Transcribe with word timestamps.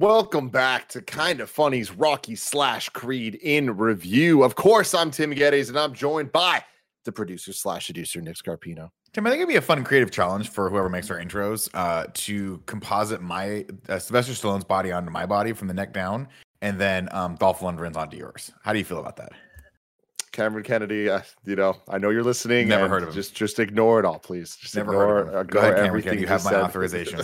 Welcome 0.00 0.48
back 0.48 0.88
to 0.88 1.02
Kind 1.02 1.40
of 1.40 1.48
Funny's 1.48 1.92
Rocky 1.92 2.34
slash 2.34 2.88
Creed 2.88 3.36
in 3.36 3.76
review. 3.76 4.42
Of 4.42 4.56
course, 4.56 4.92
I'm 4.92 5.12
Tim 5.12 5.32
Gettys, 5.32 5.68
and 5.68 5.78
I'm 5.78 5.94
joined 5.94 6.32
by 6.32 6.64
the 7.04 7.12
producer 7.12 7.52
slash 7.52 7.86
seducer 7.86 8.20
Nick 8.20 8.34
Scarpino. 8.34 8.90
Tim, 9.12 9.24
I 9.24 9.30
think 9.30 9.38
it'd 9.38 9.48
be 9.48 9.54
a 9.54 9.60
fun 9.60 9.84
creative 9.84 10.10
challenge 10.10 10.48
for 10.48 10.68
whoever 10.68 10.88
makes 10.88 11.12
our 11.12 11.20
intros 11.20 11.68
uh, 11.74 12.06
to 12.12 12.60
composite 12.66 13.22
my 13.22 13.66
uh, 13.88 14.00
Sylvester 14.00 14.32
Stallone's 14.32 14.64
body 14.64 14.90
onto 14.90 15.12
my 15.12 15.26
body 15.26 15.52
from 15.52 15.68
the 15.68 15.74
neck 15.74 15.92
down, 15.92 16.26
and 16.60 16.76
then 16.76 17.08
um, 17.12 17.36
Dolph 17.36 17.60
Lundgren's 17.60 17.96
onto 17.96 18.16
yours. 18.16 18.50
How 18.64 18.72
do 18.72 18.80
you 18.80 18.84
feel 18.84 18.98
about 18.98 19.14
that? 19.18 19.30
Cameron 20.34 20.64
Kennedy, 20.64 21.08
uh, 21.08 21.22
you 21.46 21.56
know, 21.56 21.76
I 21.88 21.96
know 21.98 22.10
you're 22.10 22.22
listening. 22.22 22.68
Never 22.68 22.88
heard 22.88 23.02
of 23.04 23.08
him. 23.10 23.14
Just, 23.14 23.34
just 23.34 23.58
ignore 23.58 23.98
it 24.00 24.04
all, 24.04 24.18
please. 24.18 24.56
Just 24.56 24.76
Never 24.76 24.92
ignore, 24.92 25.06
heard 25.06 25.20
of 25.28 25.32
him. 25.32 25.38
uh, 25.38 25.42
Go 25.44 25.58
ahead, 25.60 25.70
ignore 25.72 25.84
Cameron 25.86 26.02
Kennedy. 26.02 26.20
You 26.22 26.26
have 26.28 26.44
my 26.44 26.50
said. 26.50 26.60
authorization. 26.60 27.20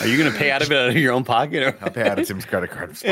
Are 0.00 0.06
you 0.06 0.16
going 0.16 0.30
to 0.32 0.38
pay 0.38 0.50
out 0.50 0.62
of 0.62 0.70
it 0.70 0.76
out 0.78 0.88
of 0.90 0.96
your 0.96 1.12
own 1.12 1.24
pocket? 1.24 1.62
Or? 1.62 1.76
I'll 1.82 1.90
pay 1.90 2.08
out 2.08 2.18
of 2.18 2.26
Tim's 2.26 2.44
credit 2.44 2.70
card 2.70 2.94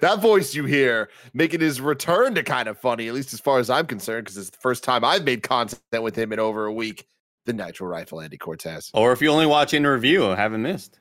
that 0.00 0.18
voice 0.20 0.54
you 0.54 0.64
hear 0.64 1.08
making 1.32 1.60
his 1.60 1.80
return 1.80 2.34
to 2.34 2.42
kind 2.42 2.68
of 2.68 2.78
funny, 2.78 3.08
at 3.08 3.14
least 3.14 3.32
as 3.32 3.40
far 3.40 3.58
as 3.58 3.70
I'm 3.70 3.86
concerned, 3.86 4.24
because 4.24 4.36
it's 4.36 4.50
the 4.50 4.58
first 4.60 4.84
time 4.84 5.04
I've 5.04 5.24
made 5.24 5.42
content 5.42 5.80
with 6.02 6.16
him 6.16 6.32
in 6.32 6.38
over 6.38 6.66
a 6.66 6.72
week. 6.72 7.06
The 7.46 7.52
Nitro 7.54 7.86
Rifle, 7.88 8.20
Andy 8.20 8.36
Cortez. 8.36 8.90
Or 8.92 9.12
if 9.12 9.22
you 9.22 9.30
only 9.30 9.46
watch 9.46 9.72
in 9.72 9.86
review, 9.86 10.22
haven't 10.24 10.60
missed. 10.62 11.00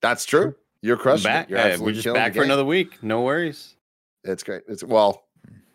That's 0.00 0.24
true. 0.24 0.54
You're 0.80 0.96
crushing 0.96 1.24
back. 1.24 1.46
it. 1.46 1.50
You're 1.50 1.58
Hey, 1.60 1.76
we're 1.76 1.92
just 1.92 2.12
back 2.14 2.34
for 2.34 2.42
another 2.42 2.64
week. 2.64 3.02
No 3.02 3.20
worries. 3.22 3.76
It's 4.24 4.42
great. 4.42 4.62
It's 4.68 4.84
well. 4.84 5.24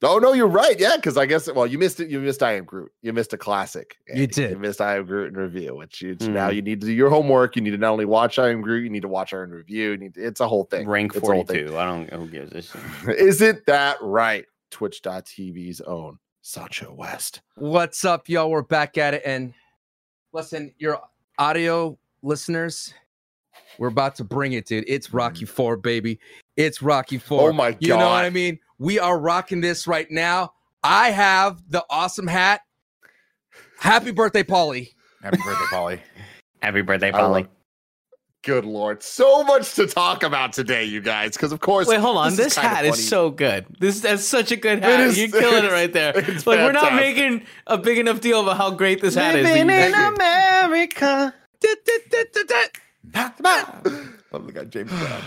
Oh 0.04 0.20
no, 0.20 0.34
you're 0.34 0.48
right. 0.48 0.80
Yeah, 0.80 0.96
because 0.96 1.18
I 1.18 1.26
guess 1.26 1.52
well, 1.52 1.66
you 1.66 1.80
missed 1.80 2.00
it. 2.00 2.08
You 2.10 2.20
missed 2.20 2.44
I 2.44 2.54
am 2.54 2.66
Groot. 2.66 2.92
You 3.02 3.14
missed 3.14 3.34
a 3.34 3.38
classic. 3.38 3.98
You 4.14 4.28
did. 4.28 4.52
You 4.52 4.60
missed 4.60 4.80
I 4.80 4.98
am 4.98 5.06
Groot 5.08 5.34
in 5.34 5.40
review, 5.40 5.76
which 5.76 6.02
you, 6.04 6.14
Hmm. 6.20 6.34
now 6.34 6.50
you 6.50 6.62
need 6.62 6.80
to 6.82 6.88
do 6.88 6.94
your 6.94 7.10
homework. 7.10 7.56
You 7.56 7.64
need 7.64 7.72
to 7.72 7.78
not 7.78 7.92
only 7.94 8.06
watch 8.06 8.38
I 8.38 8.50
am 8.50 8.62
Groot, 8.62 8.84
you 8.84 8.90
need 8.92 9.02
to 9.02 9.08
watch 9.08 9.34
our 9.34 9.44
in 9.44 9.50
review. 9.50 9.92
You 9.92 9.98
need 9.98 10.14
to, 10.14 10.24
it's 10.24 10.40
a 10.40 10.48
whole 10.48 10.66
thing. 10.66 10.88
Rank 10.88 11.16
It's 11.16 11.28
a 11.28 11.32
whole 11.34 11.44
thing. 11.44 11.76
I 11.76 11.86
don't 11.86 12.10
who 12.14 12.28
gives 12.28 12.52
this? 12.54 12.72
Isn't 13.08 13.66
that 13.66 13.98
right? 14.02 14.46
Twitch.tv's 14.70 15.82
own 15.82 16.20
Sancho 16.44 16.94
West. 16.94 17.42
What's 17.56 18.06
up, 18.06 18.30
y'all? 18.30 18.52
We're 18.52 18.62
back 18.62 18.98
at 19.00 19.16
it. 19.16 19.24
And 19.26 19.52
listen, 20.32 20.74
your 20.78 21.02
audio 21.40 21.98
listeners, 22.22 22.94
we're 23.80 23.88
about 23.88 24.16
to 24.18 24.24
bring 24.24 24.54
it, 24.54 24.68
dude. 24.68 24.86
It's 24.88 25.12
Rocky 25.14 25.46
Four, 25.46 25.76
baby. 25.78 26.20
It's 26.58 26.82
Rocky 26.82 27.18
Four. 27.20 27.50
Oh 27.50 27.54
my 27.54 27.72
god! 27.72 27.78
You 27.82 27.90
know 27.90 27.98
what 28.10 28.26
I 28.26 28.30
mean? 28.30 28.60
We 28.80 29.00
are 29.00 29.18
rocking 29.18 29.62
this 29.62 29.88
right 29.88 30.10
now. 30.12 30.54
I 30.84 31.12
have 31.12 31.62
the 31.70 31.86
awesome 31.90 32.28
hat. 32.28 32.62
Happy 33.80 34.12
birthday, 34.12 34.44
Paulie. 34.44 34.90
Happy 35.22 35.38
birthday, 35.38 35.66
Paulie. 35.72 36.00
Happy 36.62 36.82
birthday, 36.82 37.10
I 37.10 37.12
Paulie. 37.12 37.32
love- 37.32 37.48
Good 38.44 38.66
lord, 38.66 39.04
so 39.04 39.44
much 39.44 39.74
to 39.76 39.88
talk 39.88 40.24
about 40.24 40.54
today, 40.54 40.86
you 40.86 41.02
guys. 41.02 41.34
Because 41.34 41.52
of 41.52 41.60
course, 41.60 41.86
Wait, 41.88 42.00
hold 42.00 42.16
on. 42.18 42.30
is 42.30 42.38
This, 42.38 42.56
kinda 42.56 42.70
hat 42.70 42.86
is 42.86 43.10
so 43.10 43.30
good. 43.30 43.66
This 43.80 44.00
that's 44.00 44.24
such 44.24 44.52
a 44.52 44.56
good 44.56 44.82
hat. 44.82 45.02
is- 45.02 45.18
You're 45.20 45.28
killing 45.30 45.66
it 45.66 45.72
right 45.82 45.92
there. 45.92 46.14
it's 46.16 46.48
Like 46.48 46.60
we're 46.60 46.72
not 46.72 46.94
making 46.96 47.46
a 47.66 47.78
big 47.78 47.98
enough 47.98 48.22
deal 48.22 48.40
about 48.42 48.56
how 48.58 48.72
great 48.72 49.02
this 49.02 49.16
hat 49.16 49.36
is. 49.36 49.46
Living 49.46 49.68
that 49.68 49.90
in 49.90 49.96
you- 50.00 50.16
America. 50.16 51.34
Love 54.32 54.46
the 54.46 54.52
guy 54.54 54.64
James 54.66 54.92
Brown. 54.92 55.22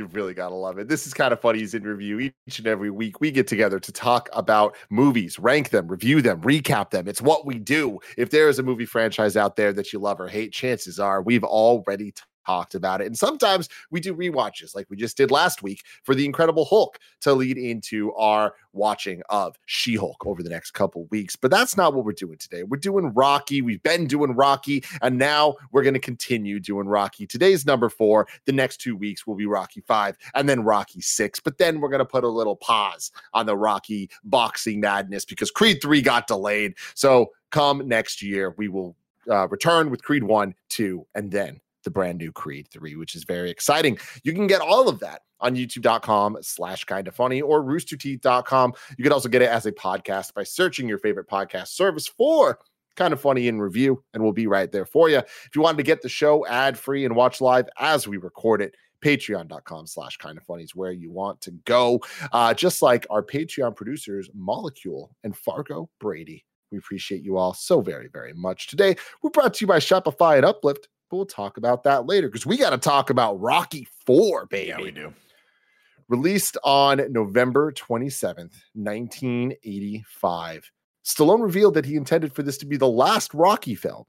You 0.00 0.06
really 0.06 0.32
gotta 0.32 0.54
love 0.54 0.78
it. 0.78 0.88
This 0.88 1.06
is 1.06 1.12
kind 1.12 1.30
of 1.30 1.42
funny. 1.42 1.58
He's 1.58 1.74
in 1.74 1.82
review 1.82 2.32
each 2.46 2.58
and 2.58 2.66
every 2.66 2.90
week. 2.90 3.20
We 3.20 3.30
get 3.30 3.46
together 3.46 3.78
to 3.78 3.92
talk 3.92 4.30
about 4.32 4.74
movies, 4.88 5.38
rank 5.38 5.68
them, 5.68 5.88
review 5.88 6.22
them, 6.22 6.40
recap 6.40 6.88
them. 6.88 7.06
It's 7.06 7.20
what 7.20 7.44
we 7.44 7.58
do. 7.58 7.98
If 8.16 8.30
there 8.30 8.48
is 8.48 8.58
a 8.58 8.62
movie 8.62 8.86
franchise 8.86 9.36
out 9.36 9.56
there 9.56 9.74
that 9.74 9.92
you 9.92 9.98
love 9.98 10.18
or 10.18 10.26
hate, 10.26 10.54
chances 10.54 10.98
are 10.98 11.20
we've 11.20 11.44
already 11.44 12.14
talked 12.46 12.74
about 12.74 13.00
it. 13.00 13.06
And 13.06 13.16
sometimes 13.16 13.68
we 13.90 14.00
do 14.00 14.14
rewatches, 14.14 14.74
like 14.74 14.86
we 14.90 14.96
just 14.96 15.16
did 15.16 15.30
last 15.30 15.62
week 15.62 15.82
for 16.02 16.14
The 16.14 16.24
Incredible 16.24 16.64
Hulk 16.64 16.98
to 17.20 17.32
lead 17.32 17.58
into 17.58 18.12
our 18.14 18.54
watching 18.72 19.22
of 19.28 19.56
She 19.66 19.96
Hulk 19.96 20.24
over 20.26 20.42
the 20.42 20.50
next 20.50 20.72
couple 20.72 21.06
weeks. 21.06 21.36
But 21.36 21.50
that's 21.50 21.76
not 21.76 21.94
what 21.94 22.04
we're 22.04 22.12
doing 22.12 22.38
today. 22.38 22.62
We're 22.62 22.78
doing 22.78 23.12
Rocky. 23.14 23.62
We've 23.62 23.82
been 23.82 24.06
doing 24.06 24.34
Rocky, 24.34 24.84
and 25.02 25.18
now 25.18 25.56
we're 25.72 25.82
going 25.82 25.94
to 25.94 26.00
continue 26.00 26.60
doing 26.60 26.86
Rocky. 26.86 27.26
Today's 27.26 27.66
number 27.66 27.88
four. 27.88 28.28
The 28.46 28.52
next 28.52 28.80
two 28.80 28.96
weeks 28.96 29.26
will 29.26 29.36
be 29.36 29.46
Rocky 29.46 29.80
five 29.80 30.16
and 30.34 30.48
then 30.48 30.62
Rocky 30.62 31.00
six. 31.00 31.40
But 31.40 31.58
then 31.58 31.80
we're 31.80 31.88
going 31.88 32.00
to 32.00 32.04
put 32.04 32.24
a 32.24 32.28
little 32.28 32.56
pause 32.56 33.10
on 33.34 33.46
the 33.46 33.56
Rocky 33.56 34.10
boxing 34.24 34.80
madness 34.80 35.24
because 35.24 35.50
Creed 35.50 35.80
three 35.82 36.02
got 36.02 36.26
delayed. 36.26 36.74
So 36.94 37.30
come 37.50 37.86
next 37.86 38.22
year, 38.22 38.54
we 38.56 38.68
will 38.68 38.96
uh, 39.30 39.48
return 39.48 39.90
with 39.90 40.02
Creed 40.02 40.24
one, 40.24 40.54
two, 40.68 41.06
and 41.14 41.30
then 41.30 41.60
the 41.84 41.90
brand 41.90 42.18
new 42.18 42.32
Creed 42.32 42.68
3, 42.70 42.96
which 42.96 43.14
is 43.14 43.24
very 43.24 43.50
exciting. 43.50 43.98
You 44.24 44.32
can 44.32 44.46
get 44.46 44.60
all 44.60 44.88
of 44.88 45.00
that 45.00 45.22
on 45.40 45.56
youtube.com 45.56 46.38
slash 46.42 46.84
kind 46.84 47.08
of 47.08 47.14
funny 47.14 47.40
or 47.40 47.62
roosterteeth.com. 47.62 48.72
You 48.98 49.04
can 49.04 49.12
also 49.12 49.28
get 49.28 49.42
it 49.42 49.48
as 49.48 49.66
a 49.66 49.72
podcast 49.72 50.34
by 50.34 50.44
searching 50.44 50.88
your 50.88 50.98
favorite 50.98 51.28
podcast 51.28 51.68
service 51.68 52.06
for 52.06 52.58
kind 52.96 53.12
of 53.12 53.20
funny 53.20 53.48
in 53.48 53.60
review, 53.60 54.02
and 54.12 54.22
we'll 54.22 54.32
be 54.32 54.46
right 54.46 54.70
there 54.70 54.84
for 54.84 55.08
you. 55.08 55.18
If 55.18 55.50
you 55.54 55.62
wanted 55.62 55.78
to 55.78 55.84
get 55.84 56.02
the 56.02 56.08
show 56.08 56.46
ad 56.46 56.78
free 56.78 57.04
and 57.04 57.16
watch 57.16 57.40
live 57.40 57.68
as 57.78 58.06
we 58.06 58.18
record 58.18 58.60
it, 58.60 58.74
patreon.com 59.02 59.86
slash 59.86 60.18
kind 60.18 60.36
of 60.36 60.44
funny 60.44 60.64
is 60.64 60.74
where 60.74 60.92
you 60.92 61.10
want 61.10 61.40
to 61.40 61.52
go. 61.64 62.00
Uh, 62.32 62.52
just 62.52 62.82
like 62.82 63.06
our 63.08 63.22
Patreon 63.22 63.74
producers, 63.74 64.28
Molecule 64.34 65.10
and 65.24 65.36
Fargo 65.36 65.88
Brady. 65.98 66.44
We 66.70 66.78
appreciate 66.78 67.22
you 67.24 67.36
all 67.36 67.54
so 67.54 67.80
very, 67.80 68.08
very 68.08 68.32
much. 68.32 68.68
Today, 68.68 68.96
we're 69.22 69.30
brought 69.30 69.54
to 69.54 69.62
you 69.62 69.66
by 69.66 69.78
Shopify 69.78 70.36
and 70.36 70.44
Uplift, 70.44 70.88
but 71.10 71.16
we'll 71.16 71.26
talk 71.26 71.56
about 71.56 71.82
that 71.82 72.06
later 72.06 72.28
because 72.28 72.46
we 72.46 72.56
got 72.56 72.70
to 72.70 72.78
talk 72.78 73.10
about 73.10 73.40
Rocky 73.40 73.88
4, 74.06 74.46
baby. 74.46 74.68
Yeah, 74.68 74.80
we 74.80 74.92
do. 74.92 75.12
Released 76.08 76.56
on 76.64 77.02
November 77.12 77.72
27th, 77.72 78.54
1985. 78.74 80.70
Stallone 81.04 81.42
revealed 81.42 81.74
that 81.74 81.84
he 81.84 81.96
intended 81.96 82.32
for 82.34 82.42
this 82.42 82.58
to 82.58 82.66
be 82.66 82.76
the 82.76 82.88
last 82.88 83.34
Rocky 83.34 83.74
film, 83.74 84.04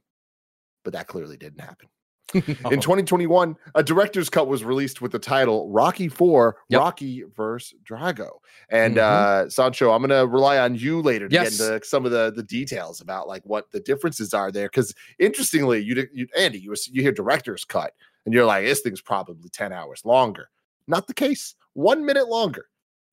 but 0.84 0.94
that 0.94 1.07
clearly 1.07 1.38
didn't 1.38 1.62
happen. 1.62 1.89
In 2.34 2.80
2021, 2.81 3.56
a 3.75 3.84
director's 3.84 4.30
cut 4.30 4.47
was 4.47 4.64
released 4.64 5.02
with 5.02 5.12
the 5.12 5.19
title 5.19 5.69
Rocky 5.69 6.08
4 6.08 6.56
Yep. 6.69 6.80
Rocky 6.80 7.24
vs. 7.36 7.74
Drago. 7.84 8.30
And 8.69 8.96
Mhm. 8.96 9.02
uh 9.02 9.50
Sancho, 9.50 9.92
I'm 9.92 10.02
gonna 10.02 10.25
rely 10.25 10.58
on 10.59 10.75
you 10.75 11.02
later 11.02 11.28
to 11.28 11.34
Yes. 11.34 11.58
get 11.58 11.74
into 11.74 11.86
some 11.86 12.06
of 12.06 12.12
the, 12.12 12.31
the 12.36 12.44
details 12.44 13.02
about 13.02 13.28
like 13.28 13.44
what 13.46 13.72
the 13.72 13.80
differences 13.80 14.34
are 14.34 14.52
there. 14.52 14.68
Because 14.68 14.94
interestingly, 15.19 15.80
you, 15.81 16.08
you 16.14 16.28
Andy, 16.38 16.59
you 16.59 16.69
was- 16.69 16.88
you 16.88 17.02
hear 17.02 17.12
director's 17.12 17.66
cut 17.66 17.94
and 18.25 18.34
you're 18.34 18.46
like, 18.46 18.66
this 18.66 18.81
thing's 18.81 19.01
probably 19.01 19.50
10 19.50 19.74
hours 19.74 20.04
longer. 20.06 20.50
Not 20.88 21.07
the 21.07 21.13
case. 21.13 21.56
One 21.74 22.06
minute 22.06 22.28
longer. 22.28 22.66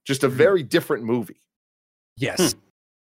Just 0.04 0.22
a 0.24 0.28
Mhm. 0.28 0.32
very 0.32 0.62
different 0.62 1.04
movie. 1.04 1.40
Yes. 2.16 2.54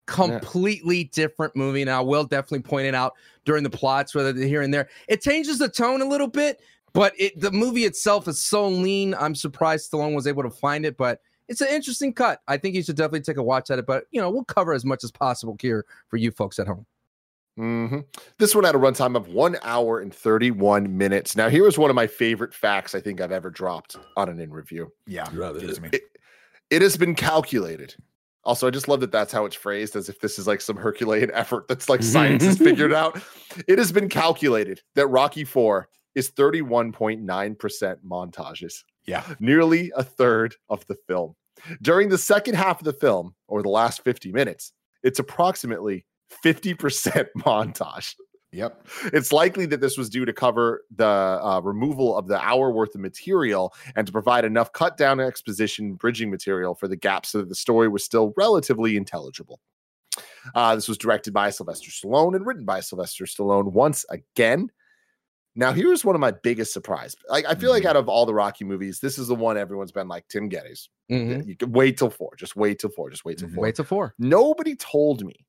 Completely 0.06 1.06
different 1.06 1.56
movie. 1.56 1.82
And 1.82 1.90
I 1.90 2.02
will 2.02 2.26
definitely 2.26 2.60
point 2.60 2.88
it 2.88 2.96
out 2.96 3.14
during 3.46 3.64
the 3.64 3.70
plots, 3.70 4.14
whether 4.14 4.34
they're 4.34 4.48
here 4.48 4.62
and 4.62 4.74
there. 4.74 4.90
It 5.08 5.22
changes 5.22 5.60
the 5.60 5.70
tone 5.70 6.02
a 6.02 6.06
little 6.06 6.28
bit, 6.28 6.62
but 6.94 7.14
it 7.18 7.40
the 7.40 7.52
movie 7.52 7.86
itself 7.86 8.28
is 8.28 8.40
so 8.40 8.68
lean. 8.68 9.16
I'm 9.16 9.36
surprised 9.36 9.92
Stallone 9.92 10.16
was 10.16 10.28
able 10.28 10.44
to 10.44 10.50
find 10.50 10.86
it, 10.86 10.98
but 10.98 11.22
it's 11.48 11.62
an 11.62 11.70
interesting 11.70 12.14
cut. 12.14 12.42
I 12.48 12.58
think 12.58 12.76
you 12.76 12.84
should 12.84 12.96
definitely 12.96 13.22
take 13.22 13.38
a 13.38 13.44
watch 13.44 13.70
at 13.72 13.80
it. 13.80 13.86
But 13.86 14.06
you 14.12 14.22
know, 14.22 14.30
we'll 14.30 14.46
cover 14.46 14.74
as 14.74 14.86
much 14.86 15.04
as 15.04 15.12
possible 15.12 15.58
here 15.62 15.86
for 16.08 16.18
you 16.18 16.32
folks 16.32 16.60
at 16.60 16.68
home. 16.68 16.86
hmm 17.58 18.00
This 18.40 18.56
one 18.56 18.64
had 18.64 18.76
a 18.76 18.80
runtime 18.80 19.16
of 19.16 19.28
one 19.30 19.58
hour 19.64 20.00
and 20.00 20.14
31 20.14 20.98
minutes. 20.98 21.36
Now, 21.36 21.50
here 21.50 21.68
is 21.68 21.78
one 21.78 21.90
of 21.90 21.96
my 21.96 22.08
favorite 22.08 22.54
facts 22.54 22.96
I 22.96 23.00
think 23.02 23.22
I've 23.22 23.32
ever 23.32 23.50
dropped 23.50 23.98
on 24.18 24.30
an 24.30 24.40
in 24.40 24.52
review. 24.52 24.92
Yeah, 25.06 25.28
Rather 25.34 25.60
it 25.60 25.82
me. 25.82 25.90
It, 25.92 26.04
it 26.70 26.82
has 26.82 26.98
been 26.98 27.16
calculated. 27.16 27.96
Also, 28.46 28.68
I 28.68 28.72
just 28.72 28.88
love 28.88 29.00
that 29.00 29.12
that's 29.12 29.32
how 29.32 29.46
it's 29.46 29.56
phrased, 29.56 29.96
as 29.96 30.10
if 30.10 30.20
this 30.20 30.38
is 30.38 30.48
like 30.48 30.60
some 30.62 30.76
Herculean 30.76 31.32
effort 31.34 31.68
that's 31.68 31.88
like 31.90 32.04
science 32.04 32.44
has 32.44 32.58
figured 32.58 32.94
out. 33.04 33.22
It 33.68 33.78
has 33.78 33.92
been 33.92 34.10
calculated 34.10 34.82
that 34.96 35.08
Rocky 35.08 35.44
Four 35.46 35.88
is 36.16 36.30
31.9% 36.32 37.96
montages, 38.08 38.84
Yeah. 39.06 39.24
nearly 39.40 39.92
a 39.96 40.04
third 40.04 40.56
of 40.70 40.86
the 40.88 40.96
film. 41.08 41.36
During 41.82 42.10
the 42.10 42.18
second 42.18 42.56
half 42.56 42.80
of 42.82 42.86
the 42.86 42.94
film, 42.94 43.36
or 43.48 43.62
the 43.64 43.70
last 43.70 44.04
50 44.04 44.32
minutes, 44.32 44.74
it's 45.04 45.20
approximately 45.20 46.06
50% 46.44 47.28
montage. 47.40 48.16
Yep. 48.54 48.88
It's 49.06 49.34
likely 49.34 49.66
that 49.66 49.82
this 49.82 49.98
was 49.98 50.10
due 50.10 50.26
to 50.26 50.32
cover 50.34 50.84
the 50.96 51.06
uh, 51.08 51.60
removal 51.64 52.16
of 52.16 52.28
the 52.28 52.40
hour 52.40 52.72
worth 52.72 52.94
of 52.96 53.02
material 53.02 53.74
and 53.96 54.06
to 54.06 54.14
provide 54.14 54.46
enough 54.46 54.72
cut 54.74 54.96
down 54.96 55.20
exposition 55.20 55.96
bridging 55.96 56.30
material 56.30 56.76
for 56.76 56.88
the 56.88 56.96
gaps 56.96 57.30
so 57.30 57.40
that 57.40 57.50
the 57.50 57.56
story 57.56 57.88
was 57.88 58.04
still 58.04 58.32
relatively 58.38 58.96
intelligible. 58.96 59.60
Uh, 60.54 60.76
this 60.76 60.88
was 60.88 60.98
directed 60.98 61.34
by 61.34 61.50
Sylvester 61.50 61.90
Stallone 61.90 62.36
and 62.36 62.46
written 62.46 62.66
by 62.66 62.80
Sylvester 62.80 63.26
Stallone 63.26 63.72
once 63.72 64.06
again. 64.10 64.70
Now, 65.56 65.72
here's 65.72 66.04
one 66.04 66.16
of 66.16 66.22
my 66.22 66.32
biggest 66.32 66.74
surprise. 66.74 67.16
Like, 67.30 67.46
I 67.48 67.54
feel 67.56 67.70
like 67.72 67.84
Mhm. 67.84 67.88
out 67.90 67.96
of 67.96 68.10
all 68.10 68.26
the 68.26 68.34
Rocky 68.34 68.66
movies, 68.66 69.00
this 69.00 69.18
is 69.20 69.28
the 69.28 69.36
one 69.36 69.56
everyone's 69.58 69.92
been 69.92 70.08
like 70.08 70.28
Tim 70.28 70.50
Gettys. 70.50 70.90
Mhm. 71.12 71.48
You 71.48 71.56
can 71.56 71.72
wait 71.72 71.98
till 71.98 72.10
four. 72.10 72.36
Just 72.38 72.56
wait 72.56 72.80
till 72.80 72.90
four. 72.90 73.10
Just 73.12 73.24
wait 73.24 73.38
till 73.38 73.50
Mhm. 73.50 73.56
four. 73.56 73.62
Wait 73.64 73.76
till 73.76 73.86
four. 73.86 74.16
Nobody 74.18 74.76
told 74.76 75.24
me 75.24 75.46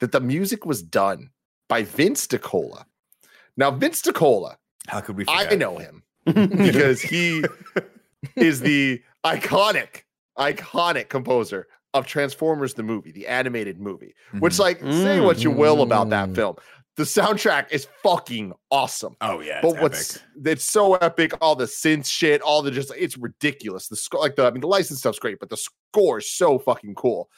that 0.00 0.12
the 0.12 0.20
music 0.20 0.66
was 0.66 0.82
done 0.82 1.30
by 1.68 1.82
Vince 1.82 2.26
DiCola. 2.26 2.84
Now, 3.56 3.70
Vince 3.70 4.02
DiCola, 4.02 4.56
How 4.88 5.00
could 5.00 5.16
we? 5.16 5.24
I 5.28 5.54
know 5.56 5.78
him 5.78 6.02
because 6.26 7.00
he 7.00 7.44
is 8.36 8.60
the 8.60 9.02
iconic, 9.24 10.02
iconic 10.38 11.08
composer 11.08 11.66
of 11.94 12.06
Transformers 12.06 12.74
the 12.74 12.82
movie, 12.82 13.10
the 13.12 13.26
animated 13.26 13.80
movie. 13.80 14.14
Which, 14.38 14.54
Mhm. 14.54 14.58
like, 14.58 14.80
say 14.80 15.20
what 15.20 15.42
you 15.42 15.50
will 15.50 15.82
about 15.82 16.10
that 16.10 16.28
Mm. 16.30 16.34
film, 16.34 16.56
the 16.96 17.04
soundtrack 17.04 17.66
is 17.72 17.86
fucking 18.02 18.52
awesome. 18.70 19.16
Oh 19.20 19.40
yeah. 19.40 19.60
But 19.62 19.72
it's 19.72 19.80
what's 19.80 20.16
epic. 20.16 20.22
it's 20.44 20.64
so 20.64 20.94
epic, 20.96 21.32
all 21.40 21.56
the 21.56 21.64
synth 21.66 22.06
shit, 22.06 22.40
all 22.42 22.62
the 22.62 22.70
just 22.70 22.92
it's 22.96 23.16
ridiculous. 23.18 23.88
The 23.88 23.96
score, 23.96 24.20
like 24.20 24.36
the 24.36 24.44
I 24.46 24.50
mean, 24.50 24.60
the 24.60 24.66
license 24.68 24.98
stuff's 25.00 25.18
great, 25.18 25.38
but 25.40 25.48
the 25.50 25.56
score 25.56 26.18
is 26.18 26.30
so 26.30 26.58
fucking 26.58 26.94
cool. 26.96 27.28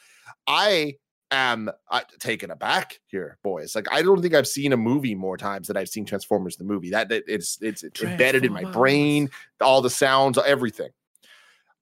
I 0.47 0.95
am 1.31 1.69
taken 2.19 2.51
aback 2.51 2.99
here, 3.07 3.37
boys. 3.43 3.75
Like 3.75 3.87
I 3.91 4.01
don't 4.01 4.21
think 4.21 4.33
I've 4.33 4.47
seen 4.47 4.73
a 4.73 4.77
movie 4.77 5.15
more 5.15 5.37
times 5.37 5.67
than 5.67 5.77
I've 5.77 5.89
seen 5.89 6.05
Transformers 6.05 6.57
the 6.57 6.63
movie. 6.63 6.89
That, 6.89 7.09
that 7.09 7.23
it's 7.27 7.57
it's 7.61 7.83
embedded 8.01 8.45
in 8.45 8.53
my 8.53 8.63
brain, 8.63 9.29
all 9.61 9.81
the 9.81 9.89
sounds, 9.89 10.37
everything. 10.37 10.89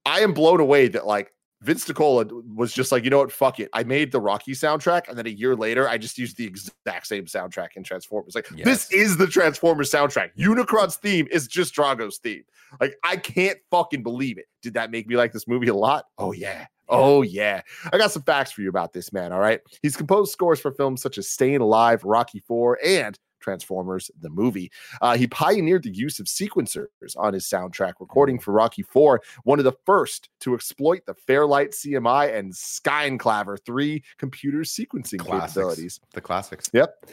I 0.05 0.21
am 0.21 0.33
blown 0.33 0.59
away 0.59 0.87
that 0.89 1.05
like 1.05 1.33
Vince 1.61 1.85
DiCola 1.85 2.29
was 2.55 2.71
just 2.71 2.91
like, 2.91 3.03
you 3.03 3.09
know 3.09 3.17
what, 3.17 3.31
fuck 3.31 3.59
it. 3.59 3.69
I 3.73 3.83
made 3.83 4.11
the 4.11 4.21
Rocky 4.21 4.51
soundtrack, 4.51 5.09
and 5.09 5.17
then 5.17 5.25
a 5.25 5.31
year 5.31 5.55
later, 5.55 5.89
I 5.89 5.97
just 5.97 6.17
used 6.17 6.37
the 6.37 6.45
exact 6.45 7.07
same 7.07 7.25
soundtrack 7.25 7.69
in 7.75 7.83
Transformers. 7.83 8.35
Like, 8.35 8.47
this 8.49 8.91
is 8.91 9.17
the 9.17 9.25
Transformers 9.25 9.91
soundtrack. 9.91 10.29
Unicron's 10.37 10.97
theme 10.97 11.27
is 11.31 11.47
just 11.47 11.73
Drago's 11.73 12.19
theme. 12.19 12.43
Like, 12.79 12.95
I 13.03 13.17
can't 13.17 13.57
fucking 13.71 14.03
believe 14.03 14.37
it. 14.37 14.45
Did 14.61 14.75
that 14.75 14.91
make 14.91 15.07
me 15.07 15.15
like 15.15 15.33
this 15.33 15.47
movie 15.47 15.67
a 15.67 15.75
lot? 15.75 16.05
Oh 16.17 16.31
yeah. 16.31 16.67
Oh 16.89 17.21
yeah. 17.21 17.61
I 17.91 17.97
got 17.97 18.11
some 18.11 18.23
facts 18.23 18.51
for 18.51 18.61
you 18.61 18.69
about 18.69 18.93
this 18.93 19.11
man. 19.11 19.31
All 19.31 19.39
right. 19.39 19.61
He's 19.81 19.95
composed 19.97 20.31
scores 20.31 20.59
for 20.59 20.71
films 20.71 21.01
such 21.01 21.17
as 21.17 21.29
Staying 21.29 21.61
Alive, 21.61 22.03
Rocky 22.03 22.39
Four, 22.39 22.79
and 22.83 23.17
Transformers 23.39 24.11
the 24.19 24.29
movie. 24.29 24.69
Uh, 25.01 25.15
he 25.15 25.27
pioneered 25.27 25.83
the 25.83 25.93
use 25.93 26.19
of 26.19 26.25
sequencers 26.25 26.87
on 27.15 27.33
his 27.33 27.45
soundtrack, 27.45 27.93
recording 27.99 28.39
for 28.39 28.51
Rocky 28.51 28.83
Four, 28.83 29.21
one 29.43 29.59
of 29.59 29.63
the 29.65 29.75
first 29.85 30.29
to 30.41 30.53
exploit 30.53 31.05
the 31.05 31.13
Fairlight 31.13 31.71
CMI 31.71 32.35
and 32.35 32.51
Synclavier 32.51 33.57
3 33.65 34.03
computer 34.17 34.59
sequencing 34.59 35.19
Classics. 35.19 35.53
capabilities. 35.53 35.99
the 36.13 36.21
classics. 36.21 36.69
Yep. 36.73 37.05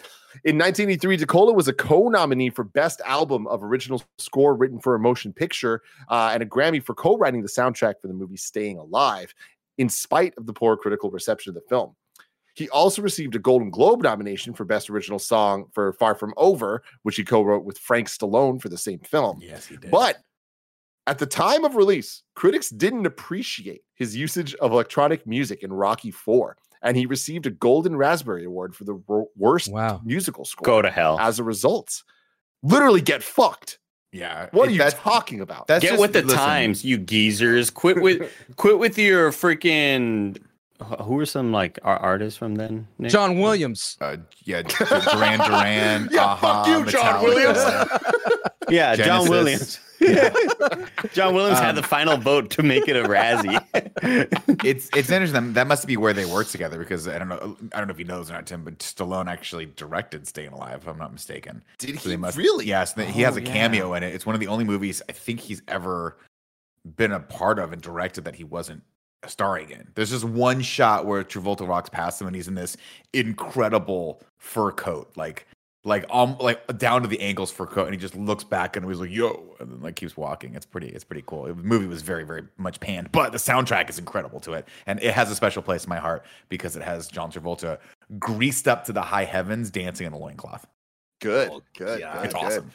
In 0.45 0.59
1983, 0.59 1.19
DiCola 1.19 1.55
was 1.55 1.69
a 1.69 1.73
co-nominee 1.73 2.51
for 2.51 2.65
Best 2.65 3.01
Album 3.07 3.47
of 3.47 3.63
Original 3.63 4.03
Score 4.19 4.57
Written 4.57 4.81
for 4.81 4.97
a 4.97 4.99
Motion 4.99 5.33
Picture 5.33 5.83
uh, 6.09 6.31
and 6.35 6.43
a 6.43 6.47
Grammy 6.47 6.83
for 6.83 6.95
co-writing 6.95 7.43
the 7.43 7.49
soundtrack 7.49 8.01
for 8.01 8.09
the 8.09 8.15
movie 8.15 8.37
Staying 8.37 8.79
Alive, 8.79 9.33
in 9.79 9.89
spite 9.89 10.35
of 10.39 10.47
the 10.47 10.53
poor 10.53 10.77
critical 10.77 11.11
reception 11.11 11.51
of 11.51 11.55
the 11.55 11.69
film. 11.69 11.95
He 12.55 12.69
also 12.69 13.03
received 13.03 13.35
a 13.35 13.41
Golden 13.41 13.69
Globe 13.71 14.03
nomination 14.03 14.55
for 14.55 14.65
Best 14.65 14.89
Original 14.89 15.19
Song 15.19 15.65
for 15.73 15.93
Far 15.95 16.15
From 16.15 16.33
Over, 16.37 16.83
which 17.03 17.17
he 17.17 17.25
co-wrote 17.25 17.65
with 17.65 17.79
Frank 17.79 18.09
Stallone 18.09 18.63
for 18.63 18.69
the 18.69 18.79
same 18.79 19.01
film. 19.01 19.41
Yes, 19.43 19.67
he 19.67 19.77
did. 19.77 19.91
But 19.91 20.19
at 21.09 21.19
the 21.19 21.27
time 21.27 21.65
of 21.65 21.75
release, 21.75 22.23
critics 22.37 22.71
didn't 22.71 23.07
appreciate 23.07 23.83
his 23.97 24.15
usage 24.17 24.55
of 24.57 24.71
electronic 24.71 25.27
music 25.27 25.65
in 25.65 25.73
Rocky 25.73 26.13
4, 26.13 26.57
and 26.83 26.97
he 26.97 27.07
received 27.07 27.47
a 27.47 27.51
Golden 27.51 27.97
Raspberry 27.97 28.45
Award 28.45 28.77
for 28.77 28.85
the 28.85 28.95
wor- 28.95 29.27
worst 29.37 29.73
Wow. 29.73 30.01
musical 30.05 30.45
score 30.45 30.65
Go 30.65 30.81
to 30.83 30.91
hell. 30.93 31.19
as 31.19 31.41
a 31.41 31.45
result. 31.45 32.05
Literally 32.63 33.01
get 33.01 33.23
fucked. 33.25 33.81
Yeah, 34.15 34.49
What 34.53 34.69
are 34.69 34.73
you 34.73 34.79
talking 34.91 35.41
about? 35.41 35.67
That's 35.67 35.83
Get 35.83 35.91
just- 35.91 36.01
with 36.01 36.13
the 36.15 36.23
listen, 36.23 36.39
times, 36.39 36.85
you 36.85 36.97
geezers. 36.99 37.69
Quit 37.71 38.01
with 38.01 38.31
quit 38.57 38.79
with 38.79 38.97
your 38.99 39.31
freaking. 39.33 40.39
Who 41.03 41.19
are 41.21 41.27
some 41.27 41.53
like 41.53 41.79
ar- 41.83 41.99
artists 41.99 42.37
from 42.39 42.57
then? 42.57 42.89
Nick? 42.99 43.11
John 43.13 43.39
Williams. 43.39 43.97
Uh, 44.01 44.17
yeah, 44.45 44.63
Duran 44.63 45.39
Duran. 45.39 46.09
Yeah, 46.13 46.37
fuck 46.37 46.67
you, 46.67 46.85
John 46.87 47.25
Metallica. 47.25 48.51
Yeah, 48.69 48.97
John 48.97 49.29
Williams. 49.29 49.81
Yeah. 50.01 50.35
John 51.15 51.35
Williams 51.35 51.61
had 51.61 51.71
Um, 51.71 51.77
the 51.77 51.83
final 51.83 52.19
vote 52.19 52.51
to 52.51 52.63
make 52.63 52.89
it 52.89 52.97
a 52.97 53.05
Razzie. 53.09 53.59
it's 54.65 54.91
it's 54.95 55.09
interesting. 55.09 55.55
That 55.55 55.67
must 55.67 55.87
be 55.87 55.97
where 55.97 56.13
they 56.13 56.27
work 56.27 56.49
together 56.49 56.79
because 56.79 57.09
I 57.09 57.17
don't 57.17 57.29
know. 57.29 57.57
I 57.73 57.79
don't 57.79 57.87
know 57.89 57.93
if 57.93 57.97
he 57.99 58.05
knows 58.05 58.29
or 58.29 58.35
not, 58.35 58.45
Tim, 58.47 58.65
but 58.65 58.81
Stallone 58.81 59.29
actually 59.29 59.67
directed 59.77 60.27
Staying 60.27 60.51
Alive, 60.51 60.81
if 60.83 60.89
I'm 60.89 60.99
not 60.99 61.13
mistaken. 61.13 61.63
Did 61.79 61.99
So 62.01 62.11
he 62.11 62.17
must 62.17 62.37
really? 62.37 62.67
Yes, 62.67 62.93
th- 62.93 63.09
he 63.15 63.23
has 63.23 63.35
Oh, 63.37 63.39
a 63.39 63.43
yeah. 63.43 63.53
cameo 63.53 63.95
in 63.95 64.03
it. 64.03 64.13
It's 64.15 64.27
one 64.27 64.35
of 64.35 64.41
the 64.41 64.49
only 64.49 64.65
movies 64.65 65.01
I 65.09 65.13
think 65.13 65.41
he's 65.41 65.63
ever 65.69 66.19
been 66.97 67.13
a 67.13 67.21
part 67.21 67.59
of 67.59 67.73
and 67.73 67.81
directed 67.81 68.25
that 68.25 68.35
he 68.35 68.45
wasn't 68.45 68.83
starring 69.27 69.71
in. 69.71 69.89
There's 69.95 70.11
just 70.11 70.25
one 70.25 70.61
shot 70.61 71.07
where 71.07 71.25
Travolta 71.25 71.67
walks 71.67 71.89
past 71.89 72.21
him 72.21 72.27
and 72.27 72.37
he's 72.37 72.49
in 72.49 72.57
this 72.57 72.77
incredible 73.15 74.21
fur 74.39 74.71
coat, 74.71 75.11
like 75.17 75.47
like 75.85 76.07
um 76.11 76.37
like 76.39 76.79
down 76.79 77.03
to 77.03 77.09
the 77.09 77.21
ankles 77.21 77.51
for 77.51 77.67
coat, 77.67 77.85
and 77.85 77.95
he 77.95 78.01
just 78.01 78.17
looks 78.17 78.43
back 78.43 78.77
and 78.77 78.87
he's 78.87 78.99
like, 79.01 79.11
"Yo," 79.11 79.55
and 79.61 79.71
then 79.71 79.81
like 79.81 79.97
keeps 79.97 80.17
walking. 80.17 80.55
It's 80.55 80.67
pretty. 80.67 80.89
It's 80.89 81.05
pretty 81.05 81.23
cool. 81.27 81.45
The 81.45 81.55
movie 81.55 81.87
was 81.87 82.03
very 82.03 82.25
very 82.25 82.43
much 82.57 82.81
panned, 82.81 83.13
but 83.13 83.33
the 83.33 83.39
soundtrack 83.39 83.89
is 83.91 83.99
incredible 83.99 84.41
to 84.41 84.55
it, 84.55 84.67
and 84.87 85.01
it 85.03 85.13
has 85.15 85.31
a 85.31 85.35
special 85.37 85.63
place 85.63 85.85
in 85.85 85.91
my 85.91 85.99
heart 85.99 86.25
because 86.49 86.75
it 86.77 86.83
has 86.83 87.07
John 87.09 87.31
Travolta 87.31 87.79
greased 88.19 88.67
up 88.67 88.85
to 88.87 88.93
the 88.93 89.03
high 89.03 89.25
heavens 89.25 89.71
dancing 89.71 90.07
in 90.07 90.13
a 90.13 90.19
loincloth. 90.19 90.67
Good, 91.21 91.51
Oh, 91.51 91.63
good, 91.77 92.01
yeah, 92.01 92.15
good, 92.17 92.25
It's 92.25 92.35
good. 92.35 92.43
awesome. 92.43 92.71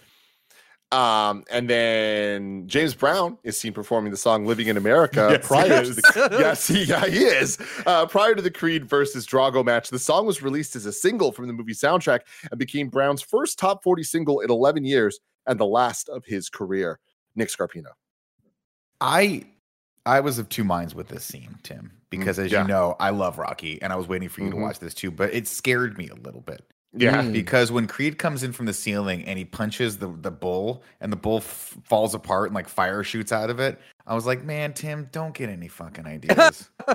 Um, 0.92 1.44
and 1.52 1.70
then 1.70 2.68
James 2.68 2.96
Brown 2.96 3.38
is 3.44 3.60
seen 3.60 3.74
performing 3.74 4.10
the 4.10 4.18
song 4.18 4.46
"Living 4.48 4.68
in 4.68 4.76
America" 4.78 5.28
Yes, 5.34 5.48
prior 5.48 5.64
he 5.64 5.70
to 5.70 5.82
is. 5.82 5.96
the 5.98 6.28
yes, 6.40 6.68
he, 6.68 6.84
yeah, 6.86 7.06
he 7.06 7.20
is. 7.26 7.60
Uh, 7.86 8.08
prior 8.08 8.34
to 8.34 8.42
the 8.42 8.50
Creed 8.50 8.86
versus 8.90 9.28
Drago 9.28 9.64
match, 9.64 9.90
the 9.90 10.00
song 10.00 10.26
was 10.26 10.42
released 10.42 10.76
as 10.76 10.88
a 10.88 10.92
single 10.92 11.32
from 11.32 11.46
the 11.46 11.54
movie 11.54 11.74
soundtrack 11.74 12.22
and 12.50 12.58
became 12.58 12.90
Brown's 12.90 13.22
first 13.22 13.60
top 13.60 13.84
forty 13.84 14.02
single 14.02 14.40
in 14.40 14.50
eleven 14.50 14.84
years 14.84 15.20
and 15.46 15.60
the 15.60 15.66
last 15.66 16.10
of 16.10 16.26
his 16.26 16.50
career. 16.50 17.00
Nick 17.36 17.50
Scarpino. 17.50 17.92
I 19.00 19.46
I 20.06 20.20
was 20.22 20.40
of 20.40 20.50
two 20.50 20.64
minds 20.64 20.96
with 20.96 21.08
this 21.10 21.24
scene, 21.24 21.58
Tim, 21.62 21.92
because 22.10 22.40
as 22.40 22.52
yeah. 22.52 22.64
you 22.64 22.68
know, 22.68 22.96
I 23.00 23.12
love 23.12 23.38
Rocky 23.38 23.80
and 23.82 23.94
I 23.94 23.96
was 23.96 24.08
waiting 24.08 24.28
for 24.30 24.42
you 24.42 24.48
Mhm. 24.48 24.52
to 24.54 24.58
watch 24.58 24.80
this 24.80 24.94
too, 24.96 25.12
but 25.12 25.34
it 25.34 25.48
scared 25.48 25.98
me 25.98 26.10
a 26.10 26.16
little 26.16 26.42
bit. 26.42 26.66
Yeah, 26.94 27.22
Mm. 27.22 27.34
Because 27.34 27.72
when 27.72 27.86
Creed 27.86 28.18
comes 28.18 28.42
in 28.42 28.52
from 28.52 28.66
the 28.66 28.74
ceiling 28.74 29.24
and 29.26 29.38
he 29.38 29.46
punches 29.46 29.98
the, 29.98 30.08
the 30.22 30.32
bull 30.32 30.82
and 31.02 31.12
the 31.12 31.18
bull 31.18 31.38
f- 31.38 31.78
falls 31.84 32.16
apart 32.16 32.48
and 32.48 32.56
like 32.56 32.68
fire 32.68 33.04
shoots 33.04 33.32
out 33.32 33.50
of 33.52 33.60
it, 33.60 33.80
I 34.10 34.16
was 34.16 34.26
like, 34.26 34.44
man, 34.44 34.74
Tim, 34.74 35.08
don't 35.12 35.36
get 35.36 35.50
any 35.50 35.68
fucking 35.68 36.08
ideas. 36.08 36.72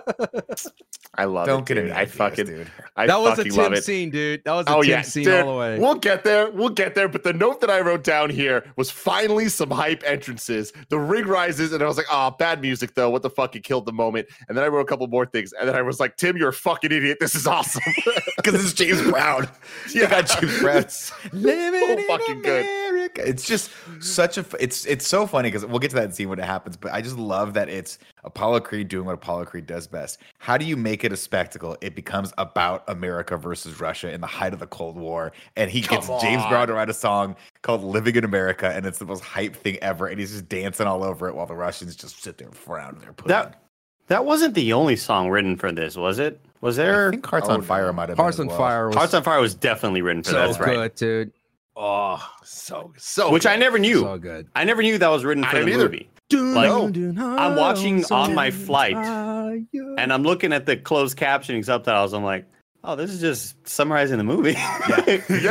I 1.15 1.27
love 1.27 1.47
it. 1.47 1.51
don't 1.53 1.65
get 1.65 1.75
dude. 1.75 1.85
any 1.85 1.93
I 1.93 2.01
ideas, 2.01 2.17
fucking, 2.17 2.47
dude. 2.47 2.71
I 2.97 3.07
that 3.07 3.21
was 3.21 3.39
a 3.39 3.45
Tim 3.45 3.77
scene, 3.77 4.11
dude. 4.11 4.43
That 4.45 4.53
was 4.55 4.67
a 4.67 4.71
Oh 4.71 4.83
Tim 4.83 4.91
yeah, 4.91 5.03
scene 5.03 5.23
dude, 5.27 5.45
all 5.45 5.53
the 5.53 5.59
way. 5.61 5.79
We'll 5.79 5.95
get 5.95 6.25
there. 6.25 6.51
We'll 6.51 6.71
get 6.71 6.97
there. 6.97 7.07
But 7.07 7.23
the 7.23 7.33
note 7.33 7.61
that 7.61 7.71
I 7.71 7.83
wrote 7.83 8.03
down 8.03 8.31
here 8.31 8.65
was 8.75 8.91
finally 8.91 9.49
some 9.49 9.71
hype 9.71 10.03
entrances. 10.05 10.73
The 10.89 10.99
rig 10.99 11.29
rises, 11.29 11.73
and 11.73 11.85
I 11.85 11.87
was 11.87 11.97
like, 11.97 12.07
"Oh, 12.11 12.33
bad 12.37 12.61
music 12.61 12.97
though. 12.97 13.11
What 13.11 13.23
the 13.23 13.31
fuck? 13.31 13.55
It 13.55 13.63
killed 13.63 13.87
the 13.87 13.93
moment." 13.93 14.27
And 14.49 14.59
then 14.59 14.65
I 14.65 14.67
wrote 14.67 14.81
a 14.81 14.87
couple 14.87 15.07
more 15.07 15.25
things, 15.25 15.53
and 15.53 15.69
then 15.69 15.77
I 15.77 15.83
was 15.83 16.01
like, 16.01 16.17
"Tim, 16.17 16.37
you're 16.37 16.49
a 16.49 16.53
fucking 16.53 16.91
idiot. 16.91 17.19
This 17.21 17.37
is 17.37 17.47
awesome." 17.47 17.83
Because 18.37 18.63
it's 18.63 18.75
James 18.75 19.01
Brown. 19.01 19.49
yeah, 19.95 20.11
got 20.11 20.27
James 20.27 20.61
Brown. 20.61 20.85
Living 21.33 21.81
oh, 21.83 21.93
in 21.93 22.07
fucking 22.07 22.43
good. 22.43 22.67
America. 23.15 23.31
It's 23.31 23.47
just 23.47 23.71
such 24.01 24.39
a 24.39 24.45
It's 24.61 24.85
it's 24.87 25.07
so 25.07 25.27
funny 25.27 25.49
because 25.51 25.65
we'll 25.67 25.79
get 25.79 25.91
to 25.91 25.97
that 25.97 26.05
and 26.05 26.15
see 26.15 26.27
when 26.27 26.39
it 26.39 26.45
happens. 26.45 26.77
But 26.77 26.93
I 26.93 27.01
just 27.01 27.17
love 27.17 27.55
that 27.55 27.69
it's 27.69 27.99
Apollo 28.25 28.61
Creed 28.61 28.89
doing 28.89 29.07
what 29.07 29.15
Apollo 29.15 29.47
Creed 29.47 29.67
does 29.67 29.87
best. 29.87 30.21
How 30.39 30.57
do 30.57 30.65
you 30.65 30.77
make 30.77 31.05
it 31.05 31.13
a 31.13 31.17
spectacle? 31.17 31.77
It 31.81 31.95
becomes 31.95 32.33
about 32.39 32.85
America 32.89 33.37
versus 33.37 33.81
Russia 33.81 34.13
in 34.13 34.21
the 34.21 34.27
height 34.27 34.53
of 34.53 34.59
the 34.59 34.67
Cold 34.67 34.97
War, 34.97 35.33
and 35.57 35.71
he 35.71 35.81
gets 35.81 36.07
Come 36.07 36.21
James. 36.21 36.43
Brown 36.47 36.69
to 36.69 36.75
write 36.75 36.91
a 36.91 36.95
song 36.95 37.37
called 37.63 37.83
"Living 37.83 38.17
in 38.17 38.25
America," 38.25 38.69
and 38.75 38.87
it's 38.87 38.99
the 38.99 39.07
most 39.07 39.23
hype 39.23 39.55
thing 39.57 39.79
ever. 39.83 40.07
And 40.07 40.19
he's 40.19 40.33
just 40.33 40.49
dancing 40.49 40.87
all 40.87 41.05
over 41.05 41.29
it 41.29 41.35
while 41.35 41.47
the 41.47 41.55
Russians 41.55 41.97
just 41.97 42.23
sit 42.23 42.39
there 42.39 42.49
and 42.49 42.57
frown 42.57 42.99
their 43.01 43.13
pudding. 43.13 43.29
That 43.29 43.61
that 44.09 44.25
wasn't 44.25 44.55
the 44.55 44.73
only 44.73 44.97
song 44.97 45.31
written 45.31 45.57
for 45.57 45.73
this, 45.73 45.97
was 45.97 46.19
it? 46.19 46.41
Was 46.61 46.77
there? 46.77 46.93
I 46.93 46.97
there? 46.97 47.11
think 47.13 47.27
Hearts 47.27 47.49
Oh, 47.49 47.53
on 47.53 47.63
Fire 47.63 47.87
no. 47.87 47.93
might 47.93 48.09
have 48.11 48.19
Hearts 48.19 48.37
been 48.39 48.45
on 48.45 48.49
well. 48.49 48.59
Fire 48.59 48.87
was 48.89 48.97
Hearts 48.97 49.15
on 49.15 49.23
Fire 49.23 49.41
was 49.41 49.55
definitely 49.55 50.03
written 50.03 50.23
for 50.23 50.31
so 50.31 50.37
that. 50.37 50.47
That's 50.47 50.59
right. 50.61 50.75
good, 50.75 50.95
dude. 50.95 51.33
Oh, 51.77 52.25
So 52.45 52.93
so 52.97 53.31
which 53.33 53.47
I 53.47 53.57
never 53.57 53.79
knew. 53.79 54.01
So 54.01 54.17
good. 54.19 54.47
I 54.55 54.65
never 54.65 54.83
knew 54.83 54.97
that 54.99 55.09
was 55.09 55.25
written 55.25 55.45
I 55.45 55.51
for 55.51 55.59
the 55.59 55.65
didn't 55.67 55.81
either. 55.81 55.89
movie. 55.91 56.09
Like, 56.33 56.71
I'm 56.71 57.57
watching 57.57 58.05
on 58.11 58.35
my 58.35 58.51
flight, 58.51 58.97
And 58.97 60.13
I'm 60.13 60.23
looking 60.23 60.53
at 60.53 60.67
the 60.67 60.77
closed 60.77 61.17
captioning 61.19 61.65
subtitles. 61.65 62.13
I'm 62.15 62.25
like, 62.25 62.47
oh, 62.85 62.95
this 62.97 63.11
is 63.11 63.21
just 63.21 63.67
summarizing 63.67 64.19
the 64.19 64.25
movie. 64.25 64.53
Yeah, 64.53 65.05
Hey, 65.05 65.19
dude. 65.27 65.45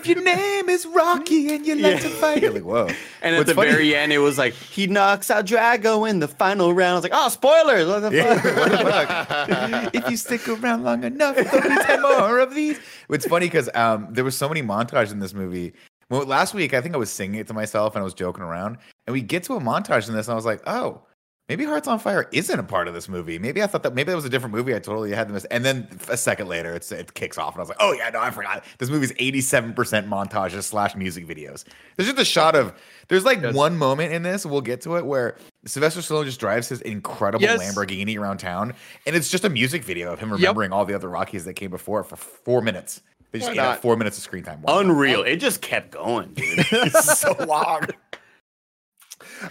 if 0.00 0.06
your 0.06 0.22
name 0.22 0.68
is 0.68 0.86
Rocky 0.86 1.54
and 1.54 1.66
you 1.66 1.76
like 1.76 2.00
to 2.02 2.08
fight, 2.08 2.42
you're 2.42 2.52
like, 2.52 2.62
whoa. 2.64 2.88
And 3.22 3.34
at 3.34 3.38
What's 3.38 3.48
the 3.48 3.54
funny- 3.54 3.70
very 3.70 3.96
end, 3.96 4.12
it 4.12 4.18
was 4.18 4.38
like 4.38 4.52
he 4.54 4.86
knocks 4.86 5.30
out 5.30 5.46
Drago 5.46 6.08
in 6.08 6.20
the 6.20 6.28
final 6.28 6.72
round. 6.74 6.92
I 6.92 6.94
was 6.94 7.02
like, 7.02 7.12
oh, 7.14 7.28
spoilers! 7.30 7.88
What 7.88 8.00
the 8.00 8.10
Yeah, 8.14 8.40
fuck? 8.40 8.56
what 8.56 8.70
the 8.70 8.78
fuck? 8.90 9.94
if 9.94 10.10
you 10.10 10.16
stick 10.16 10.46
around 10.48 10.84
long 10.84 11.02
enough, 11.04 11.36
there'll 11.36 11.62
be 11.68 11.82
ten 11.84 12.02
more 12.02 12.38
of 12.38 12.54
these. 12.54 12.78
It's 13.08 13.26
funny 13.26 13.46
because 13.46 13.68
um, 13.74 14.08
there 14.10 14.24
was 14.24 14.36
so 14.36 14.48
many 14.48 14.62
montages 14.62 15.10
in 15.12 15.18
this 15.20 15.34
movie. 15.34 15.72
Well, 16.10 16.26
last 16.26 16.52
week 16.54 16.74
I 16.74 16.80
think 16.82 16.94
I 16.94 16.98
was 16.98 17.10
singing 17.10 17.40
it 17.40 17.46
to 17.48 17.54
myself 17.54 17.94
and 17.94 18.02
I 18.02 18.04
was 18.04 18.14
joking 18.14 18.44
around, 18.44 18.76
and 19.06 19.14
we 19.14 19.22
get 19.22 19.42
to 19.44 19.54
a 19.54 19.60
montage 19.60 20.06
in 20.08 20.14
this, 20.14 20.26
and 20.28 20.32
I 20.32 20.36
was 20.36 20.44
like, 20.44 20.60
oh. 20.66 21.02
Maybe 21.46 21.66
Hearts 21.66 21.86
on 21.86 21.98
Fire 21.98 22.26
isn't 22.32 22.58
a 22.58 22.62
part 22.62 22.88
of 22.88 22.94
this 22.94 23.06
movie. 23.06 23.38
Maybe 23.38 23.62
I 23.62 23.66
thought 23.66 23.82
that 23.82 23.94
maybe 23.94 24.08
that 24.10 24.16
was 24.16 24.24
a 24.24 24.30
different 24.30 24.54
movie. 24.54 24.74
I 24.74 24.78
totally 24.78 25.10
had 25.12 25.28
them. 25.28 25.38
And 25.50 25.62
then 25.62 25.86
a 26.08 26.16
second 26.16 26.48
later, 26.48 26.72
it's 26.72 26.90
it 26.90 27.12
kicks 27.12 27.36
off, 27.36 27.52
and 27.52 27.58
I 27.58 27.62
was 27.62 27.68
like, 27.68 27.76
"Oh 27.80 27.92
yeah, 27.92 28.08
no, 28.08 28.20
I 28.20 28.30
forgot. 28.30 28.64
This 28.78 28.88
movie's 28.88 29.12
eighty-seven 29.18 29.74
percent 29.74 30.08
montages 30.08 30.62
slash 30.62 30.96
music 30.96 31.26
videos." 31.26 31.64
There's 31.96 32.08
just 32.08 32.18
a 32.18 32.24
shot 32.24 32.54
of 32.56 32.72
there's 33.08 33.26
like 33.26 33.42
Yes. 33.42 33.54
one 33.54 33.76
moment 33.76 34.14
in 34.14 34.22
this. 34.22 34.46
We'll 34.46 34.62
get 34.62 34.80
to 34.82 34.96
it 34.96 35.04
where 35.04 35.36
Sylvester 35.66 36.00
Stallone 36.00 36.24
just 36.24 36.40
drives 36.40 36.70
his 36.70 36.80
incredible 36.80 37.42
Yes. 37.42 37.60
Lamborghini 37.60 38.18
around 38.18 38.38
town, 38.38 38.72
and 39.06 39.14
it's 39.14 39.28
just 39.28 39.44
a 39.44 39.50
music 39.50 39.84
video 39.84 40.14
of 40.14 40.20
him 40.20 40.30
Yep. 40.30 40.38
remembering 40.38 40.72
all 40.72 40.86
the 40.86 40.94
other 40.94 41.10
Rockies 41.10 41.44
that 41.44 41.54
came 41.54 41.70
before 41.70 42.00
it 42.00 42.04
for 42.04 42.16
four 42.16 42.62
minutes. 42.62 43.02
They 43.32 43.40
just 43.40 43.54
Why 43.54 43.74
ate 43.74 43.82
four 43.82 43.96
minutes 43.98 44.16
of 44.16 44.24
screen 44.24 44.44
time. 44.44 44.62
Why 44.62 44.72
not? 44.72 44.84
Unreal. 44.86 45.22
It 45.24 45.36
just 45.36 45.60
kept 45.60 45.90
going, 45.90 46.32
dude. 46.32 46.46
it's 46.72 47.18
so 47.20 47.36
long. 47.46 47.82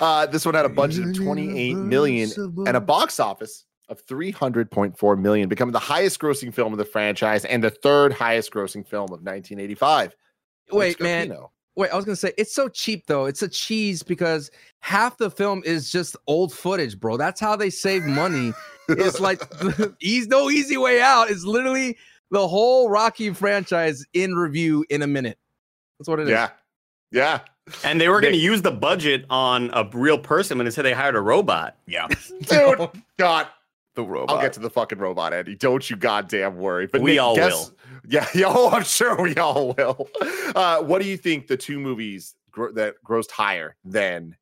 Uh, 0.01 0.25
this 0.25 0.45
one 0.45 0.55
had 0.55 0.65
a 0.65 0.69
budget 0.69 1.07
of 1.07 1.15
28 1.15 1.75
million 1.75 2.29
and 2.65 2.77
a 2.77 2.81
box 2.81 3.19
office 3.19 3.65
of 3.89 4.05
300.4 4.05 5.19
million, 5.19 5.49
becoming 5.49 5.73
the 5.73 5.79
highest 5.79 6.19
grossing 6.19 6.53
film 6.53 6.73
of 6.73 6.79
the 6.79 6.85
franchise 6.85 7.45
and 7.45 7.63
the 7.63 7.69
third 7.69 8.13
highest 8.13 8.51
grossing 8.51 8.85
film 8.85 9.05
of 9.05 9.21
1985. 9.21 10.15
Wait, 10.71 10.99
man. 10.99 11.35
Wait, 11.75 11.89
I 11.89 11.95
was 11.95 12.05
gonna 12.05 12.15
say 12.15 12.33
it's 12.37 12.53
so 12.53 12.69
cheap 12.69 13.07
though. 13.07 13.25
It's 13.25 13.41
a 13.41 13.47
cheese 13.47 14.03
because 14.03 14.51
half 14.81 15.17
the 15.17 15.31
film 15.31 15.63
is 15.65 15.91
just 15.91 16.15
old 16.27 16.53
footage, 16.53 16.99
bro. 16.99 17.17
That's 17.17 17.39
how 17.39 17.55
they 17.55 17.71
save 17.71 18.03
money. 18.03 18.53
it's 18.89 19.19
like 19.19 19.41
easy, 20.01 20.27
no 20.27 20.51
easy 20.51 20.77
way 20.77 21.01
out. 21.01 21.31
It's 21.31 21.43
literally 21.43 21.97
the 22.29 22.47
whole 22.47 22.89
Rocky 22.89 23.33
franchise 23.33 24.05
in 24.13 24.35
review 24.35 24.85
in 24.91 25.01
a 25.01 25.07
minute. 25.07 25.39
That's 25.97 26.07
what 26.07 26.19
it 26.19 26.23
is. 26.23 26.29
yeah, 26.29 26.49
yeah. 27.13 27.39
and 27.85 28.01
they 28.01 28.09
were 28.09 28.19
going 28.19 28.33
to 28.33 28.39
use 28.39 28.61
the 28.61 28.71
budget 28.71 29.25
on 29.29 29.69
a 29.73 29.87
real 29.93 30.17
person 30.17 30.57
when 30.57 30.65
they 30.65 30.71
said 30.71 30.83
they 30.83 30.91
hired 30.93 31.15
a 31.15 31.21
robot. 31.21 31.77
Yeah, 31.87 32.07
Dude, 32.41 32.89
God, 33.17 33.47
the 33.95 34.03
robot. 34.03 34.35
I'll 34.35 34.41
get 34.41 34.51
to 34.53 34.59
the 34.59 34.69
fucking 34.69 34.97
robot, 34.97 35.33
Andy. 35.33 35.55
Don't 35.55 35.89
you 35.89 35.95
goddamn 35.95 36.57
worry. 36.57 36.87
But 36.87 37.01
We 37.01 37.11
Nick, 37.11 37.21
all 37.21 37.35
guess- 37.35 37.51
will. 37.69 37.75
Yeah, 38.05 38.27
yeah. 38.35 38.45
Oh, 38.49 38.69
I'm 38.71 38.83
sure 38.83 39.15
we 39.21 39.33
all 39.37 39.73
will. 39.77 40.09
Uh, 40.53 40.81
what 40.81 41.01
do 41.01 41.07
you 41.07 41.15
think 41.15 41.47
the 41.47 41.55
two 41.55 41.79
movies 41.79 42.35
gro- 42.51 42.73
that 42.73 42.95
grossed 43.05 43.31
higher 43.31 43.77
than 43.85 44.35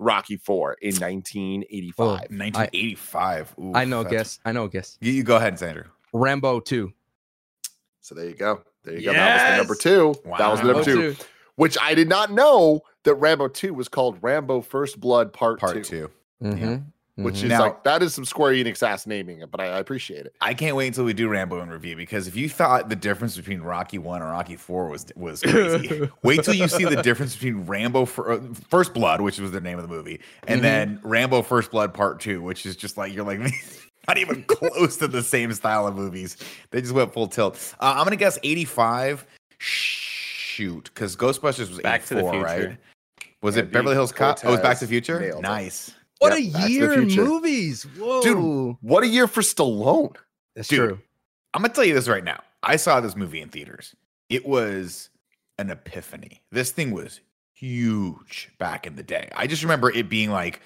Rocky 0.00 0.36
Four 0.36 0.72
in 0.82 0.96
1985? 0.96 2.04
Oh, 2.04 2.10
1985. 2.14 3.54
Ooh, 3.60 3.72
I 3.72 3.84
know. 3.84 4.02
Guess. 4.02 4.40
I 4.44 4.50
know. 4.50 4.66
Guess. 4.66 4.98
You, 5.00 5.12
you 5.12 5.22
go 5.22 5.36
ahead, 5.36 5.58
Sandra. 5.60 5.86
Rambo 6.12 6.58
two. 6.58 6.92
So 8.00 8.14
there 8.16 8.26
you 8.26 8.34
go. 8.34 8.62
There 8.82 8.94
you 8.98 9.04
go. 9.06 9.12
That 9.12 9.34
was 9.34 9.42
the 9.42 9.56
number 9.56 9.74
Yes. 9.74 9.82
two. 9.82 10.14
That 10.38 10.50
was 10.50 10.60
the 10.60 10.66
number 10.66 10.78
Wow. 10.80 10.84
two. 10.84 11.16
Which 11.56 11.76
I 11.80 11.94
did 11.94 12.08
not 12.08 12.32
know 12.32 12.80
that 13.04 13.14
Rambo 13.14 13.48
2 13.48 13.74
was 13.74 13.88
called 13.88 14.18
Rambo 14.22 14.60
First 14.60 14.98
Blood 15.00 15.32
Part, 15.32 15.60
Part 15.60 15.74
2. 15.76 15.82
two. 15.84 16.10
Mhm, 16.42 16.84
Which 17.16 17.36
mhm. 17.36 17.44
is 17.44 17.48
Now- 17.50 17.60
like 17.60 17.84
that 17.84 18.02
is 18.02 18.12
some 18.12 18.24
Square 18.24 18.54
Enix 18.54 18.82
ass 18.82 19.06
naming 19.06 19.38
it, 19.40 19.50
but 19.52 19.60
I, 19.60 19.66
I 19.66 19.78
appreciate 19.78 20.26
it. 20.26 20.34
I 20.40 20.52
can't 20.52 20.74
wait 20.74 20.88
until 20.88 21.04
we 21.04 21.12
do 21.12 21.28
Rambo 21.28 21.60
in 21.62 21.70
review 21.70 21.94
because 21.94 22.26
if 22.26 22.34
you 22.34 22.48
thought 22.48 22.88
the 22.88 22.96
difference 22.96 23.36
between 23.36 23.60
Rocky 23.60 23.98
One 23.98 24.20
and 24.20 24.28
Rocky 24.30 24.56
Four 24.56 24.88
was 24.88 25.06
was 25.14 25.42
crazy, 25.46 26.10
wait 26.24 26.42
till 26.42 26.54
you 26.54 26.66
see 26.66 26.84
the 26.84 27.00
difference 27.02 27.34
between 27.34 27.66
Rambo 27.66 28.04
Fir- 28.06 28.32
uh, 28.32 28.40
First 28.68 28.92
Blood, 28.94 29.20
which 29.20 29.38
was 29.38 29.52
the 29.52 29.60
name 29.60 29.78
of 29.78 29.88
the 29.88 29.94
movie, 29.94 30.20
and 30.48 30.58
Mhm. 30.58 30.62
then 30.62 31.00
Rambo 31.04 31.42
First 31.42 31.70
Blood 31.70 31.94
Part 31.94 32.18
Two, 32.18 32.42
which 32.42 32.66
is 32.66 32.74
just 32.74 32.96
like 32.98 33.14
you're 33.14 33.24
like 33.24 33.38
not 34.08 34.18
even 34.18 34.42
close 34.48 34.96
to 34.96 35.06
the 35.06 35.22
same 35.22 35.52
style 35.52 35.86
of 35.86 35.94
movies. 35.94 36.36
They 36.72 36.80
just 36.80 36.92
went 36.94 37.12
full 37.12 37.28
tilt. 37.28 37.74
Uh, 37.78 37.94
I'm 37.96 38.02
gonna 38.04 38.16
guess 38.16 38.40
85. 38.42 39.24
Shoot, 40.54 40.84
because 40.94 41.16
Ghostbusters 41.16 41.68
was 41.68 41.80
Back 41.80 42.04
to 42.06 42.14
the 42.14 42.22
Future. 42.22 42.40
right? 42.40 42.78
Was 43.42 43.56
Andy 43.56 43.68
it 43.68 43.72
Beverly 43.72 43.94
Hills 43.94 44.12
Cop? 44.12 44.38
Oh, 44.44 44.48
it 44.48 44.50
was 44.52 44.60
Back 44.60 44.78
to 44.78 44.84
the 44.84 44.88
Future. 44.88 45.34
Nice. 45.40 45.92
What 46.20 46.30
Yep, 46.38 46.38
a 46.38 46.66
to 46.66 46.70
year 46.70 46.92
in 46.92 47.08
movies. 47.08 47.82
Whoa. 47.98 48.78
What 48.80 49.02
a 49.02 49.08
year 49.08 49.26
for 49.26 49.40
Stallone. 49.42 50.14
That's 50.54 50.68
Dude, 50.68 50.78
true. 50.78 50.98
I'm 51.52 51.62
gonna 51.62 51.74
tell 51.74 51.84
you 51.84 51.92
this 51.94 52.06
right 52.08 52.22
now. 52.22 52.40
I 52.62 52.76
saw 52.76 53.00
this 53.00 53.16
movie 53.16 53.40
in 53.40 53.48
theaters. 53.48 53.96
It 54.28 54.46
was 54.46 55.10
an 55.58 55.70
epiphany. 55.70 56.40
This 56.52 56.70
thing 56.70 56.92
was 56.92 57.20
huge 57.52 58.50
back 58.58 58.86
in 58.86 58.94
the 58.94 59.02
day. 59.02 59.28
I 59.34 59.46
just 59.48 59.62
remember 59.62 59.90
it 59.90 60.08
being 60.08 60.30
like 60.30 60.60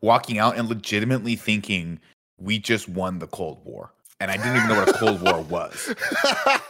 walking 0.00 0.38
out 0.38 0.56
and 0.56 0.68
legitimately 0.68 1.36
thinking 1.36 2.00
we 2.38 2.58
just 2.58 2.88
won 2.88 3.18
the 3.18 3.26
Cold 3.26 3.60
War. 3.64 3.92
And 4.20 4.30
I 4.30 4.36
didn't 4.36 4.56
even 4.56 4.68
know 4.68 4.78
what 4.78 4.88
a 4.88 4.92
Cold 4.94 5.20
War 5.22 5.40
was. 5.42 5.94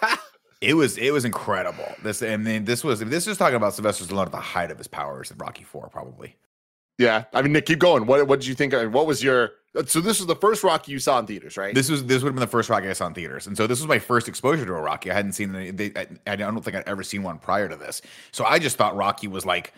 It 0.61 0.75
was 0.75 0.97
it 0.99 1.13
was 1.13 1.25
incredible. 1.25 1.95
This 2.03 2.23
and 2.23 2.47
then 2.47 2.65
this 2.65 2.83
was 2.85 3.01
this 3.01 3.27
is 3.27 3.37
talking 3.39 3.57
about 3.57 3.75
Sylvester 3.75 4.05
Stallone 4.05 4.27
at 4.27 4.33
the 4.33 4.39
height 4.39 4.71
of 4.71 4.79
his 4.79 4.87
powers 4.89 5.31
in 5.31 5.39
Rocky 5.39 5.65
Four, 5.65 5.89
probably. 5.89 6.37
yeah. 6.99 7.25
I 7.33 7.43
mean, 7.43 7.53
Nick, 7.53 7.67
keep 7.67 7.79
going. 7.79 8.07
What 8.07 8.27
what 8.27 8.41
did 8.41 8.47
you 8.49 8.55
think? 8.55 8.75
I 8.75 8.87
what 8.87 9.07
was 9.07 9.23
your 9.23 9.53
so 9.87 10.01
this 10.01 10.21
was 10.21 10.27
the 10.29 10.37
first 10.37 10.63
Rocky 10.63 10.93
you 10.93 11.01
saw 11.01 11.19
in 11.19 11.27
theaters, 11.27 11.57
right? 11.57 11.75
This 11.75 11.91
was 11.91 12.05
this 12.05 12.23
would 12.23 12.29
have 12.29 12.35
been 12.37 12.41
the 12.41 12.47
first 12.47 12.71
Rocky 12.71 12.89
I 12.89 12.93
saw 12.93 13.09
in 13.09 13.15
theaters, 13.15 13.47
and 13.49 13.57
so 13.57 13.67
this 13.67 13.81
was 13.81 13.89
my 13.89 13.99
first 13.99 14.29
exposure 14.29 14.65
to 14.65 14.73
a 14.73 14.81
Rocky. 14.81 15.11
I 15.11 15.15
hadn't 15.15 15.33
seen 15.33 15.55
any. 15.55 15.73
They, 15.73 15.93
I, 15.97 16.07
I 16.33 16.37
don't 16.37 16.63
think 16.63 16.77
I'd 16.77 16.89
ever 16.89 17.03
seen 17.03 17.25
one 17.25 17.39
prior 17.39 17.69
to 17.69 17.75
this. 17.77 18.01
So 18.31 18.45
I 18.45 18.61
just 18.61 18.77
thought 18.77 18.95
Rocky 18.95 19.27
was 19.27 19.45
like 19.45 19.75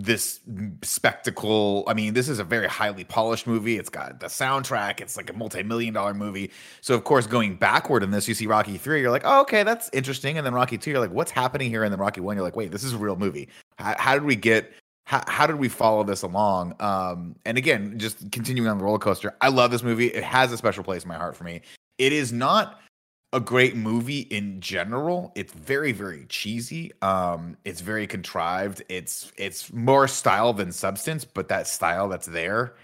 this 0.00 0.40
spectacle. 0.82 1.84
I 1.86 1.94
mean, 1.94 2.14
this 2.14 2.28
is 2.28 2.38
a 2.38 2.44
very 2.44 2.68
highly 2.68 3.04
polished 3.04 3.46
movie. 3.46 3.78
It's 3.78 3.88
got 3.88 4.20
the 4.20 4.26
soundtrack. 4.26 5.00
It's 5.00 5.16
like 5.16 5.28
a 5.28 5.32
multi-million 5.32 5.94
dollar 5.94 6.14
movie. 6.14 6.50
So 6.80 6.94
of 6.94 7.04
course, 7.04 7.26
going 7.26 7.56
backward 7.56 8.02
in 8.02 8.10
this, 8.10 8.28
you 8.28 8.34
see 8.34 8.46
Rocky 8.46 8.78
three. 8.78 9.00
You're 9.00 9.10
like, 9.10 9.24
oh, 9.24 9.40
okay, 9.42 9.62
that's 9.62 9.90
interesting. 9.92 10.38
And 10.38 10.46
then 10.46 10.54
Rocky 10.54 10.78
two, 10.78 10.90
you're 10.90 11.00
like, 11.00 11.10
what's 11.10 11.30
happening 11.30 11.68
here? 11.68 11.84
And 11.84 11.92
then 11.92 11.98
Rocky 11.98 12.20
one, 12.20 12.36
you're 12.36 12.44
like, 12.44 12.56
wait, 12.56 12.70
this 12.70 12.84
is 12.84 12.92
a 12.92 12.98
real 12.98 13.16
movie. 13.16 13.48
How, 13.78 13.96
how 13.98 14.14
did 14.14 14.24
we 14.24 14.36
get? 14.36 14.72
How, 15.06 15.22
how 15.26 15.46
did 15.46 15.56
we 15.56 15.70
follow 15.70 16.04
this 16.04 16.20
along? 16.20 16.74
Um, 16.80 17.34
and 17.46 17.56
again, 17.56 17.98
just 17.98 18.30
continuing 18.30 18.68
on 18.68 18.76
the 18.76 18.84
roller 18.84 18.98
coaster. 18.98 19.34
I 19.40 19.48
love 19.48 19.70
this 19.70 19.82
movie. 19.82 20.08
It 20.08 20.22
has 20.22 20.52
a 20.52 20.58
special 20.58 20.84
place 20.84 21.02
in 21.02 21.08
my 21.08 21.16
heart 21.16 21.34
for 21.34 21.44
me. 21.44 21.62
It 21.96 22.12
is 22.12 22.30
not 22.30 22.80
a 23.32 23.40
great 23.40 23.76
movie 23.76 24.20
in 24.20 24.60
general. 24.60 25.32
It's 25.34 25.52
very, 25.52 25.92
very 25.92 26.24
cheesy. 26.28 26.92
Um, 27.02 27.56
it's 27.64 27.80
very 27.80 28.06
contrived. 28.06 28.82
It's 28.88 29.32
it's 29.36 29.72
more 29.72 30.08
style 30.08 30.52
than 30.52 30.72
substance, 30.72 31.24
but 31.24 31.48
that 31.48 31.66
style 31.66 32.08
that's 32.08 32.26
there, 32.26 32.74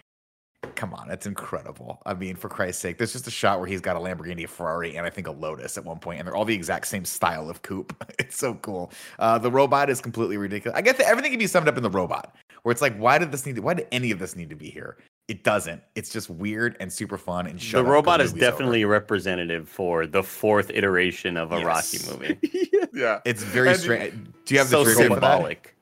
come 0.74 0.92
on, 0.92 1.10
it's 1.10 1.26
incredible. 1.26 2.02
I 2.04 2.14
mean, 2.14 2.36
for 2.36 2.48
Christ's 2.48 2.82
sake, 2.82 2.98
there's 2.98 3.12
just 3.12 3.26
a 3.26 3.30
shot 3.30 3.58
where 3.58 3.68
he's 3.68 3.80
got 3.80 3.96
a 3.96 3.98
Lamborghini, 3.98 4.44
a 4.44 4.48
Ferrari, 4.48 4.96
and 4.96 5.06
I 5.06 5.10
think 5.10 5.26
a 5.26 5.32
Lotus 5.32 5.78
at 5.78 5.84
one 5.84 5.98
point, 5.98 6.18
and 6.18 6.28
they're 6.28 6.36
all 6.36 6.44
the 6.44 6.54
exact 6.54 6.86
same 6.86 7.04
style 7.04 7.48
of 7.48 7.62
coupe. 7.62 7.94
It's 8.18 8.36
so 8.36 8.54
cool. 8.54 8.92
Uh, 9.18 9.38
the 9.38 9.50
robot 9.50 9.90
is 9.90 10.00
completely 10.00 10.36
ridiculous. 10.36 10.76
I 10.76 10.82
guess 10.82 10.96
that 10.98 11.08
everything 11.08 11.32
can 11.32 11.38
be 11.38 11.46
summed 11.46 11.68
up 11.68 11.76
in 11.76 11.82
the 11.82 11.90
robot, 11.90 12.36
where 12.62 12.72
it's 12.72 12.82
like, 12.82 12.96
why 12.96 13.18
did 13.18 13.32
this 13.32 13.44
need? 13.44 13.56
To, 13.56 13.62
why 13.62 13.74
did 13.74 13.86
any 13.92 14.10
of 14.10 14.18
this 14.18 14.36
need 14.36 14.50
to 14.50 14.56
be 14.56 14.70
here? 14.70 14.96
It 15.26 15.42
doesn't. 15.42 15.82
It's 15.94 16.12
just 16.12 16.28
weird 16.28 16.76
and 16.80 16.92
super 16.92 17.16
fun. 17.16 17.46
And 17.46 17.60
shut 17.60 17.72
the 17.72 17.78
up 17.80 17.84
'cause 17.86 17.92
robot 17.92 18.20
is 18.20 18.32
movie's 18.32 18.42
over. 18.42 18.50
definitely 18.52 18.84
representative 18.84 19.68
for 19.68 20.06
the 20.06 20.22
fourth 20.22 20.70
iteration 20.70 21.38
of 21.38 21.50
a 21.52 21.60
Yes. 21.60 21.64
Rocky 22.10 22.10
movie. 22.38 22.70
yeah. 22.92 23.20
It's 23.24 23.42
very 23.42 23.74
strange. 23.74 24.12
Do 24.44 24.54
you 24.54 24.58
have 24.58 24.68
so 24.68 24.84
the 24.84 24.92
trivia 24.92 25.08
for 25.14 25.20
that? 25.20 25.32
symbolic. 25.32 25.73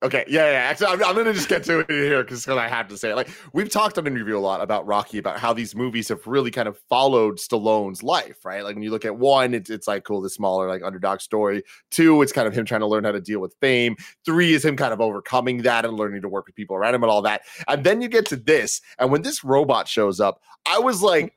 Okay, 0.00 0.24
yeah, 0.28 0.52
yeah. 0.52 0.58
Actually, 0.58 0.86
I'm, 0.86 1.04
I'm 1.04 1.24
to 1.24 1.32
just 1.32 1.48
get 1.48 1.64
to 1.64 1.80
it 1.80 1.90
here 1.90 2.22
because 2.22 2.46
I 2.46 2.68
have 2.68 2.86
to 2.88 2.96
say 2.96 3.10
it. 3.10 3.16
Like 3.16 3.30
we've 3.52 3.68
talked 3.68 3.98
on 3.98 4.06
interview 4.06 4.38
a 4.38 4.40
lot 4.40 4.60
about 4.60 4.86
Rocky, 4.86 5.18
about 5.18 5.40
how 5.40 5.52
these 5.52 5.74
movies 5.74 6.08
have 6.08 6.24
really 6.24 6.52
kind 6.52 6.68
of 6.68 6.78
followed 6.88 7.38
Stallone's 7.38 8.04
life, 8.04 8.44
right? 8.44 8.62
Like 8.62 8.76
when 8.76 8.84
you 8.84 8.92
look 8.92 9.04
at 9.04 9.16
one, 9.16 9.54
it's 9.54 9.70
it's 9.70 9.88
like 9.88 10.04
cool, 10.04 10.20
the 10.20 10.30
smaller 10.30 10.68
like 10.68 10.84
underdog 10.84 11.20
story. 11.20 11.64
Two, 11.90 12.22
it's 12.22 12.30
kind 12.30 12.46
of 12.46 12.54
him 12.54 12.64
trying 12.64 12.82
to 12.82 12.86
learn 12.86 13.02
how 13.02 13.10
to 13.10 13.20
deal 13.20 13.40
with 13.40 13.56
fame. 13.60 13.96
Three 14.24 14.54
is 14.54 14.64
him 14.64 14.76
kind 14.76 14.92
of 14.92 15.00
overcoming 15.00 15.62
that 15.62 15.84
and 15.84 15.94
learning 15.94 16.22
to 16.22 16.28
work 16.28 16.46
with 16.46 16.54
people 16.54 16.76
around 16.76 16.94
him 16.94 17.02
and 17.02 17.10
all 17.10 17.22
that. 17.22 17.42
And 17.66 17.82
then 17.82 18.00
you 18.00 18.06
get 18.06 18.26
to 18.26 18.36
this, 18.36 18.80
and 19.00 19.10
when 19.10 19.22
this 19.22 19.42
robot 19.42 19.88
shows 19.88 20.20
up, 20.20 20.40
I 20.64 20.78
was 20.78 21.02
like. 21.02 21.34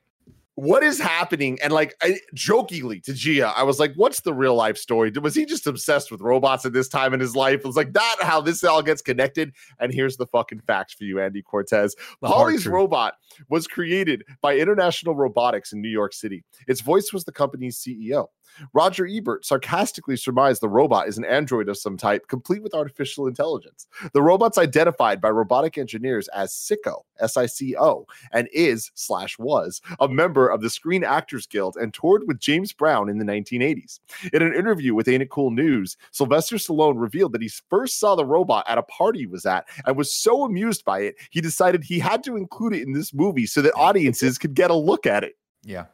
What 0.61 0.83
is 0.83 0.99
happening? 0.99 1.57
And 1.63 1.73
like 1.73 1.95
I, 2.03 2.19
jokingly 2.35 2.99
to 3.01 3.13
Gia, 3.13 3.51
I 3.57 3.63
was 3.63 3.79
like, 3.79 3.93
"What's 3.95 4.19
the 4.19 4.31
real 4.31 4.53
life 4.53 4.77
story? 4.77 5.11
Was 5.19 5.33
he 5.33 5.43
just 5.43 5.65
obsessed 5.65 6.11
with 6.11 6.21
robots 6.21 6.67
at 6.67 6.71
this 6.71 6.87
time 6.87 7.15
in 7.15 7.19
his 7.19 7.35
life?" 7.35 7.61
It 7.61 7.65
was 7.65 7.75
like 7.75 7.93
that 7.93 8.17
how 8.19 8.41
this 8.41 8.63
all 8.63 8.83
gets 8.83 9.01
connected. 9.01 9.53
And 9.79 9.91
here's 9.91 10.17
the 10.17 10.27
fucking 10.27 10.59
facts 10.67 10.93
for 10.93 11.05
you, 11.05 11.19
Andy 11.19 11.41
Cortez. 11.41 11.95
The 12.21 12.27
Paulie's 12.27 12.67
robot 12.67 13.15
was 13.49 13.65
created 13.65 14.23
by 14.39 14.55
International 14.55 15.15
Robotics 15.15 15.73
in 15.73 15.81
New 15.81 15.89
York 15.89 16.13
City. 16.13 16.43
Its 16.67 16.81
voice 16.81 17.11
was 17.11 17.23
the 17.23 17.31
company's 17.31 17.79
CEO. 17.79 18.27
Roger 18.73 19.07
Ebert 19.07 19.45
sarcastically 19.45 20.17
surmised 20.17 20.61
the 20.61 20.69
robot 20.69 21.07
is 21.07 21.17
an 21.17 21.25
android 21.25 21.69
of 21.69 21.77
some 21.77 21.97
type, 21.97 22.27
complete 22.27 22.61
with 22.61 22.73
artificial 22.73 23.27
intelligence. 23.27 23.87
The 24.13 24.21
robot's 24.21 24.57
identified 24.57 25.21
by 25.21 25.29
robotic 25.29 25.77
engineers 25.77 26.27
as 26.29 26.51
Sico, 26.51 27.03
S 27.19 27.37
I 27.37 27.45
C 27.45 27.75
O, 27.77 28.05
and 28.31 28.49
is 28.51 28.91
slash 28.95 29.39
was 29.39 29.81
a 29.99 30.07
member 30.07 30.47
of 30.47 30.61
the 30.61 30.69
Screen 30.69 31.03
Actors 31.03 31.47
Guild 31.47 31.77
and 31.77 31.93
toured 31.93 32.23
with 32.27 32.39
James 32.39 32.73
Brown 32.73 33.09
in 33.09 33.17
the 33.17 33.25
1980s. 33.25 33.99
In 34.33 34.41
an 34.41 34.53
interview 34.53 34.93
with 34.93 35.07
Ain't 35.07 35.23
It 35.23 35.29
Cool 35.29 35.51
News, 35.51 35.97
Sylvester 36.11 36.57
Stallone 36.57 36.99
revealed 36.99 37.33
that 37.33 37.41
he 37.41 37.49
first 37.69 37.99
saw 37.99 38.15
the 38.15 38.25
robot 38.25 38.65
at 38.67 38.77
a 38.77 38.83
party 38.83 39.21
he 39.21 39.27
was 39.27 39.45
at 39.45 39.67
and 39.85 39.95
was 39.95 40.13
so 40.13 40.43
amused 40.43 40.83
by 40.83 41.01
it, 41.01 41.15
he 41.29 41.41
decided 41.41 41.83
he 41.83 41.99
had 41.99 42.23
to 42.23 42.35
include 42.35 42.73
it 42.73 42.81
in 42.81 42.93
this 42.93 43.13
movie 43.13 43.45
so 43.45 43.61
that 43.61 43.73
audiences 43.73 44.37
could 44.37 44.55
get 44.55 44.71
a 44.71 44.75
look 44.75 45.05
at 45.05 45.23
it. 45.23 45.37
Yeah. 45.63 45.85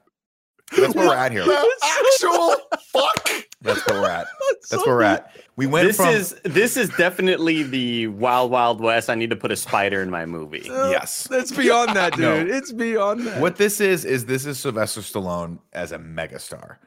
That's 0.75 0.95
where 0.95 1.07
we're 1.07 1.15
at 1.15 1.31
here. 1.31 1.43
Actual 1.43 2.55
fuck. 2.81 3.29
That's 3.61 3.87
where 3.87 4.01
we're 4.01 4.09
at. 4.09 4.27
That's 4.69 4.85
where 4.85 4.95
we're 4.95 5.01
at. 5.03 5.31
We 5.55 5.65
went 5.65 5.87
this 5.87 5.97
from 5.97 6.09
is 6.09 6.35
this 6.43 6.77
is 6.77 6.89
definitely 6.89 7.63
the 7.63 8.07
Wild 8.07 8.51
Wild 8.51 8.79
West. 8.79 9.09
I 9.09 9.15
need 9.15 9.31
to 9.31 9.35
put 9.35 9.51
a 9.51 9.55
spider 9.55 10.03
in 10.03 10.09
my 10.09 10.25
movie. 10.25 10.69
Uh, 10.69 10.89
yes. 10.91 11.27
It's 11.31 11.51
beyond 11.51 11.95
that, 11.95 12.13
dude. 12.13 12.21
No. 12.21 12.55
It's 12.55 12.71
beyond 12.71 13.25
that. 13.25 13.41
What 13.41 13.55
this 13.55 13.81
is 13.81 14.05
is 14.05 14.25
this 14.25 14.45
is 14.45 14.59
Sylvester 14.59 15.01
Stallone 15.01 15.59
as 15.73 15.91
a 15.91 15.97
megastar, 15.97 16.77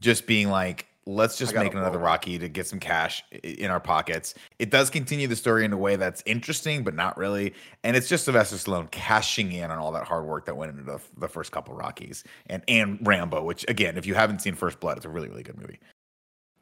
just 0.00 0.26
being 0.26 0.48
like, 0.48 0.86
let's 1.06 1.38
just 1.38 1.54
make 1.54 1.72
another 1.72 1.98
roll. 1.98 2.06
Rocky 2.06 2.38
to 2.38 2.48
get 2.48 2.66
some 2.66 2.80
cash 2.80 3.24
in 3.42 3.70
our 3.70 3.80
pockets. 3.80 4.34
It 4.58 4.70
does 4.70 4.90
continue 4.90 5.28
the 5.28 5.36
story 5.36 5.64
in 5.64 5.72
a 5.72 5.76
way 5.76 5.96
that's 5.96 6.22
interesting, 6.26 6.82
but 6.82 6.94
not 6.94 7.16
really. 7.16 7.54
And 7.84 7.96
it's 7.96 8.08
just 8.08 8.24
Sylvester 8.24 8.56
Stallone 8.56 8.90
cashing 8.90 9.52
in 9.52 9.70
on 9.70 9.78
all 9.78 9.92
that 9.92 10.04
hard 10.04 10.26
work 10.26 10.46
that 10.46 10.56
went 10.56 10.72
into 10.72 10.82
the, 10.82 11.00
the 11.16 11.28
first 11.28 11.52
couple 11.52 11.74
Rockies 11.74 12.24
and 12.46 12.62
and 12.68 12.98
Rambo, 13.02 13.42
which 13.44 13.64
again, 13.68 13.96
if 13.96 14.06
you 14.06 14.14
haven't 14.14 14.40
seen 14.40 14.54
First 14.54 14.80
Blood, 14.80 14.96
it's 14.96 15.06
a 15.06 15.10
really 15.10 15.28
really 15.28 15.44
good 15.44 15.58
movie. 15.58 15.78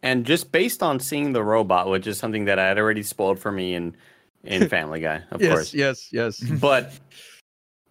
And 0.03 0.27
just 0.27 0.53
based 0.53 0.83
on 0.83 1.01
seeing 1.01 1.33
the 1.33 1.43
robot, 1.43 1.89
which 1.89 2.07
is 2.07 2.19
something 2.19 2.45
that 2.45 2.59
I 2.59 2.67
had 2.69 2.79
already 2.79 3.03
spoiled 3.03 3.39
for 3.39 3.51
me 3.51 3.75
in 3.75 3.97
in 4.45 4.69
Family 4.69 5.01
Guy, 5.01 5.23
of 5.31 5.41
yes, 5.41 5.53
course. 5.53 5.75
Yes, 5.75 6.09
yes, 6.13 6.43
yes. 6.43 6.61
But 6.61 6.93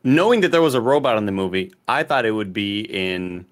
knowing 0.04 0.42
that 0.42 0.52
there 0.52 0.62
was 0.62 0.76
a 0.76 0.82
robot 0.82 1.18
in 1.18 1.26
the 1.26 1.32
movie, 1.32 1.74
I 1.88 2.04
thought 2.04 2.26
it 2.26 2.32
would 2.32 2.54
be 2.54 2.82
in 2.82 3.46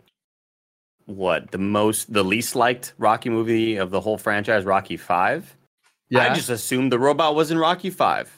what 1.15 1.51
the 1.51 1.57
most 1.57 2.11
the 2.11 2.23
least 2.23 2.55
liked 2.55 2.93
Rocky 2.97 3.29
movie 3.29 3.75
of 3.77 3.89
the 3.89 4.01
whole 4.01 4.17
franchise, 4.17 4.65
Rocky 4.65 4.97
Five. 4.97 5.55
Yeah. 6.09 6.29
I 6.29 6.33
just 6.33 6.49
assumed 6.49 6.91
the 6.91 6.99
robot 6.99 7.35
was 7.35 7.51
in 7.51 7.57
Rocky 7.57 7.89
Five 7.89 8.31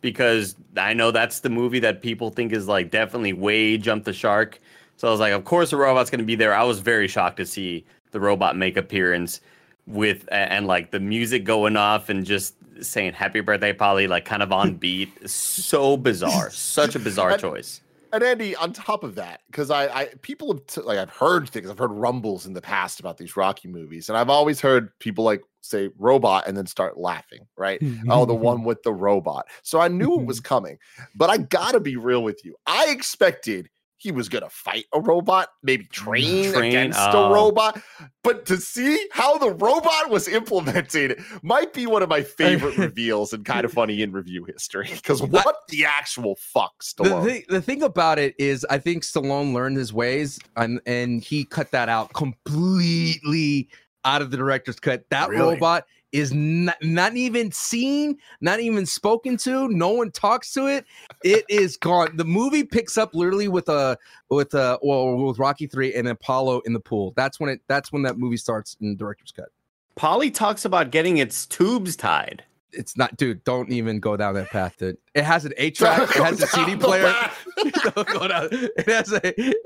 because 0.00 0.56
I 0.76 0.94
know 0.94 1.10
that's 1.10 1.40
the 1.40 1.50
movie 1.50 1.80
that 1.80 2.02
people 2.02 2.30
think 2.30 2.52
is 2.52 2.66
like 2.66 2.90
definitely 2.90 3.32
way 3.32 3.76
jump 3.76 4.04
the 4.04 4.12
shark. 4.12 4.58
So 4.96 5.08
I 5.08 5.10
was 5.10 5.20
like, 5.20 5.32
of 5.32 5.44
course 5.44 5.70
the 5.70 5.76
robot's 5.76 6.10
going 6.10 6.20
to 6.20 6.24
be 6.24 6.34
there. 6.34 6.54
I 6.54 6.62
was 6.64 6.80
very 6.80 7.08
shocked 7.08 7.38
to 7.38 7.46
see 7.46 7.84
the 8.10 8.20
robot 8.20 8.56
make 8.56 8.76
appearance 8.76 9.40
with 9.86 10.28
and 10.30 10.66
like 10.66 10.90
the 10.90 11.00
music 11.00 11.44
going 11.44 11.76
off 11.76 12.08
and 12.08 12.24
just 12.24 12.54
saying 12.80 13.12
happy 13.12 13.40
birthday 13.40 13.72
Paulie 13.72 14.08
like 14.08 14.24
kind 14.24 14.42
of 14.42 14.52
on 14.52 14.74
beat 14.76 15.28
so 15.28 15.96
bizarre 15.96 16.50
such 16.50 16.94
a 16.94 16.98
bizarre 16.98 17.36
choice 17.36 17.80
And 18.12 18.22
Andy, 18.22 18.56
on 18.56 18.72
top 18.72 19.04
of 19.04 19.14
that, 19.16 19.40
because 19.46 19.70
I, 19.70 19.86
I 19.86 20.04
people 20.22 20.52
have 20.52 20.66
t- 20.66 20.80
like 20.80 20.98
I've 20.98 21.10
heard 21.10 21.48
things, 21.48 21.70
I've 21.70 21.78
heard 21.78 21.92
rumbles 21.92 22.46
in 22.46 22.52
the 22.52 22.60
past 22.60 23.00
about 23.00 23.18
these 23.18 23.36
Rocky 23.36 23.68
movies, 23.68 24.08
and 24.08 24.18
I've 24.18 24.30
always 24.30 24.60
heard 24.60 24.96
people 24.98 25.24
like 25.24 25.42
say 25.60 25.90
robot 25.98 26.46
and 26.46 26.56
then 26.56 26.66
start 26.66 26.98
laughing, 26.98 27.46
right? 27.56 27.80
oh, 28.08 28.24
the 28.24 28.34
one 28.34 28.64
with 28.64 28.82
the 28.82 28.92
robot. 28.92 29.46
So 29.62 29.80
I 29.80 29.88
knew 29.88 30.18
it 30.20 30.26
was 30.26 30.40
coming, 30.40 30.78
but 31.14 31.30
I 31.30 31.38
gotta 31.38 31.80
be 31.80 31.96
real 31.96 32.22
with 32.22 32.44
you. 32.44 32.56
I 32.66 32.88
expected 32.90 33.68
he 34.00 34.12
was 34.12 34.30
gonna 34.30 34.48
fight 34.48 34.86
a 34.94 35.00
robot, 35.00 35.50
maybe 35.62 35.84
mm, 35.84 35.90
train, 35.90 36.52
Train, 36.52 36.70
against 36.70 36.98
oh. 36.98 37.26
a 37.26 37.34
robot, 37.34 37.80
but 38.24 38.46
to 38.46 38.56
see 38.56 39.08
how 39.12 39.36
the 39.36 39.50
robot 39.50 40.08
was 40.08 40.26
implemented 40.26 41.22
might 41.42 41.74
be 41.74 41.86
one 41.86 42.02
of 42.02 42.08
my 42.08 42.22
favorite 42.22 42.78
reveals 42.78 43.34
and 43.34 43.44
kind 43.44 43.66
of 43.66 43.72
funny 43.72 44.00
in 44.00 44.10
review 44.10 44.44
history. 44.44 44.88
Because 44.90 45.22
what 45.22 45.56
the 45.68 45.84
actual 45.84 46.34
fuck, 46.36 46.72
the, 46.78 47.04
Stallone? 47.04 47.24
thing, 47.26 47.44
the 47.50 47.60
thing 47.60 47.82
about 47.82 48.18
it 48.18 48.34
is, 48.38 48.64
I 48.70 48.78
think 48.78 49.02
Stallone 49.02 49.52
learned 49.52 49.76
his 49.76 49.92
ways, 49.92 50.40
and 50.56 50.80
and 50.86 51.22
he 51.22 51.44
cut 51.44 51.70
that 51.72 51.90
out 51.90 52.12
completely 52.14 53.68
out 54.06 54.22
of 54.22 54.30
the 54.30 54.38
director's 54.38 54.80
cut. 54.80 55.04
That 55.10 55.28
Really? 55.28 55.42
robot 55.42 55.84
is 56.12 56.32
not, 56.32 56.76
not 56.82 57.16
even 57.16 57.52
seen, 57.52 58.18
not 58.40 58.60
even 58.60 58.86
spoken 58.86 59.36
to. 59.38 59.68
No 59.68 59.90
one 59.90 60.10
talks 60.10 60.52
to 60.54 60.66
it. 60.66 60.84
It 61.22 61.44
is 61.48 61.76
gone. 61.76 62.16
The 62.16 62.24
movie 62.24 62.64
picks 62.64 62.98
up 62.98 63.14
literally 63.14 63.48
with 63.48 63.68
a 63.68 63.98
with 64.28 64.54
a 64.54 64.78
well 64.82 65.16
with 65.16 65.38
Rocky 65.38 65.66
three 65.66 65.94
and 65.94 66.08
Apollo 66.08 66.60
in 66.66 66.72
the 66.72 66.80
pool. 66.80 67.12
That's 67.16 67.38
when 67.38 67.50
it. 67.50 67.60
That's 67.68 67.92
when 67.92 68.02
that 68.02 68.18
movie 68.18 68.36
starts 68.36 68.76
in 68.80 68.96
director's 68.96 69.32
cut. 69.32 69.48
Paulie 69.96 70.32
talks 70.32 70.64
about 70.64 70.90
getting 70.90 71.18
its 71.18 71.46
tubes 71.46 71.94
tied 71.94 72.42
It's 72.72 72.96
not, 72.96 73.16
dude. 73.16 73.44
Don't 73.44 73.70
even 73.70 74.00
go 74.00 74.16
down 74.16 74.34
that 74.34 74.48
path. 74.48 74.78
Dude. 74.78 74.96
It 75.14 75.24
has 75.24 75.44
an 75.44 75.52
eight 75.58 75.74
track. 75.76 76.02
It 76.02 76.22
has 76.22 76.42
a 76.42 76.46
CD 76.46 76.76
player. 76.76 77.14
Don't 77.94 78.08
go 78.08 78.28
down. 78.28 78.48
It 78.52 78.88
has 78.88 79.12
a 79.12 79.20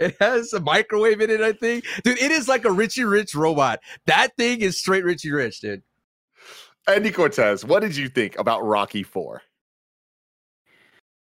it 0.05 0.17
has 0.21 0.53
a 0.53 0.61
microwave 0.61 1.21
in 1.21 1.31
it. 1.31 1.41
I 1.41 1.53
think, 1.53 1.85
dude. 2.03 2.19
It 2.19 2.31
is 2.31 2.49
like 2.49 2.65
a 2.65 2.71
Richie 2.71 3.05
Rich 3.05 3.35
robot. 3.35 3.81
That 4.07 4.37
thing 4.37 4.61
is 4.61 4.79
straight 4.79 5.05
Richie 5.05 5.31
Rich, 5.31 5.61
dude. 5.61 5.83
Andy 6.87 7.11
Cortez, 7.11 7.65
what 7.65 7.81
did 7.81 7.97
you 7.97 8.09
think 8.09 8.39
about 8.39 8.65
Rocky 8.65 9.03
Four? 9.03 9.43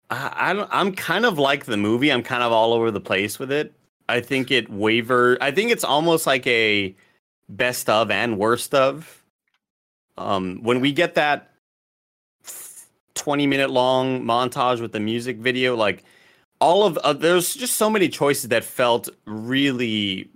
I, 0.09 0.65
I'm 0.71 0.93
kind 0.93 1.25
of 1.25 1.37
like 1.37 1.65
the 1.65 1.77
movie. 1.77 2.11
I'm 2.11 2.23
kind 2.23 2.43
of 2.43 2.51
all 2.51 2.73
over 2.73 2.91
the 2.91 3.01
place 3.01 3.39
with 3.39 3.51
it. 3.51 3.73
I 4.07 4.21
think 4.21 4.51
it 4.51 4.69
waver. 4.69 5.37
I 5.41 5.51
think 5.51 5.71
it's 5.71 5.83
almost 5.83 6.25
like 6.25 6.47
a 6.47 6.95
best 7.49 7.89
of 7.89 8.09
and 8.09 8.37
worst 8.37 8.73
of. 8.73 9.23
Um, 10.17 10.63
when 10.63 10.79
we 10.79 10.93
get 10.93 11.15
that 11.15 11.51
20 13.15 13.47
minute 13.47 13.69
long 13.69 14.23
montage 14.23 14.79
with 14.79 14.93
the 14.93 14.99
music 14.99 15.37
video, 15.37 15.75
like 15.75 16.03
all 16.59 16.85
of 16.85 16.97
uh, 16.99 17.13
there's 17.13 17.53
just 17.53 17.75
so 17.75 17.89
many 17.89 18.07
choices 18.07 18.49
that 18.49 18.63
felt 18.63 19.09
really, 19.25 20.29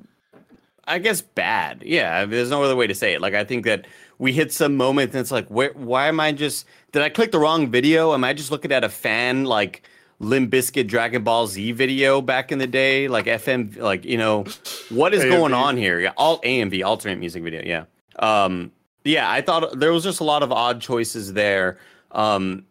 I 0.86 1.00
guess, 1.00 1.22
bad. 1.22 1.82
Yeah, 1.86 2.26
there's 2.26 2.50
no 2.50 2.62
other 2.64 2.76
way 2.76 2.88
to 2.88 2.96
say 2.96 3.14
it. 3.14 3.22
Like 3.22 3.34
I 3.34 3.46
think 3.46 3.64
that 3.66 3.88
we 4.22 4.32
hit 4.32 4.54
some 4.54 4.78
moment 4.78 5.14
and 5.14 5.20
it's 5.20 5.32
like, 5.32 5.48
where, 5.48 5.72
why 5.74 6.08
am 6.08 6.20
I 6.20 6.32
just? 6.32 6.68
Did 6.92 7.02
I 7.02 7.10
click 7.10 7.32
the 7.32 7.40
wrong 7.40 7.72
video? 7.72 8.14
Am 8.14 8.24
I 8.24 8.34
just 8.34 8.52
looking 8.52 8.72
at 8.72 8.86
a 8.86 8.90
fan 8.90 9.44
like? 9.46 9.84
Limp 10.20 10.54
Bizkit 10.54 10.88
Dragon 10.88 11.24
Ball 11.24 11.48
Z 11.48 11.72
video 11.72 12.22
back 12.22 12.52
in 12.52 12.60
the 12.60 12.68
day, 12.68 13.08
like 13.08 13.26
FM, 13.26 13.76
like 13.78 14.06
you 14.06 14.20
know, 14.20 14.46
what 14.90 15.16
is 15.16 15.24
going 15.24 15.52
on 15.52 15.78
here? 15.78 16.00
Yeah, 16.00 16.14
all 16.16 16.40
AMV, 16.42 16.86
alternate 16.86 17.18
music 17.18 17.42
video. 17.42 17.64
Yeah, 17.66 17.86
um, 18.20 18.72
yeah. 19.04 19.32
I 19.32 19.42
thought 19.42 19.80
there 19.80 19.92
was 19.92 20.04
just 20.04 20.20
a 20.20 20.24
lot 20.24 20.44
of 20.44 20.52
odd 20.52 20.80
choices 20.80 21.34
there. 21.34 21.80
Um, 22.12 22.68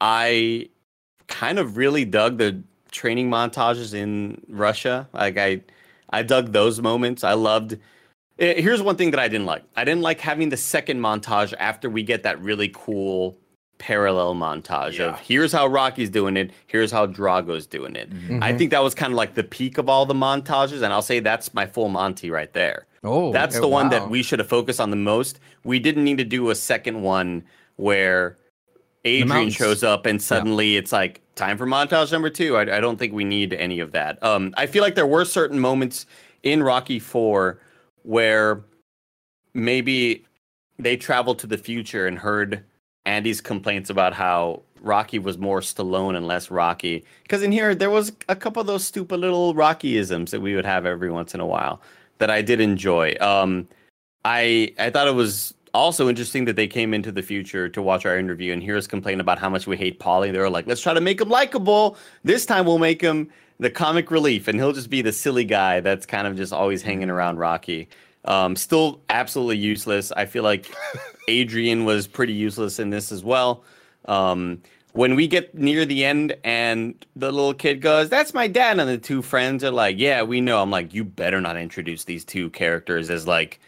I 0.00 0.70
kind 1.28 1.60
of 1.60 1.76
really 1.76 2.04
dug 2.04 2.38
the 2.38 2.60
training 2.90 3.30
montages 3.30 3.94
in 3.94 4.42
Russia. 4.48 5.08
Like 5.12 5.38
I, 5.38 5.60
I 6.10 6.24
dug 6.24 6.52
those 6.52 6.80
moments. 6.82 7.22
I 7.22 7.34
loved. 7.34 7.76
Eh, 8.38 8.60
Here's 8.60 8.82
one 8.82 8.96
thing 8.96 9.10
that 9.12 9.20
I 9.20 9.28
didn't 9.28 9.46
like. 9.46 9.64
I 9.76 9.84
didn't 9.84 10.02
like 10.02 10.20
having 10.20 10.48
the 10.48 10.56
second 10.56 11.00
montage 11.00 11.54
after 11.58 11.88
we 11.90 12.02
get 12.02 12.22
that 12.24 12.40
really 12.40 12.70
cool 12.74 13.36
parallel 13.78 14.34
montage 14.34 14.98
Yeah. 14.98 15.10
of 15.10 15.20
here's 15.20 15.52
how 15.52 15.66
Rocky's 15.68 16.10
doing 16.10 16.36
it, 16.36 16.50
here's 16.66 16.90
how 16.90 17.06
Drago's 17.06 17.64
doing 17.66 17.94
it. 17.94 18.10
Mhm. 18.10 18.42
I 18.42 18.52
think 18.56 18.72
that 18.72 18.82
was 18.82 18.92
kind 18.94 19.12
of 19.12 19.16
like 19.16 19.34
the 19.34 19.44
peak 19.44 19.78
of 19.78 19.88
all 19.88 20.04
the 20.04 20.14
montages, 20.14 20.82
and 20.82 20.92
I'll 20.92 21.00
say 21.02 21.20
that's 21.20 21.54
my 21.54 21.64
full 21.64 21.88
Monty 21.88 22.28
right 22.30 22.52
there. 22.52 22.86
Oh, 23.04 23.30
That's 23.32 23.54
okay, 23.54 23.60
the 23.60 23.68
one 23.68 23.84
wow. 23.86 23.90
that 23.90 24.10
we 24.10 24.24
should 24.24 24.40
have 24.40 24.48
focused 24.48 24.80
on 24.80 24.90
the 24.90 24.96
most. 24.96 25.38
We 25.62 25.78
didn't 25.78 26.02
need 26.02 26.18
to 26.18 26.24
do 26.24 26.50
a 26.50 26.56
second 26.56 27.02
one 27.02 27.44
where 27.76 28.36
Adrian 29.04 29.50
shows 29.50 29.84
up 29.84 30.04
and 30.06 30.20
suddenly 30.20 30.76
it's 30.76 30.90
like 30.90 31.20
time 31.36 31.56
for 31.56 31.64
montage 31.64 32.10
number 32.10 32.28
two. 32.30 32.56
I, 32.56 32.62
I 32.62 32.80
don't 32.80 32.98
think 32.98 33.12
we 33.12 33.22
need 33.22 33.52
any 33.52 33.78
of 33.78 33.92
that. 33.92 34.20
Um, 34.24 34.52
I 34.56 34.66
feel 34.66 34.82
like 34.82 34.96
there 34.96 35.06
were 35.06 35.24
certain 35.24 35.60
moments 35.60 36.06
in 36.42 36.64
Rocky 36.64 36.98
Four 36.98 37.60
where 38.02 38.64
maybe 39.54 40.24
they 40.78 40.96
traveled 40.96 41.38
to 41.40 41.46
the 41.46 41.58
future 41.58 42.06
and 42.06 42.18
heard 42.18 42.64
Andy's 43.06 43.40
complaints 43.40 43.90
about 43.90 44.12
how 44.12 44.62
Rocky 44.80 45.18
was 45.18 45.38
more 45.38 45.60
Stallone 45.60 46.16
and 46.16 46.26
less 46.26 46.50
Rocky. 46.50 47.04
Because 47.22 47.42
in 47.42 47.52
here 47.52 47.74
there 47.74 47.90
was 47.90 48.12
a 48.28 48.36
couple 48.36 48.60
of 48.60 48.66
those 48.66 48.84
stupid 48.84 49.20
little 49.20 49.54
Rockyisms 49.54 50.30
that 50.30 50.40
we 50.40 50.54
would 50.54 50.66
have 50.66 50.86
every 50.86 51.10
once 51.10 51.34
in 51.34 51.40
a 51.40 51.46
while 51.46 51.80
that 52.18 52.30
I 52.30 52.42
did 52.42 52.60
enjoy. 52.60 53.16
Um, 53.20 53.66
I 54.24 54.72
I 54.78 54.90
thought 54.90 55.08
it 55.08 55.14
was 55.14 55.54
also 55.74 56.08
interesting 56.08 56.44
that 56.46 56.56
they 56.56 56.66
came 56.66 56.94
into 56.94 57.12
the 57.12 57.22
future 57.22 57.68
to 57.68 57.82
watch 57.82 58.06
our 58.06 58.18
interview 58.18 58.52
and 58.52 58.62
hear 58.62 58.76
us 58.76 58.86
complain 58.86 59.20
about 59.20 59.38
how 59.38 59.48
much 59.48 59.66
we 59.66 59.76
hate 59.76 60.00
Paulie. 60.00 60.32
They 60.32 60.38
were 60.38 60.50
like, 60.50 60.66
let's 60.66 60.80
try 60.80 60.94
to 60.94 61.00
make 61.00 61.20
him 61.20 61.28
likable. 61.28 61.96
This 62.24 62.46
time 62.46 62.66
we'll 62.66 62.78
make 62.78 63.00
him 63.00 63.30
the 63.60 63.70
comic 63.70 64.10
relief, 64.10 64.48
and 64.48 64.58
he'll 64.58 64.72
just 64.72 64.90
be 64.90 65.02
the 65.02 65.12
silly 65.12 65.44
guy 65.44 65.80
that's 65.80 66.06
kind 66.06 66.26
of 66.26 66.36
just 66.36 66.52
always 66.52 66.82
hanging 66.82 67.10
around 67.10 67.38
Rocky. 67.38 67.88
Um, 68.24 68.56
still 68.56 69.00
absolutely 69.08 69.58
useless. 69.58 70.12
I 70.12 70.26
feel 70.26 70.42
like 70.42 70.72
Adrian 71.28 71.84
was 71.84 72.06
pretty 72.06 72.32
useless 72.32 72.78
in 72.78 72.90
this 72.90 73.10
as 73.10 73.24
well. 73.24 73.64
Um, 74.06 74.62
when 74.92 75.14
we 75.14 75.28
get 75.28 75.54
near 75.54 75.84
the 75.84 76.04
end 76.04 76.34
and 76.44 76.94
the 77.14 77.30
little 77.30 77.54
kid 77.54 77.80
goes, 77.80 78.08
"That's 78.08 78.34
my 78.34 78.48
dad," 78.48 78.78
and 78.78 78.88
the 78.88 78.98
two 78.98 79.22
friends 79.22 79.62
are 79.62 79.70
like, 79.70 79.98
"Yeah, 79.98 80.22
we 80.22 80.40
know." 80.40 80.62
I'm 80.62 80.70
like, 80.70 80.94
"You 80.94 81.04
better 81.04 81.40
not 81.40 81.56
introduce 81.56 82.04
these 82.04 82.24
two 82.24 82.50
characters 82.50 83.10
as 83.10 83.26
like." 83.26 83.60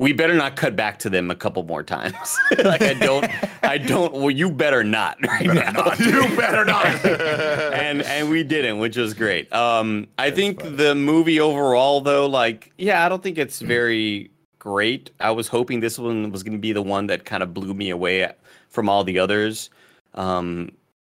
We 0.00 0.14
better 0.14 0.32
not 0.32 0.56
cut 0.56 0.76
back 0.76 0.98
to 1.00 1.10
them 1.10 1.30
a 1.30 1.34
couple 1.34 1.62
more 1.62 1.82
times. 1.82 2.34
like 2.64 2.80
I 2.80 2.94
don't, 2.94 3.26
I 3.62 3.76
don't. 3.76 4.14
Well, 4.14 4.30
you 4.30 4.50
better 4.50 4.82
not 4.82 5.18
right 5.26 5.46
Better 5.46 5.72
now. 5.72 5.72
not. 5.72 6.00
You 6.00 6.22
better 6.38 6.64
not. 6.64 6.86
and 7.04 8.00
and 8.00 8.30
we 8.30 8.42
didn't, 8.42 8.78
which 8.78 8.96
was 8.96 9.12
great. 9.12 9.52
Um, 9.52 10.08
I 10.18 10.30
think 10.30 10.62
the 10.78 10.94
movie 10.94 11.38
overall, 11.38 12.00
though, 12.00 12.26
like, 12.26 12.72
yeah, 12.78 13.04
I 13.04 13.10
don't 13.10 13.22
think 13.22 13.36
it's 13.36 13.60
very 13.60 14.30
great. 14.58 15.10
I 15.20 15.32
was 15.32 15.48
hoping 15.48 15.80
this 15.80 15.98
one 15.98 16.30
was 16.30 16.42
going 16.42 16.54
to 16.54 16.58
be 16.58 16.72
the 16.72 16.80
one 16.80 17.06
that 17.08 17.26
kind 17.26 17.42
of 17.42 17.52
blew 17.52 17.74
me 17.74 17.90
away 17.90 18.32
from 18.70 18.88
all 18.88 19.04
the 19.04 19.18
others. 19.18 19.68
Um, 20.14 20.72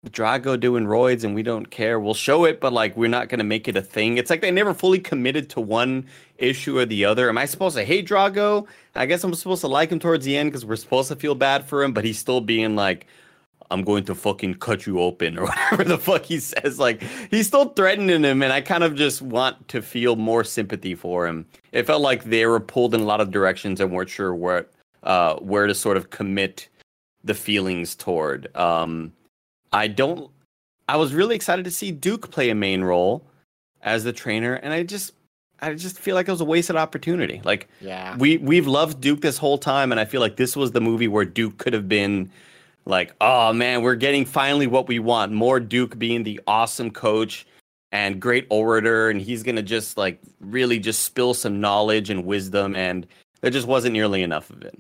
Drago 0.10 0.60
doing 0.60 0.86
roids 0.86 1.24
and 1.24 1.34
we 1.34 1.43
don't 1.43 1.71
care. 1.71 2.00
We'll 2.00 2.13
show 2.13 2.45
it, 2.45 2.60
but 2.60 2.71
like 2.71 2.95
we're 2.95 3.10
not 3.10 3.30
going 3.30 3.39
to 3.39 3.45
make 3.45 3.67
it 3.67 3.76
a 3.76 3.82
thing. 3.82 4.17
It's 4.17 4.30
like 4.30 4.41
they 4.41 4.52
never 4.52 4.74
fully 4.74 5.00
committed 5.00 5.50
to 5.52 5.62
one 5.62 6.06
issue 6.38 6.78
or 6.78 6.86
the 6.86 7.06
other. 7.06 7.30
Am 7.30 7.38
I 7.38 7.45
supposed 7.45 7.76
to 7.78 7.84
hate 7.84 8.08
Drago? 8.08 8.67
I 8.95 9.06
guess 9.06 9.24
I'm 9.24 9.34
supposed 9.34 9.62
to 9.62 9.67
like 9.67 9.91
him 9.91 10.00
towards 10.00 10.26
the 10.26 10.38
end 10.38 10.52
because 10.52 10.65
we're 10.65 10.76
supposed 10.76 11.10
to 11.10 11.15
feel 11.15 11.36
bad 11.36 11.65
for 11.65 11.84
him, 11.84 11.93
but 11.93 12.04
he's 12.04 12.19
still 12.19 12.41
being 12.41 12.76
like, 12.76 13.08
I'm 13.71 13.84
going 13.84 14.04
to 14.06 14.15
fucking 14.15 14.56
cut 14.56 14.86
you 14.86 15.00
open 15.00 15.38
or 15.39 15.45
whatever 15.45 15.84
the 15.84 15.98
fuck 15.98 16.26
he 16.26 16.39
says. 16.39 16.80
Like 16.80 17.02
he's 17.32 17.48
still 17.48 17.69
threatening 17.69 18.24
him, 18.24 18.43
and 18.43 18.54
I 18.54 18.62
kind 18.62 18.84
of 18.84 18.95
just 18.95 19.21
want 19.21 19.67
to 19.69 19.82
feel 19.82 20.15
more 20.15 20.43
sympathy 20.43 20.95
for 20.95 21.28
him. 21.28 21.45
It 21.71 21.88
felt 21.88 22.02
like 22.02 22.24
they 22.24 22.45
were 22.45 22.60
pulled 22.60 22.93
in 22.93 23.02
a 23.02 23.06
lot 23.06 23.21
of 23.21 23.32
directions 23.32 23.80
and 23.80 23.91
weren't 23.91 24.10
sure 24.10 24.34
where 24.34 24.67
uh 25.04 25.36
where 25.36 25.67
to 25.67 25.76
sort 25.76 25.98
of 25.98 26.10
commit 26.10 26.67
the 27.24 27.34
feelings 27.34 27.95
toward. 27.95 28.56
Um 28.56 29.13
I 29.71 29.88
don't 29.88 30.30
I 30.88 30.98
was 30.98 31.13
really 31.13 31.36
excited 31.36 31.65
to 31.65 31.71
see 31.71 31.91
Duke 31.91 32.30
play 32.32 32.50
a 32.50 32.56
main 32.56 32.84
role 32.84 33.26
as 33.82 34.04
the 34.04 34.13
trainer, 34.13 34.56
and 34.56 34.74
I 34.74 34.84
just 34.84 35.13
I 35.65 35.73
just 35.73 35.97
feel 35.97 36.13
like 36.13 36.28
it 36.28 36.32
was 36.32 36.41
a 36.41 36.45
wasted 36.45 36.75
opportunity. 36.75 37.41
Like 37.43 37.67
Yeah. 37.82 38.15
we 38.17 38.38
we've 38.38 38.67
loved 38.67 39.01
Duke 39.01 39.21
this 39.21 39.38
whole 39.38 39.58
time, 39.58 39.91
and 39.91 39.99
I 39.99 40.06
feel 40.06 40.21
like 40.21 40.36
this 40.36 40.56
was 40.56 40.71
the 40.71 40.82
movie 40.82 41.08
where 41.08 41.25
Duke 41.25 41.58
could 41.58 41.73
have 41.73 41.89
been 41.89 42.30
like, 42.86 43.13
oh 43.19 43.51
man, 43.51 43.82
we're 43.82 43.95
getting 43.95 44.25
finally 44.25 44.67
what 44.67 44.88
we 44.88 44.99
want. 44.99 45.32
More 45.32 45.60
Duke 45.60 45.97
being 45.97 46.23
the 46.23 46.39
awesome 46.45 46.91
coach 46.91 47.47
and 47.91 48.21
great 48.21 48.45
orator, 48.49 49.10
and 49.10 49.19
he's 49.19 49.41
gonna 49.41 49.63
just 49.63 49.97
like 49.97 50.19
really 50.39 50.78
just 50.78 51.01
spill 51.01 51.34
some 51.34 51.60
knowledge 51.60 52.12
and 52.12 52.25
wisdom, 52.25 52.75
and 52.75 53.08
there 53.41 53.49
just 53.49 53.67
wasn't 53.67 53.93
nearly 53.93 54.21
enough 54.21 54.51
of 54.51 54.62
it. 54.63 54.78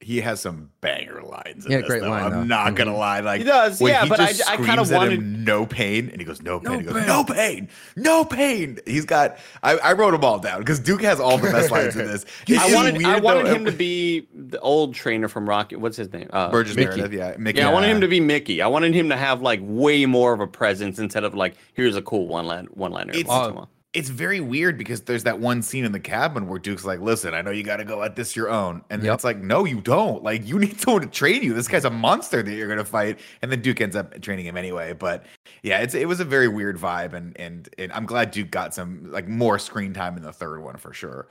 He 0.00 0.20
has 0.20 0.40
some 0.40 0.70
banger 0.82 1.22
lines. 1.22 1.66
Yeah, 1.68 1.78
this, 1.78 1.86
great 1.86 2.02
though. 2.02 2.10
line, 2.10 2.24
I'm 2.24 2.30
though. 2.30 2.44
not 2.44 2.74
gonna 2.74 2.94
lie. 2.96 3.20
Like 3.20 3.38
He 3.38 3.44
does, 3.44 3.80
yeah, 3.80 4.02
he 4.04 4.08
but 4.08 4.20
I- 4.20 4.26
just 4.32 4.48
I 4.48 4.56
kinda 4.56 4.84
wanted- 4.94 5.18
him, 5.20 5.42
no 5.44 5.64
pain, 5.66 6.10
and 6.10 6.20
he 6.20 6.24
goes 6.24 6.42
no 6.42 6.60
pain. 6.60 6.72
No 6.72 6.78
he 6.78 6.84
goes 6.84 6.94
pain. 6.94 7.06
no 7.06 7.24
pain, 7.24 7.68
no 7.96 8.24
pain. 8.24 8.78
He's 8.86 9.04
got. 9.06 9.38
I, 9.62 9.76
I 9.78 9.92
wrote 9.94 10.10
them 10.12 10.22
all 10.24 10.38
down 10.38 10.58
because 10.60 10.80
Duke 10.80 11.02
has 11.02 11.18
all 11.18 11.38
the 11.38 11.50
best 11.50 11.70
lines 11.70 11.96
in 11.96 12.06
this. 12.06 12.24
I 12.48 12.68
so 12.68 12.74
wanted 12.76 13.04
I 13.04 13.18
wanted 13.20 13.46
him 13.46 13.64
to 13.64 13.72
be 13.72 14.28
the 14.34 14.60
old 14.60 14.94
trainer 14.94 15.28
from 15.28 15.48
Rocket. 15.48 15.78
What's 15.80 15.96
his 15.96 16.12
name? 16.12 16.28
Uh, 16.32 16.50
Burgess 16.50 16.76
Mickey. 16.76 16.96
Meredith. 16.96 17.12
Yeah, 17.12 17.34
Mickey. 17.38 17.58
Yeah, 17.60 17.70
I 17.70 17.72
wanted 17.72 17.88
him 17.90 18.00
to 18.02 18.08
be 18.08 18.20
Mickey. 18.20 18.60
I 18.62 18.66
wanted 18.66 18.94
him 18.94 19.08
to 19.08 19.16
have 19.16 19.40
like 19.42 19.60
way 19.62 20.04
more 20.06 20.32
of 20.34 20.40
a 20.40 20.46
presence 20.46 20.98
instead 20.98 21.24
of 21.24 21.34
like, 21.34 21.56
here's 21.74 21.96
a 21.96 22.02
cool 22.02 22.28
one 22.28 22.46
line 22.46 22.66
one 22.74 22.92
liner. 22.92 23.12
It's- 23.12 23.26
Uh, 23.28 23.64
it's 23.96 24.10
very 24.10 24.40
weird 24.40 24.76
because 24.78 25.00
there's 25.00 25.24
that 25.24 25.40
one 25.40 25.62
scene 25.62 25.84
in 25.84 25.92
the 25.92 25.98
cabin 26.00 26.46
where 26.48 26.58
Duke's 26.58 26.84
like, 26.84 27.00
"Listen, 27.00 27.32
I 27.34 27.42
know 27.42 27.50
you 27.50 27.62
got 27.62 27.78
to 27.78 27.84
go 27.84 28.02
at 28.02 28.14
this 28.14 28.36
your 28.36 28.50
own," 28.50 28.82
and 28.90 29.02
Yep. 29.02 29.14
it's 29.14 29.24
like, 29.24 29.38
"No, 29.38 29.64
you 29.64 29.80
don't. 29.80 30.22
Like, 30.22 30.46
you 30.46 30.58
need 30.60 30.78
someone 30.80 31.02
to 31.02 31.08
train 31.08 31.42
you. 31.42 31.54
This 31.54 31.66
guy's 31.66 31.84
a 31.84 31.90
monster 31.90 32.42
that 32.42 32.52
you're 32.54 32.68
gonna 32.68 32.84
fight." 32.84 33.18
And 33.42 33.50
then 33.50 33.62
Duke 33.62 33.80
ends 33.80 33.96
up 33.96 34.20
training 34.20 34.46
him 34.46 34.56
anyway. 34.56 34.92
But 34.92 35.24
yeah, 35.62 35.80
it's 35.80 35.94
it 35.94 36.06
was 36.06 36.20
a 36.20 36.24
very 36.24 36.46
weird 36.48 36.76
vibe, 36.78 37.14
and 37.14 37.34
and 37.40 37.68
and 37.78 37.90
I'm 37.92 38.06
glad 38.06 38.30
Duke 38.30 38.50
got 38.50 38.74
some 38.74 39.10
like 39.10 39.26
more 39.28 39.58
screen 39.58 39.92
time 39.94 40.16
in 40.16 40.22
the 40.22 40.32
third 40.32 40.60
one 40.62 40.76
for 40.76 40.92
sure. 40.92 41.28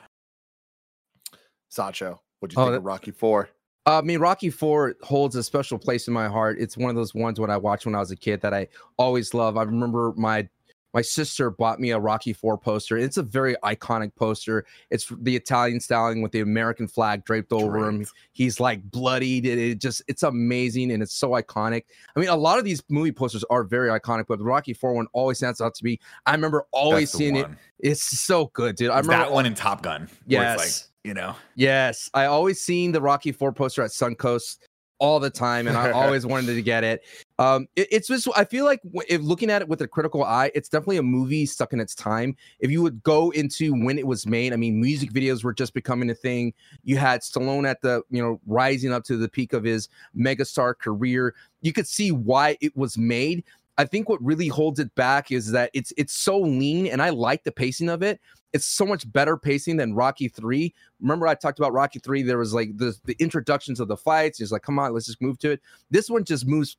Sancho, 1.69 2.21
what'd 2.39 2.56
you 2.56 2.62
Oh, 2.62 2.65
think 2.65 2.73
that- 2.73 2.78
of 2.80 2.86
Rocky 2.86 3.12
Four? 3.12 3.49
Uh, 3.88 3.99
I 3.99 4.01
mean, 4.01 4.19
Rocky 4.19 4.49
Four 4.49 4.95
holds 5.04 5.36
a 5.36 5.43
special 5.43 5.78
place 5.78 6.08
in 6.08 6.13
my 6.13 6.28
heart. 6.28 6.58
It's 6.60 6.75
one 6.75 6.89
of 6.89 6.95
those 6.95 7.13
ones 7.13 7.39
when 7.39 7.51
I 7.51 7.58
watched 7.58 7.86
when 7.86 7.93
I 7.93 7.99
was 7.99 8.10
a 8.10 8.15
kid 8.15 8.41
that 8.41 8.51
I 8.54 8.67
always 8.97 9.34
love. 9.36 9.58
I 9.58 9.62
remember 9.63 10.12
my 10.17 10.49
my 10.96 11.02
sister 11.02 11.52
bought 11.52 11.82
me 11.82 11.92
a 11.92 12.00
Rocky 12.00 12.32
Four 12.32 12.58
poster. 12.58 12.98
It's 12.98 13.18
a 13.18 13.24
very 13.24 13.56
iconic 13.66 14.16
poster. 14.16 14.66
It's 14.90 15.12
the 15.20 15.36
Italian 15.36 15.82
styling 15.82 16.22
with 16.22 16.32
the 16.32 16.40
American 16.40 16.88
flag 16.88 17.26
draped 17.26 17.52
over 17.52 17.86
him. 17.86 18.06
He's 18.32 18.62
like 18.62 18.82
bloodied. 18.82 19.46
It, 19.46 19.60
it 19.60 19.82
just 19.82 20.02
it's 20.08 20.24
amazing 20.24 20.94
and 20.94 21.04
it's 21.04 21.14
so 21.14 21.32
iconic. 21.32 21.84
I 22.16 22.20
mean, 22.22 22.30
a 22.30 22.36
lot 22.36 22.60
of 22.60 22.64
these 22.64 22.82
movie 22.90 23.12
posters 23.12 23.44
are 23.50 23.66
very 23.66 23.90
iconic, 23.90 24.28
but 24.30 24.40
the 24.40 24.46
Rocky 24.46 24.74
Four 24.74 24.94
one 24.94 25.08
always 25.12 25.40
stands 25.40 25.60
out 25.60 25.76
to 25.76 25.84
me. 25.84 26.00
I 26.26 26.32
remember 26.32 26.66
always 26.72 27.12
seeing 27.12 27.36
it. 27.36 27.48
It's 27.78 28.02
so 28.02 28.50
good, 28.54 28.78
dude. 28.78 28.90
I 28.90 29.00
remember 29.00 29.26
that 29.26 29.32
one 29.34 29.46
in 29.46 29.54
Top 29.54 29.82
Gun. 29.82 30.08
Yes. 30.26 30.62
it's 30.62 30.82
like 30.82 30.90
you 31.04 31.14
know. 31.14 31.36
Yes, 31.56 32.10
I 32.14 32.26
always 32.28 32.62
seen 32.62 32.94
the 32.94 33.02
Rocky 33.02 33.34
Four 33.34 33.52
poster 33.52 33.84
at 33.84 33.92
Suncoast 33.92 34.60
all 35.00 35.20
the 35.20 35.30
time, 35.30 35.68
and 35.68 35.76
I 35.76 35.92
always 35.92 36.26
wanted 36.26 36.54
to 36.54 36.62
get 36.62 36.86
it. 36.86 37.04
Um, 37.38 37.67
it- 37.76 37.88
it's 37.91 38.08
just 38.08 38.28
I 38.36 38.45
feel 38.45 38.65
like 38.65 38.80
if 39.10 39.21
looking 39.21 39.50
at 39.50 39.62
it 39.62 39.67
with 39.67 39.82
a 39.82 39.88
critical 39.88 40.24
eye, 40.24 40.52
it's 40.56 40.69
definitely 40.69 40.98
a 40.98 41.04
movie 41.04 41.45
stuck 41.45 41.74
in 41.74 41.80
its 41.80 41.93
time. 41.93 42.36
If 42.60 42.71
you 42.71 42.82
would 42.82 43.04
go 43.04 43.32
into 43.32 43.74
when 43.74 43.98
it 43.98 44.08
was 44.08 44.26
made, 44.26 44.54
I 44.54 44.56
mean, 44.56 44.80
music 44.80 45.12
videos 45.12 45.43
were 45.43 45.54
just 45.54 45.74
becoming 45.74 46.10
a 46.10 46.15
thing. 46.15 46.54
You 46.84 46.98
had 46.98 47.21
Stallone 47.21 47.67
at 47.67 47.82
the 47.82 48.04
you 48.10 48.21
know 48.24 48.39
rising 48.45 48.93
up 48.93 49.04
to 49.06 49.17
the 49.17 49.28
peak 49.28 49.54
of 49.54 49.63
his 49.63 49.89
megastar 50.17 50.78
career. 50.78 51.36
You 51.62 51.74
could 51.74 51.88
see 51.88 52.12
why 52.12 52.58
it 52.62 52.76
was 52.78 52.98
made. 52.98 53.43
I 53.78 53.84
think 53.84 54.08
what 54.08 54.24
really 54.24 54.48
holds 54.48 54.80
it 54.80 54.93
back 54.95 55.32
is 55.32 55.52
that 55.52 55.69
it's 55.74 55.91
it's 55.98 56.13
so 56.13 56.39
lean, 56.39 56.88
and 56.88 57.02
I 57.02 57.10
like 57.10 57.43
the 57.43 57.52
pacing 57.52 57.89
of 57.89 58.02
it. 58.02 58.21
It's 58.54 58.65
so 58.65 58.86
much 58.86 59.12
better 59.12 59.36
pacing 59.36 59.76
than 59.76 59.93
Rocky 59.93 60.30
Three. 60.30 60.74
Remember, 61.02 61.28
I 61.28 61.36
talked 61.36 61.60
about 61.60 61.74
Rocky 61.74 62.00
Three. 62.00 62.21
There 62.21 62.38
was 62.38 62.54
like 62.54 62.78
the 62.78 62.95
the 63.04 63.17
introductions 63.19 63.82
of 63.82 63.89
the 63.89 63.98
fights. 63.98 64.39
It's 64.39 64.54
like, 64.54 64.62
come 64.62 64.80
on, 64.80 64.93
let's 64.93 65.08
just 65.08 65.21
move 65.21 65.38
to 65.39 65.52
it. 65.52 65.62
This 65.91 66.10
one 66.10 66.24
just 66.24 66.48
moves 66.48 66.78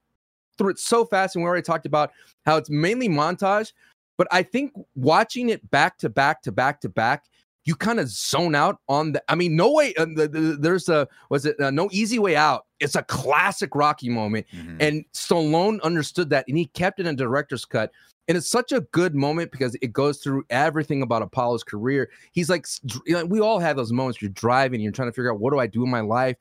through 0.59 0.71
it 0.71 0.79
so 0.79 1.05
fast, 1.05 1.37
and 1.37 1.45
we 1.45 1.49
already 1.49 1.62
talked 1.62 1.87
about 1.87 2.12
how 2.45 2.57
it's 2.57 2.71
mainly 2.71 3.09
montage. 3.09 3.73
But 4.19 4.29
I 4.31 4.42
think 4.42 4.73
watching 4.95 5.51
it 5.51 5.71
back 5.71 5.99
to 5.99 6.09
back 6.09 6.42
to 6.42 6.53
back 6.53 6.81
to 6.81 6.88
back, 6.88 7.25
you 7.66 7.75
kind 7.75 8.01
of 8.01 8.09
zone 8.09 8.55
out 8.55 8.79
on 8.88 9.12
the. 9.12 9.23
I 9.29 9.35
mean, 9.35 9.57
no 9.57 9.73
way. 9.73 9.92
Uh, 9.95 10.07
the, 10.14 10.29
the, 10.29 10.40
there's 10.59 10.88
a 10.88 11.07
was 11.29 11.45
it 11.45 11.61
uh, 11.61 11.71
no 11.71 11.88
easy 11.92 12.19
way 12.19 12.37
out. 12.37 12.64
It's 12.81 12.95
a 12.95 13.03
classic 13.03 13.75
Rocky 13.75 14.09
moment. 14.09 14.47
Mhm. 14.55 14.77
And 14.81 15.05
Stallone 15.12 15.83
understood 15.83 16.31
that 16.31 16.45
and 16.49 16.57
he 16.57 16.66
kept 16.66 17.01
it 17.01 17.07
in 17.07 17.16
director's 17.16 17.64
cut. 17.64 17.90
And 18.29 18.37
it's 18.37 18.49
such 18.49 18.73
a 18.73 18.81
good 18.92 19.14
moment 19.14 19.53
because 19.53 19.77
it 19.83 19.92
goes 19.92 20.19
through 20.19 20.45
everything 20.51 21.03
about 21.03 21.23
Apollo's 21.23 21.62
career. 21.62 22.11
He's 22.33 22.51
like, 22.51 22.66
you 23.07 23.14
know, 23.14 23.25
we 23.25 23.40
all 23.40 23.61
have 23.61 23.77
those 23.77 23.92
moments 23.92 24.21
you're 24.21 24.31
driving, 24.31 24.81
you're 24.81 24.92
trying 24.92 25.09
to 25.09 25.12
figure 25.12 25.33
out 25.33 25.38
what 25.38 25.53
do 25.53 25.61
I 25.61 25.66
do 25.69 25.85
in 25.85 25.90
my 25.90 26.01
life. 26.01 26.37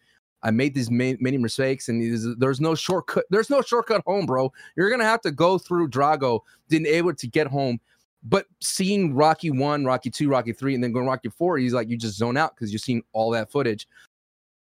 I 0.45 0.51
made 0.51 0.75
these 0.75 0.91
ma- 0.91 1.17
many 1.19 1.39
mistakes, 1.39 1.89
and 1.89 2.37
there's, 2.39 2.61
no 2.61 2.75
shortcut. 2.75 3.25
There's 3.31 3.49
no 3.49 3.63
shortcut 3.63 4.03
home, 4.05 4.27
bro. 4.27 4.53
You're 4.75 4.91
gonna 4.91 5.03
have 5.03 5.21
to 5.21 5.31
go 5.31 5.57
through 5.57 5.89
Drago, 5.89 6.41
being 6.69 6.85
able 6.85 7.15
to 7.15 7.27
get 7.27 7.47
home. 7.47 7.79
But 8.23 8.45
seeing 8.61 9.15
Rocky 9.15 9.49
one, 9.49 9.85
Rocky 9.85 10.11
two, 10.11 10.29
Rocky 10.29 10.53
three, 10.53 10.75
and 10.75 10.83
then 10.83 10.91
going 10.91 11.07
Rocky 11.07 11.29
four, 11.29 11.57
he's 11.57 11.73
like 11.73 11.89
you 11.89 11.97
just 11.97 12.17
zone 12.17 12.37
out 12.37 12.55
because 12.55 12.71
you're 12.71 12.79
seeing 12.79 13.01
all 13.11 13.31
that 13.31 13.51
footage. 13.51 13.87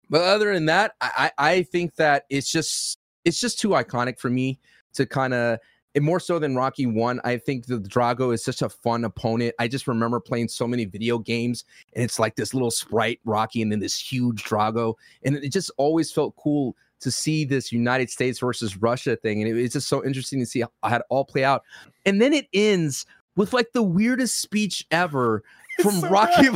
But 0.09 0.21
other 0.21 0.51
than 0.51 0.65
that, 0.65 0.95
I 0.99 1.31
I 1.37 1.61
think 1.63 1.95
that 1.95 2.25
it's 2.29 2.51
just 2.51 2.97
it's 3.23 3.39
just 3.39 3.59
too 3.59 3.69
iconic 3.69 4.19
for 4.19 4.31
me 4.31 4.59
to 4.93 5.05
kind 5.05 5.33
of 5.33 5.59
and 5.97 6.05
more 6.05 6.19
so 6.19 6.38
than 6.38 6.55
Rocky 6.55 6.86
One. 6.86 7.19
I 7.23 7.38
think 7.38 7.65
the 7.65 7.79
Drago 7.79 8.31
is 8.31 8.43
such 8.43 8.62
a 8.62 8.69
fun 8.69 9.03
opponent. 9.03 9.55
I 9.57 9.67
just 9.67 9.88
remember 9.88 10.19
playing 10.19 10.49
so 10.49 10.67
many 10.67 10.86
video 10.86 11.17
games, 11.17 11.65
and 11.93 12.03
it's 12.03 12.19
like 12.19 12.36
this 12.36 12.53
little 12.53 12.69
sprite 12.69 13.19
Rocky, 13.25 13.63
and 13.63 13.71
then 13.71 13.79
this 13.79 13.99
huge 13.99 14.43
Drago, 14.43 14.93
and 15.23 15.38
it 15.38 15.51
just 15.51 15.71
always 15.77 16.12
felt 16.12 16.36
cool 16.36 16.75
to 16.99 17.10
see 17.10 17.45
this 17.45 17.71
United 17.71 18.12
States 18.12 18.38
versus 18.38 18.77
Russia 18.77 19.15
thing, 19.15 19.41
and 19.41 19.49
it- 19.49 19.60
it's 19.60 19.73
just 19.73 19.88
so 19.88 20.05
interesting 20.05 20.39
to 20.39 20.45
see 20.45 20.62
how 20.62 20.69
how 20.83 20.97
it 20.97 21.01
all 21.10 21.25
play 21.25 21.43
out. 21.43 21.63
And 22.05 22.21
then 22.21 22.31
it 22.31 22.47
ends 22.53 23.07
with 23.36 23.51
like 23.51 23.71
the 23.73 23.83
weirdest 23.83 24.39
speech 24.39 24.86
ever 24.91 25.43
from 25.81 25.91
so 25.95 26.09
Rocky 26.09 26.49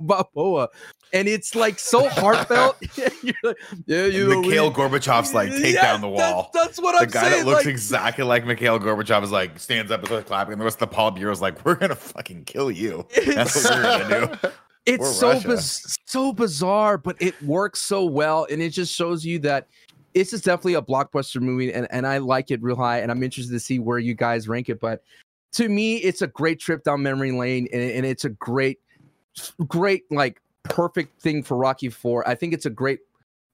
Balboa, 0.00 0.68
and 1.12 1.28
it's 1.28 1.54
like 1.54 1.78
so 1.78 2.08
heartfelt. 2.10 2.76
You're 3.22 3.34
like, 3.42 3.56
yeah, 3.86 4.06
you 4.06 4.28
know, 4.28 4.40
we- 4.40 4.48
Mikhail 4.48 4.72
Gorbachev's 4.72 5.34
like 5.34 5.50
take 5.50 5.74
down 5.74 6.00
the 6.00 6.08
wall. 6.08 6.50
That's, 6.54 6.80
what 6.80 6.92
the 6.92 7.02
I'm 7.04 7.10
saying. 7.10 7.24
The 7.24 7.30
guy 7.30 7.36
that 7.38 7.46
looks 7.46 7.64
like, 7.64 7.66
exactly 7.66 8.24
like 8.24 8.46
Mikhail 8.46 8.78
Gorbachev 8.78 9.22
is 9.24 9.32
like 9.32 9.58
stands 9.58 9.90
up 9.90 10.00
and 10.00 10.08
starts 10.08 10.28
clapping, 10.28 10.52
and 10.52 10.60
the 10.60 10.64
rest 10.64 10.76
of 10.80 10.88
the 10.90 10.94
Paul 10.94 11.12
Politburo 11.12 11.32
is 11.32 11.40
like, 11.40 11.64
"We're 11.64 11.74
gonna 11.74 11.96
fucking 11.96 12.44
kill 12.44 12.70
you." 12.70 13.06
That's 13.26 13.64
what 13.64 13.74
we're 13.74 14.08
gonna 14.08 14.38
do. 14.42 14.48
it's 14.86 15.16
so 15.16 15.40
biz- 15.40 15.96
so 16.06 16.32
bizarre, 16.32 16.98
but 16.98 17.16
it 17.20 17.40
works 17.42 17.80
so 17.80 18.04
well, 18.04 18.46
and 18.50 18.62
it 18.62 18.70
just 18.70 18.94
shows 18.94 19.24
you 19.24 19.38
that 19.40 19.66
this 20.14 20.32
is 20.32 20.40
definitely 20.40 20.74
a 20.74 20.82
blockbuster 20.82 21.40
movie, 21.40 21.72
and 21.72 21.86
and 21.90 22.06
I 22.06 22.18
like 22.18 22.50
it 22.50 22.62
real 22.62 22.76
high, 22.76 23.00
and 23.00 23.10
I'm 23.10 23.22
interested 23.22 23.52
to 23.52 23.60
see 23.60 23.78
where 23.78 23.98
you 23.98 24.14
guys 24.14 24.48
rank 24.48 24.68
it. 24.68 24.80
But 24.80 25.02
to 25.52 25.68
me, 25.68 25.96
it's 25.96 26.22
a 26.22 26.26
great 26.26 26.60
trip 26.60 26.84
down 26.84 27.02
memory 27.02 27.32
lane, 27.32 27.68
and, 27.72 27.82
and 27.82 28.06
it's 28.06 28.24
a 28.24 28.30
great, 28.30 28.78
great 29.66 30.04
like 30.10 30.40
perfect 30.64 31.20
thing 31.20 31.42
for 31.42 31.56
Rocky 31.56 31.88
Four. 31.88 32.26
I 32.28 32.34
think 32.34 32.52
it's 32.52 32.66
a 32.66 32.70
great 32.70 33.00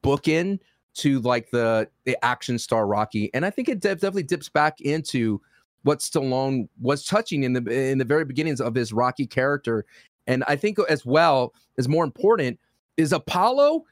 bookend 0.03 0.61
to 0.95 1.21
like 1.21 1.51
the 1.51 1.89
the 2.05 2.23
action 2.25 2.59
star 2.59 2.87
Rocky, 2.87 3.31
and 3.35 3.45
I 3.47 3.51
think 3.51 3.69
it 3.69 3.81
de- 3.81 3.95
definitely 3.95 4.25
dips 4.25 4.49
back 4.49 4.81
into 4.81 5.41
what 5.85 5.99
Stallone 5.99 6.69
was 6.81 7.05
touching 7.05 7.45
in 7.45 7.53
the 7.53 7.91
in 7.91 7.99
the 7.99 8.05
very 8.05 8.25
beginnings 8.25 8.61
of 8.61 8.75
his 8.75 8.93
Rocky 8.93 9.27
character, 9.27 9.85
and 10.27 10.45
I 10.49 10.57
think 10.57 10.79
as 10.89 11.07
well 11.07 11.55
is 11.77 11.89
more 11.89 12.05
important 12.05 12.59
is 12.97 13.13
Apollo 13.13 13.85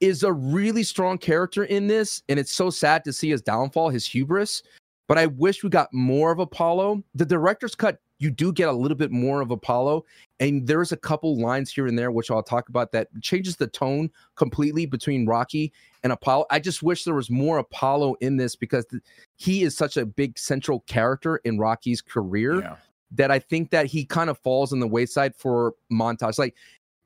is 0.00 0.22
a 0.22 0.32
really 0.32 0.82
strong 0.82 1.18
character 1.18 1.64
in 1.64 1.86
this, 1.86 2.22
and 2.28 2.38
it's 2.38 2.52
so 2.52 2.70
sad 2.70 3.04
to 3.04 3.12
see 3.12 3.30
his 3.30 3.42
downfall, 3.42 3.88
his 3.88 4.06
hubris. 4.06 4.62
But 5.06 5.18
I 5.18 5.26
wish 5.26 5.62
we 5.62 5.68
got 5.70 5.92
more 5.92 6.32
of 6.32 6.38
Apollo. 6.38 7.02
The 7.14 7.26
director's 7.26 7.74
cut, 7.74 8.00
you 8.18 8.30
do 8.30 8.52
get 8.52 8.68
a 8.68 8.72
little 8.72 8.96
bit 8.96 9.10
more 9.10 9.42
of 9.42 9.50
Apollo, 9.50 10.04
and 10.40 10.66
there's 10.66 10.92
a 10.92 10.96
couple 10.96 11.38
lines 11.38 11.70
here 11.70 11.86
and 11.86 11.98
there 11.98 12.10
which 12.10 12.30
I'll 12.30 12.42
talk 12.42 12.68
about 12.70 12.92
that 12.92 13.08
changes 13.20 13.56
the 13.56 13.66
tone 13.66 14.10
completely 14.36 14.86
between 14.86 15.26
Rocky 15.26 15.72
and 16.04 16.12
Apollo. 16.12 16.46
I 16.50 16.58
just 16.58 16.82
wish 16.82 17.04
there 17.04 17.14
was 17.14 17.28
more 17.30 17.58
Apollo 17.58 18.14
in 18.20 18.36
this 18.38 18.56
because 18.56 18.86
th- 18.86 19.02
he 19.36 19.62
is 19.62 19.76
such 19.76 19.96
a 19.96 20.06
big 20.06 20.38
central 20.38 20.80
character 20.80 21.36
in 21.44 21.58
Rocky's 21.58 22.00
career 22.00 22.60
Yeah. 22.60 22.76
that 23.10 23.30
I 23.30 23.40
think 23.40 23.70
that 23.70 23.86
he 23.86 24.04
kind 24.06 24.30
of 24.30 24.38
falls 24.38 24.72
on 24.72 24.80
the 24.80 24.88
wayside 24.88 25.34
for 25.36 25.74
montage. 25.92 26.38
Like 26.38 26.54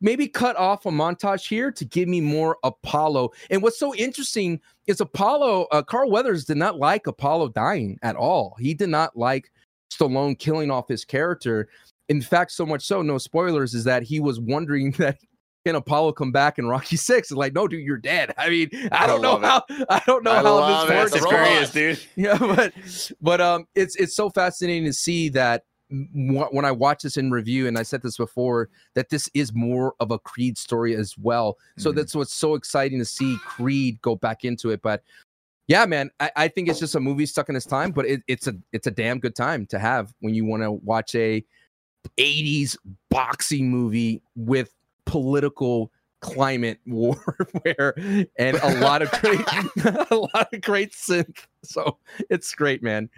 maybe 0.01 0.29
cut 0.29 0.57
off 0.57 0.87
a 0.87 0.91
montage 0.91 1.49
here 1.49 1.71
to 1.73 1.85
give 1.85 2.09
me 2.09 2.21
more 2.21 2.59
Apollo. 2.65 3.31
And 3.51 3.63
what's 3.63 3.79
so 3.79 3.95
interesting 3.95 4.61
is 4.87 5.01
Apollo, 5.01 5.67
uh, 5.73 5.83
Carl 5.83 6.11
Weathers 6.11 6.45
did 6.45 6.57
not 6.57 6.79
like 6.79 7.07
Apollo 7.07 7.49
dying 7.51 7.99
at 8.03 8.17
all. 8.17 8.57
He 8.59 8.75
did 8.75 8.89
not 8.89 9.17
like 9.17 9.51
Stallone 9.93 10.39
killing 10.39 10.71
off 10.71 10.89
his 10.89 11.05
character. 11.05 11.69
In 12.09 12.23
fact, 12.23 12.53
so 12.53 12.65
much 12.65 12.85
so, 12.87 13.03
no 13.03 13.19
spoilers, 13.19 13.75
is 13.75 13.85
that 13.85 14.03
he 14.03 14.21
was 14.21 14.41
wondering 14.41 14.91
that 14.99 15.19
can 15.67 15.75
Apollo 15.75 16.13
come 16.13 16.33
back 16.33 16.59
in 16.59 16.67
Rocky 16.67 16.97
Six? 16.97 17.31
Like, 17.31 17.55
no, 17.55 17.69
dude, 17.69 17.85
you're 17.85 17.99
dead. 17.99 18.33
I 18.39 18.49
mean, 18.49 18.71
I 18.93 19.05
I 19.05 19.07
don't 19.07 19.21
know 19.21 19.39
how 19.39 19.65
I 19.91 20.03
don't 20.07 20.25
know 20.25 20.31
I 20.31 20.43
how 20.43 20.85
this 20.85 20.91
it. 20.91 20.97
works. 20.97 21.13
The 21.13 21.19
Fast 21.19 21.25
and 21.25 21.25
robots. 21.25 21.71
Furious, 21.73 22.01
dude. 22.01 22.09
yeah 22.17 22.39
but 22.39 23.13
but 23.21 23.41
um 23.41 23.67
it's 23.75 23.97
it's 23.97 24.15
so 24.15 24.31
fascinating 24.31 24.85
to 24.85 24.93
see 24.93 25.29
that 25.31 25.65
when 25.91 26.65
i 26.65 26.71
watch 26.71 27.03
this 27.03 27.17
in 27.17 27.31
review 27.31 27.67
and 27.67 27.79
i 27.79 27.83
said 27.83 28.03
this 28.03 28.17
before 28.19 28.69
that 28.95 29.09
this 29.09 29.31
is 29.33 29.55
more 29.55 29.95
of 30.01 30.11
a 30.11 30.19
creed 30.19 30.59
story 30.59 30.95
as 30.95 31.17
well. 31.17 31.57
So 31.79 31.91
Mhm. 31.91 31.97
that's 31.97 32.15
what's 32.15 32.35
so 32.35 32.55
exciting 32.55 32.99
to 32.99 33.05
see 33.05 33.37
creed 33.45 33.99
go 34.03 34.15
back 34.15 34.45
into 34.45 34.71
it 34.71 34.83
but 34.83 35.03
yeah 35.67 35.87
man 35.87 36.11
I, 36.21 36.31
I 36.37 36.49
think 36.49 36.69
it's 36.69 36.79
just 36.79 36.95
a 36.95 37.01
movie 37.01 37.27
stuck 37.27 37.49
in 37.49 37.57
its 37.57 37.67
time 37.67 37.91
but 37.93 38.05
it, 38.07 38.23
it's 38.29 38.47
a 38.47 38.55
it's 38.73 38.87
a 38.87 38.91
damn 38.91 39.19
good 39.19 39.35
time 39.35 39.65
to 39.67 39.79
have 39.79 40.13
when 40.21 40.35
you 40.35 40.45
want 40.45 40.63
to 40.63 40.73
watch 40.73 41.15
a 41.15 41.45
80s 42.19 42.77
boxing 43.11 43.71
movie 43.71 44.23
with 44.37 44.73
political 45.07 45.91
climate 46.21 46.79
warfare 46.87 47.95
and 48.39 48.57
a 48.59 48.81
lot 48.81 49.03
of 49.03 49.11
great 49.21 49.41
a 50.11 50.15
lot 50.35 50.53
of 50.53 50.61
great 50.61 50.93
synth. 50.93 51.47
So 51.65 51.99
it's 52.29 52.55
great 52.55 52.83
man 52.83 53.09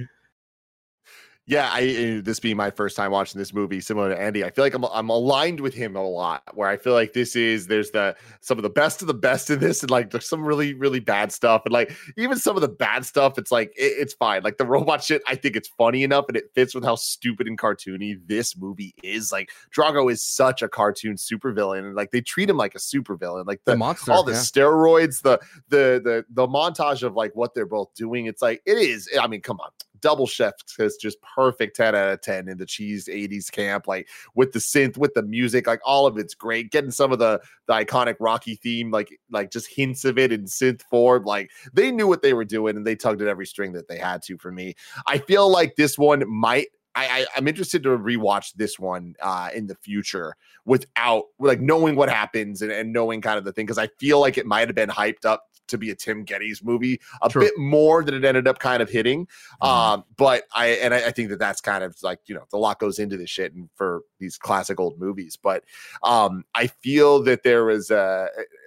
yeah, 1.51 1.69
I 1.73 1.81
uh, 2.19 2.23
this 2.23 2.39
being 2.39 2.57
my 2.57 2.71
first 2.71 2.97
time 2.97 3.11
watching 3.11 3.37
this 3.37 3.53
movie, 3.53 3.81
similar 3.81 4.11
to 4.11 4.17
Andy, 4.19 4.45
I 4.45 4.51
feel 4.51 4.65
like 4.65 4.73
I'm 4.73 4.85
I'm 4.85 5.09
aligned 5.09 5.59
with 5.59 5.75
him 5.75 5.97
a 5.97 6.09
lot. 6.09 6.45
Where 6.55 6.69
I 6.69 6.77
feel 6.77 6.93
like 6.93 7.13
this 7.13 7.35
is 7.35 7.67
there's 7.67 7.91
the 7.91 8.15
some 8.41 8.57
of 8.57 8.63
the 8.63 8.71
best 8.71 9.03
of 9.03 9.09
the 9.09 9.15
best 9.15 9.51
in 9.51 9.59
this, 9.59 9.83
and 9.83 9.91
like 9.91 10.11
there's 10.11 10.29
some 10.29 10.45
really 10.45 10.75
really 10.75 11.01
bad 11.01 11.33
stuff, 11.33 11.63
and 11.65 11.73
like 11.73 11.91
even 12.17 12.39
some 12.39 12.55
of 12.55 12.63
the 12.63 12.69
bad 12.69 13.05
stuff, 13.05 13.37
it's 13.37 13.51
like 13.51 13.73
it, 13.77 13.95
it's 13.99 14.15
fine. 14.15 14.45
Like 14.45 14.59
the 14.59 14.65
robot 14.77 15.03
shit, 15.03 15.23
I 15.27 15.35
think 15.35 15.57
it's 15.57 15.67
funny 15.67 16.05
enough, 16.05 16.27
and 16.29 16.37
it 16.37 16.53
fits 16.55 16.73
with 16.73 16.85
how 16.85 16.95
stupid 16.95 17.49
and 17.49 17.59
cartoony 17.59 18.21
this 18.29 18.57
movie 18.57 18.95
is. 19.03 19.33
Like 19.33 19.51
Drago 19.77 20.11
is 20.13 20.23
such 20.23 20.63
a 20.63 20.69
cartoon 20.69 21.17
supervillain, 21.17 21.81
and 21.81 21.97
like 21.97 22.13
they 22.13 22.21
treat 22.21 22.49
him 22.49 22.59
like 22.59 22.77
a 22.77 22.79
supervillain. 22.79 23.45
Like 23.45 23.61
the 23.65 23.73
the 23.73 23.77
monster 23.77 24.13
all 24.13 24.23
the 24.23 24.35
yeah. 24.35 24.39
steroids, 24.39 25.23
the 25.23 25.41
the 25.69 26.01
the 26.05 26.25
the 26.31 26.47
montage 26.47 27.03
of 27.03 27.17
like 27.17 27.35
what 27.35 27.55
they're 27.55 27.67
both 27.67 27.93
doing. 27.95 28.27
It's 28.27 28.41
like 28.41 28.63
it 28.67 28.79
is. 28.79 29.09
I 29.21 29.27
mean, 29.27 29.41
come 29.41 29.59
on. 29.59 29.71
Double 30.01 30.27
Chef 30.27 30.55
is 30.79 30.97
just 30.97 31.19
perfect 31.23 31.77
10 31.77 31.95
out 31.95 32.13
of 32.13 32.21
10 32.23 32.49
in 32.49 32.59
the 32.59 32.67
cheese 32.67 33.07
80s 33.07 33.51
camp, 33.51 33.87
like 33.87 34.09
with 34.35 34.53
the 34.53 34.59
synth, 34.59 34.97
with 34.97 35.15
the 35.15 35.23
music, 35.23 35.67
like 35.67 35.81
all 35.85 36.07
of 36.07 36.19
it's 36.19 36.35
great. 36.35 36.71
Getting 36.71 36.91
some 36.91 37.13
of 37.13 37.19
the 37.19 37.41
the 37.67 37.73
iconic 37.73 38.17
Rocky 38.21 38.57
theme, 38.57 38.91
like 38.91 39.19
like 39.31 39.51
just 39.51 39.69
hints 39.69 40.05
of 40.05 40.19
it 40.19 40.33
in 40.33 40.45
synth 40.45 40.83
form. 40.83 41.25
Like 41.25 41.51
they 41.73 41.91
knew 41.91 42.07
what 42.07 42.23
they 42.23 42.33
were 42.33 42.45
doing 42.45 42.77
and 42.77 42.87
they 42.87 42.97
tugged 42.97 43.23
at 43.23 43.29
every 43.29 43.47
string 43.47 43.73
that 43.73 43.89
they 43.89 43.99
had 43.99 44.23
to 44.23 44.39
for 44.39 44.51
me. 44.51 44.75
I 45.07 45.19
feel 45.19 45.51
like 45.51 45.77
this 45.77 45.99
one 45.99 46.25
might 46.29 46.69
I, 46.95 47.07
I 47.07 47.27
I'm 47.37 47.49
interested 47.49 47.83
to 47.85 47.91
rewatch 47.91 48.55
this 48.55 48.79
one 48.79 49.15
uh 49.21 49.51
in 49.55 49.67
the 49.67 49.75
future 49.77 50.35
without 50.65 51.25
like 51.39 51.61
knowing 51.61 51.97
what 51.97 52.09
happens 52.09 52.63
and, 52.63 52.73
and 52.73 52.93
knowing 52.93 53.21
kind 53.21 53.39
of 53.39 53.45
the 53.45 53.53
thing 53.53 53.67
because 53.67 53.79
I 53.79 53.89
feel 53.99 54.21
like 54.21 54.39
it 54.39 54.47
might 54.47 54.69
have 54.69 54.75
been 54.75 54.89
hyped 54.89 55.25
up 55.25 55.45
to 55.69 55.79
be 55.79 55.91
a 55.91 55.95
Tim 55.95 56.25
Gettys 56.25 56.65
movie 56.65 57.01
a 57.23 57.29
True. 57.29 57.43
bit 57.43 57.57
more 57.57 58.03
than 58.03 58.15
it 58.15 58.25
ended 58.25 58.49
up 58.49 58.59
kind 58.59 58.83
of 58.83 58.91
hitting. 58.91 59.27
Mhm. 59.63 59.67
Um, 59.69 60.05
but 60.17 60.45
I 60.55 60.69
and 60.69 60.93
I, 60.93 61.07
I 61.07 61.11
think 61.13 61.31
that 61.31 61.39
that's 61.39 61.61
kind 61.61 61.85
of 61.85 61.97
like 62.03 62.19
you 62.27 62.35
know 62.35 62.45
the 62.51 62.59
lot 62.59 62.79
goes 62.81 62.99
into 62.99 63.17
this 63.17 63.31
shit 63.31 63.55
and 63.55 63.71
for 63.77 64.03
these 64.19 64.37
classic 64.37 64.79
old 64.81 64.99
movies. 64.99 65.39
But 65.41 65.65
um, 66.03 66.45
I 66.55 66.67
feel 66.67 67.23
that 67.23 67.45
there 67.45 67.65
was 67.65 67.91
uh, 67.91 68.27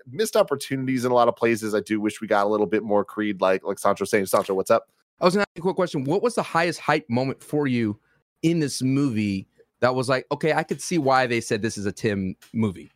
missed 0.10 0.36
opportunities 0.36 1.06
in 1.06 1.12
a 1.12 1.16
lot 1.16 1.28
of 1.28 1.36
places. 1.36 1.76
I 1.76 1.82
do 1.82 2.00
wish 2.00 2.22
we 2.22 2.28
got 2.28 2.46
a 2.46 2.50
little 2.50 2.68
bit 2.68 2.84
more 2.84 3.04
Creed, 3.04 3.42
like 3.42 3.64
like 3.64 3.80
Sancho 3.80 4.06
saying. 4.06 4.28
Sancho, 4.28 4.54
what's 4.54 4.72
up? 4.72 4.88
i 5.22 5.26
was 5.26 5.36
gonna 5.36 5.42
ask 5.42 5.50
you 5.56 5.62
a 5.62 5.64
quick 5.64 5.76
question 5.76 6.04
what 6.04 6.24
was 6.24 6.36
the 6.36 6.44
highest 6.44 6.80
hype 6.80 7.08
moment 7.10 7.42
for 7.42 7.68
you 7.68 8.00
in 8.44 8.60
this 8.60 8.82
movie 8.82 9.48
that 9.82 9.96
was 9.96 10.08
like 10.08 10.26
okay 10.32 10.54
i 10.54 10.64
could 10.64 10.82
see 10.82 10.98
why 10.98 11.26
they 11.26 11.42
said 11.42 11.62
this 11.62 11.78
is 11.78 11.86
a 11.86 11.92
tim 11.92 12.36
movie 12.54 12.92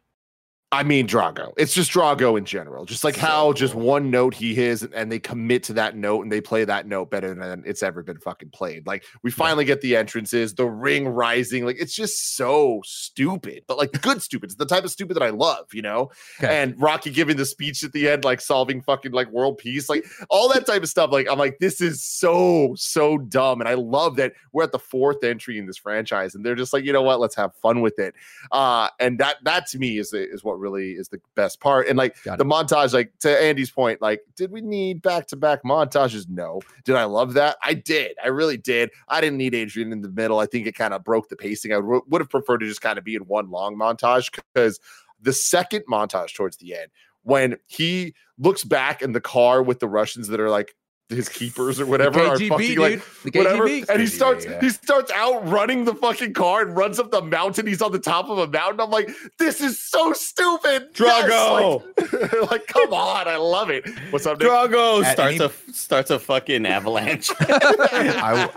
I 0.73 0.83
mean 0.83 1.07
Drago. 1.07 1.53
It's 1.55 1.73
just 1.73 1.91
Drago 1.91 2.37
in 2.37 2.43
general. 2.43 2.83
Just 2.83 3.05
like 3.05 3.15
how 3.15 3.53
just 3.53 3.73
one 3.73 4.11
note 4.11 4.33
he 4.33 4.57
is, 4.61 4.83
and 4.83 5.09
they 5.09 5.17
commit 5.17 5.63
to 5.63 5.73
that 5.73 5.95
note 5.95 6.23
and 6.23 6.31
they 6.31 6.41
play 6.41 6.65
that 6.65 6.85
note 6.85 7.09
better 7.09 7.33
than 7.33 7.63
it's 7.65 7.81
ever 7.81 8.03
been 8.03 8.19
fucking 8.19 8.49
played. 8.49 8.85
Like 8.85 9.05
we 9.23 9.31
finally 9.31 9.63
get 9.63 9.79
the 9.79 9.95
entrances, 9.95 10.55
the 10.55 10.65
ring 10.65 11.07
rising. 11.07 11.65
Like 11.65 11.77
it's 11.79 11.95
just 11.95 12.35
so 12.35 12.81
stupid, 12.83 13.63
but 13.65 13.77
like 13.77 14.01
good 14.01 14.21
stupid. 14.21 14.47
It's 14.47 14.55
the 14.55 14.65
type 14.65 14.83
of 14.83 14.91
stupid 14.91 15.13
that 15.15 15.23
I 15.23 15.29
love, 15.29 15.73
you 15.73 15.81
know. 15.81 16.11
Okay. 16.39 16.61
And 16.61 16.79
Rocky 16.81 17.11
giving 17.11 17.37
the 17.37 17.45
speech 17.45 17.81
at 17.85 17.93
the 17.93 18.09
end, 18.09 18.25
like 18.25 18.41
solving 18.41 18.81
fucking 18.81 19.13
like 19.13 19.31
world 19.31 19.59
peace, 19.59 19.87
like 19.87 20.05
all 20.29 20.49
that 20.49 20.65
type 20.65 20.83
of 20.83 20.89
stuff. 20.89 21.13
Like 21.13 21.27
I'm 21.31 21.39
like, 21.39 21.59
this 21.59 21.79
is 21.79 22.03
so 22.03 22.73
so 22.75 23.17
dumb, 23.17 23.61
and 23.61 23.69
I 23.69 23.75
love 23.75 24.17
that 24.17 24.33
we're 24.51 24.63
at 24.63 24.73
the 24.73 24.79
fourth 24.79 25.23
entry 25.23 25.59
in 25.59 25.65
this 25.65 25.77
franchise, 25.77 26.35
and 26.35 26.45
they're 26.45 26.55
just 26.55 26.73
like, 26.73 26.83
you 26.83 26.91
know 26.91 27.03
what, 27.03 27.21
let's 27.21 27.35
have 27.35 27.55
fun 27.55 27.79
with 27.79 27.97
it. 27.99 28.15
Uh, 28.51 28.89
and 28.99 29.17
that 29.19 29.37
that 29.43 29.67
to 29.67 29.79
me 29.79 29.97
is 29.97 30.11
is 30.11 30.43
what 30.43 30.56
really 30.57 30.91
is 30.91 31.09
the 31.09 31.19
best 31.35 31.59
part. 31.59 31.87
And 31.87 31.97
like 31.97 32.21
the 32.23 32.45
montage, 32.45 32.93
like 32.93 33.11
to 33.19 33.41
Andy's 33.41 33.71
point, 33.71 34.01
like 34.01 34.21
did 34.35 34.51
we 34.51 34.61
need 34.61 35.01
back 35.01 35.27
to 35.27 35.35
back 35.35 35.63
montages? 35.63 36.27
No. 36.29 36.61
Did 36.83 36.95
I 36.95 37.05
love 37.05 37.33
that? 37.33 37.57
I 37.63 37.73
did. 37.73 38.15
I 38.23 38.27
really 38.27 38.57
did. 38.57 38.91
I 39.07 39.21
didn't 39.21 39.37
need 39.37 39.55
Adrian 39.55 39.91
in 39.91 40.01
the 40.01 40.09
middle. 40.09 40.39
I 40.39 40.45
think 40.45 40.67
it 40.67 40.75
kind 40.75 40.93
of 40.93 41.03
broke 41.03 41.29
the 41.29 41.35
pacing. 41.35 41.73
I 41.73 41.77
would 41.77 42.03
would 42.07 42.21
have 42.21 42.29
preferred 42.29 42.59
to 42.59 42.67
just 42.67 42.81
kind 42.81 42.97
of 42.97 43.03
be 43.03 43.15
in 43.15 43.23
one 43.23 43.49
long 43.49 43.75
montage 43.75 44.31
because 44.53 44.79
the 45.21 45.33
second 45.33 45.83
montage 45.89 46.35
towards 46.35 46.57
the 46.57 46.75
end 46.75 46.89
when 47.23 47.57
he 47.65 48.13
looks 48.39 48.63
back 48.63 49.01
in 49.01 49.11
the 49.11 49.21
car 49.21 49.61
with 49.61 49.79
the 49.79 49.87
Russians 49.87 50.27
that 50.29 50.39
are 50.39 50.49
like 50.49 50.75
his 51.09 51.29
keepers 51.29 51.79
or 51.79 51.85
whatever 51.85 52.19
are 52.19 52.35
KGB, 52.35 52.49
fucking 52.49 52.67
dude. 52.67 52.77
like 52.79 53.23
the 53.23 53.39
whatever. 53.39 53.67
KGB. 53.67 53.89
And 53.89 54.01
he 54.01 54.07
starts 54.07 54.45
yeah. 54.45 54.59
he 54.59 54.69
starts 54.69 55.11
outrunning 55.11 55.85
the 55.85 55.95
fucking 55.95 56.33
car 56.33 56.63
and 56.63 56.75
runs 56.75 56.99
up 56.99 57.11
the 57.11 57.21
mountain. 57.21 57.65
He's 57.65 57.81
on 57.81 57.93
the 57.93 57.99
top 57.99 58.29
of 58.29 58.37
a 58.37 58.47
mountain. 58.47 58.81
I'm 58.81 58.89
like, 58.89 59.09
this 59.37 59.61
is 59.61 59.79
so 59.79 60.11
stupid. 60.11 60.89
Yes, 60.99 61.29
Drago! 61.29 62.41
like, 62.41 62.51
like, 62.51 62.67
come 62.67 62.93
on, 62.93 63.27
I 63.27 63.37
love 63.37 63.69
it. 63.69 63.87
What's 64.09 64.25
up, 64.25 64.39
Nick? 64.39 64.49
Drago 64.49 65.03
At 65.03 65.13
starts 65.13 65.39
any- 65.39 65.45
a 65.45 65.73
starts 65.73 66.09
a 66.09 66.19
fucking 66.19 66.65
avalanche. 66.65 67.31
I, 67.39 68.49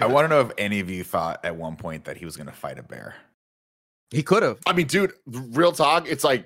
I 0.00 0.06
want 0.06 0.24
to 0.24 0.28
know 0.28 0.40
if 0.42 0.50
any 0.58 0.80
of 0.80 0.90
you 0.90 1.04
thought 1.04 1.42
at 1.44 1.56
one 1.56 1.76
point 1.76 2.04
that 2.04 2.18
he 2.18 2.26
was 2.26 2.36
going 2.36 2.48
to 2.48 2.52
fight 2.52 2.78
a 2.78 2.82
bear. 2.82 3.14
he 4.10 4.22
could 4.22 4.42
have 4.42 4.58
I 4.66 4.74
mean, 4.74 4.88
dude, 4.88 5.14
real 5.26 5.72
talk. 5.72 6.06
It's 6.06 6.24
like 6.24 6.44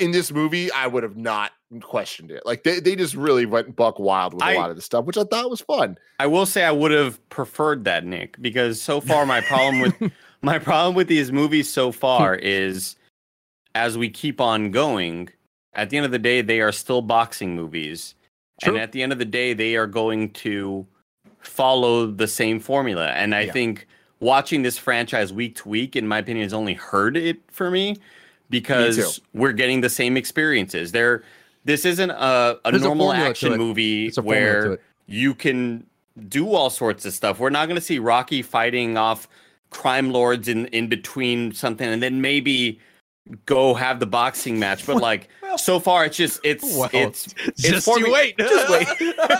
in 0.00 0.10
this 0.12 0.32
movie, 0.32 0.70
I 0.72 0.86
would 0.86 1.02
have 1.02 1.16
not 1.16 1.52
questioned 1.82 2.30
it. 2.30 2.44
Like 2.46 2.62
they, 2.62 2.80
they 2.80 2.96
just 2.96 3.14
really 3.14 3.46
went 3.46 3.76
buck 3.76 3.98
wild 3.98 4.34
with 4.34 4.42
a 4.42 4.46
I- 4.46 4.54
lot 4.54 4.70
of 4.70 4.76
the 4.76 4.82
stuff, 4.82 5.04
which 5.04 5.16
I 5.18 5.24
thought 5.24 5.50
was 5.50 5.60
fun. 5.60 5.98
I 6.20 6.26
will 6.26 6.46
say 6.46 6.64
I 6.64 6.70
would 6.72 6.90
have 6.92 7.26
preferred 7.28 7.84
that, 7.84 8.04
Nick, 8.04 8.40
because 8.40 8.80
so 8.80 9.00
far 9.00 9.26
my 9.26 9.40
problem 9.40 9.80
with 9.80 10.12
my 10.42 10.58
problem 10.58 10.94
with 10.94 11.08
these 11.08 11.32
movies 11.32 11.70
so 11.70 11.92
far 11.92 12.34
is 12.42 12.96
as 13.74 13.98
we 13.98 14.08
keep 14.08 14.40
on 14.40 14.70
going, 14.70 15.28
at 15.74 15.90
the 15.90 15.96
end 15.96 16.06
of 16.06 16.12
the 16.12 16.18
day, 16.18 16.40
they 16.42 16.60
are 16.60 16.72
still 16.72 17.02
boxing 17.02 17.56
movies. 17.56 18.14
True. 18.62 18.74
And 18.74 18.82
at 18.82 18.92
the 18.92 19.02
end 19.02 19.12
of 19.12 19.18
the 19.18 19.24
day, 19.24 19.52
they 19.52 19.74
are 19.74 19.88
going 19.88 20.30
to 20.30 20.86
follow 21.40 22.06
the 22.06 22.28
same 22.28 22.60
formula. 22.60 23.08
And 23.08 23.34
I 23.34 23.42
Yeah. 23.42 23.52
think 23.52 23.86
watching 24.20 24.62
this 24.62 24.78
franchise 24.78 25.32
week 25.32 25.56
to 25.56 25.68
week, 25.68 25.96
in 25.96 26.06
my 26.06 26.18
opinion, 26.18 26.44
has 26.44 26.54
only 26.54 26.74
hurt 26.74 27.16
it 27.16 27.40
for 27.50 27.70
me 27.70 27.96
because 28.50 29.20
we're 29.32 29.52
getting 29.52 29.80
the 29.80 29.90
same 29.90 30.16
experiences. 30.16 30.92
There, 30.92 31.22
this 31.64 31.84
isn't 31.84 32.10
a, 32.10 32.58
a 32.64 32.70
There's 32.70 32.82
a 32.82 32.86
normal 32.86 33.06
formula 33.08 33.28
action 33.28 33.56
movie 33.56 34.06
it's 34.06 34.18
a 34.18 34.22
formula 34.22 34.62
to 34.62 34.68
where 34.68 34.78
you 35.06 35.34
can 35.34 35.86
do 36.28 36.52
all 36.52 36.70
sorts 36.70 37.04
of 37.04 37.12
stuff. 37.12 37.38
We're 37.38 37.50
not 37.50 37.66
going 37.66 37.76
to 37.76 37.84
see 37.84 37.98
Rocky 37.98 38.42
fighting 38.42 38.96
off 38.96 39.28
crime 39.70 40.12
lords 40.12 40.48
in 40.48 40.66
in 40.66 40.88
between 40.88 41.52
something, 41.52 41.88
and 41.88 42.02
then 42.02 42.20
maybe 42.20 42.80
go 43.46 43.74
have 43.74 44.00
the 44.00 44.06
boxing 44.06 44.58
match. 44.58 44.86
But 44.86 44.96
like 44.96 45.28
so 45.56 45.80
far, 45.80 46.04
it's 46.04 46.16
just 46.16 46.40
it's 46.44 46.62
Well, 46.62 46.90
it's 46.92 47.34
it's 47.46 47.62
Just 47.62 47.84
for 47.86 47.98
you 47.98 48.06
me- 48.06 48.12
wait. 48.12 48.36
Just 48.38 48.68
wait. 48.70 48.88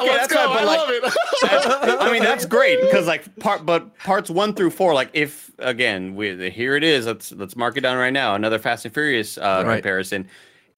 Okay, 0.00 0.08
let's 0.12 0.28
that's 0.28 0.32
go. 0.32 0.46
fine, 0.46 0.54
but 0.54 0.62
I 0.62 0.64
like- 0.64 0.78
love 0.78 0.90
it. 0.90 2.00
I 2.00 2.12
mean, 2.12 2.22
that's 2.22 2.46
great 2.46 2.80
because 2.80 3.06
like 3.06 3.36
part, 3.38 3.66
but 3.66 3.96
parts 3.98 4.30
one 4.30 4.54
through 4.54 4.70
four, 4.70 4.94
like 4.94 5.10
if 5.12 5.50
again, 5.58 6.14
we 6.14 6.50
here 6.50 6.74
it 6.76 6.84
is. 6.84 7.06
Let's 7.06 7.32
let's 7.32 7.54
mark 7.56 7.76
it 7.76 7.80
down 7.82 7.98
right 7.98 8.12
now. 8.12 8.34
Another 8.34 8.58
Fast 8.58 8.84
and 8.86 8.94
Furious 8.94 9.36
uh, 9.36 9.62
Right. 9.66 9.76
comparison. 9.76 10.28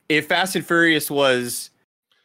If 0.09 0.27
Fast 0.27 0.57
and 0.57 0.66
Furious 0.66 1.11
was, 1.11 1.71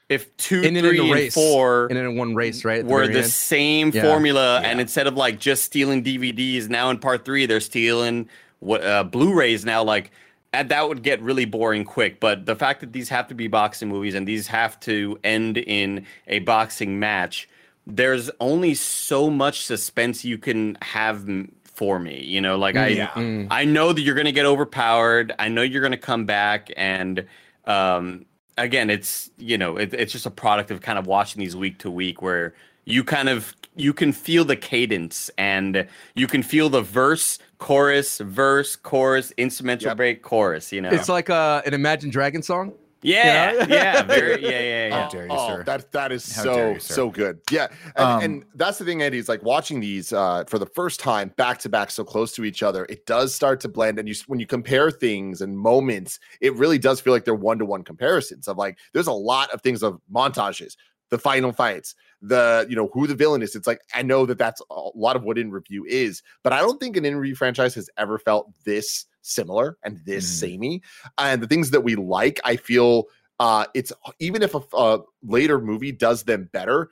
if 0.10 0.36
two, 0.38 0.62
In, 0.62 0.76
in, 0.76 0.84
three, 0.86 0.98
in 0.98 1.02
a 1.02 1.04
and 1.06 1.14
race. 1.14 1.34
four 1.36 1.88
And 1.88 1.98
in 2.00 2.18
one 2.18 2.34
race, 2.34 2.66
right? 2.66 2.84
the 2.86 2.92
were 2.92 3.08
the 3.08 3.20
end. 3.20 3.28
same 3.28 3.92
Yeah. 3.94 4.04
formula, 4.04 4.62
and 4.64 4.82
instead 4.82 5.06
of 5.06 5.16
like 5.16 5.40
just 5.40 5.64
stealing 5.66 6.04
DVDs, 6.04 6.68
now 6.70 6.90
in 6.90 6.98
part 6.98 7.26
three 7.26 7.46
they're 7.46 7.60
stealing 7.60 8.28
what 8.60 8.84
uh, 8.84 9.04
Blu-rays 9.04 9.66
now. 9.66 9.84
Like, 9.84 10.12
and 10.54 10.70
that 10.70 10.88
would 10.88 11.04
get 11.04 11.22
really 11.22 11.46
boring 11.46 11.84
quick. 11.84 12.20
But 12.20 12.46
the 12.46 12.56
fact 12.56 12.80
that 12.82 12.94
these 12.94 13.10
have 13.10 13.28
to 13.28 13.36
be 13.36 13.48
boxing 13.48 13.90
movies 13.90 14.16
and 14.16 14.28
these 14.28 14.48
have 14.48 14.80
to 14.82 15.20
end 15.24 15.58
in 15.58 16.06
a 16.28 16.40
boxing 16.40 17.00
match, 17.00 17.48
there's 17.86 18.30
only 18.40 18.74
so 18.74 19.30
much 19.30 19.64
suspense 19.64 20.26
you 20.26 20.38
can 20.38 20.78
have 20.82 21.28
m- 21.28 21.52
for 21.64 22.00
me. 22.00 22.24
You 22.24 22.42
know, 22.42 22.58
like 22.58 22.76
I. 22.76 22.88
Yeah. 22.88 23.10
Mm. 23.10 23.48
I 23.52 23.66
know 23.66 23.94
that 23.94 24.02
you're 24.02 24.16
going 24.16 24.26
to 24.26 24.32
get 24.32 24.46
overpowered. 24.46 25.34
I 25.38 25.48
know 25.50 25.62
you're 25.62 25.82
going 25.82 25.92
to 25.92 25.98
come 25.98 26.26
back, 26.26 26.72
and 26.76 27.26
um, 27.66 28.26
again, 28.58 28.90
it's 28.90 29.30
you 29.38 29.58
know, 29.58 29.78
it, 29.78 29.94
it's 29.94 30.12
just 30.12 30.26
a 30.26 30.32
product 30.32 30.72
of 30.72 30.82
kind 30.82 30.98
of 30.98 31.06
watching 31.06 31.40
these 31.40 31.56
week 31.56 31.78
to 31.80 31.92
week, 31.92 32.22
where 32.22 32.54
you 32.86 33.04
kind 33.04 33.30
of 33.30 33.56
you 33.76 33.94
can 33.94 34.12
feel 34.12 34.44
the 34.44 34.56
cadence 34.56 35.30
and 35.38 35.88
you 36.16 36.26
can 36.26 36.42
feel 36.42 36.70
the 36.70 36.82
verse, 36.82 37.38
chorus, 37.58 38.20
verse, 38.20 38.76
chorus, 38.76 39.32
instrumental 39.38 39.90
Yep. 39.90 39.98
break, 39.98 40.22
chorus. 40.22 40.72
You 40.72 40.82
know, 40.82 40.90
It's 40.90 41.10
like 41.10 41.30
uh, 41.30 41.62
an 41.66 41.74
Imagine 41.74 42.10
Dragon 42.10 42.42
song. 42.42 42.74
yeah, 43.04 43.52
you 43.52 43.60
know? 43.60 43.66
yeah, 43.76 44.02
very, 44.04 44.42
yeah, 44.42 44.50
yeah, 44.50 44.88
yeah. 44.88 45.04
How 45.04 45.10
dare 45.10 45.26
you, 45.26 45.32
oh, 45.32 45.48
sir. 45.48 45.64
That 45.64 45.92
that 45.92 46.12
is 46.12 46.36
How 46.36 46.44
so 46.44 46.72
you, 46.74 46.80
so 46.80 47.10
good. 47.12 47.40
Yeah, 47.52 47.68
and, 47.96 48.06
Um, 48.06 48.22
and 48.24 48.44
that's 48.56 48.80
the 48.80 48.86
thing, 48.86 49.02
Andy. 49.04 49.18
Is 49.20 49.30
like 49.30 49.44
watching 49.44 49.80
these 49.80 50.12
uh, 50.12 50.44
for 50.48 50.58
the 50.60 50.66
first 50.66 51.00
time 51.00 51.32
back 51.38 51.60
to 51.60 51.70
back, 51.70 51.92
so 51.92 52.04
close 52.04 52.32
to 52.34 52.44
each 52.44 52.64
other. 52.64 52.86
It 52.90 53.06
does 53.06 53.36
start 53.36 53.60
to 53.62 53.70
blend, 53.70 54.00
and 54.00 54.08
you 54.10 54.16
when 54.28 54.40
you 54.40 54.48
compare 54.48 54.90
things 54.92 55.42
and 55.42 55.58
moments, 55.58 56.20
it 56.42 56.56
really 56.56 56.80
does 56.80 57.00
feel 57.00 57.14
like 57.14 57.24
they're 57.24 57.36
one 57.36 57.60
to 57.60 57.66
one 57.66 57.84
comparisons. 57.84 58.48
Of 58.48 58.58
like, 58.58 58.78
there's 58.94 59.08
a 59.08 59.12
lot 59.14 59.52
of 59.52 59.62
things 59.62 59.84
of 59.84 60.00
montages, 60.12 60.76
the 61.10 61.18
final 61.18 61.52
fights, 61.54 61.96
the 62.22 62.66
you 62.70 62.76
know 62.76 62.90
who 62.94 63.08
the 63.08 63.16
villain 63.16 63.42
is. 63.42 63.56
It's 63.56 63.68
like 63.68 63.82
I 63.94 64.02
know 64.02 64.26
that 64.26 64.38
that's 64.38 64.62
a 64.70 64.90
lot 64.96 65.16
of 65.16 65.24
what 65.24 65.38
in 65.38 65.52
review 65.52 65.86
is, 65.86 66.22
but 66.44 66.54
I 66.54 66.60
don't 66.60 66.80
think 66.80 66.98
an 66.98 67.06
in 67.06 67.16
review 67.16 67.36
franchise 67.36 67.76
has 67.76 67.90
ever 67.98 68.20
felt 68.20 68.52
this 68.66 69.06
similar 69.22 69.78
and 69.84 70.00
this 70.06 70.26
Mm. 70.26 70.40
samey. 70.40 70.82
And 71.18 71.42
the 71.42 71.48
things 71.48 71.72
that 71.72 71.82
we 71.82 71.96
like, 71.96 72.40
I 72.44 72.56
feel 72.56 73.06
uh 73.40 73.66
it's 73.76 73.94
even 74.20 74.42
if 74.42 74.56
a, 74.56 74.62
a 74.74 75.00
later 75.24 75.60
movie 75.62 75.92
does 75.92 76.24
them 76.24 76.50
better 76.54 76.90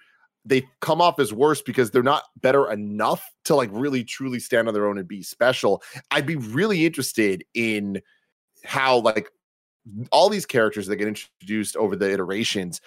they 0.47 0.63
come 0.79 1.01
off 1.01 1.19
as 1.19 1.33
worse 1.33 1.59
because 1.63 1.89
they're 1.89 2.03
not 2.03 2.25
better 2.41 2.71
enough 2.71 3.27
to 3.45 3.55
like 3.55 3.69
really 3.73 4.03
truly 4.03 4.39
stand 4.39 4.67
on 4.67 4.73
their 4.75 4.85
own 4.87 4.99
and 4.99 5.07
be 5.07 5.23
special 5.23 5.81
i'd 6.11 6.27
be 6.27 6.35
really 6.35 6.85
interested 6.85 7.43
in 7.55 7.99
how 8.63 8.99
like 8.99 9.27
all 10.11 10.29
these 10.29 10.45
characters 10.45 10.85
that 10.85 10.97
get 10.97 11.07
introduced 11.07 11.75
over 11.77 11.95
the 11.95 12.11
iterations 12.11 12.79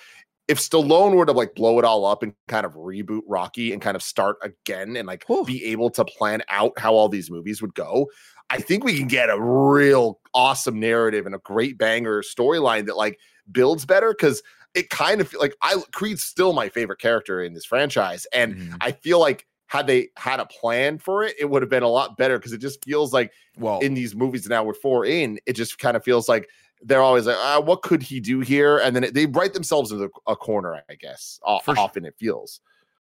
if 0.48 0.58
Stallone 0.58 1.14
were 1.14 1.26
to 1.26 1.32
like 1.32 1.54
blow 1.54 1.78
it 1.78 1.84
all 1.84 2.04
up 2.06 2.22
and 2.22 2.34
kind 2.48 2.64
of 2.64 2.72
reboot 2.72 3.20
Rocky 3.28 3.72
and 3.72 3.82
kind 3.82 3.94
of 3.96 4.02
start 4.02 4.38
again 4.42 4.96
and 4.96 5.06
like 5.06 5.24
Whew. 5.26 5.44
be 5.44 5.64
able 5.66 5.90
to 5.90 6.04
plan 6.04 6.42
out 6.48 6.72
how 6.78 6.94
all 6.94 7.08
these 7.08 7.30
movies 7.30 7.60
would 7.60 7.74
go, 7.74 8.10
I 8.50 8.58
think 8.60 8.82
we 8.82 8.96
can 8.98 9.08
get 9.08 9.28
a 9.28 9.38
real 9.40 10.20
awesome 10.34 10.80
narrative 10.80 11.26
and 11.26 11.34
a 11.34 11.38
great 11.38 11.76
banger 11.76 12.22
storyline 12.22 12.86
that 12.86 12.96
like 12.96 13.18
builds 13.52 13.84
better 13.84 14.12
because 14.12 14.42
it 14.74 14.88
kind 14.90 15.20
of 15.20 15.32
like 15.34 15.54
I 15.62 15.76
Creed's 15.92 16.22
still 16.24 16.52
my 16.54 16.68
favorite 16.70 16.98
character 17.00 17.42
in 17.42 17.52
this 17.52 17.64
franchise. 17.66 18.26
And 18.32 18.56
Mhm. 18.56 18.76
I 18.80 18.92
feel 18.92 19.20
like 19.20 19.46
had 19.66 19.86
they 19.86 20.08
had 20.16 20.40
a 20.40 20.46
plan 20.46 20.98
for 20.98 21.24
it, 21.24 21.36
it 21.38 21.50
would 21.50 21.60
have 21.60 21.68
been 21.68 21.82
a 21.82 21.88
lot 21.88 22.16
better 22.16 22.38
because 22.38 22.54
it 22.54 22.58
just 22.58 22.82
feels 22.84 23.12
like 23.12 23.32
well, 23.58 23.80
in 23.80 23.92
these 23.92 24.14
movies 24.14 24.48
now 24.48 24.64
with 24.64 24.78
four 24.78 25.04
in, 25.04 25.38
it 25.44 25.52
just 25.52 25.78
kind 25.78 25.94
of 25.94 26.02
feels 26.02 26.26
like 26.26 26.48
they're 26.82 27.02
always 27.02 27.26
like, 27.26 27.36
ah, 27.38 27.60
what 27.60 27.82
could 27.82 28.02
he 28.02 28.20
do 28.20 28.40
here? 28.40 28.78
And 28.78 28.94
then 28.94 29.04
it, 29.04 29.14
they 29.14 29.26
write 29.26 29.54
themselves 29.54 29.92
into 29.92 30.10
a 30.26 30.36
corner, 30.36 30.80
I 30.88 30.94
guess. 30.94 31.38
O- 31.44 31.58
For 31.60 31.74
sh- 31.74 31.78
often 31.78 32.04
it 32.04 32.14
feels. 32.18 32.60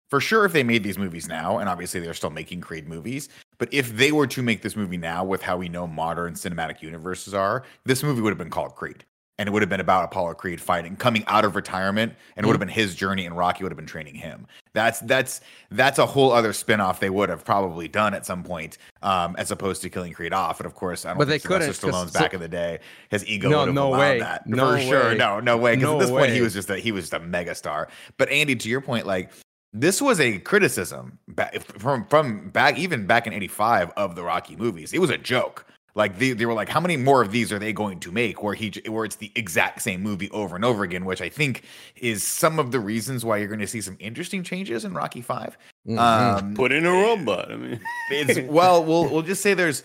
for 0.10 0.22
sure 0.22 0.46
if 0.46 0.54
they 0.54 0.64
made 0.64 0.84
these 0.84 0.98
movies 0.98 1.28
now 1.28 1.58
and 1.58 1.68
obviously 1.68 2.00
they're 2.00 2.14
still 2.14 2.30
making 2.30 2.62
creed 2.62 2.88
movies 2.88 3.28
but 3.58 3.68
if 3.74 3.98
they 3.98 4.12
were 4.14 4.28
to 4.28 4.42
make 4.42 4.62
this 4.62 4.76
movie 4.78 4.96
now 4.96 5.22
with 5.26 5.42
how 5.42 5.58
we 5.58 5.68
know 5.68 5.86
modern 5.86 6.34
cinematic 6.34 6.82
universes 6.82 7.34
are 7.34 7.64
this 7.84 8.04
movie 8.04 8.22
would 8.22 8.30
have 8.32 8.38
been 8.38 8.50
called 8.50 8.74
creed 8.76 9.04
and 9.39 9.47
it 9.47 9.52
would 9.52 9.62
have 9.62 9.69
been 9.69 9.80
about 9.80 10.04
apollo 10.06 10.34
creed 10.34 10.60
fighting 10.60 10.95
coming 10.95 11.23
out 11.28 11.45
of 11.45 11.56
retirement 11.56 12.13
and 12.36 12.43
it 12.43 12.47
would 12.47 12.54
have 12.54 12.60
been 12.60 12.67
his 12.69 12.95
journey 12.95 13.26
and 13.26 13.38
rocky 13.38 13.63
would 13.63 13.71
have 13.71 13.78
been 13.78 13.86
training 13.86 14.15
him. 14.15 14.47
That's 14.73 15.00
that's 15.02 15.41
that's 15.71 16.00
a 16.00 16.06
whole 16.06 16.32
other 16.32 16.54
spin-off 16.54 17.00
they 17.00 17.10
would 17.10 17.30
have 17.30 17.43
probably 17.45 17.88
done 17.88 18.13
at 18.13 18.26
some 18.26 18.43
point 18.43 18.78
um 19.02 19.36
as 19.38 19.52
opposed 19.52 19.82
to 19.84 19.89
killing 19.89 20.13
creed 20.13 20.34
off. 20.34 20.60
And 20.60 20.65
of 20.67 20.76
course 20.76 21.06
i 21.06 21.10
don't 21.10 21.17
But 21.17 21.28
think 21.28 21.43
they 21.43 21.50
Sylvester 21.50 21.88
Stallone's 21.88 22.12
so- 22.13 22.19
back 22.19 22.34
in 22.34 22.39
the 22.39 22.47
day. 22.47 22.80
His 23.10 23.26
ego 23.28 23.50
No, 23.50 23.60
would 23.60 23.65
have 23.67 23.76
no 23.76 23.88
allowed 23.89 24.00
way. 24.00 24.19
that 24.19 24.47
No 24.47 24.71
for 24.76 24.82
sure. 24.82 25.15
no 25.15 25.39
no 25.39 25.58
way. 25.58 25.76
Because 25.76 25.89
No 25.89 25.95
at 25.95 26.00
this 26.02 26.10
point 26.10 26.32
he 26.32 26.41
was 26.41 26.54
just 26.54 26.69
a 26.69 26.78
he 26.78 26.91
was 26.91 27.06
just 27.10 27.13
a 27.13 27.19
mega 27.19 27.56
star 27.56 27.88
but 28.17 28.30
andy 28.30 28.56
to 28.56 28.69
your 28.69 28.82
point 28.82 29.06
like 29.08 29.32
this 29.73 30.02
was 30.02 30.19
a 30.19 30.39
criticism 30.39 31.19
back 31.28 31.62
from 31.80 32.06
from 32.08 32.50
back 32.50 32.78
even 32.80 33.06
back 33.06 33.28
in 33.28 33.34
85 33.34 33.91
of 33.97 34.15
the 34.15 34.23
rocky 34.23 34.56
movies. 34.56 34.93
It 34.93 35.00
was 35.00 35.10
a 35.10 35.17
joke 35.17 35.65
like 35.98 36.18
they, 36.20 36.32
they 36.32 36.46
were 36.46 36.54
like 36.54 36.70
how 36.70 36.80
many 36.80 36.96
more 36.96 37.22
of 37.22 37.32
these 37.32 37.52
are 37.52 37.60
they 37.60 37.74
going 37.74 38.00
to 38.00 38.12
make 38.12 38.42
where 38.44 38.54
he 38.54 38.72
where 38.88 39.04
it's 39.04 39.18
the 39.18 39.32
exact 39.36 39.82
same 39.82 40.02
movie 40.02 40.30
over 40.32 40.56
and 40.56 40.64
over 40.64 40.84
again 40.84 41.04
which 41.04 41.22
i 41.22 41.28
think 41.28 41.64
is 41.98 42.24
some 42.24 42.60
of 42.60 42.72
the 42.72 42.80
reasons 42.80 43.26
why 43.26 43.38
you're 43.38 43.48
going 43.48 43.60
to 43.60 43.68
see 43.68 43.82
some 43.82 43.98
interesting 44.00 44.44
changes 44.44 44.86
in 44.86 44.94
rocky 44.94 45.22
5 45.22 45.58
Mhm. 45.88 45.98
um 46.00 46.54
Put 46.54 46.72
in 46.72 46.86
a 46.86 46.92
robot. 46.92 47.52
I 47.52 47.56
mean, 47.56 47.80
it's 48.12 48.40
well 48.52 48.84
we'll 48.84 49.10
we'll 49.10 49.22
just 49.22 49.42
say 49.42 49.54
there's 49.54 49.84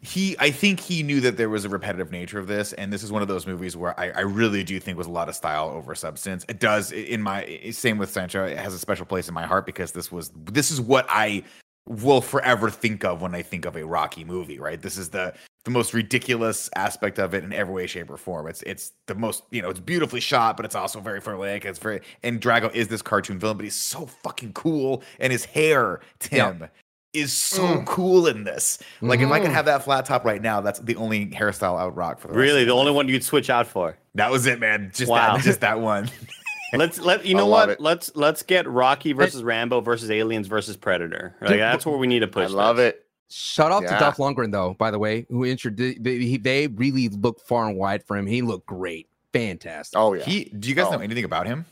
he 0.00 0.36
i 0.38 0.48
think 0.50 0.78
he 0.78 1.02
knew 1.02 1.20
that 1.20 1.36
there 1.36 1.48
was 1.50 1.64
a 1.64 1.68
repetitive 1.68 2.12
nature 2.12 2.38
of 2.38 2.46
this 2.46 2.72
and 2.74 2.92
this 2.92 3.02
is 3.02 3.10
one 3.10 3.20
of 3.20 3.26
those 3.26 3.48
movies 3.48 3.76
where 3.76 3.98
i, 3.98 4.10
I 4.10 4.20
really 4.20 4.62
do 4.62 4.78
think 4.78 4.96
was 4.96 5.08
a 5.08 5.10
lot 5.10 5.28
of 5.28 5.34
style 5.34 5.70
over 5.70 5.92
substance 5.96 6.44
it 6.48 6.60
does 6.60 6.92
in 6.92 7.20
my 7.20 7.60
same 7.72 7.98
with 7.98 8.08
sancho 8.10 8.44
it 8.44 8.56
has 8.58 8.72
a 8.74 8.78
special 8.78 9.06
place 9.06 9.26
in 9.26 9.34
my 9.34 9.44
heart 9.44 9.66
because 9.66 9.90
this 9.90 10.12
was 10.12 10.30
this 10.52 10.70
is 10.70 10.80
what 10.80 11.04
i 11.08 11.42
will 11.88 12.20
forever 12.20 12.70
think 12.70 13.04
of 13.04 13.22
when 13.22 13.34
i 13.34 13.42
think 13.42 13.64
of 13.64 13.74
a 13.76 13.84
rocky 13.84 14.22
movie 14.24 14.58
right 14.58 14.82
this 14.82 14.96
is 14.98 15.08
the 15.10 15.32
the 15.64 15.70
most 15.70 15.92
ridiculous 15.94 16.70
aspect 16.76 17.18
of 17.18 17.34
it 17.34 17.44
in 17.44 17.52
every 17.52 17.74
way 17.74 17.86
shape 17.86 18.10
or 18.10 18.16
form 18.16 18.46
it's 18.46 18.62
it's 18.62 18.92
the 19.06 19.14
most 19.14 19.42
you 19.50 19.60
know 19.62 19.70
it's 19.70 19.80
beautifully 19.80 20.20
shot 20.20 20.56
but 20.56 20.64
it's 20.66 20.74
also 20.74 21.00
very 21.00 21.20
formulaic 21.20 21.64
it's 21.64 21.78
very 21.78 22.00
and 22.22 22.40
drago 22.40 22.72
is 22.74 22.88
this 22.88 23.02
cartoon 23.02 23.38
villain 23.38 23.56
but 23.56 23.64
he's 23.64 23.74
so 23.74 24.06
fucking 24.06 24.52
cool 24.52 25.02
and 25.18 25.32
his 25.32 25.44
hair 25.46 26.00
tim 26.20 26.68
is 27.14 27.32
so 27.32 27.62
Mm. 27.62 27.86
cool 27.86 28.26
in 28.26 28.44
this. 28.44 28.78
Like 29.00 29.20
if 29.20 29.30
I 29.30 29.40
could 29.40 29.48
Mhm. 29.48 29.54
have 29.54 29.64
that 29.64 29.82
flat 29.82 30.04
top 30.04 30.26
right 30.26 30.42
now, 30.42 30.60
that's 30.60 30.78
the 30.80 30.94
only 30.96 31.26
hairstyle 31.28 31.78
I 31.80 31.86
would 31.86 31.96
rock 31.96 32.18
for 32.20 32.28
the 32.28 32.34
rest 32.34 32.42
really, 32.42 32.60
of 32.62 32.68
the 32.68 32.74
my 32.74 32.80
only 32.80 32.90
life. 32.90 32.96
one 32.96 33.08
you'd 33.08 33.24
switch 33.24 33.48
out 33.48 33.66
for. 33.66 33.96
That 34.14 34.30
was 34.30 34.44
it, 34.44 34.60
man. 34.60 34.92
Just 34.94 35.10
Wow. 35.10 35.36
that, 35.36 35.42
just 35.42 35.60
that 35.62 35.80
one. 35.80 36.10
Let's 36.72 36.98
let 37.00 37.24
you 37.24 37.34
know 37.34 37.46
what. 37.46 37.70
it. 37.70 37.80
Let's 37.80 38.14
let's 38.14 38.42
get 38.42 38.68
Rocky 38.68 39.12
versus 39.12 39.42
Rambo 39.42 39.80
versus 39.80 40.10
Aliens 40.10 40.46
versus 40.46 40.76
Predator. 40.76 41.34
Like 41.40 41.50
Dude, 41.50 41.60
that's 41.60 41.86
where 41.86 41.96
we 41.96 42.06
need 42.06 42.20
to 42.20 42.28
push. 42.28 42.50
I 42.50 42.52
love 42.52 42.76
this. 42.76 42.94
it. 42.94 43.04
Shout 43.30 43.72
out 43.72 43.82
Yeah. 43.82 43.94
to 43.94 43.98
Dolph 44.00 44.16
Lundgren 44.16 44.52
though, 44.52 44.74
by 44.78 44.90
the 44.90 44.98
way, 44.98 45.26
who 45.28 45.44
introduced 45.44 46.02
they, 46.02 46.36
they 46.36 46.66
really 46.66 47.08
looked 47.08 47.42
far 47.46 47.66
and 47.68 47.76
wide 47.76 48.04
for 48.04 48.16
him. 48.16 48.26
He 48.26 48.42
looked 48.42 48.66
great, 48.66 49.08
fantastic. 49.32 49.98
Oh 49.98 50.14
yeah. 50.14 50.24
He 50.24 50.44
do 50.44 50.68
you 50.68 50.74
guys 50.74 50.86
Oh. 50.88 50.92
know 50.92 50.98
anything 51.00 51.24
about 51.24 51.46
him? 51.46 51.66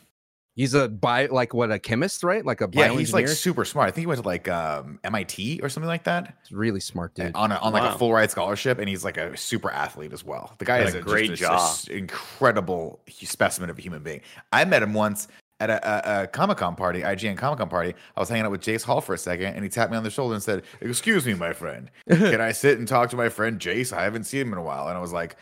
He's 0.57 0.73
a 0.73 0.89
bio, 0.89 1.31
like 1.33 1.53
what 1.53 1.71
a 1.71 1.79
chemist, 1.79 2.23
right? 2.23 2.43
Like 2.45 2.59
a 2.61 2.69
Yeah, 2.73 2.89
he's 2.89 3.13
like 3.13 3.27
super 3.29 3.63
smart. 3.63 3.87
I 3.87 3.91
think 3.91 4.01
he 4.01 4.05
went 4.07 4.19
to 4.21 4.27
like 4.27 4.49
um, 4.49 4.99
MIT 5.05 5.59
or 5.63 5.69
something 5.69 5.87
like 5.87 6.03
that 6.05 6.33
He's 6.43 6.51
really 6.51 6.79
smart 6.81 7.13
dude. 7.13 7.33
on 7.35 7.51
a, 7.53 7.55
on 7.57 7.71
like 7.73 7.83
Wow. 7.83 7.95
a 7.95 7.97
full 7.97 8.11
ride 8.11 8.31
scholarship, 8.31 8.79
and 8.79 8.89
he's 8.89 9.05
like 9.05 9.17
a 9.17 9.37
super 9.37 9.69
athlete 9.71 10.11
as 10.13 10.23
well. 10.25 10.53
The 10.57 10.65
guy 10.65 10.79
What 10.79 10.87
is 10.89 10.95
a 10.95 10.99
a, 10.99 11.01
great 11.03 11.33
just 11.35 11.87
a- 11.89 11.93
a 11.93 11.97
incredible 11.97 12.99
specimen 13.07 13.69
of 13.69 13.77
a 13.77 13.81
human 13.81 14.01
being. 14.03 14.21
I 14.51 14.65
met 14.65 14.81
him 14.83 14.93
once 14.93 15.27
at 15.59 15.69
a, 15.69 16.19
a, 16.19 16.23
a 16.23 16.27
Comic 16.27 16.57
Con 16.57 16.75
party, 16.75 17.01
IGN 17.01 17.37
Comic 17.37 17.59
Con 17.59 17.69
party. 17.69 17.93
I 18.15 18.19
was 18.19 18.27
hanging 18.29 18.45
out 18.45 18.51
with 18.51 18.61
Jace 18.61 18.83
Hall 18.83 18.99
for 19.01 19.13
a 19.13 19.17
second, 19.17 19.53
and 19.55 19.63
he 19.63 19.69
tapped 19.69 19.91
me 19.91 19.97
on 19.97 20.03
the 20.03 20.09
shoulder 20.09 20.33
and 20.33 20.41
said, 20.43 20.63
"Excuse 20.81 21.25
me, 21.25 21.33
my 21.35 21.53
friend, 21.53 21.89
can 22.09 22.41
I 22.41 22.51
sit 22.51 22.79
and 22.79 22.87
talk 22.87 23.09
to 23.11 23.15
my 23.15 23.29
friend 23.29 23.59
Jace? 23.59 23.91
I 23.95 24.03
haven't 24.03 24.23
seen 24.25 24.41
him 24.41 24.53
in 24.53 24.57
a 24.59 24.63
while." 24.63 24.87
And 24.87 24.97
I 24.97 25.01
was 25.01 25.13
like, 25.13 25.35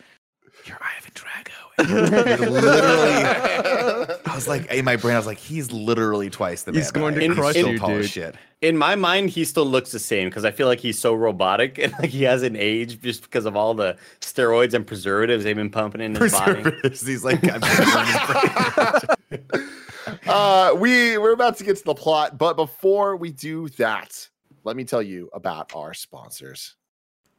"You're 0.66 0.78
Ivan 0.80 1.12
Drago." 1.14 1.52
And 1.78 1.88
you're 1.88 2.50
literally, 2.50 3.24
I 4.26 4.34
was 4.34 4.48
like, 4.48 4.66
in 4.70 4.84
my 4.84 4.96
brain, 4.96 5.14
I 5.14 5.18
was 5.18 5.26
like, 5.26 5.38
"He's 5.38 5.70
literally 5.72 6.30
twice 6.30 6.62
the 6.62 6.72
man." 6.72 6.80
He's 6.80 6.90
going 6.90 7.14
I 7.14 7.18
to 7.18 7.24
am. 7.26 7.34
crush 7.34 7.54
so 7.54 7.68
you, 7.68 7.78
tall 7.78 7.90
as 7.90 8.04
dude. 8.06 8.10
Shit. 8.10 8.36
In 8.62 8.78
my 8.78 8.94
mind, 8.94 9.28
he 9.28 9.44
still 9.44 9.66
looks 9.66 9.92
the 9.92 9.98
same 9.98 10.28
because 10.28 10.46
I 10.46 10.50
feel 10.50 10.66
like 10.66 10.80
he's 10.80 10.98
so 10.98 11.14
robotic 11.14 11.78
and 11.82 11.92
like 12.00 12.10
he 12.10 12.22
hasn't 12.22 12.56
aged 12.56 13.02
just 13.02 13.22
because 13.22 13.44
of 13.44 13.56
all 13.56 13.74
the 13.74 13.96
steroids 14.20 14.72
and 14.72 14.86
preservatives 14.86 15.44
they've 15.44 15.54
been 15.56 15.70
pumping 15.70 16.00
in 16.00 16.14
his 16.14 16.32
body. 16.32 16.64
He's 16.82 17.24
like, 17.24 17.42
I'm 17.44 17.60
gonna 17.60 17.76
burn 19.28 19.38
his 19.38 19.44
brain. 19.50 19.70
uh 20.26 20.74
we 20.78 21.18
we're 21.18 21.32
about 21.32 21.58
to 21.58 21.64
get 21.64 21.76
to 21.76 21.84
the 21.84 21.94
plot, 21.94 22.38
but 22.38 22.54
before 22.56 23.16
we 23.16 23.30
do 23.30 23.68
that, 23.70 24.28
let 24.64 24.76
me 24.76 24.84
tell 24.84 25.02
you 25.02 25.28
about 25.34 25.74
our 25.74 25.92
sponsors. 25.92 26.74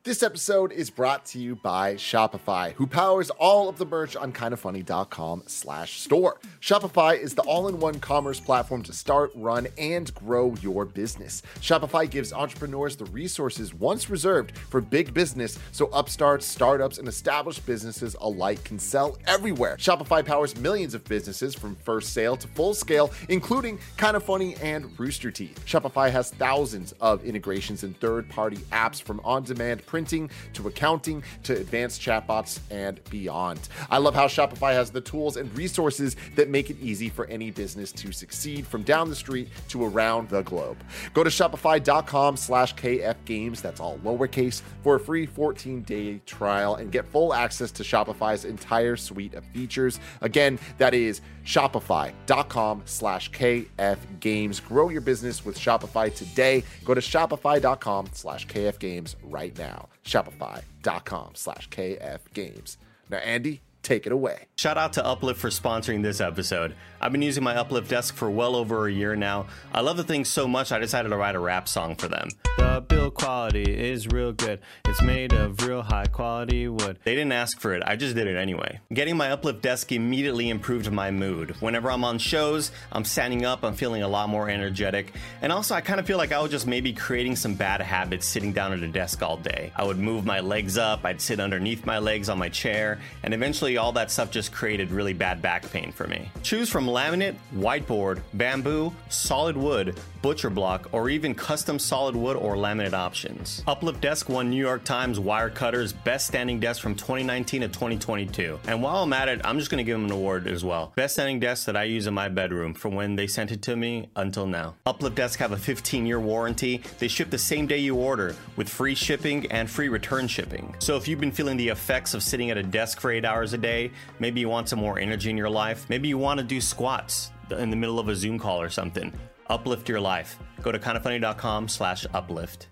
This 0.07 0.23
episode 0.23 0.71
is 0.71 0.89
brought 0.89 1.25
to 1.25 1.37
you 1.37 1.57
by 1.57 1.95
Shopify, 1.95 2.71
who 2.71 2.87
powers 2.87 3.29
all 3.29 3.67
of 3.67 3.77
the 3.77 3.85
merch 3.85 4.15
on 4.15 4.31
kindafunny.com 4.31 5.43
slash 5.47 5.99
store. 5.99 6.39
Shopify 6.61 7.19
is 7.19 7.35
the 7.35 7.41
all-in-one 7.41 7.99
commerce 7.99 8.39
platform 8.39 8.83
to 8.83 8.93
start, 8.93 9.31
run, 9.35 9.67
and 9.77 10.15
grow 10.15 10.55
your 10.61 10.85
business. 10.85 11.43
Shopify 11.59 12.09
gives 12.09 12.31
entrepreneurs 12.31 12.95
the 12.95 13.03
resources 13.07 13.73
once 13.73 14.09
reserved 14.09 14.57
for 14.57 14.79
big 14.79 15.13
business 15.13 15.59
so 15.73 15.87
upstarts, 15.87 16.45
startups, 16.45 16.99
and 16.99 17.09
established 17.09 17.65
businesses 17.65 18.15
alike 18.21 18.63
can 18.63 18.79
sell 18.79 19.17
everywhere. 19.27 19.75
Shopify 19.75 20.25
powers 20.25 20.55
millions 20.55 20.93
of 20.93 21.03
businesses 21.03 21.53
from 21.53 21.75
first 21.75 22.13
sale 22.13 22.37
to 22.37 22.47
full 22.47 22.73
scale, 22.73 23.11
including 23.27 23.77
Kinda 23.97 24.21
Funny 24.21 24.55
and 24.61 24.97
Rooster 24.97 25.31
Teeth. 25.31 25.61
Shopify 25.65 26.09
has 26.09 26.31
thousands 26.31 26.93
of 27.01 27.25
integrations 27.25 27.83
and 27.83 27.99
third-party 27.99 28.59
apps 28.71 29.01
from 29.01 29.19
on-demand 29.25 29.85
printing 29.97 30.29
to 30.53 30.67
accounting 30.67 31.23
to 31.41 31.53
advanced 31.53 31.99
chatbots 31.99 32.59
and 32.69 33.03
beyond. 33.09 33.59
I 33.89 33.97
love 33.97 34.13
how 34.13 34.27
Shopify 34.27 34.73
has 34.73 34.91
the 34.91 35.01
tools 35.01 35.37
and 35.37 35.51
resources 35.57 36.15
that 36.35 36.49
make 36.49 36.69
it 36.69 36.77
easy 36.79 37.09
for 37.09 37.25
any 37.25 37.49
business 37.49 37.91
to 37.93 38.11
succeed 38.11 38.67
from 38.67 38.83
down 38.83 39.09
the 39.09 39.15
street 39.15 39.49
to 39.69 39.83
around 39.83 40.29
the 40.29 40.43
globe. 40.43 40.77
Go 41.15 41.23
to 41.23 41.31
shopify.com 41.31 42.37
slash 42.37 42.75
kfgames, 42.75 43.59
that's 43.59 43.79
all 43.79 43.97
lowercase, 44.05 44.61
for 44.83 44.97
a 44.97 44.99
free 44.99 45.25
14-day 45.25 46.21
trial 46.27 46.75
and 46.75 46.91
get 46.91 47.03
full 47.07 47.33
access 47.33 47.71
to 47.71 47.81
Shopify's 47.81 48.45
entire 48.45 48.97
suite 48.97 49.33
of 49.33 49.43
features. 49.45 49.99
Again, 50.21 50.59
that 50.77 50.93
is 50.93 51.21
shopify.com 51.43 52.83
slash 52.85 53.31
kfgames. 53.31 54.63
Grow 54.63 54.89
your 54.89 55.01
business 55.01 55.43
with 55.43 55.57
Shopify 55.57 56.13
today. 56.13 56.63
Go 56.85 56.93
to 56.93 57.01
shopify.com 57.01 58.09
slash 58.11 58.45
kfgames 58.45 59.15
right 59.23 59.57
now. 59.57 59.86
Shopify.com 60.03 61.31
slash 61.35 61.69
kfgames. 61.69 62.77
Now, 63.09 63.17
Andy, 63.17 63.61
take 63.83 64.05
it 64.05 64.11
away. 64.11 64.45
Shout 64.57 64.77
out 64.77 64.93
to 64.93 65.05
Uplift 65.05 65.39
for 65.39 65.49
sponsoring 65.49 66.03
this 66.03 66.19
episode. 66.21 66.75
I've 66.99 67.11
been 67.11 67.21
using 67.21 67.43
my 67.43 67.55
Uplift 67.55 67.89
desk 67.89 68.15
for 68.15 68.29
well 68.29 68.55
over 68.55 68.87
a 68.87 68.91
year 68.91 69.15
now. 69.15 69.47
I 69.73 69.81
love 69.81 69.97
the 69.97 70.03
thing 70.03 70.25
so 70.25 70.47
much 70.47 70.71
I 70.71 70.79
decided 70.79 71.09
to 71.09 71.17
write 71.17 71.35
a 71.35 71.39
rap 71.39 71.67
song 71.67 71.95
for 71.95 72.07
them. 72.07 72.29
The 72.57 72.83
build 72.87 73.13
quality 73.13 73.63
is 73.63 74.07
real 74.07 74.31
good. 74.31 74.59
It's 74.85 75.01
made 75.01 75.33
of 75.33 75.65
real 75.67 75.81
high 75.81 76.05
quality 76.05 76.67
wood. 76.67 76.97
They 77.03 77.13
didn't 77.13 77.31
ask 77.31 77.59
for 77.59 77.73
it, 77.73 77.83
I 77.85 77.95
just 77.95 78.15
did 78.15 78.27
it 78.27 78.35
anyway. 78.35 78.79
Getting 78.93 79.15
my 79.17 79.31
Uplift 79.31 79.61
desk 79.61 79.91
immediately 79.91 80.49
improved 80.49 80.91
my 80.91 81.11
mood. 81.11 81.55
Whenever 81.59 81.91
I'm 81.91 82.03
on 82.03 82.17
shows, 82.17 82.71
I'm 82.91 83.05
standing 83.05 83.45
up, 83.45 83.63
I'm 83.63 83.75
feeling 83.75 84.01
a 84.01 84.07
lot 84.07 84.29
more 84.29 84.49
energetic. 84.49 85.13
And 85.41 85.51
also, 85.51 85.75
I 85.75 85.81
kind 85.81 85.99
of 85.99 86.07
feel 86.07 86.17
like 86.17 86.31
I 86.31 86.39
was 86.39 86.51
just 86.51 86.67
maybe 86.67 86.93
creating 86.93 87.35
some 87.35 87.53
bad 87.53 87.81
habits 87.81 88.25
sitting 88.25 88.53
down 88.53 88.73
at 88.73 88.79
a 88.79 88.87
desk 88.87 89.21
all 89.21 89.37
day. 89.37 89.71
I 89.75 89.83
would 89.83 89.99
move 89.99 90.25
my 90.25 90.39
legs 90.39 90.77
up, 90.77 91.05
I'd 91.05 91.21
sit 91.21 91.39
underneath 91.39 91.85
my 91.85 91.99
legs 91.99 92.29
on 92.29 92.37
my 92.39 92.49
chair, 92.49 92.99
and 93.23 93.33
eventually 93.33 93.77
all 93.77 93.91
that 93.93 94.09
stuff 94.09 94.31
just 94.31 94.51
created 94.51 94.91
really 94.91 95.13
bad 95.13 95.41
back 95.41 95.69
pain 95.71 95.91
for 95.91 96.07
me. 96.07 96.29
Choose 96.41 96.69
from 96.69 96.86
laminate, 96.87 97.35
whiteboard, 97.55 98.21
bamboo, 98.33 98.93
solid 99.09 99.55
wood, 99.55 99.99
butcher 100.27 100.49
block, 100.49 100.89
or 100.91 101.09
even 101.09 101.33
custom 101.33 101.79
solid 101.79 102.13
wood 102.13 102.35
or 102.35 102.57
laminate 102.57 102.91
options. 102.91 103.63
Uplift 103.65 104.01
Desk 104.01 104.27
won 104.27 104.49
New 104.49 104.57
York 104.57 104.83
Times 104.83 105.19
Wirecutter's 105.19 105.93
Best 105.93 106.27
Standing 106.27 106.59
Desk 106.59 106.81
from 106.81 106.95
2019 106.95 107.61
to 107.61 107.69
2022. 107.69 108.59
And 108.67 108.83
while 108.83 109.03
I'm 109.03 109.13
at 109.13 109.29
it, 109.29 109.39
I'm 109.45 109.57
just 109.57 109.71
to 109.71 109.85
give 109.85 109.95
them 109.95 110.03
an 110.03 110.11
award 110.11 110.45
as 110.47 110.65
well. 110.65 110.91
Best 110.97 111.13
standing 111.13 111.39
desk 111.39 111.65
that 111.67 111.77
I 111.77 111.83
use 111.83 112.07
in 112.07 112.13
my 112.13 112.27
bedroom 112.27 112.73
from 112.73 112.93
when 112.93 113.15
they 113.15 113.25
sent 113.25 113.53
it 113.53 113.61
to 113.61 113.77
me 113.77 114.09
until 114.17 114.45
now. 114.47 114.75
Uplift 114.85 115.15
Desk 115.15 115.39
have 115.39 115.53
a 115.53 115.57
15 115.57 116.05
year 116.05 116.19
warranty. 116.19 116.81
They 116.99 117.07
ship 117.07 117.29
the 117.29 117.37
same 117.37 117.65
day 117.65 117.77
you 117.77 117.95
order 117.95 118.35
with 118.57 118.67
free 118.67 118.95
shipping 118.95 119.49
and 119.49 119.69
free 119.69 119.87
return 119.87 120.27
shipping. 120.27 120.75
So 120.79 120.97
if 120.97 121.07
you've 121.07 121.21
been 121.21 121.31
feeling 121.31 121.55
the 121.55 121.69
effects 121.69 122.13
of 122.13 122.21
sitting 122.21 122.51
at 122.51 122.57
a 122.57 122.63
desk 122.63 122.99
for 122.99 123.11
eight 123.11 123.23
hours 123.23 123.53
a 123.53 123.57
day, 123.57 123.91
maybe 124.19 124.41
you 124.41 124.49
want 124.49 124.67
some 124.67 124.79
more 124.79 124.99
energy 124.99 125.29
in 125.29 125.37
your 125.37 125.49
life, 125.49 125.85
maybe 125.87 126.09
you 126.09 126.17
want 126.17 126.41
to 126.41 126.45
do 126.45 126.59
squats 126.59 127.31
in 127.49 127.69
the 127.69 127.77
middle 127.77 127.97
of 127.97 128.09
a 128.09 128.15
Zoom 128.15 128.37
call 128.37 128.61
or 128.61 128.69
something. 128.69 129.13
Uplift 129.49 129.89
your 129.89 129.99
life. 129.99 130.37
Go 130.61 130.71
to 130.71 130.79
kindafunny.com 130.79 131.67
slash 131.67 132.05
uplift. 132.13 132.67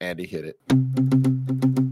Andy 0.00 0.26
hit 0.26 0.44
it. 0.44 1.89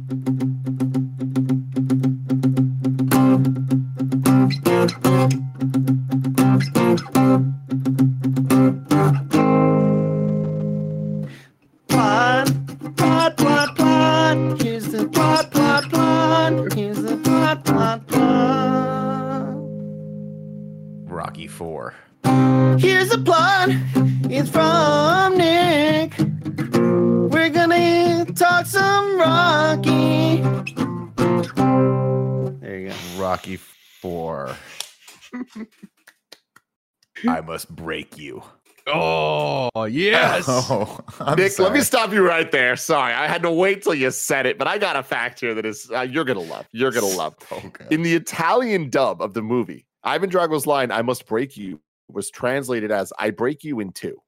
Must 37.59 37.74
break 37.74 38.16
you. 38.16 38.40
Oh 38.86 39.84
yes. 39.90 40.44
Oh, 40.48 41.00
Nick, 41.36 41.59
let 41.59 41.72
me 41.72 41.80
stop 41.80 42.12
you 42.12 42.24
right 42.24 42.50
there. 42.52 42.76
Sorry, 42.76 43.12
I 43.12 43.26
had 43.26 43.42
to 43.42 43.50
wait 43.50 43.82
till 43.82 43.94
you 43.94 44.12
said 44.12 44.46
it, 44.46 44.59
but 44.59 44.68
I 44.68 44.78
got 44.78 44.94
a 44.94 45.02
fact 45.02 45.40
here 45.40 45.54
that 45.54 45.66
is 45.66 45.90
uh, 45.90 46.02
you're 46.02 46.24
gonna 46.24 46.38
love. 46.38 46.68
You're 46.70 46.92
gonna 46.92 47.06
love. 47.06 47.34
Okay. 47.52 47.86
In 47.90 48.02
the 48.02 48.14
Italian 48.14 48.90
dub 48.90 49.20
of 49.20 49.34
the 49.34 49.42
movie, 49.42 49.86
Ivan 50.04 50.30
Drago's 50.30 50.68
line 50.68 50.92
"I 50.92 51.02
must 51.02 51.26
break 51.26 51.56
you" 51.56 51.80
was 52.09 52.30
translated 52.30 52.92
as 52.92 53.12
"I 53.18 53.30
break 53.30 53.64
you 53.64 53.80
in 53.80 53.90
two, 53.90 54.22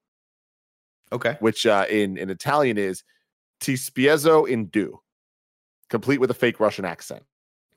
okay. 1.13 1.37
which 1.39 1.65
uh, 1.67 1.87
in 1.89 2.17
in 2.17 2.31
Italian 2.31 2.79
is 2.79 3.05
"Ti 3.61 3.75
spiezo 3.75 4.49
in 4.49 4.67
due," 4.67 5.01
complete 5.89 6.19
with 6.19 6.33
a 6.33 6.35
fake 6.35 6.59
Russian 6.59 6.85
accent. 6.85 7.23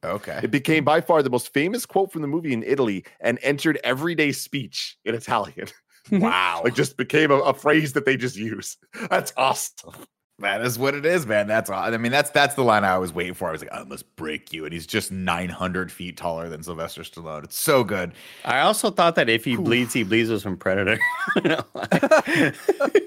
Okay. 0.03 0.39
It 0.43 0.51
became 0.51 0.83
by 0.83 1.01
far 1.01 1.23
the 1.23 1.29
most 1.29 1.53
famous 1.53 1.85
quote 1.85 2.11
from 2.11 2.21
the 2.21 2.27
movie 2.27 2.53
in 2.53 2.63
Italy 2.63 3.05
and 3.21 3.39
entered 3.41 3.79
everyday 3.83 4.31
speech 4.31 4.97
in 5.05 5.15
Italian. 5.15 5.67
Wow. 6.11 6.61
like 6.65 6.75
just 6.75 6.97
became 6.97 7.31
a, 7.31 7.35
a 7.35 7.53
phrase 7.53 7.93
that 7.93 8.03
they 8.05 8.17
just 8.17 8.35
use. 8.35 8.75
That's 9.09 9.31
awesome. 9.37 9.93
that 10.39 10.59
is 10.61 10.77
what 10.77 10.95
it 10.95 11.05
is, 11.05 11.25
man. 11.25 11.47
That's 11.47 11.69
all. 11.69 11.81
I 11.81 11.95
mean, 11.95 12.11
that's 12.11 12.29
that's 12.31 12.55
the 12.55 12.61
line 12.61 12.83
I 12.83 12.97
was 12.97 13.13
waiting 13.13 13.33
for. 13.33 13.47
I 13.47 13.53
was 13.53 13.61
like, 13.61 13.73
I 13.73 13.83
must 13.85 14.13
break 14.17 14.51
you. 14.51 14.65
And 14.65 14.73
he's 14.73 14.85
just 14.85 15.13
900 15.13 15.89
feet 15.93 16.17
taller 16.17 16.49
than 16.49 16.61
Sylvester 16.61 17.03
Stallone. 17.03 17.45
It's 17.45 17.57
so 17.57 17.85
good. 17.85 18.11
I 18.43 18.59
also 18.59 18.91
thought 18.91 19.15
that 19.15 19.29
if 19.29 19.45
he 19.45 19.55
bleeds, 19.55 19.93
he 19.93 20.03
bleeds 20.03 20.29
was 20.29 20.43
from 20.43 20.57
Predator. 20.57 20.99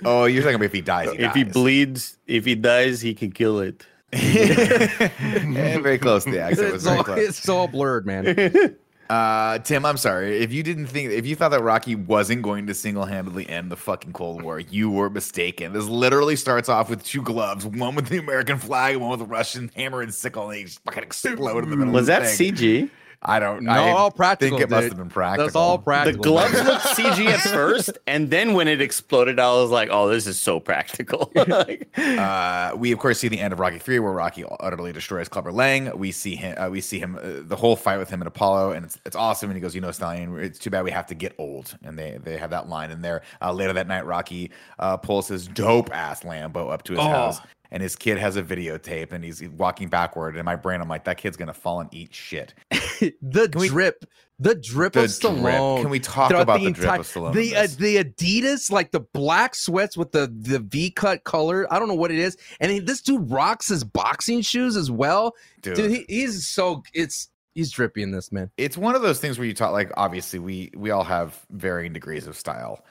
Oh, 0.04 0.24
you're 0.24 0.42
talking 0.42 0.54
about 0.56 0.66
if 0.66 0.72
he 0.72 0.80
dies. 0.80 1.10
He 1.12 1.18
if 1.18 1.34
he 1.34 1.44
bleeds, 1.44 2.16
if 2.26 2.44
he 2.44 2.54
dies, 2.54 3.00
he 3.00 3.12
can 3.14 3.30
kill 3.32 3.58
it. 3.60 3.84
Yeah, 4.16 5.78
very 5.80 5.98
close. 5.98 6.24
The 6.24 6.40
accent 6.40 6.72
was 6.72 6.74
It's 6.74 6.84
very 6.84 6.98
all, 6.98 7.04
close. 7.04 7.18
it's 7.28 7.48
all 7.48 7.68
blurred, 7.68 8.06
man. 8.06 8.76
Uh, 9.08 9.60
Tim, 9.60 9.84
I'm 9.86 9.98
sorry. 9.98 10.38
If 10.38 10.52
you 10.52 10.64
didn't 10.64 10.88
think, 10.88 11.12
if 11.12 11.24
you 11.26 11.36
thought 11.36 11.50
that 11.50 11.62
Rocky 11.62 11.94
wasn't 11.94 12.42
going 12.42 12.66
to 12.66 12.74
single 12.74 13.04
handedly 13.04 13.48
end 13.48 13.70
the 13.70 13.76
fucking 13.76 14.12
Cold 14.12 14.42
War, 14.42 14.58
you 14.58 14.90
were 14.90 15.08
mistaken. 15.08 15.72
This 15.72 15.84
literally 15.84 16.34
starts 16.34 16.68
off 16.68 16.90
with 16.90 17.04
two 17.04 17.22
gloves, 17.22 17.64
one 17.64 17.94
with 17.94 18.08
the 18.08 18.18
American 18.18 18.58
flag 18.58 18.94
and 18.94 19.02
one 19.02 19.10
with 19.12 19.20
the 19.20 19.26
Russian 19.26 19.70
hammer 19.76 20.00
and 20.02 20.12
sickle, 20.12 20.50
and 20.50 20.54
they 20.58 20.64
just 20.64 20.80
fucking 20.82 21.04
explode 21.04 21.62
in 21.62 21.70
the 21.70 21.76
middle 21.76 21.92
Was 21.94 22.08
of 22.08 22.16
the 22.16 22.20
that 22.22 22.28
thing. 22.36 22.52
CG? 22.54 22.90
I 23.28 23.40
don't 23.40 23.64
No, 23.64 23.72
I 23.72 23.90
all 23.90 24.10
practical. 24.12 24.56
think 24.58 24.70
it 24.70 24.72
must 24.72 24.88
have 24.88 24.96
been 24.96 25.08
practical. 25.08 25.44
That's 25.46 25.56
all 25.56 25.78
practical. 25.78 26.22
The 26.22 26.28
gloves 26.28 26.54
looked 26.54 26.84
CG 26.96 27.26
at 27.26 27.40
first, 27.52 27.98
and 28.06 28.30
then 28.30 28.54
when 28.54 28.68
it 28.68 28.80
exploded, 28.80 29.40
I 29.40 29.52
was 29.54 29.70
like, 29.70 29.88
"Oh, 29.90 30.08
this 30.08 30.26
is 30.28 30.38
so 30.38 30.60
practical." 30.60 31.32
Uh, 31.96 32.72
we 32.76 32.92
of 32.92 32.98
course 32.98 33.18
see 33.18 33.28
the 33.28 33.40
end 33.40 33.52
of 33.52 33.58
Rocky 33.58 33.78
Three, 33.78 33.98
where 33.98 34.12
Rocky 34.12 34.44
utterly 34.60 34.92
destroys 34.92 35.28
Clubber 35.28 35.50
Lang. 35.52 35.96
We 35.98 36.12
see 36.12 36.36
him. 36.36 36.54
Uh, 36.58 36.68
we 36.68 36.80
see 36.80 36.98
him. 36.98 37.16
Uh, 37.16 37.42
the 37.42 37.56
whole 37.56 37.74
fight 37.76 37.98
with 37.98 38.08
him 38.10 38.20
and 38.20 38.28
Apollo, 38.28 38.72
and 38.72 38.84
it's 38.84 38.98
it's 39.04 39.16
awesome. 39.16 39.50
And 39.50 39.56
he 39.56 39.60
goes, 39.60 39.74
"You 39.74 39.80
know, 39.80 39.90
Stallion, 39.90 40.38
it's 40.38 40.58
too 40.58 40.70
bad 40.70 40.84
we 40.84 40.90
have 40.90 41.06
to 41.06 41.14
get 41.14 41.34
old." 41.38 41.76
And 41.84 41.98
they 41.98 42.18
they 42.22 42.36
have 42.36 42.50
that 42.50 42.68
line 42.68 42.90
in 42.90 43.02
there. 43.02 43.22
Uh, 43.42 43.52
later 43.52 43.72
that 43.72 43.88
night, 43.88 44.06
Rocky 44.06 44.50
uh, 44.78 44.96
pulls 44.98 45.28
his 45.28 45.48
dope 45.48 45.92
ass 45.94 46.22
Lambo 46.22 46.70
up 46.72 46.82
to 46.84 46.92
his 46.92 47.00
Oh. 47.00 47.08
house, 47.08 47.40
and 47.70 47.82
his 47.82 47.96
kid 47.96 48.18
has 48.18 48.36
a 48.36 48.42
videotape, 48.42 49.12
and 49.12 49.24
he's 49.24 49.42
walking 49.48 49.88
backward. 49.88 50.36
In 50.36 50.44
my 50.44 50.56
brain, 50.56 50.80
I'm 50.80 50.88
like, 50.88 51.04
that 51.04 51.16
kid's 51.18 51.36
gonna 51.36 51.54
fall 51.54 51.80
and 51.80 51.92
eat 51.92 52.14
shit. 52.14 52.54
the 52.70 53.52
we- 53.56 53.68
drip, 53.68 54.04
the 54.38 54.54
drip 54.54 54.92
The 54.94 55.04
of 55.04 55.06
Stallone. 55.06 55.40
drip. 55.42 55.82
Can 55.82 55.90
we 55.90 56.00
talk 56.00 56.30
about 56.30 56.60
the, 56.60 56.70
drip 56.72 56.78
entire- 56.78 57.00
of 57.00 57.06
Stallone? 57.06 57.32
The 57.34 57.56
uh, 57.56 57.66
the 57.78 57.96
Adidas, 58.04 58.70
like 58.70 58.90
the 58.90 59.00
black 59.00 59.54
sweats 59.54 59.96
with 59.96 60.12
the 60.12 60.32
the 60.40 60.58
V 60.60 60.90
cut 60.90 61.24
color. 61.24 61.66
I 61.72 61.78
don't 61.78 61.88
know 61.88 61.94
what 61.94 62.10
it 62.10 62.18
is. 62.18 62.36
And 62.60 62.70
he, 62.70 62.78
this 62.78 63.00
dude 63.02 63.30
rocks 63.30 63.68
his 63.68 63.84
boxing 63.84 64.40
shoes 64.42 64.76
as 64.76 64.90
well. 64.90 65.34
Dude. 65.62 65.76
Dude, 65.76 65.90
he, 65.90 66.04
he's 66.08 66.46
so 66.48 66.82
it's 66.94 67.28
he's 67.54 67.70
drippy 67.70 68.02
in 68.02 68.10
this 68.10 68.30
man. 68.30 68.50
it's 68.58 68.76
one 68.76 68.94
of 68.94 69.00
those 69.00 69.18
things 69.18 69.38
where 69.38 69.46
you 69.46 69.54
talk 69.54 69.72
like 69.72 69.90
obviously 69.96 70.38
we 70.38 70.70
we 70.76 70.90
all 70.90 71.04
have 71.04 71.44
varying 71.50 71.90
degrees 71.94 72.26
of 72.26 72.36
style 72.36 72.84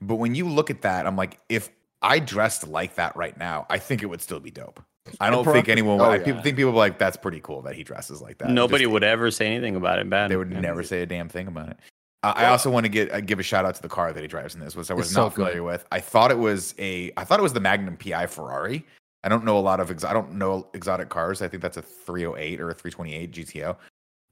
but 0.00 0.16
when 0.16 0.34
you 0.34 0.48
look 0.48 0.68
at 0.68 0.82
that 0.82 1.06
i'm 1.06 1.14
like 1.14 1.38
if 1.48 1.70
i 2.02 2.18
dressed 2.18 2.66
like 2.68 2.94
that 2.96 3.14
right 3.16 3.36
now 3.38 3.66
i 3.70 3.78
think 3.78 4.02
it 4.02 4.06
would 4.06 4.20
still 4.22 4.40
be 4.40 4.50
dope 4.50 4.82
I 5.18 5.30
don't 5.30 5.44
think 5.46 5.68
anyone. 5.68 5.96
would 5.98 6.04
Oh, 6.04 6.10
I 6.10 6.16
yeah. 6.18 6.24
people 6.24 6.42
think 6.42 6.56
people 6.56 6.72
are 6.72 6.76
like 6.76 6.98
that's 6.98 7.16
pretty 7.16 7.40
cool 7.40 7.62
that 7.62 7.74
he 7.74 7.82
dresses 7.82 8.20
like 8.20 8.36
that. 8.38 8.50
Nobody 8.50 8.84
Just- 8.84 8.92
would 8.92 9.02
ever 9.02 9.30
say 9.30 9.46
anything 9.46 9.74
about 9.74 9.98
it 9.98 10.08
bad. 10.08 10.30
They 10.30 10.36
would 10.36 10.52
Yeah. 10.52 10.60
never 10.60 10.82
say 10.84 11.00
a 11.02 11.06
damn 11.06 11.28
thing 11.28 11.48
about 11.48 11.70
it. 11.70 11.78
Uh, 12.22 12.34
I 12.36 12.44
also 12.46 12.70
want 12.70 12.84
to 12.84 12.90
get 12.90 13.10
uh, 13.10 13.20
give 13.20 13.40
a 13.40 13.42
shout 13.42 13.64
out 13.64 13.74
to 13.74 13.82
the 13.82 13.88
car 13.88 14.12
that 14.12 14.20
he 14.20 14.28
drives 14.28 14.54
in 14.54 14.60
this, 14.60 14.76
which 14.76 14.90
I 14.90 14.94
was 14.94 15.06
It's 15.06 15.14
so 15.14 15.22
not 15.22 15.28
good. 15.34 15.46
familiar 15.46 15.62
with. 15.64 15.84
I 15.90 16.00
thought 16.00 16.30
it 16.30 16.38
was 16.38 16.74
a, 16.78 17.10
I 17.16 17.24
thought 17.24 17.40
it 17.40 17.42
was 17.42 17.54
the 17.54 17.60
Magnum 17.60 17.96
PI 17.96 18.26
Ferrari. 18.26 18.84
I 19.24 19.30
don't 19.30 19.44
know 19.44 19.56
a 19.58 19.60
lot 19.60 19.80
of, 19.80 19.90
ex- 19.90 20.04
I 20.04 20.12
don't 20.12 20.34
know 20.34 20.68
exotic 20.74 21.08
cars. 21.08 21.40
I 21.42 21.48
think 21.48 21.62
that's 21.62 21.78
a 21.78 21.82
308 21.82 22.60
or 22.60 22.68
a 22.70 22.74
328 22.74 23.32
GTO, 23.32 23.76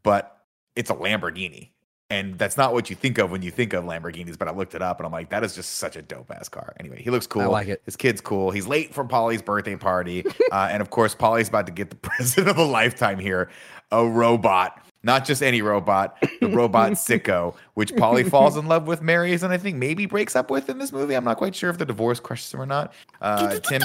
but 0.05 0.45
it's 0.77 0.91
a 0.91 0.95
Lamborghini, 0.95 1.71
and 2.11 2.39
that's 2.39 2.57
not 2.57 2.73
what 2.73 2.89
you 2.89 2.97
think 2.97 3.19
of 3.19 3.31
when 3.31 3.43
you 3.43 3.51
think 3.51 3.73
of 3.73 3.85
Lamborghinis. 3.85 4.39
But 4.39 4.49
I 4.49 4.53
looked 4.53 4.75
it 4.75 4.83
up, 4.83 4.99
and 4.99 5.07
I'm 5.07 5.13
like, 5.13 5.31
that 5.31 5.45
is 5.45 5.55
just 5.55 5.77
such 5.77 5.97
a 5.97 6.03
dope 6.03 6.31
ass 6.31 6.49
car. 6.49 6.75
Anyway, 6.81 7.03
he 7.03 7.11
looks 7.11 7.27
cool. 7.27 7.43
I 7.43 7.47
like 7.47 7.69
it. 7.69 7.83
His 7.85 7.97
kid's 7.97 8.21
cool. 8.21 8.51
He's 8.51 8.67
late 8.67 8.95
for 8.95 9.05
Paulie's 9.05 9.43
birthday 9.43 9.77
party, 9.77 10.25
uh, 10.53 10.69
and 10.71 10.81
of 10.81 10.91
course, 10.91 11.15
Paulie's 11.15 11.49
about 11.49 11.67
to 11.67 11.73
get 11.73 11.91
the 11.91 11.97
present 12.09 12.49
of 12.49 12.57
a 12.57 12.65
lifetime 12.65 13.19
here, 13.19 13.51
a 13.93 14.07
robot. 14.07 14.85
Not 15.05 15.25
just 15.25 15.43
any 15.43 15.63
robot, 15.63 16.17
the 16.41 16.49
robot 16.49 16.93
Sico, 16.95 17.55
which 17.79 17.93
Paulie 17.95 18.29
falls 18.29 18.57
in 18.57 18.67
love 18.67 18.89
with, 18.89 19.03
marries, 19.03 19.45
and 19.45 19.53
I 19.53 19.57
think 19.57 19.77
maybe 19.77 20.05
breaks 20.07 20.35
up 20.35 20.51
with 20.51 20.69
in 20.69 20.79
this 20.79 20.91
movie. 20.93 21.15
I'm 21.15 21.23
not 21.23 21.37
quite 21.37 21.55
sure 21.55 21.71
if 21.71 21.79
the 21.79 21.87
divorce 21.87 22.19
crushes 22.19 22.53
him 22.53 22.61
or 22.61 22.67
not. 22.67 22.93
Uh, 23.21 23.59
Tim, 23.61 23.81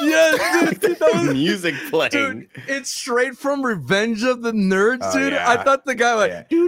Yeah, 0.00 0.70
dude, 0.80 0.98
that 0.98 1.10
was- 1.14 1.24
music 1.34 1.76
playing. 1.90 2.10
dude, 2.10 2.48
it's 2.66 2.90
straight 2.90 3.38
from 3.38 3.64
Revenge 3.64 4.24
of 4.24 4.42
the 4.42 4.50
Nerds, 4.50 4.98
Oh, 5.02 5.16
dude. 5.16 5.32
yeah. 5.34 5.48
I 5.48 5.62
thought 5.62 5.84
the 5.84 5.94
guy 5.94 6.14
like, 6.14 6.30
Yeah. 6.50 6.64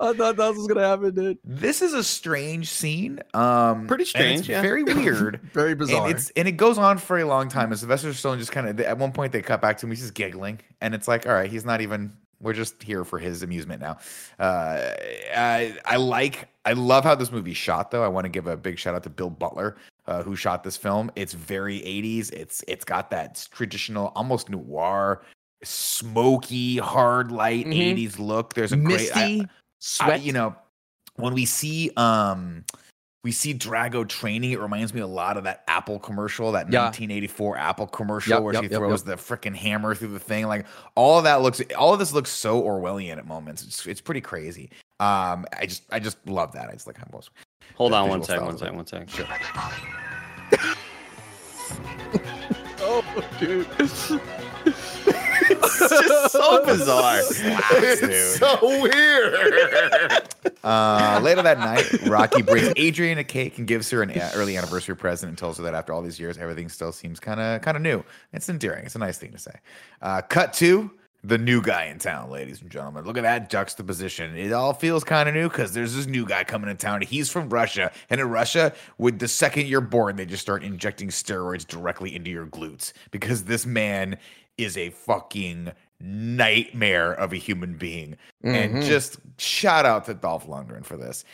I 0.00 0.12
thought 0.12 0.36
that 0.36 0.54
was 0.54 0.66
gonna 0.66 0.86
happen, 0.86 1.14
dude. 1.14 1.38
this 1.44 1.82
is 1.82 1.94
a 1.94 2.04
strange 2.04 2.68
scene. 2.70 3.20
Um, 3.34 3.86
Pretty 3.86 4.04
strange, 4.04 4.40
it's 4.40 4.48
yeah. 4.48 4.60
very 4.62 4.82
weird. 4.82 5.40
Very 5.52 5.70
and 5.70 5.78
bizarre. 5.78 6.10
it's 6.10 6.30
and 6.36 6.46
it 6.48 6.52
goes 6.52 6.78
on 6.78 6.98
for 6.98 7.18
a 7.18 7.24
long 7.24 7.48
time. 7.48 7.70
And 7.70 7.78
Sylvester 7.78 8.08
Stallone 8.10 8.38
just 8.38 8.52
kind 8.52 8.68
of 8.68 8.78
at 8.80 8.98
one 8.98 9.12
point 9.12 9.32
they 9.32 9.42
cut 9.42 9.60
back 9.60 9.78
to 9.78 9.86
him. 9.86 9.90
He's 9.92 10.00
just 10.00 10.14
giggling, 10.14 10.60
and 10.80 10.94
it's 10.94 11.08
like, 11.08 11.26
all 11.26 11.32
right, 11.34 11.50
he's 11.50 11.64
not 11.64 11.80
even. 11.80 12.12
We're 12.40 12.52
just 12.52 12.82
here 12.82 13.04
for 13.04 13.18
his 13.18 13.42
amusement 13.42 13.80
now. 13.80 13.98
Uh, 14.38 14.90
I, 15.36 15.76
I 15.84 15.96
like, 15.96 16.48
I 16.64 16.72
love 16.74 17.02
how 17.04 17.14
this 17.16 17.32
movie 17.32 17.54
shot. 17.54 17.90
Though 17.90 18.04
I 18.04 18.08
want 18.08 18.26
to 18.26 18.28
give 18.28 18.46
a 18.46 18.56
big 18.56 18.78
shout 18.78 18.94
out 18.94 19.02
to 19.04 19.10
Bill 19.10 19.30
Butler, 19.30 19.76
uh, 20.06 20.22
who 20.22 20.36
shot 20.36 20.62
this 20.62 20.76
film. 20.76 21.10
It's 21.16 21.32
very 21.32 21.80
80s. 21.80 22.32
It's 22.32 22.62
it's 22.68 22.84
got 22.84 23.10
that 23.10 23.46
traditional, 23.52 24.12
almost 24.14 24.48
noir, 24.50 25.22
smoky, 25.64 26.76
hard 26.78 27.32
light 27.32 27.66
Mhm. 27.66 27.74
80s 27.96 28.18
look. 28.18 28.54
There's 28.54 28.72
a 28.72 28.76
great, 28.76 29.10
I- 29.16 29.20
misty 29.26 29.40
I, 29.42 29.46
sweat. 29.80 30.22
you 30.22 30.32
know, 30.32 30.54
when 31.16 31.34
we 31.34 31.44
see 31.44 31.90
um 31.96 32.64
we 33.24 33.32
see 33.32 33.52
Drago 33.52 34.08
training, 34.08 34.52
it 34.52 34.60
reminds 34.60 34.94
me 34.94 35.00
a 35.00 35.06
lot 35.06 35.36
of 35.36 35.44
that 35.44 35.64
Apple 35.66 35.98
commercial, 35.98 36.52
that 36.52 36.72
Yeah. 36.72 36.84
1984 36.84 37.56
Apple 37.56 37.86
commercial 37.88 38.34
Yep, 38.34 38.42
where 38.42 38.52
yep, 38.54 38.62
she 38.64 38.70
yep, 38.70 38.78
throws 38.78 39.02
the 39.02 39.14
freaking 39.16 39.54
hammer 39.56 39.94
through 39.94 40.08
the 40.08 40.20
thing. 40.20 40.46
Like 40.46 40.66
all 40.94 41.18
of 41.18 41.24
that 41.24 41.42
looks 41.42 41.60
all 41.76 41.92
of 41.92 41.98
this 41.98 42.12
looks 42.12 42.30
so 42.30 42.62
Orwellian 42.62 43.18
at 43.18 43.26
moments. 43.26 43.64
It's, 43.64 43.86
it's 43.86 44.00
pretty 44.00 44.20
crazy. 44.20 44.70
Um 45.00 45.46
I 45.58 45.66
just 45.66 45.82
I 45.90 45.98
just 45.98 46.24
love 46.28 46.52
that. 46.52 46.68
I 46.68 46.72
just 46.72 46.86
like 46.86 46.96
how 46.96 47.06
most 47.12 47.30
Hold 47.76 47.92
on 47.92 48.08
one 48.08 48.20
visual 48.20 48.26
second, 48.26 48.46
one 48.46 48.56
style 48.56 48.80
of 48.80 48.88
second, 48.88 49.06
it. 49.06 49.26
one 49.26 49.28
second. 49.28 50.68
oh, 52.80 53.04
dude. 53.40 55.14
It's 55.80 56.08
just 56.08 56.32
so 56.32 56.64
bizarre. 56.66 57.18
it's 57.20 58.38
so 58.38 58.58
weird. 58.82 60.24
Uh, 60.64 61.20
later 61.22 61.40
that 61.40 61.58
night, 61.58 61.86
Rocky 62.08 62.42
brings 62.42 62.72
Adrian 62.76 63.16
a 63.18 63.24
cake 63.24 63.58
and 63.58 63.66
gives 63.66 63.88
her 63.90 64.02
an 64.02 64.10
a- 64.10 64.30
early 64.34 64.56
anniversary 64.56 64.96
present 64.96 65.28
and 65.28 65.38
tells 65.38 65.56
her 65.56 65.62
that 65.62 65.72
after 65.74 65.92
all 65.92 66.02
these 66.02 66.18
years, 66.18 66.36
everything 66.36 66.68
still 66.68 66.90
seems 66.92 67.20
kind 67.20 67.40
of 67.40 67.62
kind 67.62 67.76
of 67.76 67.82
new. 67.82 68.04
It's 68.32 68.48
endearing. 68.48 68.84
It's 68.84 68.96
a 68.96 68.98
nice 68.98 69.18
thing 69.18 69.30
to 69.32 69.38
say. 69.38 69.52
Uh, 70.02 70.20
cut 70.20 70.52
to 70.54 70.90
the 71.24 71.38
new 71.38 71.62
guy 71.62 71.84
in 71.84 71.98
town, 71.98 72.30
ladies 72.30 72.60
and 72.60 72.70
gentlemen. 72.70 73.04
Look 73.04 73.16
at 73.16 73.22
that 73.22 73.50
juxtaposition. 73.50 74.36
It 74.36 74.52
all 74.52 74.74
feels 74.74 75.04
kind 75.04 75.28
of 75.28 75.34
new 75.34 75.48
because 75.48 75.72
there's 75.74 75.94
this 75.94 76.06
new 76.06 76.26
guy 76.26 76.44
coming 76.44 76.68
to 76.68 76.74
town. 76.74 77.02
He's 77.02 77.30
from 77.30 77.48
Russia, 77.48 77.90
and 78.10 78.20
in 78.20 78.28
Russia, 78.28 78.72
with 78.98 79.20
the 79.20 79.28
second 79.28 79.68
you're 79.68 79.80
born, 79.80 80.16
they 80.16 80.26
just 80.26 80.42
start 80.42 80.64
injecting 80.64 81.08
steroids 81.08 81.66
directly 81.66 82.14
into 82.14 82.30
your 82.30 82.46
glutes 82.46 82.92
because 83.10 83.44
this 83.44 83.64
man 83.64 84.18
is 84.58 84.76
a 84.76 84.90
fucking 84.90 85.72
nightmare 86.00 87.12
of 87.12 87.32
a 87.32 87.36
human 87.36 87.76
being. 87.76 88.16
And 88.44 88.76
Mhm. 88.76 88.84
just 88.86 89.18
shout 89.38 89.86
out 89.86 90.04
to 90.06 90.14
Dolph 90.14 90.46
Lundgren 90.46 90.84
for 90.84 90.96
this. 90.96 91.24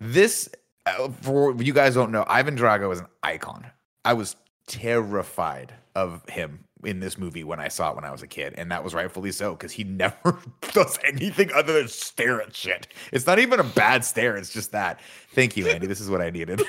This, 0.00 0.48
uh, 0.86 1.08
for 1.22 1.54
you 1.60 1.72
guys 1.72 1.94
don't 1.94 2.12
know, 2.12 2.24
Ivan 2.28 2.56
Drago 2.56 2.92
is 2.92 3.00
an 3.00 3.06
icon. 3.22 3.66
I 4.04 4.12
was 4.12 4.36
terrified 4.66 5.72
of 5.94 6.28
him 6.28 6.64
in 6.84 7.00
this 7.00 7.16
movie 7.16 7.44
when 7.44 7.60
I 7.60 7.68
saw 7.68 7.90
it 7.90 7.96
when 7.96 8.04
I 8.04 8.10
was 8.10 8.22
a 8.22 8.26
kid, 8.26 8.54
and 8.58 8.70
that 8.70 8.84
was 8.84 8.92
rightfully 8.92 9.32
so 9.32 9.52
because 9.54 9.72
he 9.72 9.84
never 9.84 10.38
does 10.72 10.98
anything 11.04 11.50
other 11.54 11.72
than 11.72 11.88
stare 11.88 12.42
at 12.42 12.54
shit. 12.54 12.86
It's 13.12 13.26
not 13.26 13.38
even 13.38 13.58
a 13.58 13.64
bad 13.64 14.04
stare; 14.04 14.36
it's 14.36 14.52
just 14.52 14.72
that. 14.72 15.00
Thank 15.34 15.56
you, 15.56 15.68
Andy. 15.68 15.86
This 15.86 16.00
is 16.00 16.08
what 16.08 16.20
I 16.20 16.30
needed. 16.30 16.62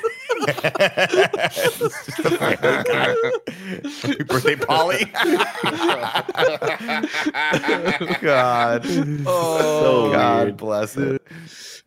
It's 0.48 1.78
just 2.06 2.20
a 2.20 2.38
family 2.38 2.84
guy. 2.84 3.16
Happy 4.02 4.24
birthday, 4.24 4.56
Paulie. 4.56 5.12
God. 8.22 8.86
Oh, 9.28 10.12
God 10.12 10.44
weird. 10.46 10.58
bless 10.58 10.98
it. 10.98 11.22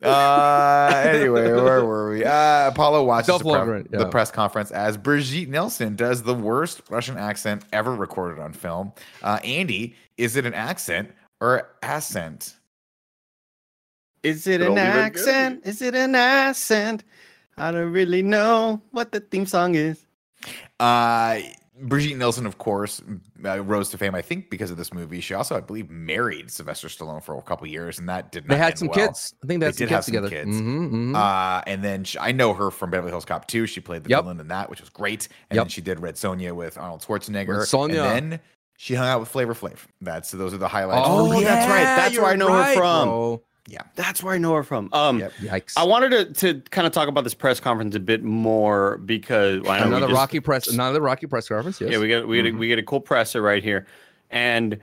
Uh, 0.03 1.03
anyway, 1.07 1.51
where 1.53 1.85
were 1.85 2.11
we? 2.11 2.25
Uh, 2.25 2.69
Apollo 2.69 3.05
watches 3.05 3.27
the, 3.27 3.39
pre- 3.39 3.51
Lundgren, 3.51 3.91
the 3.91 4.07
press 4.09 4.31
conference 4.31 4.71
as 4.71 4.97
Brigitte 4.97 5.49
Nielsen 5.49 5.97
does 5.97 6.23
the 6.23 6.35
worst 6.35 6.83
Russian 6.89 7.19
accent 7.19 7.65
ever 7.73 7.95
recorded 7.95 8.41
on 8.41 8.53
film. 8.53 8.93
Uh, 9.23 9.41
Andy, 9.43 9.97
is 10.17 10.37
it 10.37 10.47
an 10.47 10.55
accent 10.55 11.11
or 11.41 11.69
accent? 11.83 12.55
Is 14.23 14.47
it 14.47 14.59
Could 14.59 14.61
an 14.63 14.69
only 14.69 14.83
been 14.83 14.93
good. 14.93 15.01
accent? 15.05 15.61
Is 15.65 15.83
it 15.83 15.95
an 15.95 16.15
accent? 16.15 17.05
I 17.57 17.71
don't 17.73 17.93
really 17.93 18.23
know 18.23 18.81
what 18.91 19.13
the 19.13 19.21
theme 19.21 19.47
song 19.47 19.75
is. 19.75 20.05
Uh, 20.81 21.41
Brigitte 21.81 22.17
Nielsen, 22.19 22.45
of 22.47 22.59
course, 22.59 23.01
uh, 23.45 23.61
rose 23.63 23.89
to 23.91 23.99
fame, 23.99 24.15
I 24.15 24.23
think, 24.23 24.51
because 24.51 24.71
of 24.73 24.77
this 24.77 24.93
movie. 24.93 25.21
She 25.21 25.35
also, 25.35 25.57
I 25.57 25.61
believe, 25.61 25.89
married 25.91 26.51
Sylvester 26.51 26.89
Stallone 26.89 27.23
for 27.23 27.37
a 27.39 27.43
couple 27.43 27.67
years, 27.69 28.01
and 28.01 28.09
that 28.09 28.33
did 28.33 28.49
not 28.49 28.55
They 28.55 28.59
had 28.59 28.71
end 28.71 28.79
some 28.81 28.89
well. 28.89 29.07
kids. 29.09 29.35
I 29.45 29.47
think 29.47 29.61
they 29.61 29.67
had 29.67 29.75
They 29.75 29.79
did 29.79 29.91
have 29.91 30.05
some 30.05 30.15
together. 30.15 30.29
kids. 30.29 30.57
Mhm, 30.57 30.91
mhm. 30.91 31.17
Uh, 31.17 31.63
and 31.69 31.83
then 31.85 32.03
she, 32.03 32.19
I 32.19 32.33
know 32.33 32.53
her 32.55 32.73
from 32.73 32.91
Beverly 32.91 33.13
Hills 33.13 33.25
Cop 33.25 33.47
2. 33.47 33.67
She 33.69 33.81
played 33.81 34.03
the 34.05 34.11
Yep. 34.11 34.23
villain 34.25 34.41
in 34.41 34.49
that, 34.49 34.69
which 34.71 34.81
was 34.81 34.91
great. 34.91 35.29
And 35.51 35.59
then 35.59 35.69
she 35.69 35.81
did 35.81 36.01
Red 36.01 36.17
Sonja 36.17 36.53
with 36.53 36.77
Arnold 36.79 37.03
Schwarzenegger. 37.03 37.59
Red 37.59 37.69
Sonja. 37.69 38.17
And 38.17 38.33
then 38.33 38.41
she 38.77 38.95
hung 38.95 39.07
out 39.07 39.21
with 39.21 39.29
Flavor 39.29 39.55
Flav. 39.55 39.79
That's 40.01 40.33
those 40.33 40.53
are 40.53 40.59
the 40.59 40.67
highlights. 40.69 41.07
Oh, 41.09 41.31
for- 41.33 41.41
that's 41.43 41.69
right. 41.71 41.85
That's 41.85 42.17
where 42.17 42.27
I 42.27 42.35
know 42.37 42.53
her 42.53 42.75
from. 42.75 43.09
bro. 43.09 43.43
Yeah, 43.71 43.83
that's 43.97 44.23
where 44.23 44.35
I 44.35 44.39
know 44.39 44.55
her 44.55 44.63
from. 44.63 44.89
Um, 44.95 45.19
Yep. 45.21 45.33
Yikes. 45.43 45.73
I 45.77 45.85
wanted 45.85 46.11
to, 46.11 46.55
to 46.55 46.61
kind 46.71 46.87
of 46.87 46.93
talk 46.95 47.07
about 47.09 47.23
this 47.25 47.35
press 47.35 47.61
conference 47.61 47.95
a 47.95 48.01
bit 48.01 48.25
more 48.25 48.97
because 48.99 49.61
well, 49.63 49.73
I 49.73 49.79
know 49.81 49.85
we 49.85 49.89
another 49.91 50.07
just- 50.09 50.17
Rocky 50.19 50.41
press. 50.41 50.69
Another 50.69 51.01
Rocky 51.03 51.27
press 51.27 51.49
conference. 51.49 51.79
Yes. 51.81 51.91
Yeah, 51.93 51.99
we 51.99 52.09
get 52.09 52.27
we 52.27 52.37
get 52.39 52.47
Mm-hmm. 52.47 52.57
a, 52.57 52.61
we 52.61 52.69
get 52.69 52.79
a 52.79 52.83
cool 52.83 53.01
presser 53.01 53.43
right 53.43 53.63
here, 53.63 53.87
and 54.31 54.79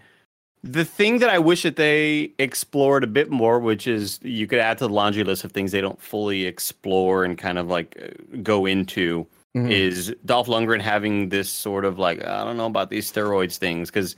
the 0.64 0.86
thing 0.86 1.20
that 1.20 1.30
I 1.30 1.38
wish 1.40 1.62
that 1.64 1.76
they 1.76 2.32
explored 2.40 3.04
a 3.04 3.08
bit 3.08 3.30
more, 3.30 3.60
which 3.60 3.86
is 3.88 4.20
you 4.24 4.48
could 4.48 4.58
add 4.60 4.78
to 4.80 4.88
the 4.88 4.94
laundry 4.94 5.24
list 5.24 5.44
of 5.44 5.52
things 5.52 5.72
they 5.72 5.82
don't 5.82 6.02
fully 6.02 6.46
explore 6.46 7.24
and 7.24 7.38
kind 7.38 7.58
of 7.60 7.68
like 7.68 7.96
go 8.42 8.66
into, 8.66 9.28
Mhm. 9.56 9.72
is 9.72 10.14
Dolph 10.26 10.48
Lundgren 10.48 10.82
having 10.82 11.30
this 11.30 11.50
sort 11.52 11.86
of 11.86 11.98
like 12.00 12.24
I 12.26 12.44
don't 12.44 12.58
know 12.58 12.66
about 12.66 12.90
these 12.90 13.12
steroids 13.12 13.58
things 13.58 13.90
because 13.90 14.16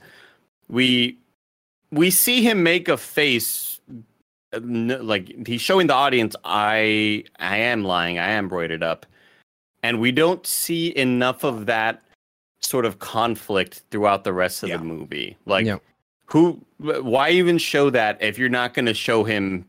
we 0.68 1.18
we 1.90 2.10
see 2.10 2.42
him 2.42 2.62
make 2.62 2.88
a 2.88 2.96
face 2.96 3.67
Uh, 4.54 4.60
like 4.62 5.46
he's 5.46 5.60
showing 5.60 5.86
the 5.88 5.92
audience 5.94 6.34
I 6.44 7.24
I 7.38 7.58
am 7.58 7.84
lying 7.84 8.18
I 8.18 8.28
am 8.30 8.48
broided 8.48 8.82
up 8.82 9.04
and 9.82 10.00
we 10.00 10.10
don't 10.10 10.46
see 10.46 10.96
enough 10.96 11.44
of 11.44 11.66
that 11.66 12.02
sort 12.60 12.86
of 12.86 12.98
conflict 12.98 13.82
throughout 13.90 14.24
the 14.24 14.32
rest 14.32 14.62
of 14.62 14.70
Yeah. 14.70 14.78
the 14.78 14.84
movie 14.84 15.36
like 15.44 15.66
Yeah. 15.66 15.78
who 16.24 16.64
why 16.78 17.28
even 17.28 17.58
show 17.58 17.90
that 17.90 18.16
if 18.22 18.38
you're 18.38 18.48
not 18.48 18.72
going 18.72 18.86
to 18.86 18.94
show 18.94 19.22
him 19.22 19.66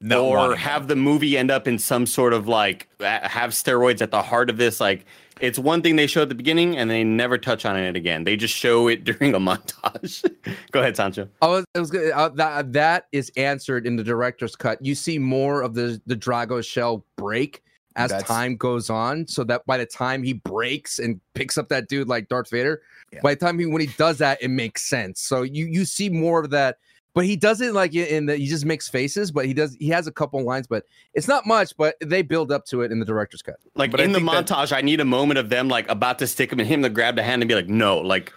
Not 0.00 0.18
or 0.20 0.56
have 0.56 0.88
the 0.88 0.96
movie 0.96 1.38
end 1.38 1.50
up 1.50 1.66
in 1.66 1.78
some 1.78 2.04
sort 2.06 2.32
of 2.34 2.46
like 2.46 2.88
uh, 3.00 3.26
have 3.28 3.50
steroids 3.52 4.02
at 4.02 4.10
the 4.10 4.20
heart 4.22 4.50
of 4.50 4.58
this 4.58 4.78
like 4.78 5.06
it's 5.40 5.58
one 5.58 5.80
thing 5.80 5.96
they 5.96 6.06
show 6.06 6.22
at 6.22 6.28
the 6.28 6.34
beginning 6.34 6.76
and 6.76 6.90
they 6.90 7.02
never 7.02 7.38
touch 7.38 7.64
on 7.64 7.76
it 7.78 7.96
again 7.96 8.24
they 8.24 8.36
just 8.36 8.54
show 8.54 8.88
it 8.88 9.04
during 9.04 9.34
a 9.34 9.38
montage 9.40 10.22
go 10.70 10.80
ahead 10.80 10.94
sancho 10.96 11.26
I 11.40 11.46
was, 11.46 11.64
it 11.74 11.78
was 11.80 11.90
good. 11.90 12.12
Uh, 12.12 12.28
that 12.30 12.72
that 12.74 13.06
is 13.12 13.32
answered 13.38 13.86
in 13.86 13.96
the 13.96 14.04
director's 14.04 14.54
cut. 14.54 14.84
You 14.84 14.94
see 14.94 15.18
more 15.18 15.62
of 15.62 15.72
the 15.74 15.98
the 16.06 16.16
Drago 16.16 16.62
shell 16.62 17.04
break 17.16 17.62
as 17.96 18.10
That's- 18.10 18.28
time 18.28 18.56
goes 18.58 18.90
on, 18.90 19.26
so 19.26 19.42
that 19.44 19.64
by 19.64 19.78
the 19.78 19.86
time 19.86 20.22
he 20.22 20.34
breaks 20.34 20.98
and 20.98 21.18
picks 21.32 21.56
up 21.56 21.70
that 21.70 21.88
dude 21.88 22.06
like 22.08 22.28
Darth 22.28 22.50
Vader, 22.50 22.82
Yeah. 23.10 23.20
by 23.22 23.32
the 23.34 23.40
time 23.40 23.58
he 23.58 23.64
when 23.64 23.80
he 23.80 23.86
does 23.96 24.18
that, 24.18 24.42
it 24.42 24.48
makes 24.48 24.82
sense. 24.82 25.22
So 25.22 25.40
you 25.40 25.64
you 25.64 25.86
see 25.86 26.10
more 26.10 26.40
of 26.44 26.50
that 26.50 26.76
but 27.16 27.24
he 27.24 27.34
does 27.34 27.62
it 27.62 27.72
like 27.72 27.94
in 27.94 28.26
the 28.26 28.36
he 28.36 28.46
just 28.46 28.66
makes 28.66 28.88
faces, 28.88 29.32
but 29.32 29.46
he 29.46 29.54
does 29.54 29.74
he 29.80 29.88
has 29.88 30.06
a 30.06 30.12
couple 30.12 30.40
lines, 30.44 30.66
but 30.66 30.84
it's 31.14 31.26
not 31.26 31.46
much, 31.46 31.74
but 31.78 31.96
they 32.04 32.20
build 32.20 32.52
up 32.52 32.66
to 32.66 32.82
it 32.82 32.92
in 32.92 32.98
the 33.00 33.06
director's 33.06 33.40
cut. 33.40 33.56
Like 33.74 33.90
But 33.90 34.00
in 34.00 34.12
the 34.12 34.18
think 34.20 34.30
that- 34.30 34.46
montage, 34.46 34.70
I 34.76 34.82
need 34.82 35.00
a 35.00 35.04
moment 35.06 35.38
of 35.38 35.48
them 35.48 35.68
like 35.68 35.88
about 35.90 36.18
to 36.18 36.26
stick 36.26 36.52
him 36.52 36.60
and 36.60 36.68
him 36.68 36.82
to 36.82 36.90
grab 36.90 37.16
the 37.16 37.22
hand 37.22 37.40
and 37.40 37.48
be 37.48 37.54
like, 37.54 37.68
no, 37.68 37.98
like 37.98 38.34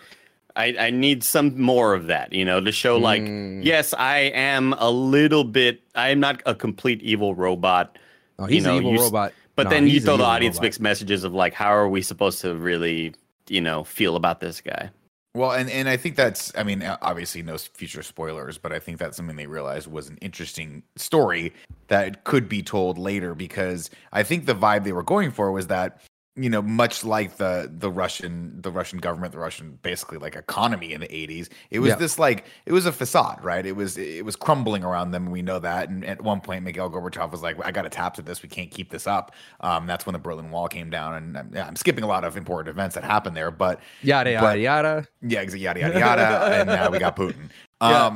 I, 0.55 0.75
I 0.79 0.89
need 0.91 1.25
some 1.25 1.61
more 1.61 1.93
of 1.93 2.07
that, 2.07 2.31
you 2.31 2.45
know, 2.45 2.61
to 2.61 2.71
show 2.71 2.97
like, 2.97 3.21
Mm. 3.21 3.65
yes, 3.65 3.93
I 3.93 4.17
am 4.33 4.73
a 4.79 4.89
little 4.89 5.43
bit 5.43 5.81
I 5.93 6.09
am 6.09 6.21
not 6.21 6.41
a 6.45 6.55
complete 6.55 7.01
evil 7.01 7.35
robot. 7.35 7.97
Oh, 8.39 8.47
You 8.47 8.53
he's 8.53 8.63
know, 8.63 8.71
an 8.71 8.77
evil 8.77 8.93
you 8.93 8.99
robot. 9.01 9.33
But 9.57 9.63
No, 9.65 9.69
then 9.71 9.87
you 9.89 9.99
throw 9.99 10.15
the 10.15 10.23
audience 10.23 10.55
robot. 10.55 10.63
mixed 10.63 10.79
messages 10.79 11.25
of 11.25 11.33
like, 11.33 11.53
how 11.53 11.67
are 11.75 11.89
we 11.89 12.01
supposed 12.01 12.39
to 12.41 12.55
really, 12.55 13.13
you 13.49 13.59
know, 13.59 13.83
feel 13.83 14.15
about 14.15 14.39
this 14.39 14.61
guy? 14.61 14.89
Well, 15.35 15.51
and, 15.51 15.69
and 15.69 15.87
I 15.87 15.95
think 15.95 16.15
that's, 16.15 16.51
I 16.57 16.63
mean, 16.63 16.83
obviously 17.03 17.43
no 17.43 17.57
future 17.57 18.01
spoilers, 18.01 18.57
but 18.57 18.73
I 18.73 18.79
think 18.79 18.97
that's 18.97 19.15
something 19.15 19.35
they 19.35 19.45
realized 19.45 19.85
was 19.85 20.09
an 20.09 20.17
interesting 20.21 20.81
story 20.95 21.53
that 21.87 22.23
could 22.23 22.49
be 22.49 22.63
told 22.63 22.97
later 22.97 23.35
because 23.35 23.91
I 24.11 24.23
think 24.23 24.47
the 24.47 24.55
vibe 24.55 24.85
they 24.85 24.91
were 24.91 25.03
going 25.03 25.29
for 25.29 25.51
was 25.51 25.67
that, 25.67 26.01
you 26.41 26.49
know, 26.49 26.61
much 26.61 27.03
like 27.03 27.37
the 27.37 27.69
the 27.71 27.91
Russian 27.91 28.61
the 28.61 28.71
Russian 28.71 28.99
government, 28.99 29.33
the 29.33 29.39
Russian 29.39 29.77
basically 29.81 30.17
like 30.17 30.35
economy 30.35 30.93
in 30.93 31.01
the 31.01 31.07
80s, 31.07 31.49
it 31.71 31.79
was 31.79 31.89
Yeah. 31.89 31.95
this 31.95 32.17
like 32.19 32.45
it 32.65 32.71
was 32.71 32.85
a 32.85 32.91
facade, 32.91 33.43
right? 33.43 33.65
It 33.65 33.75
was 33.75 33.97
it 33.97 34.23
was 34.23 34.35
crumbling 34.35 34.83
around 34.83 35.11
them. 35.11 35.31
We 35.31 35.41
know 35.41 35.59
that. 35.59 35.89
And 35.89 36.05
at 36.05 36.21
one 36.21 36.41
point, 36.41 36.63
Mikhail 36.63 36.89
Gorbachev 36.89 37.31
was 37.31 37.41
like, 37.41 37.57
"I 37.65 37.71
got 37.71 37.81
to 37.83 37.89
tap 37.89 38.13
to 38.15 38.21
this. 38.21 38.41
We 38.43 38.49
can't 38.49 38.71
keep 38.71 38.89
this 38.91 39.07
up." 39.07 39.33
Um, 39.61 39.87
that's 39.87 40.05
when 40.05 40.13
the 40.13 40.19
Berlin 40.19 40.51
Wall 40.51 40.67
came 40.67 40.89
down, 40.89 41.15
and 41.15 41.37
I'm, 41.37 41.51
yeah, 41.53 41.67
I'm 41.67 41.75
skipping 41.75 42.03
a 42.03 42.07
lot 42.07 42.23
of 42.23 42.37
important 42.37 42.69
events 42.69 42.95
that 42.95 43.03
happened 43.03 43.35
there, 43.35 43.51
but 43.51 43.79
Yada 44.01 44.31
yada 44.31 44.45
but- 44.47 44.59
yada. 44.59 45.07
yeah, 45.21 45.41
yada 45.41 45.57
yada 45.79 45.99
yada, 45.99 46.59
and 46.59 46.67
now 46.69 46.89
we 46.89 46.99
got 46.99 47.15
Putin. 47.15 47.49
Yeah. 47.81 48.07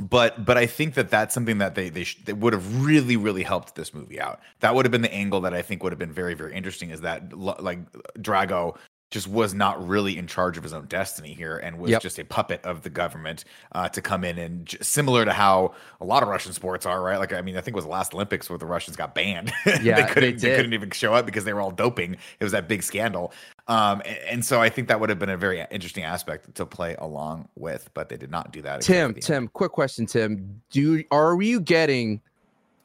But 0.00 0.44
but 0.44 0.58
I 0.58 0.66
think 0.66 0.94
that 0.94 1.08
that's 1.08 1.32
something 1.32 1.58
that 1.58 1.74
they 1.74 1.88
they, 1.88 2.04
sh- 2.04 2.22
they 2.24 2.34
would 2.34 2.52
have 2.52 2.84
really 2.84 3.16
really 3.16 3.42
helped 3.42 3.76
this 3.76 3.94
movie 3.94 4.20
out. 4.20 4.40
That 4.60 4.74
would 4.74 4.84
have 4.84 4.92
been 4.92 5.00
the 5.02 5.12
angle 5.14 5.40
that 5.42 5.54
I 5.54 5.62
think 5.62 5.82
would 5.82 5.92
have 5.92 5.98
been 5.98 6.12
very 6.12 6.34
very 6.34 6.54
interesting. 6.54 6.90
Is 6.90 7.00
that 7.00 7.32
like 7.32 7.78
Drago 8.18 8.76
just 9.12 9.28
was 9.28 9.54
not 9.54 9.86
really 9.86 10.18
in 10.18 10.26
charge 10.26 10.58
of 10.58 10.64
his 10.64 10.72
own 10.72 10.84
destiny 10.86 11.32
here 11.32 11.56
and 11.58 11.78
was 11.78 11.92
Yep. 11.92 12.02
just 12.02 12.18
a 12.18 12.24
puppet 12.24 12.60
of 12.64 12.82
the 12.82 12.90
government 12.90 13.44
uh, 13.70 13.88
to 13.90 14.02
come 14.02 14.24
in 14.24 14.36
and 14.36 14.66
j- 14.66 14.78
similar 14.82 15.24
to 15.24 15.32
how 15.32 15.74
a 16.00 16.04
lot 16.04 16.24
of 16.24 16.28
Russian 16.28 16.52
sports 16.52 16.84
are, 16.84 17.00
right? 17.00 17.16
Like 17.16 17.32
I 17.32 17.40
mean, 17.40 17.56
I 17.56 17.60
think 17.60 17.74
it 17.74 17.76
was 17.76 17.84
the 17.84 17.90
last 17.90 18.12
Olympics 18.12 18.50
where 18.50 18.58
the 18.58 18.66
Russians 18.66 18.96
got 18.96 19.14
banned. 19.14 19.52
Yeah, 19.80 19.94
they 19.94 20.02
they 20.02 20.08
couldn't 20.12 20.40
they, 20.40 20.48
did. 20.50 20.56
couldn't 20.56 20.74
even 20.74 20.90
show 20.90 21.14
up 21.14 21.24
because 21.24 21.44
they 21.44 21.52
were 21.54 21.60
all 21.60 21.70
doping. 21.70 22.14
It 22.14 22.44
was 22.44 22.52
that 22.52 22.68
big 22.68 22.82
scandal. 22.82 23.32
Um, 23.68 24.00
a- 24.04 24.32
and, 24.32 24.44
so 24.44 24.60
I 24.60 24.68
think 24.68 24.88
that 24.88 25.00
would 25.00 25.08
have 25.10 25.18
been 25.18 25.30
a 25.30 25.36
very 25.36 25.64
interesting 25.70 26.04
aspect 26.04 26.54
to 26.54 26.66
play 26.66 26.94
along 26.98 27.48
with, 27.56 27.90
but 27.94 28.08
they 28.08 28.16
did 28.16 28.30
not 28.30 28.52
do 28.52 28.62
that. 28.62 28.76
except 28.76 28.86
Tim, 28.96 29.10
end. 29.10 29.22
Tim, 29.22 29.48
quick 29.48 29.72
question, 29.72 30.06
Tim. 30.06 30.62
Do 30.70 31.02
are 31.10 31.40
you 31.42 31.60
getting 31.60 32.20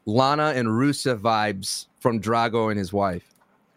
Lana 0.06 0.54
and 0.56 0.68
Rusev 0.68 1.20
vibes 1.20 1.88
from 2.00 2.20
Drago 2.20 2.70
and 2.72 2.80
his 2.80 2.92
wife? 2.92 3.32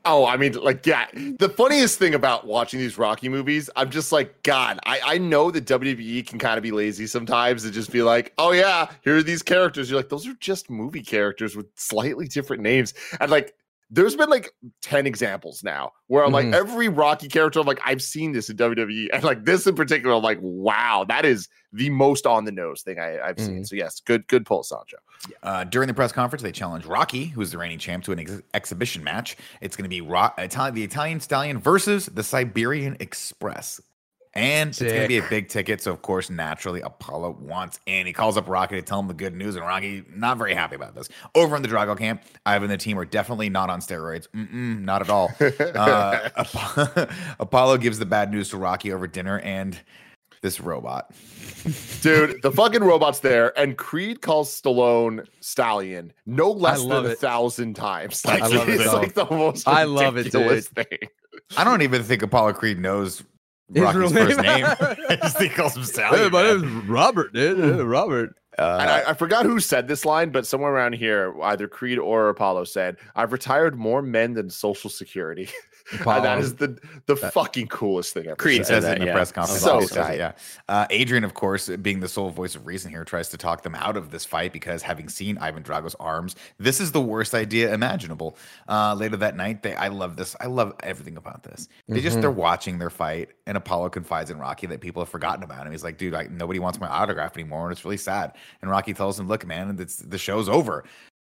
Oh, 0.06 0.26
I 0.26 0.36
mean, 0.36 0.52
like, 0.52 0.84
yeah. 0.84 1.06
The 1.14 1.48
funniest 1.48 1.98
thing 1.98 2.14
about 2.14 2.46
watching 2.46 2.78
these 2.78 2.98
Rocky 2.98 3.30
movies, 3.30 3.70
I'm 3.74 3.90
just 3.90 4.12
like, 4.12 4.42
God, 4.42 4.78
I, 4.84 5.00
I 5.02 5.18
know 5.18 5.50
that 5.50 5.64
WWE 5.64 6.26
can 6.26 6.38
kind 6.38 6.58
of 6.58 6.62
be 6.62 6.72
lazy 6.72 7.06
sometimes 7.06 7.64
and 7.64 7.72
just 7.72 7.90
be 7.90 8.02
like, 8.02 8.34
oh, 8.36 8.52
yeah, 8.52 8.90
here 9.02 9.16
are 9.16 9.22
these 9.22 9.42
characters. 9.42 9.88
You're 9.90 9.98
like, 9.98 10.10
those 10.10 10.26
are 10.26 10.34
just 10.34 10.68
movie 10.68 11.02
characters 11.02 11.56
with 11.56 11.66
slightly 11.74 12.28
different 12.28 12.62
names. 12.62 12.92
And 13.18 13.30
like, 13.30 13.54
there's 13.94 14.16
been 14.16 14.28
like 14.28 14.50
10 14.82 15.06
examples 15.06 15.62
now 15.62 15.92
where 16.08 16.24
I'm 16.24 16.30
Mhm. 16.30 16.34
like, 16.34 16.46
every 16.54 16.88
Rocky 16.88 17.28
character, 17.28 17.60
I'm 17.60 17.66
like, 17.66 17.80
I've 17.84 18.02
seen 18.02 18.32
this 18.32 18.50
in 18.50 18.56
WWE. 18.56 19.08
And 19.12 19.22
like, 19.24 19.44
this 19.44 19.66
in 19.66 19.74
particular, 19.74 20.14
I'm 20.16 20.22
like, 20.22 20.38
wow, 20.40 21.04
that 21.08 21.24
is 21.24 21.48
the 21.72 21.90
most 21.90 22.26
on 22.26 22.44
the 22.44 22.52
nose 22.52 22.82
thing 22.82 22.98
I, 22.98 23.20
I've 23.20 23.38
seen. 23.38 23.64
So, 23.64 23.76
yes, 23.76 24.00
good, 24.00 24.26
good 24.28 24.44
pull, 24.46 24.62
Sancho. 24.62 24.96
Uh, 25.42 25.64
during 25.64 25.86
the 25.88 25.94
press 25.94 26.12
conference, 26.12 26.42
they 26.42 26.52
challenged 26.52 26.86
Rocky, 26.86 27.26
who's 27.26 27.50
the 27.52 27.58
reigning 27.58 27.78
champ, 27.78 28.04
to 28.04 28.12
an 28.12 28.18
ex- 28.20 28.42
exhibition 28.52 29.02
match. 29.04 29.36
It's 29.60 29.76
going 29.76 29.84
to 29.84 29.88
be 29.88 30.00
Ro- 30.00 30.30
Italian, 30.38 30.74
the 30.74 30.84
Italian 30.84 31.20
Stallion 31.20 31.58
versus 31.58 32.06
the 32.06 32.22
Siberian 32.22 32.96
Express. 33.00 33.80
And 34.36 34.70
it's 34.70 34.80
going 34.82 35.02
to 35.02 35.08
be 35.08 35.18
a 35.18 35.28
big 35.28 35.48
ticket. 35.48 35.80
So, 35.80 35.92
of 35.92 36.02
course, 36.02 36.28
naturally, 36.28 36.80
Apollo 36.80 37.36
wants 37.40 37.78
in. 37.86 38.06
He 38.06 38.12
calls 38.12 38.36
up 38.36 38.48
Rocky 38.48 38.74
to 38.74 38.82
tell 38.82 38.98
him 38.98 39.06
the 39.06 39.14
good 39.14 39.34
news, 39.34 39.54
and 39.54 39.64
Rocky 39.64 40.04
not 40.12 40.38
very 40.38 40.54
happy 40.54 40.74
about 40.74 40.96
this. 40.96 41.08
Over 41.36 41.54
in 41.54 41.62
the 41.62 41.68
Drago 41.68 41.96
camp, 41.96 42.22
Ivan 42.44 42.70
and 42.70 42.80
the 42.80 42.82
team 42.82 42.98
are 42.98 43.04
definitely 43.04 43.48
not 43.48 43.70
on 43.70 43.80
steroids. 43.80 44.26
Mm-mm, 44.34 44.82
not 44.82 45.02
at 45.02 45.10
all. 45.10 45.30
Uh, 45.74 46.28
Ap- 46.36 47.10
Apollo 47.40 47.78
gives 47.78 47.98
the 47.98 48.06
bad 48.06 48.30
news 48.30 48.48
to 48.50 48.56
Rocky 48.56 48.92
over 48.92 49.06
dinner 49.06 49.40
and 49.40 49.78
this 50.42 50.60
robot. 50.60 51.10
Dude, 52.02 52.42
the 52.42 52.52
fucking 52.54 52.82
robot's 52.82 53.20
there, 53.20 53.58
and 53.58 53.76
Creed 53.76 54.20
calls 54.20 54.60
Stallone 54.60 55.26
Stallion 55.40 56.12
no 56.26 56.50
less 56.50 56.82
than 56.84 57.06
a 57.06 57.14
thousand 57.14 57.74
times. 57.74 58.24
Like, 58.24 58.42
I 58.42 58.46
love 58.48 58.68
it, 58.68 58.74
it's 58.74 58.84
though. 58.84 58.98
like 58.98 59.14
the 59.14 59.26
most 59.30 59.66
I 59.66 59.84
love 59.84 60.16
it, 60.16 60.26
ridiculous 60.26 60.68
thing. 60.68 60.98
I 61.56 61.64
don't 61.64 61.82
even 61.82 62.02
think 62.02 62.22
Apollo 62.22 62.52
Creed 62.54 62.78
knows 62.78 63.24
Rocky's 63.70 63.96
real 63.98 64.10
first 64.10 64.40
name? 64.40 64.64
I 65.08 65.16
just 65.16 65.40
he 65.40 65.48
calls 65.48 65.76
him 65.76 65.84
Stallion. 65.84 66.32
man. 66.32 66.56
is 66.56 66.62
Robert, 66.88 67.32
dude. 67.32 67.58
Hmm. 67.58 67.82
Robert. 67.86 68.34
And 68.58 68.66
Uh, 68.90 69.02
I, 69.06 69.10
I 69.10 69.14
forgot 69.14 69.46
who 69.46 69.60
said 69.60 69.88
this 69.88 70.04
line, 70.04 70.30
but 70.30 70.46
somewhere 70.46 70.72
around 70.72 70.94
here, 70.94 71.34
either 71.42 71.68
Creed 71.68 71.98
or 71.98 72.28
Apollo 72.28 72.64
said, 72.64 72.96
"I've 73.16 73.32
retired 73.32 73.76
more 73.76 74.02
men 74.02 74.34
than 74.34 74.50
Social 74.50 74.90
Security." 74.90 75.48
and 75.92 76.24
that 76.24 76.38
is 76.38 76.54
the 76.54 76.78
the 77.06 77.16
fucking 77.16 77.66
coolest 77.66 78.14
thing 78.14 78.26
ever. 78.26 78.36
Creed 78.36 78.58
he 78.58 78.64
said. 78.64 78.66
says 78.76 78.84
said 78.84 78.92
it 78.92 78.94
in 78.94 78.98
that, 79.00 79.04
the 79.04 79.06
yeah. 79.10 79.12
press 79.14 79.32
conference. 79.32 79.60
So 79.60 79.80
this 79.80 79.92
guy, 79.92 80.14
yeah. 80.14 80.32
Uh, 80.68 80.86
Adrian, 80.90 81.24
of 81.24 81.34
course, 81.34 81.68
being 81.68 82.00
the 82.00 82.08
sole 82.08 82.30
voice 82.30 82.54
of 82.54 82.66
reason 82.66 82.90
here, 82.90 83.04
tries 83.04 83.28
to 83.30 83.36
talk 83.36 83.62
them 83.62 83.74
out 83.74 83.96
of 83.96 84.10
this 84.10 84.24
fight 84.24 84.52
because 84.52 84.82
having 84.82 85.08
seen 85.08 85.36
Ivan 85.38 85.62
Drago's 85.62 85.94
arms, 85.96 86.36
this 86.58 86.80
is 86.80 86.92
the 86.92 87.00
worst 87.02 87.34
idea 87.34 87.74
imaginable. 87.74 88.38
Uh, 88.68 88.94
later 88.94 89.16
that 89.18 89.36
night, 89.36 89.62
they 89.62 89.74
I 89.74 89.88
love 89.88 90.16
this. 90.16 90.34
I 90.40 90.46
love 90.46 90.74
everything 90.82 91.16
about 91.16 91.42
this. 91.42 91.68
They 91.88 92.00
just 92.00 92.16
Mhm. 92.16 92.20
they're 92.22 92.30
watching 92.30 92.78
their 92.78 92.90
fight, 92.90 93.30
and 93.46 93.56
Apollo 93.56 93.90
confides 93.90 94.30
in 94.30 94.38
Rocky 94.38 94.66
that 94.68 94.80
people 94.80 95.02
have 95.02 95.10
forgotten 95.10 95.42
about 95.42 95.66
him. 95.66 95.72
He's 95.72 95.84
like, 95.84 95.98
dude, 95.98 96.14
like 96.14 96.30
nobody 96.30 96.60
wants 96.60 96.80
my 96.80 96.88
autograph 96.88 97.36
anymore, 97.36 97.64
and 97.64 97.72
it's 97.72 97.84
really 97.84 97.96
sad. 97.98 98.32
And 98.62 98.70
Rocky 98.70 98.94
tells 98.94 99.18
him, 99.18 99.28
look, 99.28 99.46
man, 99.46 99.76
it's 99.78 99.96
the 99.96 100.18
show's 100.18 100.48
over. 100.48 100.84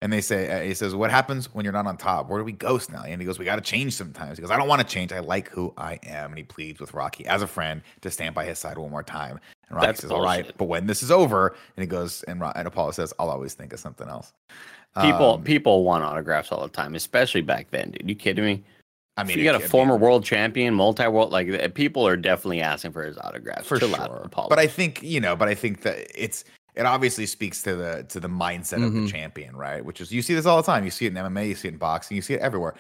And 0.02 0.12
they 0.12 0.20
say, 0.20 0.50
uh, 0.50 0.62
he 0.62 0.74
says, 0.74 0.94
What 0.94 1.11
happens 1.11 1.52
when 1.54 1.64
you're 1.64 1.72
not 1.72 1.86
on 1.86 1.96
top? 1.96 2.28
Where 2.28 2.38
do 2.38 2.44
we 2.44 2.52
go, 2.52 2.74
Snelly? 2.76 3.09
And 3.12 3.20
he 3.20 3.26
goes, 3.26 3.38
We 3.38 3.46
got 3.46 3.57
to 3.57 3.62
change 3.62 3.94
sometimes. 3.94 4.36
He 4.36 4.42
goes, 4.42 4.50
I 4.50 4.59
don't 4.59 4.68
want 4.68 4.82
to 4.82 4.86
change. 4.86 5.11
I 5.11 5.20
like 5.20 5.48
who 5.48 5.72
I 5.78 5.98
am. 6.04 6.30
And 6.30 6.36
he 6.38 6.44
pleads 6.44 6.80
with 6.80 6.92
Rocky 6.92 7.24
as 7.26 7.40
a 7.40 7.46
friend 7.46 7.80
to 8.02 8.11
stand 8.11 8.34
by 8.34 8.44
his 8.44 8.59
side 8.59 8.76
one 8.76 8.90
more 8.90 9.02
time. 9.02 9.40
And 9.68 9.76
Rocky 9.76 9.86
That's 9.86 10.00
says, 10.02 10.11
All 10.11 10.22
right, 10.22 10.52
but 10.59 10.66
when 10.66 10.86
this 10.86 11.02
is 11.02 11.11
over, 11.11 11.48
and 11.76 11.82
he 11.82 11.86
goes, 11.86 12.22
and, 12.24 12.40
Ro- 12.42 12.52
and 12.54 12.68
Apollo 12.68 12.90
says, 12.92 13.14
I'll 13.18 13.30
always 13.30 13.54
think 13.54 13.72
of 13.72 13.80
something 13.80 14.07
else. 14.07 14.34
People 15.00 15.34
Um, 15.34 15.42
people 15.42 15.82
want 15.82 16.04
autographs 16.04 16.52
all 16.52 16.62
the 16.62 16.68
time, 16.68 16.94
especially 16.94 17.40
back 17.40 17.70
then, 17.70 17.90
dude. 17.90 18.09
You 18.09 18.14
kidding 18.14 18.44
me? 18.44 18.62
I 19.16 19.24
mean, 19.24 19.38
you 19.38 19.44
got 19.44 19.54
a 19.54 19.61
be- 19.61 19.66
former 19.66 19.96
world 19.96 20.24
champion, 20.24 20.74
multi 20.74 21.07
world, 21.07 21.32
like 21.32 21.48
uh, 21.48 21.68
people 21.68 22.07
are 22.07 22.16
definitely 22.18 22.61
asking 22.61 22.92
for 22.92 23.02
his 23.02 23.16
autograph. 23.16 23.64
for 23.64 23.78
Chill 23.78 23.88
sure. 23.94 24.28
out. 24.36 24.48
But 24.50 24.59
I 24.59 24.66
think 24.66 25.02
you 25.02 25.20
know, 25.20 25.34
but 25.34 25.48
I 25.48 25.54
think 25.54 25.80
that 25.82 26.07
it's 26.14 26.44
it 26.77 26.87
obviously 26.87 27.27
speaks 27.27 27.62
to 27.62 27.74
the 27.74 28.05
to 28.11 28.20
the 28.20 28.29
mindset 28.29 28.85
of 28.85 28.93
the 28.93 29.01
Mhm. 29.01 29.11
champion, 29.11 29.57
right? 29.57 29.85
Which 29.85 30.01
is 30.01 30.12
you 30.12 30.22
see 30.22 30.35
this 30.35 30.47
all 30.47 30.59
the 30.59 30.62
time. 30.66 30.85
You 30.85 30.91
see 30.91 31.07
it 31.07 31.09
in 31.09 31.16
MMA, 31.16 31.49
you 31.49 31.55
see 31.55 31.68
it 31.68 31.72
in 31.72 31.79
boxing, 31.79 32.16
you 32.16 32.22
see 32.22 32.35
it 32.35 32.41
everywhere. 32.41 32.74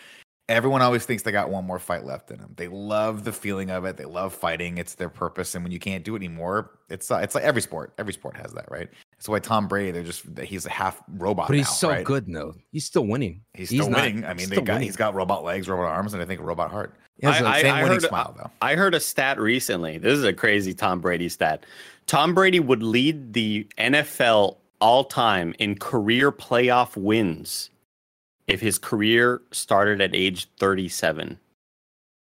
Everyone 0.48 0.80
always 0.80 1.04
thinks 1.04 1.24
they 1.24 1.32
got 1.32 1.50
one 1.50 1.64
more 1.64 1.80
fight 1.80 2.04
left 2.04 2.30
in 2.30 2.38
them. 2.38 2.52
They 2.56 2.68
love 2.68 3.24
the 3.24 3.32
feeling 3.32 3.68
of 3.70 3.84
it. 3.84 3.96
They 3.96 4.04
love 4.04 4.32
fighting. 4.32 4.78
It's 4.78 4.94
their 4.94 5.08
purpose. 5.08 5.56
And 5.56 5.64
when 5.64 5.72
you 5.72 5.80
can't 5.80 6.04
do 6.04 6.14
it 6.14 6.18
anymore, 6.18 6.78
it's 6.88 7.10
uh, 7.10 7.16
it's 7.16 7.34
like 7.34 7.42
every 7.42 7.62
sport. 7.62 7.94
Every 7.98 8.12
sport 8.12 8.36
has 8.36 8.52
that, 8.52 8.70
right? 8.70 8.88
That's 9.18 9.28
why 9.28 9.38
Tom 9.38 9.66
Brady, 9.66 9.92
they're 9.92 10.02
just 10.02 10.24
he's 10.42 10.66
a 10.66 10.70
half 10.70 11.02
robot. 11.08 11.48
But 11.48 11.56
he's 11.56 11.66
now, 11.66 11.72
so 11.72 11.88
right? 11.88 12.04
good, 12.04 12.26
though. 12.26 12.54
He's 12.70 12.84
still 12.84 13.06
winning. 13.06 13.42
He's 13.54 13.70
still 13.70 13.88
not- 13.88 14.02
winning. 14.02 14.24
I 14.26 14.34
mean, 14.34 14.48
they 14.50 14.56
got 14.56 14.74
winning. 14.74 14.82
he's 14.88 14.96
got 14.96 15.14
robot 15.14 15.42
legs, 15.42 15.68
robot 15.68 15.86
arms, 15.86 16.12
and 16.12 16.22
I 16.22 16.26
think 16.26 16.40
a 16.40 16.44
robot 16.44 16.70
heart. 16.70 16.94
He 17.18 17.26
has 17.26 17.40
a- 17.40 17.46
I- 17.46 17.62
Same 17.62 17.74
I 17.74 17.82
winning 17.82 18.00
heard- 18.00 18.08
smile 18.08 18.34
though. 18.36 18.50
I 18.60 18.74
heard 18.74 18.94
a 18.94 19.00
stat 19.00 19.40
recently. 19.40 19.96
This 19.98 20.18
is 20.18 20.24
a 20.24 20.32
crazy 20.34 20.74
Tom 20.74 21.00
Brady 21.00 21.28
stat. 21.30 21.64
Tom 22.06 22.34
Brady 22.34 22.60
would 22.60 22.82
lead 22.82 23.32
the 23.32 23.66
NFL 23.78 24.58
all 24.80 25.04
time 25.04 25.54
in 25.58 25.76
career 25.78 26.30
playoff 26.30 26.94
wins 26.96 27.70
if 28.46 28.60
his 28.60 28.78
career 28.78 29.40
started 29.50 30.00
at 30.02 30.14
age 30.14 30.46
37. 30.60 31.38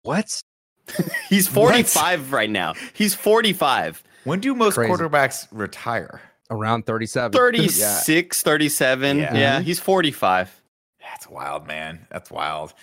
what? 0.03 0.43
He's 1.29 1.47
45 1.47 2.33
right 2.33 2.51
now. 2.51 2.75
He's 2.95 3.15
45. 3.15 4.03
When 4.25 4.41
do 4.41 4.55
most 4.57 4.75
Crazy. 4.75 4.93
quarterbacks 4.93 5.47
retire? 5.53 6.21
Around 6.51 6.87
37. 6.87 7.33
36, 7.39 8.43
37. 8.43 9.19
Yeah. 9.19 9.35
Yeah. 9.35 9.61
he's 9.61 9.79
45. 9.81 10.61
That's 11.01 11.29
wild, 11.29 11.67
man. 11.67 12.07
That's 12.11 12.31
wild. 12.31 12.75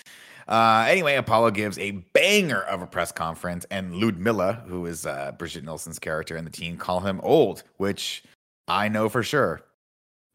Uh, 0.47 0.85
anyway, 0.87 1.15
Apollo 1.15 1.51
gives 1.51 1.77
a 1.77 1.91
banger 2.13 2.61
of 2.61 2.81
a 2.81 2.87
press 2.87 3.11
conference, 3.11 3.65
and 3.69 3.95
Ludmilla, 3.97 4.63
who 4.67 4.85
is 4.85 5.05
uh, 5.05 5.33
Brigitte 5.37 5.65
Nielsen's 5.65 5.99
character 5.99 6.37
in 6.37 6.45
the 6.45 6.49
team, 6.51 6.77
call 6.77 7.01
him 7.01 7.19
old, 7.21 7.63
which 7.77 8.23
I 8.67 8.87
know 8.87 9.09
for 9.09 9.23
sure. 9.23 9.61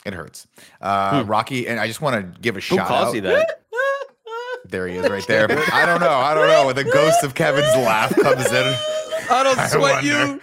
It 0.04 0.12
hurts. 0.12 0.46
Uh, 0.80 1.24
Rocky, 1.26 1.66
and 1.68 1.80
I 1.80 1.86
just 1.86 2.00
want 2.02 2.34
to 2.34 2.40
give 2.40 2.56
a 2.56 2.60
Who 2.60 2.76
shout 2.76 2.88
calls 2.88 3.08
out. 3.08 3.14
you 3.14 3.20
that? 3.22 3.60
There 4.66 4.86
he 4.86 4.96
is, 4.96 5.08
right 5.08 5.26
there. 5.26 5.46
I 5.72 5.86
don't 5.86 6.00
know. 6.00 6.10
I 6.10 6.34
don't 6.34 6.48
know. 6.48 6.72
The 6.72 6.84
ghost 6.84 7.24
of 7.24 7.34
Kevin's 7.34 7.74
laugh 7.76 8.14
comes 8.14 8.46
in, 8.46 8.76
I 9.30 9.42
don't 9.42 9.58
I 9.58 9.66
sweat 9.68 10.04
you. 10.04 10.40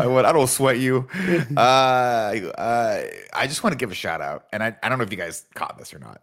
I 0.00 0.06
would. 0.06 0.24
I 0.24 0.32
don't 0.32 0.46
sweat 0.48 0.78
you. 0.78 1.08
Uh, 1.56 1.60
uh, 1.60 3.02
I 3.32 3.46
just 3.46 3.62
want 3.62 3.72
to 3.72 3.76
give 3.76 3.90
a 3.90 3.94
shout 3.94 4.20
out, 4.20 4.46
and 4.52 4.62
I, 4.62 4.76
I 4.82 4.88
don't 4.88 4.98
know 4.98 5.04
if 5.04 5.10
you 5.10 5.16
guys 5.18 5.46
caught 5.54 5.78
this 5.78 5.92
or 5.94 5.98
not, 5.98 6.22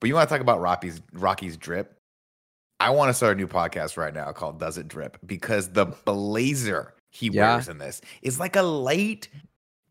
but 0.00 0.08
you 0.08 0.14
want 0.14 0.28
to 0.28 0.32
talk 0.34 0.40
about 0.42 0.60
Rocky's 0.60 1.00
Rocky's 1.12 1.56
drip. 1.56 1.96
I 2.78 2.90
want 2.90 3.10
to 3.10 3.14
start 3.14 3.36
a 3.36 3.40
new 3.40 3.46
podcast 3.46 3.96
right 3.96 4.14
now 4.14 4.32
called 4.32 4.58
"Does 4.58 4.78
It 4.78 4.88
Drip" 4.88 5.18
because 5.26 5.70
the 5.72 5.86
blazer 5.86 6.94
he 7.10 7.28
Yeah. 7.28 7.54
wears 7.54 7.68
in 7.68 7.78
this 7.78 8.00
is 8.22 8.38
like 8.40 8.56
a 8.56 8.62
light 8.62 9.28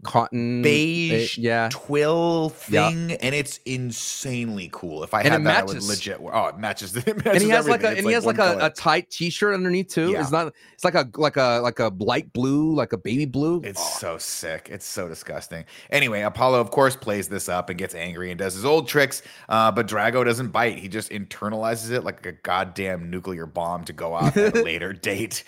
Cotton 0.03 0.61
beige 0.61 1.37
eh, 1.37 1.41
yeah. 1.41 1.69
twill 1.71 2.53
Yeah. 2.67 2.89
thing, 2.89 3.11
and 3.13 3.35
it's 3.35 3.57
insanely 3.65 4.69
cool. 4.71 5.03
If 5.03 5.13
I 5.13 5.21
And 5.21 5.29
had 5.29 5.41
it 5.41 5.43
that, 5.43 5.61
I 5.63 5.63
would 5.65 5.83
legit. 5.83 6.21
Wear, 6.21 6.33
oh, 6.35 6.47
it 6.47 6.57
matches. 6.57 6.95
It 7.07 7.17
matches 7.17 7.33
and 7.33 7.41
he 7.43 7.49
has 7.49 7.67
like 7.67 7.83
everything. 7.83 7.85
a 7.85 7.91
It's 7.91 7.99
and 7.99 8.07
he 8.07 8.13
has 8.13 8.25
like 8.25 8.37
a, 8.37 8.57
a 8.65 8.69
tight 8.69 9.09
t-shirt 9.09 9.53
underneath 9.53 9.89
too. 9.89 10.11
Yeah. 10.11 10.21
It's 10.21 10.31
not 10.31 10.53
it's 10.73 10.85
like 10.85 10.95
a 10.95 11.09
like 11.15 11.35
a 11.35 11.59
like 11.61 11.79
a 11.79 11.89
light 11.99 12.31
blue, 12.31 12.73
like 12.73 12.93
a 12.93 12.97
baby 12.97 13.25
blue. 13.25 13.61
It's 13.63 13.81
Oh, 13.81 13.97
so 13.99 14.17
sick. 14.17 14.69
It's 14.71 14.85
so 14.85 15.07
disgusting. 15.09 15.65
Anyway, 15.89 16.21
Apollo, 16.21 16.61
of 16.61 16.71
course, 16.71 16.95
plays 16.95 17.27
this 17.27 17.49
up 17.49 17.69
and 17.69 17.77
gets 17.77 17.93
angry 17.93 18.31
and 18.31 18.39
does 18.39 18.53
his 18.53 18.63
old 18.65 18.87
tricks. 18.87 19.21
Uh, 19.49 19.71
but 19.71 19.87
Drago 19.87 20.23
doesn't 20.23 20.49
bite. 20.49 20.77
He 20.79 20.87
just 20.87 21.09
internalizes 21.11 21.91
it 21.91 22.03
like 22.05 22.25
a 22.25 22.31
goddamn 22.31 23.09
nuclear 23.09 23.45
bomb 23.45 23.83
to 23.85 23.93
go 23.93 24.13
off 24.13 24.37
at 24.37 24.55
a 24.55 24.61
later 24.63 24.93
date. 24.93 25.43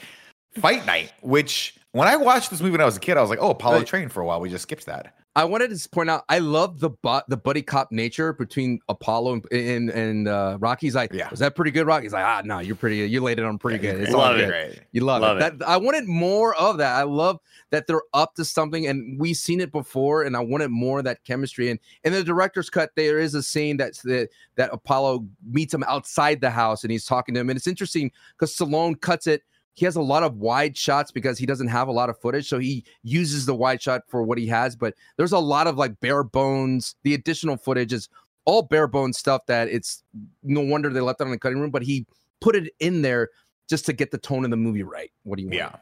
Fight 0.59 0.85
night, 0.85 1.13
which 1.21 1.75
when 1.93 2.07
I 2.07 2.15
watched 2.15 2.49
this 2.51 2.61
movie 2.61 2.71
when 2.71 2.81
I 2.81 2.85
was 2.85 2.97
a 2.97 3.01
kid, 3.01 3.17
I 3.17 3.21
was 3.21 3.29
like, 3.29 3.39
oh, 3.41 3.49
Apollo 3.51 3.79
Right. 3.79 3.87
trained 3.87 4.11
for 4.11 4.21
a 4.21 4.25
while. 4.25 4.39
We 4.39 4.49
just 4.49 4.63
skipped 4.63 4.85
that. 4.85 5.13
I 5.33 5.45
wanted 5.45 5.69
to 5.77 5.89
point 5.89 6.09
out 6.09 6.25
I 6.27 6.39
love 6.39 6.81
the 6.81 6.89
bu- 6.89 7.21
the 7.29 7.37
buddy 7.37 7.61
cop 7.61 7.89
nature 7.89 8.33
between 8.33 8.79
Apollo 8.89 9.35
and 9.35 9.45
and, 9.53 9.89
and 9.89 10.27
uh, 10.27 10.57
Rocky's 10.59 10.93
like, 10.93 11.13
Yeah. 11.13 11.29
was 11.29 11.39
that 11.39 11.55
pretty 11.55 11.71
good, 11.71 11.87
Rocky's 11.87 12.11
like, 12.11 12.25
ah, 12.25 12.41
no, 12.43 12.59
you're 12.59 12.75
pretty. 12.75 12.97
You 12.97 13.21
laid 13.21 13.39
it 13.39 13.45
on 13.45 13.57
pretty 13.57 13.81
Yeah, 13.85 13.93
good. 13.93 14.01
It's 14.01 14.13
all 14.13 14.19
Love 14.19 14.35
good. 14.35 14.43
it. 14.43 14.47
Great. 14.49 14.79
You 14.91 15.05
love, 15.05 15.21
Love 15.21 15.37
it. 15.37 15.43
it. 15.43 15.59
That 15.59 15.67
I 15.69 15.77
wanted 15.77 16.05
more 16.05 16.53
of 16.55 16.77
that. 16.79 16.95
I 16.97 17.03
love 17.03 17.39
that 17.69 17.87
they're 17.87 18.01
up 18.13 18.35
to 18.35 18.43
something, 18.43 18.87
and 18.87 19.17
we've 19.17 19.37
seen 19.37 19.61
it 19.61 19.71
before. 19.71 20.23
And 20.23 20.35
I 20.35 20.41
wanted 20.41 20.69
more 20.69 20.97
of 20.99 21.05
that 21.05 21.23
chemistry. 21.23 21.69
And 21.69 21.79
in 22.03 22.11
the 22.11 22.25
director's 22.25 22.69
cut, 22.69 22.91
there 22.97 23.17
is 23.19 23.33
a 23.33 23.41
scene 23.43 23.77
that's 23.77 24.01
that 24.01 24.27
that 24.55 24.69
Apollo 24.73 25.25
meets 25.49 25.73
him 25.73 25.83
outside 25.87 26.41
the 26.41 26.49
house, 26.51 26.83
and 26.83 26.91
he's 26.91 27.05
talking 27.05 27.33
to 27.35 27.39
him. 27.39 27.49
And 27.49 27.55
it's 27.55 27.67
interesting 27.67 28.11
because 28.37 28.53
Stallone 28.53 28.99
cuts 28.99 29.27
it. 29.27 29.43
He 29.73 29.85
has 29.85 29.95
a 29.95 30.01
lot 30.01 30.23
of 30.23 30.35
wide 30.37 30.77
shots 30.77 31.11
because 31.11 31.37
he 31.37 31.45
doesn't 31.45 31.67
have 31.67 31.87
a 31.87 31.91
lot 31.91 32.09
of 32.09 32.19
footage, 32.19 32.47
so 32.47 32.59
he 32.59 32.83
uses 33.03 33.45
the 33.45 33.55
wide 33.55 33.81
shot 33.81 34.01
for 34.07 34.23
what 34.23 34.37
he 34.37 34.47
has. 34.47 34.75
But 34.75 34.95
there's 35.17 35.31
a 35.31 35.39
lot 35.39 35.67
of 35.67 35.77
like 35.77 35.99
bare 35.99 36.23
bones. 36.23 36.95
The 37.03 37.13
additional 37.13 37.57
footage 37.57 37.93
is 37.93 38.09
all 38.45 38.63
bare 38.63 38.87
bones 38.87 39.17
stuff 39.17 39.45
that 39.47 39.69
it's 39.69 40.03
no 40.43 40.61
wonder 40.61 40.89
they 40.89 40.99
left 40.99 41.21
it 41.21 41.25
on 41.25 41.31
the 41.31 41.39
cutting 41.39 41.59
room. 41.59 41.71
But 41.71 41.83
he 41.83 42.05
put 42.41 42.55
it 42.55 42.73
in 42.79 43.01
there 43.01 43.29
just 43.69 43.85
to 43.85 43.93
get 43.93 44.11
the 44.11 44.17
tone 44.17 44.43
of 44.43 44.51
the 44.51 44.57
movie 44.57 44.83
right. 44.83 45.11
What 45.23 45.37
do 45.37 45.43
you 45.43 45.49
want? 45.49 45.57
Yeah. 45.57 45.75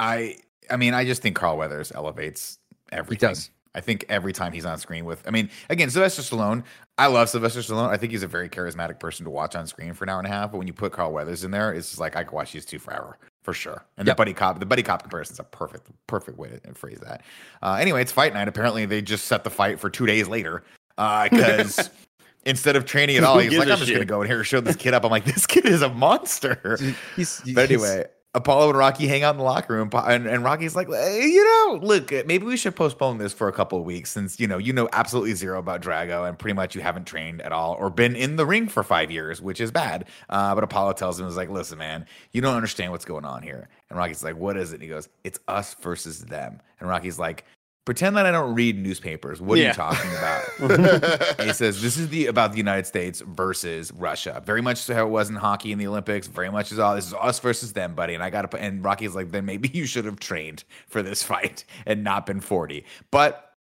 I 0.00 0.36
I 0.70 0.76
mean, 0.76 0.94
I 0.94 1.04
just 1.04 1.22
think 1.22 1.36
Carl 1.36 1.56
Weathers 1.56 1.92
elevates 1.94 2.58
everything. 2.92 3.28
does. 3.28 3.50
I 3.74 3.80
think 3.80 4.04
every 4.08 4.32
time 4.32 4.52
he's 4.52 4.64
on 4.64 4.78
screen 4.78 5.04
with 5.04 5.26
I 5.26 5.30
mean, 5.30 5.50
again, 5.70 5.90
Sylvester 5.90 6.22
Stallone, 6.22 6.64
I 6.96 7.06
love 7.06 7.28
Sylvester 7.28 7.60
Stallone. 7.60 7.90
I 7.90 7.96
think 7.96 8.12
he's 8.12 8.24
a 8.24 8.28
very 8.28 8.48
charismatic 8.48 8.98
person 8.98 9.24
to 9.24 9.30
watch 9.30 9.54
on 9.54 9.66
screen 9.66 9.94
for 9.94 10.04
an 10.04 10.08
hour 10.08 10.18
and 10.18 10.26
a 10.26 10.30
half. 10.30 10.50
But 10.50 10.58
when 10.58 10.66
you 10.66 10.72
put 10.72 10.92
Carl 10.92 11.12
Weathers 11.12 11.44
in 11.44 11.52
there, 11.52 11.72
it's 11.72 11.90
just 11.90 12.00
like 12.00 12.16
I 12.16 12.24
could 12.24 12.32
watch 12.32 12.52
these 12.52 12.64
two 12.64 12.78
forever. 12.78 13.18
For 13.42 13.54
sure. 13.54 13.84
And 13.96 14.06
Yep. 14.06 14.16
the 14.16 14.18
buddy 14.20 14.34
cop, 14.34 14.60
the 14.60 14.66
buddy 14.66 14.82
cop 14.82 15.02
comparison 15.02 15.34
is 15.34 15.38
a 15.40 15.44
perfect, 15.44 15.88
perfect 16.06 16.36
way 16.38 16.58
to 16.64 16.74
phrase 16.74 16.98
that. 17.00 17.22
Uh, 17.62 17.74
anyway, 17.80 18.02
it's 18.02 18.12
fight 18.12 18.34
night. 18.34 18.46
Apparently 18.48 18.84
they 18.84 19.00
just 19.00 19.26
set 19.26 19.42
the 19.44 19.50
fight 19.50 19.80
for 19.80 19.88
two 19.88 20.04
days 20.06 20.28
later. 20.28 20.64
because 20.96 21.90
instead 22.44 22.76
of 22.76 22.84
training 22.84 23.16
at 23.16 23.24
all, 23.24 23.38
he's 23.38 23.56
like, 23.56 23.68
I'm 23.68 23.78
just 23.78 23.90
gonna 23.92 24.04
go 24.04 24.20
in 24.22 24.26
here 24.28 24.38
and 24.38 24.46
show 24.46 24.60
this 24.60 24.76
kid 24.76 24.92
up. 24.94 25.04
I'm 25.04 25.10
like, 25.10 25.24
this 25.24 25.46
kid 25.46 25.64
is 25.66 25.80
a 25.82 25.88
monster. 25.88 26.78
He's, 27.16 27.40
But 27.54 27.70
anyway, 27.70 28.04
Apollo 28.38 28.70
and 28.70 28.78
Rocky 28.78 29.06
hang 29.06 29.22
out 29.22 29.34
in 29.34 29.38
the 29.38 29.44
locker 29.44 29.74
room, 29.74 29.90
and, 29.92 30.26
and 30.26 30.44
Rocky's 30.44 30.74
like, 30.74 30.88
"Eh, 30.88 31.24
you 31.24 31.44
know, 31.44 31.78
look, 31.82 32.12
uh, 32.12 32.22
maybe 32.24 32.46
we 32.46 32.56
should 32.56 32.74
postpone 32.76 33.18
this 33.18 33.32
for 33.32 33.48
a 33.48 33.52
couple 33.52 33.78
of 33.78 33.84
weeks 33.84 34.10
since 34.10 34.38
you 34.40 34.46
know 34.46 34.58
you 34.58 34.72
know 34.72 34.88
absolutely 34.92 35.34
zero 35.34 35.58
about 35.58 35.82
Drago, 35.82 36.26
and 36.28 36.38
pretty 36.38 36.54
much 36.54 36.74
you 36.74 36.80
haven't 36.80 37.06
trained 37.06 37.42
at 37.42 37.52
all 37.52 37.74
or 37.78 37.90
been 37.90 38.16
in 38.16 38.36
the 38.36 38.46
ring 38.46 38.68
for 38.68 38.82
five 38.82 39.10
years, 39.10 39.42
which 39.42 39.60
is 39.60 39.70
bad." 39.70 40.06
Uh, 40.30 40.54
but 40.54 40.64
Apollo 40.64 40.94
tells 40.94 41.18
him, 41.20 41.26
"Is 41.26 41.36
like, 41.36 41.50
listen, 41.50 41.78
man, 41.78 42.06
you 42.32 42.40
don't 42.40 42.54
understand 42.54 42.92
what's 42.92 43.04
going 43.04 43.24
on 43.24 43.42
here." 43.42 43.68
And 43.90 43.98
Rocky's 43.98 44.22
like, 44.24 44.36
"What 44.36 44.56
is 44.56 44.70
it?" 44.72 44.76
And 44.76 44.82
he 44.82 44.88
goes, 44.88 45.08
"It's 45.24 45.40
us 45.48 45.74
versus 45.74 46.20
them." 46.20 46.60
And 46.80 46.88
Rocky's 46.88 47.18
like. 47.18 47.44
Pretend 47.88 48.18
that 48.18 48.26
I 48.26 48.30
don't 48.30 48.54
read 48.54 48.76
newspapers. 48.78 49.40
What 49.40 49.58
are 49.58 49.62
Yeah. 49.62 49.68
you 49.68 49.72
talking 49.72 50.10
about? 50.10 51.40
He 51.46 51.54
says 51.54 51.80
this 51.80 51.96
is 51.96 52.10
the 52.10 52.26
about 52.26 52.50
the 52.52 52.58
United 52.58 52.84
States 52.84 53.22
versus 53.22 53.90
Russia. 53.92 54.42
Very 54.44 54.60
much 54.60 54.76
so 54.76 54.92
how 54.92 55.06
it 55.06 55.08
was 55.08 55.30
in 55.30 55.36
hockey 55.36 55.72
in 55.72 55.78
the 55.78 55.86
Olympics. 55.86 56.26
Very 56.26 56.50
much 56.50 56.70
as 56.70 56.78
all 56.78 56.94
this 56.94 57.06
is 57.06 57.14
us 57.14 57.38
versus 57.40 57.72
them, 57.72 57.94
buddy. 57.94 58.12
And 58.12 58.22
I 58.22 58.28
got 58.28 58.42
to 58.42 58.48
put 58.48 58.60
and 58.60 58.84
Rocky's 58.84 59.14
like, 59.14 59.30
then 59.30 59.46
maybe 59.46 59.70
you 59.72 59.86
should 59.86 60.04
have 60.04 60.20
trained 60.20 60.64
for 60.86 61.02
this 61.02 61.22
fight 61.32 61.64
and 61.86 62.04
not 62.04 62.26
been 62.26 62.42
forty. 62.42 62.84
But 63.10 63.54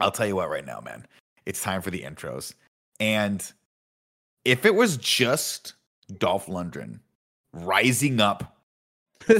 I'll 0.00 0.10
tell 0.10 0.26
you 0.26 0.34
what, 0.34 0.50
right 0.50 0.66
now, 0.66 0.80
man, 0.80 1.06
it's 1.46 1.62
time 1.62 1.80
for 1.80 1.92
the 1.92 2.02
intros. 2.02 2.54
And 2.98 3.48
if 4.44 4.66
it 4.66 4.74
was 4.74 4.96
just 4.96 5.74
Dolph 6.18 6.46
Lundgren 6.46 6.98
rising 7.52 8.20
up 8.20 8.57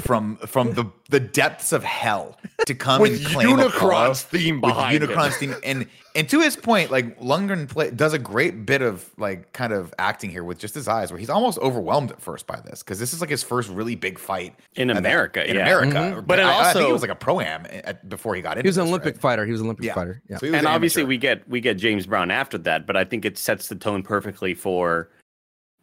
from 0.03 0.37
from 0.39 0.75
the 0.75 0.85
the 1.09 1.21
depths 1.21 1.73
of 1.73 1.83
hell 1.83 2.37
to 2.67 2.75
come 2.75 3.01
With 3.01 3.19
and 3.19 3.27
claim 3.27 3.59
Apollo, 3.59 3.69
Unicron's 4.11 4.23
theme 4.23 4.61
with 4.61 4.75
behind 4.75 5.03
him. 5.03 5.09
Unicron's 5.11 5.37
theme, 5.39 5.55
and 5.65 5.87
and 6.15 6.29
to 6.29 6.41
his 6.41 6.57
point, 6.57 6.91
like 6.91 7.19
Lundgren 7.21 7.69
play, 7.69 7.91
does 7.91 8.13
a 8.13 8.19
great 8.19 8.67
bit 8.67 8.83
of 8.83 9.09
like 9.19 9.53
kind 9.53 9.73
of 9.73 9.95
acting 9.99 10.31
here 10.31 10.45
with 10.45 10.59
just 10.59 10.75
his 10.75 10.89
eyes, 10.89 11.11
where 11.11 11.19
he's 11.19 11.31
almost 11.31 11.59
overwhelmed 11.61 12.11
at 12.11 12.21
first 12.21 12.47
by 12.47 12.61
this 12.61 12.83
because 12.83 12.99
this 12.99 13.15
is 13.15 13.21
like 13.21 13.31
his 13.31 13.43
first 13.43 13.71
really 13.71 13.95
big 13.95 14.19
fight 14.19 14.55
In 14.75 14.91
at 14.91 14.95
that- 14.95 14.99
America, 14.99 15.49
in 15.49 15.57
yeah. 15.57 15.63
America. 15.63 16.21
Mhm. 16.21 16.27
But 16.27 16.39
it 16.41 16.45
I, 16.45 16.71
I 16.71 16.73
think 16.73 16.87
he 16.87 16.93
was 16.93 17.03
like 17.03 17.11
a 17.11 17.15
pro 17.15 17.41
am 17.41 17.65
before 18.09 18.35
he 18.35 18.43
got 18.43 18.59
into. 18.59 18.63
he 18.63 18.69
was 18.69 18.77
an 18.79 18.85
this, 18.85 18.91
Olympic 18.91 19.15
right? 19.15 19.23
fighter. 19.23 19.47
He 19.47 19.53
was 19.53 19.61
an 19.61 19.69
Olympic 19.69 19.87
Yeah. 19.87 19.95
fighter. 19.95 20.21
Yeah. 20.29 20.39
So 20.39 20.47
and 20.49 20.57
an 20.57 20.67
obviously 20.67 21.03
amateur. 21.03 21.09
we 21.09 21.19
get 21.19 21.49
we 21.49 21.61
get 21.61 21.79
James 21.79 22.07
Brown 22.07 22.31
after 22.31 22.59
that, 22.59 22.87
but 22.87 22.97
I 22.97 23.05
think 23.05 23.25
it 23.25 23.39
sets 23.39 23.69
the 23.69 23.77
tone 23.77 24.03
perfectly 24.03 24.53
for 24.55 25.09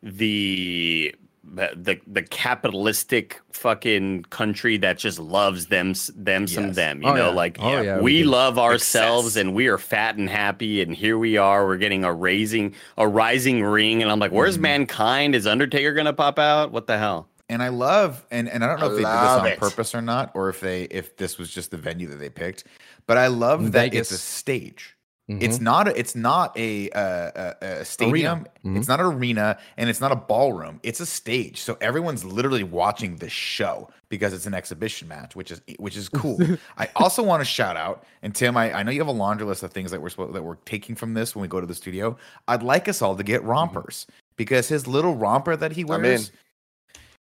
the 0.03 1.15
the 1.53 1.99
the 2.07 2.21
capitalistic 2.23 3.39
fucking 3.51 4.23
country 4.31 4.77
that 4.77 4.97
just 4.97 5.19
loves 5.19 5.67
them 5.67 5.91
s- 5.91 6.11
them 6.15 6.47
some 6.47 6.73
them 6.73 7.01
you 7.03 7.07
Oh, 7.09 7.13
know 7.13 7.29
yeah. 7.29 7.35
like 7.35 7.57
Oh, 7.59 7.81
yeah, 7.81 7.97
we 7.97 8.01
we 8.19 8.23
love 8.23 8.57
ourselves 8.57 9.27
Success. 9.33 9.41
and 9.41 9.53
we 9.53 9.67
are 9.67 9.77
fat 9.77 10.15
and 10.17 10.29
happy 10.29 10.81
and 10.81 10.93
here 10.95 11.17
we 11.17 11.37
are 11.37 11.65
we're 11.65 11.77
getting 11.77 12.03
a 12.03 12.11
raising 12.13 12.73
a 12.97 13.07
rising 13.07 13.63
ring 13.63 14.01
and 14.01 14.11
I'm 14.11 14.19
like 14.19 14.31
where's 14.31 14.57
Mhm. 14.57 14.61
mankind 14.61 15.35
is 15.35 15.45
Undertaker 15.45 15.93
gonna 15.93 16.13
pop 16.13 16.39
out 16.39 16.71
what 16.71 16.87
the 16.87 16.97
hell 16.97 17.27
and 17.47 17.61
I 17.61 17.67
love 17.69 18.25
and 18.31 18.49
and 18.49 18.63
I 18.63 18.67
don't 18.67 18.79
know 18.79 18.87
I 18.87 18.89
if 18.89 18.95
they 18.95 19.03
did 19.03 19.11
this 19.11 19.29
on 19.29 19.45
it. 19.47 19.59
purpose 19.59 19.93
or 19.93 20.01
not, 20.01 20.31
or 20.33 20.49
if 20.49 20.59
they 20.61 20.83
if 20.85 21.15
this 21.17 21.37
was 21.37 21.51
just 21.51 21.69
the 21.71 21.77
venue 21.77 22.07
that 22.07 22.15
they 22.19 22.29
picked. 22.29 22.63
But 23.07 23.17
I 23.17 23.27
love 23.27 23.59
In 23.59 23.71
that 23.71 23.91
Vegas. 23.91 24.11
it's 24.11 24.19
a 24.19 24.23
stage. 24.23 24.94
Mhm. 25.29 25.41
It's 25.41 25.59
not 25.59 25.87
a, 25.87 25.99
it's 25.99 26.13
not 26.15 26.55
a, 26.55 26.89
uh, 26.91 27.31
a, 27.59 27.65
a 27.81 27.85
stadium. 27.85 28.45
Mhm. 28.63 28.77
It's 28.77 28.87
not 28.87 28.99
an 28.99 29.07
arena, 29.07 29.57
and 29.75 29.89
it's 29.89 29.99
not 29.99 30.11
a 30.11 30.15
ballroom. 30.15 30.79
It's 30.83 30.99
a 30.99 31.05
stage. 31.05 31.61
So 31.61 31.77
everyone's 31.81 32.23
literally 32.23 32.63
watching 32.63 33.15
the 33.15 33.27
show 33.27 33.89
because 34.09 34.33
it's 34.33 34.45
an 34.45 34.53
exhibition 34.53 35.07
match, 35.07 35.35
which 35.35 35.49
is 35.49 35.61
which 35.79 35.97
is 35.97 36.09
cool. 36.09 36.37
I 36.77 36.89
also 36.95 37.23
want 37.23 37.41
to 37.41 37.45
shout 37.45 37.75
out, 37.75 38.03
and 38.21 38.35
Tim, 38.35 38.55
I, 38.55 38.71
I 38.71 38.83
know 38.83 38.91
you 38.91 38.99
have 39.01 39.07
a 39.07 39.11
laundry 39.11 39.47
list 39.47 39.63
of 39.63 39.71
things 39.73 39.89
that 39.89 39.99
we're 39.99 40.09
supposed, 40.09 40.33
that 40.33 40.43
we're 40.43 40.55
taking 40.65 40.93
from 40.95 41.15
this 41.15 41.35
when 41.35 41.41
we 41.41 41.47
go 41.47 41.59
to 41.59 41.65
the 41.67 41.73
studio. 41.75 42.15
I'd 42.47 42.61
like 42.61 42.87
us 42.87 43.01
all 43.01 43.15
to 43.15 43.23
get 43.23 43.43
rompers 43.43 44.05
because 44.35 44.67
his 44.67 44.85
little 44.85 45.15
romper 45.15 45.55
that 45.55 45.71
he 45.71 45.83
wears 45.83 46.31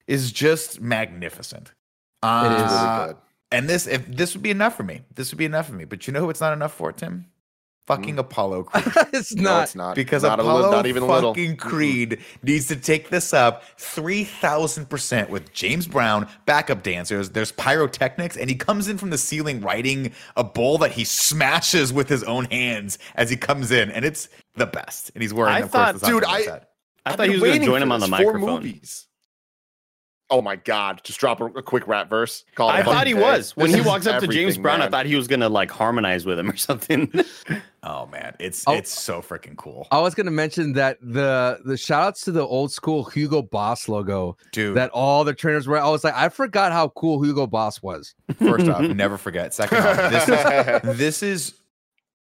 is 0.09 0.33
just 0.33 0.81
magnificent. 0.81 1.69
It 1.69 2.27
Uh, 2.27 2.65
is. 2.67 2.73
really 2.73 3.07
good. 3.13 3.17
and 3.53 3.69
this, 3.69 3.87
if 3.87 4.07
this 4.09 4.35
would 4.35 4.43
be 4.43 4.51
enough 4.51 4.77
for 4.77 4.83
me, 4.83 5.03
this 5.15 5.31
would 5.31 5.39
be 5.39 5.45
enough 5.45 5.67
for 5.69 5.75
me. 5.75 5.85
But 5.85 6.07
you 6.09 6.13
know 6.13 6.21
who 6.21 6.31
it's 6.31 6.41
not 6.41 6.53
enough 6.53 6.73
for, 6.75 6.91
Tim? 6.93 7.27
Fucking 7.89 8.15
mm. 8.15 8.21
Apollo 8.21 8.63
Creed. 8.73 8.95
it's 9.13 9.35
No, 9.35 9.43
not. 9.43 9.63
it's 9.65 9.75
not 9.75 9.95
Because 9.97 10.23
not, 10.23 10.39
a 10.39 10.43
Apollo 10.43 10.67
li- 10.69 10.77
not 10.77 10.87
even 10.87 11.03
a 11.03 11.07
little. 11.07 11.35
fucking 11.35 11.57
Creed 11.57 12.21
needs 12.43 12.69
to 12.69 12.77
take 12.77 13.11
this 13.11 13.35
up 13.35 13.65
three 13.77 14.23
thousand 14.25 14.89
percent 14.89 15.31
with 15.31 15.53
James 15.53 15.87
Brown, 15.89 16.29
backup 16.47 16.83
dancers. 16.85 17.31
There's 17.31 17.51
pyrotechnics, 17.53 18.37
and 18.37 18.49
he 18.49 18.55
comes 18.55 18.87
in 18.87 18.99
from 18.99 19.11
the 19.11 19.19
ceiling 19.19 19.61
riding 19.61 20.13
a 20.37 20.45
bull 20.45 20.79
that 20.79 20.93
he 20.93 21.03
smashes 21.05 21.93
with 21.93 22.09
his 22.09 22.23
own 22.23 22.45
hands 22.47 22.99
as 23.17 23.29
he 23.31 23.37
comes 23.37 23.73
in, 23.73 23.91
and 23.91 24.05
it's 24.05 24.29
the 24.55 24.67
best. 24.67 25.11
And 25.15 25.23
he's 25.23 25.35
wearing, 25.35 25.53
I 25.55 25.59
of 25.61 25.71
thought- 25.71 25.91
course, 25.95 26.01
the 26.03 26.07
song 26.07 26.15
dude, 26.21 26.25
I- 26.25 26.39
the 26.39 26.45
set. 26.45 26.69
I 27.05 27.11
I've 27.11 27.17
thought 27.17 27.27
he 27.29 27.33
was 27.33 27.43
gonna 27.43 27.65
join 27.65 27.83
him 27.83 27.91
on 27.91 27.99
the 27.99 28.07
this. 28.07 28.17
Four 28.21 28.33
microphone 28.35 28.63
movies. 28.63 29.09
Oh 30.33 30.41
my 30.43 30.57
god! 30.57 31.01
Just 31.05 31.21
drop 31.21 31.41
a, 31.41 31.45
a 31.45 31.63
quick 31.63 31.87
rap 31.87 32.09
verse. 32.11 32.45
Call 32.55 32.71
it 32.71 32.73
a 32.73 32.77
I 32.79 32.83
thought 32.83 33.07
he 33.07 33.13
day. 33.13 33.21
was 33.21 33.55
when 33.57 33.71
This 33.71 33.81
he 33.83 33.87
walks 33.87 34.07
up 34.07 34.21
to 34.21 34.27
James 34.27 34.37
everything, 34.55 34.63
Brown 34.63 34.81
I 34.83 34.89
thought 34.89 35.05
he 35.07 35.15
was 35.15 35.29
gonna 35.29 35.49
like 35.49 35.71
harmonize 35.71 36.25
with 36.27 36.39
him 36.39 36.51
or 36.51 36.57
something 36.57 37.13
Oh 37.85 38.07
man, 38.07 38.35
it's 38.39 38.65
Oh. 38.67 38.73
it's 38.73 38.91
so 38.91 39.21
freaking 39.21 39.57
cool, 39.57 39.87
I 39.91 40.01
was 40.01 40.15
gonna 40.15 40.31
mention 40.31 40.73
that 40.73 40.99
the 41.03 41.61
the 41.65 41.77
shout 41.77 42.03
outs 42.09 42.23
to 42.23 42.33
the 42.33 42.47
old 42.47 42.73
school 42.73 43.05
Hugo 43.05 43.43
Boss 43.43 43.89
logo 43.89 44.37
dude. 44.53 44.77
that 44.77 44.91
all 44.91 45.23
the 45.25 45.35
trainers 45.35 45.67
were. 45.67 45.79
I 45.79 45.89
was 45.91 46.03
like, 46.03 46.15
I 46.15 46.29
forgot 46.29 46.73
how 46.73 46.89
cool 46.91 47.23
Hugo 47.23 47.47
Boss 47.47 47.83
was. 47.83 48.15
First 48.39 48.69
off, 48.69 48.81
never 48.83 49.19
forget. 49.19 49.53
Second 49.53 49.79
off, 49.79 50.11
this 50.11 50.29
is 50.29 50.97
this 50.97 51.23
is 51.23 51.55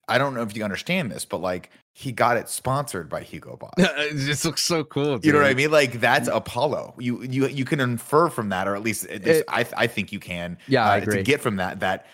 I 0.08 0.18
don't 0.18 0.34
know 0.34 0.42
if 0.44 0.56
you 0.56 0.64
understand 0.64 1.12
this, 1.12 1.26
but 1.26 1.42
like 1.42 1.70
he 2.00 2.12
got 2.12 2.38
it 2.38 2.48
sponsored 2.48 3.10
by 3.10 3.24
Hugo 3.24 3.58
Boss. 3.58 3.74
this 4.14 4.46
looks 4.46 4.62
so 4.62 4.84
cool. 4.84 5.20
You 5.24 5.32
know 5.32 5.40
what 5.40 5.48
I 5.48 5.56
mean? 5.56 5.72
Like 5.72 6.00
that's 6.00 6.28
Apollo. 6.28 6.94
You 7.00 7.24
you 7.24 7.48
you 7.48 7.66
can 7.66 7.80
infer 7.80 8.30
from 8.30 8.50
that, 8.50 8.68
or 8.68 8.76
at 8.76 8.84
least, 8.84 9.06
It- 9.06 9.44
I 9.48 9.66
I 9.76 9.88
think 9.88 10.12
you 10.12 10.20
can. 10.20 10.60
Yeah, 10.68 10.86
I 10.88 11.00
uh, 11.00 11.02
agree. 11.02 11.16
To 11.18 11.24
get 11.24 11.42
from 11.42 11.56
that 11.56 11.80
that, 11.80 12.06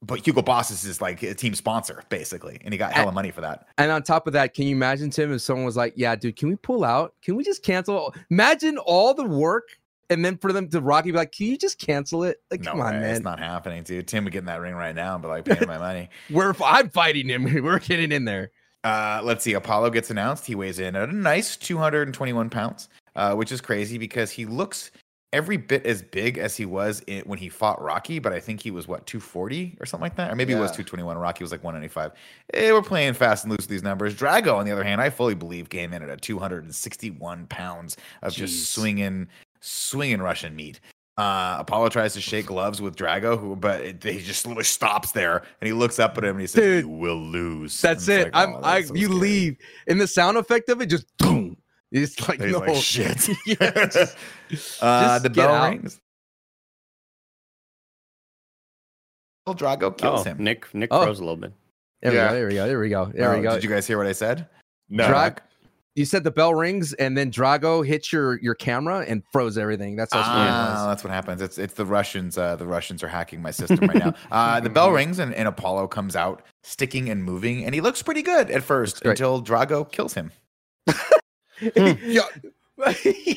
but 0.00 0.26
Hugo 0.26 0.40
Boss 0.40 0.70
is 0.70 1.02
like 1.02 1.22
a 1.22 1.34
team 1.34 1.54
sponsor 1.54 2.02
basically, 2.08 2.58
and 2.64 2.72
he 2.72 2.78
got 2.78 2.94
hella 2.94 3.12
money 3.12 3.30
for 3.30 3.42
that. 3.42 3.66
And 3.76 3.90
on 3.90 4.02
top 4.02 4.26
of 4.26 4.32
that, 4.32 4.54
can 4.54 4.66
you 4.66 4.74
imagine 4.74 5.10
Tim 5.10 5.30
if 5.30 5.42
someone 5.42 5.66
was 5.66 5.76
like, 5.76 5.92
"Yeah, 5.94 6.16
dude, 6.16 6.36
can 6.36 6.48
we 6.48 6.56
pull 6.56 6.82
out? 6.82 7.12
Can 7.22 7.36
we 7.36 7.44
just 7.44 7.62
cancel?" 7.62 8.14
Imagine 8.30 8.78
all 8.78 9.12
the 9.12 9.24
work, 9.26 9.68
and 10.08 10.24
then 10.24 10.38
for 10.38 10.54
them 10.54 10.70
to 10.70 10.80
Rocky 10.80 11.10
be 11.10 11.18
like, 11.18 11.32
"Can 11.32 11.48
you 11.48 11.58
just 11.58 11.78
cancel 11.78 12.24
it?" 12.24 12.38
Like, 12.50 12.62
No 12.62 12.70
come 12.70 12.80
on, 12.80 12.94
way, 12.94 13.00
man. 13.00 13.10
it's 13.14 13.22
not 13.22 13.38
happening, 13.40 13.82
dude. 13.82 14.08
Tim 14.08 14.24
would 14.24 14.32
get 14.32 14.38
in 14.38 14.44
that 14.46 14.62
ring 14.62 14.74
right 14.74 14.94
now 14.96 15.12
and 15.16 15.22
be 15.22 15.28
like, 15.28 15.44
paying 15.58 15.66
my 15.68 15.76
money. 15.76 16.08
We're 16.30 16.54
I'm 16.64 16.88
fighting 16.88 17.28
him. 17.28 17.44
We're 17.62 17.78
getting 17.78 18.10
in 18.10 18.24
there. 18.24 18.52
Uh, 18.84 19.20
let's 19.22 19.44
see. 19.44 19.52
Apollo 19.54 19.90
gets 19.90 20.10
announced. 20.10 20.46
He 20.46 20.54
weighs 20.54 20.78
in 20.78 20.96
at 20.96 21.08
a 21.08 21.12
nice 21.12 21.56
221 21.56 22.50
pounds, 22.50 22.88
uh, 23.16 23.34
which 23.34 23.52
is 23.52 23.60
crazy 23.60 23.96
because 23.98 24.30
he 24.30 24.44
looks 24.44 24.90
every 25.32 25.56
bit 25.56 25.86
as 25.86 26.02
big 26.02 26.36
as 26.36 26.56
he 26.56 26.66
was 26.66 27.00
in, 27.06 27.22
when 27.22 27.38
he 27.38 27.48
fought 27.48 27.80
Rocky. 27.80 28.18
But 28.18 28.32
I 28.32 28.40
think 28.40 28.60
he 28.60 28.70
was 28.70 28.88
what 28.88 29.06
240 29.06 29.76
or 29.80 29.86
something 29.86 30.02
like 30.02 30.16
that, 30.16 30.30
or 30.30 30.34
maybe 30.34 30.52
it 30.52 30.56
was 30.58 30.70
Yeah. 30.72 30.84
221. 30.84 31.16
Rocky 31.16 31.44
was 31.44 31.52
like 31.52 31.62
195. 31.64 32.12
Eh, 32.54 32.72
we're 32.72 32.82
playing 32.82 33.14
fast 33.14 33.44
and 33.44 33.50
loose 33.52 33.58
with 33.60 33.68
these 33.68 33.82
numbers. 33.82 34.14
Drago, 34.14 34.54
on 34.56 34.64
the 34.66 34.72
other 34.72 34.84
hand, 34.84 35.00
I 35.00 35.10
fully 35.10 35.34
believe 35.34 35.68
came 35.70 35.92
in 35.94 36.02
at 36.02 36.10
a 36.10 36.16
261 36.16 37.46
pounds 37.46 37.96
of 38.22 38.32
Jeez. 38.32 38.36
just 38.36 38.72
swinging, 38.72 39.28
swinging 39.60 40.20
Russian 40.20 40.54
meat. 40.56 40.80
Uh, 41.18 41.56
Apollo 41.60 41.90
tries 41.90 42.14
to 42.14 42.20
shake 42.22 42.46
gloves 42.46 42.80
with 42.80 42.96
Drago, 42.96 43.38
who 43.38 43.54
but 43.54 43.82
it, 43.82 44.02
he 44.02 44.20
just 44.20 44.46
literally 44.46 44.64
stops 44.64 45.12
there 45.12 45.42
and 45.60 45.66
he 45.66 45.72
looks 45.74 45.98
up 45.98 46.16
at 46.16 46.24
him 46.24 46.30
and 46.30 46.40
he 46.40 46.46
says, 46.46 46.62
Dude, 46.62 46.84
"You 46.84 46.88
will 46.90 47.20
lose." 47.20 47.78
That's 47.82 48.08
it. 48.08 48.24
like, 48.24 48.30
I'm 48.34 48.54
oh, 48.54 48.60
I 48.62 48.80
so 48.82 48.94
you 48.94 49.06
scary. 49.08 49.20
leave. 49.20 49.56
And 49.88 50.00
the 50.00 50.06
sound 50.06 50.38
effect 50.38 50.70
of 50.70 50.80
it 50.80 50.86
just 50.86 51.06
boom. 51.18 51.56
It's 51.90 52.26
like 52.26 52.40
He's 52.40 52.52
no 52.52 52.60
like, 52.60 52.76
shit. 52.82 53.28
Yeah, 53.46 53.86
just- 54.48 54.82
uh, 54.82 55.02
just 55.18 55.22
the 55.24 55.30
bell 55.30 55.54
out. 55.54 55.70
rings. 55.70 56.00
Well, 59.46 59.54
Drago 59.56 59.96
kills 59.96 60.20
Oh, 60.20 60.24
him. 60.24 60.38
Nick 60.42 60.72
Nick 60.74 60.88
Oh. 60.92 61.02
froze 61.04 61.18
a 61.18 61.22
little 61.22 61.36
bit. 61.36 61.52
There 62.00 62.14
Yeah. 62.14 62.22
we 62.24 62.28
go. 62.28 62.34
There 62.34 62.48
we 62.48 62.54
go. 62.54 62.66
There 62.66 62.78
we 62.80 62.88
go. 62.88 63.04
There 63.14 63.32
Oh, 63.32 63.36
we 63.36 63.42
go. 63.42 63.54
Did 63.54 63.64
you 63.64 63.70
guys 63.70 63.86
hear 63.86 63.98
what 63.98 64.06
I 64.06 64.12
said? 64.12 64.48
No. 64.88 65.06
Drag- 65.08 65.42
You 65.94 66.06
said 66.06 66.24
the 66.24 66.30
bell 66.30 66.54
rings 66.54 66.94
and 66.94 67.16
then 67.16 67.30
Drago 67.30 67.86
hits 67.86 68.12
your 68.12 68.40
your 68.40 68.54
camera 68.54 69.04
and 69.06 69.22
froze 69.30 69.58
everything. 69.58 69.94
That's 69.94 70.12
how 70.14 70.22
scary 70.22 70.48
Ah, 70.48 70.86
that's 70.88 71.04
what 71.04 71.12
happens. 71.12 71.42
It's 71.42 71.58
it's 71.58 71.74
the 71.74 71.84
Russians. 71.84 72.38
Uh, 72.38 72.56
the 72.56 72.66
Russians 72.66 73.02
are 73.02 73.08
hacking 73.08 73.42
my 73.42 73.50
system 73.50 73.80
right 73.80 73.96
now. 73.98 74.14
Uh, 74.30 74.60
the 74.60 74.70
bell 74.70 74.90
rings 74.90 75.18
and, 75.18 75.34
and 75.34 75.46
Apollo 75.46 75.88
comes 75.88 76.16
out, 76.16 76.42
sticking 76.62 77.10
and 77.10 77.22
moving, 77.22 77.64
and 77.64 77.74
he 77.74 77.80
looks 77.82 78.02
pretty 78.02 78.22
good 78.22 78.50
at 78.50 78.62
first 78.62 79.04
until 79.04 79.42
Drago 79.42 79.90
kills 79.90 80.14
him. 80.14 80.30
Yeah. 82.02 82.22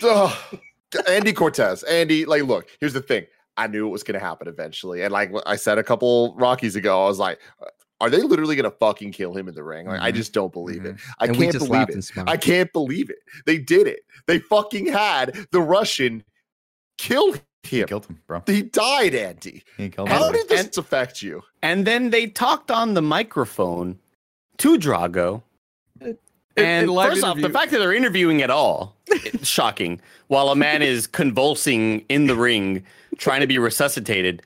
Ugh. 0.04 0.60
Andy 1.08 1.34
Cortez. 1.34 1.84
Andy, 1.84 2.26
like, 2.26 2.44
look, 2.44 2.68
here's 2.80 2.94
the 2.94 3.02
thing. 3.02 3.26
I 3.58 3.68
knew 3.68 3.88
it 3.88 3.92
was 3.92 4.04
going 4.04 4.20
to 4.20 4.26
happen 4.26 4.48
eventually. 4.48 5.02
And 5.04 5.12
like 5.12 5.32
I 5.46 5.56
said 5.56 5.78
a 5.78 5.84
couple 5.84 6.34
Rockies 6.36 6.76
ago, 6.76 7.04
I 7.04 7.08
was 7.08 7.20
like, 7.20 7.40
are 8.06 8.10
they 8.10 8.22
literally 8.22 8.56
going 8.56 8.70
to 8.70 8.78
fucking 8.78 9.12
kill 9.12 9.34
him 9.36 9.48
in 9.48 9.56
the 9.56 9.64
ring? 9.64 9.88
Like, 9.88 10.00
I 10.00 10.12
Mhm. 10.12 10.16
just 10.16 10.32
don't 10.34 10.54
believe 10.54 10.86
it. 10.86 10.96
Mhm. 10.96 11.00
I 11.20 11.26
and 11.26 11.36
can't 11.38 11.58
believe 11.58 11.90
it. 11.90 12.12
I 12.28 12.38
can't 12.38 12.72
believe 12.74 13.10
it. 13.10 13.20
They 13.46 13.58
did 13.58 13.88
it. 13.88 14.02
They 14.28 14.40
fucking 14.40 14.88
had 14.88 15.48
the 15.52 15.60
Russian 15.62 16.24
kill 16.98 17.34
He 17.64 17.80
him. 17.82 17.88
killed 17.88 18.06
him, 18.06 18.22
bro. 18.28 18.44
He 18.46 18.62
died, 18.62 19.16
Andy. 19.16 19.64
He 19.78 19.90
killed 19.90 20.10
How 20.10 20.28
him. 20.28 20.34
did 20.34 20.48
this 20.50 20.62
And- 20.66 20.78
affect 20.78 21.22
you? 21.24 21.42
And 21.64 21.86
then 21.88 22.12
they 22.12 22.28
talked 22.28 22.70
on 22.70 22.94
the 22.94 23.02
microphone 23.02 24.00
to 24.60 24.78
Drago. 24.78 25.42
In- 26.02 26.18
And 26.58 26.84
in 26.84 26.90
live 26.94 27.14
first 27.14 27.24
off, 27.24 27.42
the 27.42 27.50
fact 27.50 27.72
that 27.72 27.80
they're 27.80 27.92
interviewing 27.94 28.42
at 28.42 28.50
all, 28.52 28.96
shocking. 29.44 30.00
While 30.28 30.50
a 30.50 30.56
man 30.56 30.82
is 30.82 31.08
convulsing 31.08 32.06
in 32.08 32.28
the 32.28 32.36
ring, 32.36 32.86
trying 33.18 33.42
to 33.42 33.48
be 33.48 33.58
resuscitated, 33.58 34.42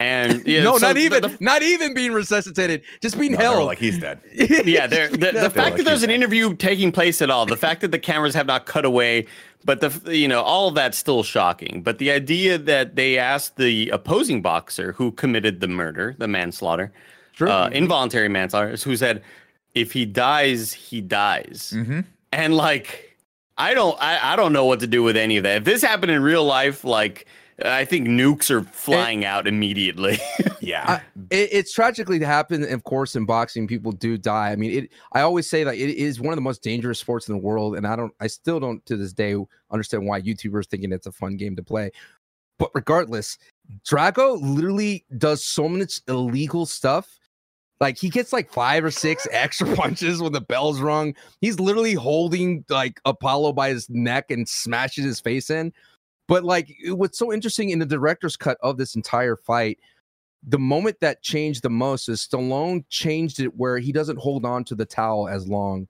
and 0.00 0.44
yeah, 0.46 0.62
no, 0.64 0.78
so 0.78 0.86
not 0.88 0.96
even, 0.96 1.22
the- 1.22 1.36
not 1.40 1.62
even 1.62 1.94
being 1.94 2.12
resuscitated, 2.12 2.82
just 3.02 3.18
being 3.18 3.32
No, 3.32 3.38
held. 3.38 3.66
like 3.66 3.78
he's 3.78 3.98
dead. 3.98 4.20
yeah, 4.64 4.86
they're, 4.86 5.08
the, 5.08 5.16
the 5.32 5.50
fact 5.50 5.56
like 5.56 5.76
that 5.76 5.84
there's 5.84 6.02
an 6.02 6.08
dead. 6.08 6.14
interview 6.16 6.56
taking 6.56 6.90
place 6.90 7.20
at 7.22 7.30
all, 7.30 7.44
the 7.46 7.56
fact 7.56 7.82
that 7.82 7.92
the 7.92 7.98
cameras 7.98 8.34
have 8.34 8.46
not 8.46 8.64
cut 8.66 8.84
away, 8.86 9.26
but 9.64 9.80
the 9.82 10.16
you 10.16 10.26
know 10.26 10.40
all 10.42 10.68
of 10.68 10.74
that's 10.74 10.96
still 10.98 11.22
shocking. 11.22 11.82
But 11.82 11.98
the 11.98 12.10
idea 12.10 12.56
that 12.56 12.96
they 12.96 13.18
asked 13.18 13.56
the 13.58 13.90
opposing 13.90 14.40
boxer 14.42 14.92
who 14.92 15.12
committed 15.12 15.60
the 15.60 15.68
murder, 15.68 16.16
the 16.18 16.26
manslaughter, 16.28 16.90
True. 17.34 17.50
uh, 17.50 17.68
involuntary 17.70 18.28
manslaughter, 18.30 18.74
who 18.76 18.96
said, 18.96 19.22
"If 19.74 19.92
he 19.92 20.06
dies, 20.06 20.72
he 20.72 21.02
dies," 21.02 21.74
Mm-hmm. 21.76 22.00
and 22.32 22.56
like 22.56 23.16
I 23.58 23.74
don't, 23.74 24.00
I, 24.00 24.32
I 24.32 24.36
don't 24.36 24.54
know 24.54 24.64
what 24.64 24.80
to 24.80 24.86
do 24.86 25.02
with 25.02 25.18
any 25.18 25.36
of 25.36 25.42
that. 25.42 25.58
If 25.58 25.64
this 25.64 25.82
happened 25.82 26.10
in 26.12 26.22
real 26.22 26.44
life, 26.44 26.84
like. 26.84 27.26
I 27.64 27.84
think 27.84 28.08
nukes 28.08 28.50
are 28.50 28.62
flying 28.62 29.24
out 29.24 29.46
immediately. 29.46 30.18
Yeah. 30.62 31.00
it, 31.30 31.48
it's 31.52 31.72
tragically 31.72 32.20
happened 32.20 32.64
of 32.64 32.84
course 32.84 33.16
in 33.16 33.24
boxing 33.24 33.66
people 33.66 33.92
do 33.92 34.18
die. 34.18 34.50
I 34.50 34.56
mean 34.56 34.70
it 34.70 34.90
i 35.12 35.22
always 35.22 35.48
say 35.48 35.64
that 35.64 35.74
it 35.74 35.96
is 35.96 36.20
one 36.20 36.34
of 36.34 36.36
the 36.36 36.42
most 36.42 36.62
dangerous 36.62 37.00
sports 37.00 37.28
in 37.28 37.34
the 37.34 37.40
world 37.40 37.76
and 37.76 37.86
i 37.86 37.96
don't 37.96 38.12
i 38.20 38.26
still 38.26 38.60
don't 38.60 38.84
to 38.84 38.98
this 38.98 39.14
day 39.14 39.34
understand 39.70 40.06
why 40.06 40.20
youtubers 40.20 40.66
thinking 40.66 40.92
it's 40.92 41.06
a 41.06 41.12
fun 41.12 41.38
game 41.38 41.56
to 41.56 41.62
play. 41.62 41.90
But 42.58 42.70
regardless 42.74 43.38
drago 43.88 44.38
literally 44.40 45.06
does 45.16 45.44
so 45.44 45.66
much 45.66 46.02
illegal 46.08 46.66
stuff. 46.66 47.18
Like 47.80 47.96
he 47.96 48.10
gets 48.10 48.30
like 48.30 48.52
five 48.52 48.84
or 48.84 48.90
six 48.90 49.26
extra 49.32 49.74
punches 49.74 50.20
when 50.20 50.32
the 50.32 50.42
bell's 50.42 50.80
rung. 50.80 51.14
He's 51.40 51.58
literally 51.58 51.94
holding 51.94 52.66
like 52.68 53.00
apollo 53.06 53.54
by 53.54 53.70
his 53.70 53.88
neck 53.88 54.30
and 54.30 54.46
smashing 54.46 55.04
his 55.04 55.20
face 55.20 55.48
in 55.48 55.72
but 56.30 56.44
like 56.44 56.74
what's 56.86 57.18
so 57.18 57.32
interesting 57.32 57.70
in 57.70 57.78
the 57.80 57.84
director's 57.86 58.36
cut 58.36 58.56
of 58.62 58.78
this 58.78 58.94
entire 58.94 59.36
fight 59.36 59.78
the 60.46 60.58
moment 60.58 60.96
that 61.00 61.22
changed 61.22 61.62
the 61.62 61.70
most 61.70 62.08
is 62.08 62.26
Stallone 62.26 62.84
changed 62.88 63.40
it 63.40 63.54
where 63.56 63.78
he 63.78 63.92
doesn't 63.92 64.18
hold 64.18 64.46
on 64.46 64.64
to 64.64 64.74
the 64.74 64.86
towel 64.86 65.28
as 65.28 65.46
long 65.48 65.86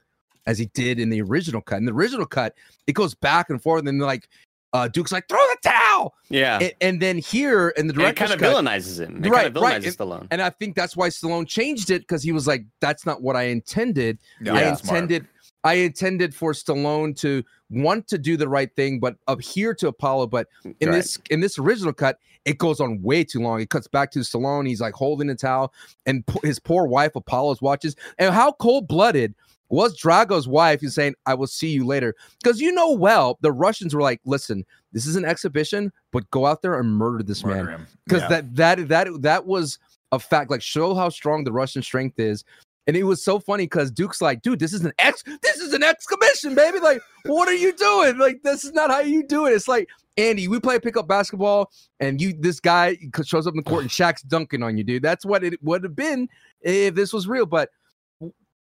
as 0.47 0.59
he 0.59 0.67
did 0.75 0.99
in 0.99 1.11
the 1.11 1.21
original 1.23 1.61
cut. 1.61 1.77
In 1.79 1.85
the 1.85 1.93
original 1.93 2.27
cut, 2.27 2.55
it 2.87 2.95
goes 2.95 3.15
back 3.15 3.51
and 3.51 3.63
forth, 3.63 3.81
and 3.81 3.87
then 3.89 3.99
like 3.99 4.29
uh, 4.73 4.89
Duke's 4.89 5.13
like, 5.13 5.29
"Throw 5.29 5.39
the 5.39 5.69
towel," 5.69 6.15
yeah, 6.31 6.59
and, 6.61 6.73
and 6.81 7.03
then 7.03 7.19
here 7.19 7.69
in 7.71 7.87
the 7.87 7.93
and 7.93 8.01
it 8.01 8.03
director's 8.03 8.31
kind 8.31 8.33
of 8.33 8.41
cut, 8.41 8.65
villainizes 8.65 9.01
him. 9.01 9.25
It 9.25 9.29
Right, 9.29 9.45
kind 9.45 9.57
of 9.57 9.63
right. 9.63 9.83
villainizes 9.83 9.97
Stallone. 9.97 10.27
and 10.31 10.43
I 10.43 10.51
think 10.51 10.75
that's 10.75 10.97
why 10.97 11.09
Stallone 11.11 11.47
changed 11.47 11.91
it 11.91 12.01
because 12.03 12.23
he 12.23 12.33
was 12.33 12.47
like, 12.49 12.65
"That's 12.81 13.07
not 13.07 13.23
what 13.23 13.37
I 13.37 13.45
intended. 13.45 14.19
Yeah, 14.41 14.55
I 14.55 14.63
intended 14.71 15.23
smart. 15.23 15.40
Intended." 15.65 15.81
I 15.81 15.85
intended 15.85 16.35
for 16.35 16.53
Stallone 16.53 17.17
to 17.19 17.43
want 17.71 18.09
to 18.09 18.19
do 18.19 18.37
the 18.37 18.49
right 18.49 18.75
thing, 18.77 18.99
but 19.01 19.17
adhere 19.29 19.75
to 19.75 19.89
Apollo. 19.89 20.29
But 20.29 20.49
in 20.81 20.89
Right. 20.89 20.97
this 20.97 21.19
in 21.31 21.41
this 21.41 21.59
original 21.59 21.93
cut, 21.93 22.19
it 22.45 22.59
goes 22.59 22.81
on 22.81 23.03
way 23.03 23.25
too 23.25 23.41
long. 23.41 23.61
It 23.61 23.71
cuts 23.71 23.87
back 23.87 24.11
to 24.13 24.21
Stallone. 24.21 24.67
He's 24.67 24.81
like 24.81 24.95
holding 24.95 25.29
the 25.29 25.35
towel, 25.35 25.73
and 26.07 26.27
p- 26.27 26.41
his 26.43 26.59
poor 26.59 26.87
wife 26.87 27.15
Apollo's 27.15 27.61
watches. 27.63 27.97
And 28.19 28.35
how 28.35 28.53
cold 28.53 28.89
blooded 28.89 29.35
was 29.69 29.97
Drago's 29.97 30.49
wife? 30.49 30.81
He's 30.81 30.95
saying, 30.95 31.15
"I 31.27 31.35
will 31.35 31.47
see 31.47 31.69
you 31.69 31.85
later," 31.87 32.15
because 32.43 32.61
you 32.61 32.73
know 32.73 32.91
well 32.93 33.39
the 33.41 33.53
Russians 33.53 33.95
were 33.95 34.03
like, 34.03 34.21
"Listen, 34.25 34.65
this 34.93 35.07
is 35.07 35.15
an 35.17 35.25
exhibition, 35.25 35.93
but 36.13 36.29
go 36.31 36.47
out 36.47 36.63
there 36.63 36.79
and 36.81 36.91
murder 36.91 37.23
this 37.23 37.45
Murder 37.45 37.65
man." 37.65 37.87
because 38.07 38.23
Yeah. 38.23 38.29
that 38.29 38.57
that 38.57 38.89
that 38.89 39.23
that 39.23 39.47
was 39.47 39.79
a 40.11 40.19
fact. 40.19 40.51
Like 40.51 40.63
show 40.63 40.95
how 40.95 41.09
strong 41.11 41.45
the 41.45 41.53
Russian 41.53 41.83
strength 41.83 42.19
is. 42.19 42.43
And 42.91 42.97
it 42.97 43.05
was 43.05 43.23
so 43.23 43.39
funny 43.39 43.67
because 43.67 43.93
Duke's 43.93 44.21
like, 44.21 44.43
dude, 44.43 44.59
this 44.59 44.73
is 44.73 44.85
an 44.85 44.93
ex, 44.99 45.23
this 45.43 45.59
is 45.59 45.73
an 45.75 45.85
exclamation, 45.85 46.57
baby. 46.57 46.81
Like, 46.81 47.01
what 47.25 47.47
are 47.47 47.55
you 47.55 47.73
doing? 47.73 48.19
Like, 48.19 48.43
this 48.43 48.65
is 48.65 48.73
not 48.73 48.91
how 48.91 48.99
you 48.99 49.23
do 49.23 49.47
it. 49.47 49.53
It's 49.53 49.69
like, 49.69 49.89
Andy, 50.17 50.49
we 50.49 50.59
play 50.59 50.77
pickup 50.81 51.07
basketball, 51.07 51.71
and 52.01 52.21
you, 52.21 52.33
this 52.37 52.59
guy 52.59 52.99
shows 53.25 53.47
up 53.47 53.53
in 53.55 53.59
the 53.59 53.63
court 53.63 53.83
and 53.83 53.91
Shaq's 53.91 54.23
dunking 54.23 54.65
on 54.65 54.77
you, 54.77 54.83
dude. 54.83 55.05
That's 55.05 55.25
what 55.25 55.45
it 55.45 55.63
would 55.63 55.85
have 55.85 55.95
been 55.95 56.29
if 56.63 56.97
this 56.97 57.13
was 57.13 57.29
real. 57.29 57.47
But 57.47 57.71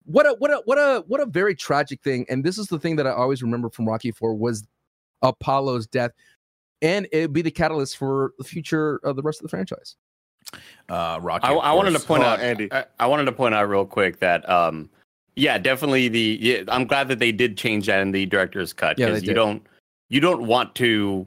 what 0.05 0.27
a 0.27 0.35
what 0.37 0.51
a 0.51 0.61
what 0.65 0.77
a 0.77 1.03
what 1.07 1.19
a 1.19 1.25
very 1.25 1.55
tragic 1.55 2.03
thing. 2.03 2.27
And 2.29 2.43
this 2.43 2.59
is 2.59 2.67
the 2.67 2.77
thing 2.77 2.97
that 2.97 3.07
I 3.07 3.13
always 3.13 3.41
remember 3.41 3.71
from 3.71 3.87
Rocky 3.87 4.11
Four 4.11 4.35
was 4.35 4.67
Apollo's 5.23 5.87
death, 5.87 6.11
and 6.83 7.07
it'd 7.11 7.33
be 7.33 7.41
the 7.41 7.49
catalyst 7.49 7.97
for 7.97 8.33
the 8.37 8.43
future 8.43 8.97
of 9.03 9.15
the 9.15 9.23
rest 9.23 9.39
of 9.39 9.45
the 9.45 9.49
franchise. 9.49 9.95
Uh, 10.89 11.19
Rocky. 11.21 11.47
I, 11.47 11.53
I 11.53 11.73
wanted 11.73 11.91
to 11.91 11.99
point 11.99 12.23
Hold 12.23 12.39
out, 12.39 12.43
Andy. 12.43 12.71
I, 12.71 12.85
I 12.99 13.07
wanted 13.07 13.25
to 13.25 13.31
point 13.31 13.55
out 13.55 13.67
real 13.69 13.85
quick 13.85 14.19
that, 14.19 14.47
um, 14.49 14.89
yeah, 15.35 15.57
definitely 15.57 16.07
the. 16.09 16.37
Yeah, 16.41 16.63
I'm 16.67 16.85
glad 16.85 17.07
that 17.07 17.19
they 17.19 17.31
did 17.31 17.57
change 17.57 17.87
that 17.87 18.01
in 18.01 18.11
the 18.11 18.25
director's 18.25 18.73
cut 18.73 18.99
Yeah, 18.99 19.07
because 19.07 19.23
you 19.23 19.33
don't, 19.33 19.65
you 20.09 20.19
don't 20.19 20.45
want 20.45 20.75
to, 20.75 21.25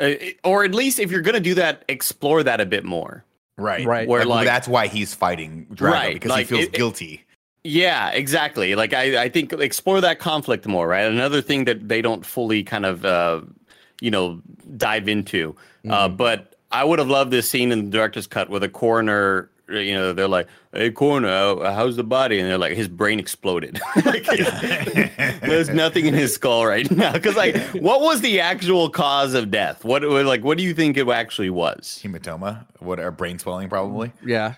uh, 0.00 0.10
or 0.44 0.64
at 0.64 0.74
least 0.74 0.98
if 1.00 1.10
you're 1.10 1.20
gonna 1.20 1.40
do 1.40 1.54
that, 1.54 1.84
explore 1.88 2.42
that 2.44 2.60
a 2.60 2.66
bit 2.66 2.84
more. 2.84 3.24
right, 3.56 3.84
Right. 3.86 4.08
Where 4.08 4.20
Like, 4.24 4.28
like, 4.38 4.46
that's 4.46 4.68
why 4.68 4.86
he's 4.86 5.12
fighting 5.14 5.66
Drago 5.72 5.90
Right, 5.92 6.14
because 6.14 6.30
like, 6.30 6.46
he 6.46 6.54
feels 6.54 6.62
it- 6.66 6.68
it- 6.68 6.72
guilty. 6.74 7.24
yeah, 7.64 8.10
exactly. 8.10 8.74
Like 8.76 8.92
I, 8.92 9.24
I 9.24 9.28
think 9.28 9.52
explore 9.52 10.00
that 10.00 10.18
conflict 10.20 10.66
more. 10.66 10.86
Right. 10.88 11.04
Another 11.04 11.40
thing 11.42 11.64
that 11.64 11.88
they 11.88 12.00
don't 12.02 12.24
fully 12.24 12.62
kind 12.62 12.86
of, 12.86 13.04
uh, 13.04 13.40
you 14.00 14.10
know, 14.10 14.40
dive 14.76 15.08
into. 15.08 15.54
Uh, 15.88 16.08
Mhm. 16.08 16.16
but 16.16 16.53
I 16.74 16.84
would 16.84 16.98
have 16.98 17.08
loved 17.08 17.30
this 17.30 17.48
scene 17.48 17.72
in 17.72 17.84
the 17.86 17.90
director's 17.90 18.26
cut 18.26 18.50
where 18.50 18.60
the 18.60 18.68
coroner 18.68 19.48
you 19.68 19.94
know, 19.94 20.12
they're 20.12 20.28
like, 20.28 20.46
"Hey, 20.72 20.90
coroner, 20.90 21.64
how's 21.72 21.96
the 21.96 22.04
body?" 22.04 22.38
And 22.38 22.48
they're 22.48 22.58
like, 22.58 22.76
"His 22.76 22.88
brain 22.88 23.18
exploded. 23.18 23.80
like, 24.04 24.26
there's 25.40 25.70
nothing 25.70 26.06
in 26.06 26.14
his 26.14 26.34
skull 26.34 26.66
right 26.66 26.90
now." 26.90 27.12
Because 27.12 27.36
like, 27.36 27.56
what 27.74 28.00
was 28.00 28.20
the 28.20 28.40
actual 28.40 28.90
cause 28.90 29.34
of 29.34 29.50
death? 29.50 29.84
What 29.84 30.02
like, 30.02 30.44
what 30.44 30.58
do 30.58 30.64
you 30.64 30.74
think 30.74 30.96
it 30.96 31.08
actually 31.08 31.50
was? 31.50 32.00
Hematoma, 32.02 32.66
what 32.80 33.00
or 33.00 33.10
brain 33.10 33.38
swelling 33.38 33.68
probably. 33.68 34.12
Yeah. 34.24 34.54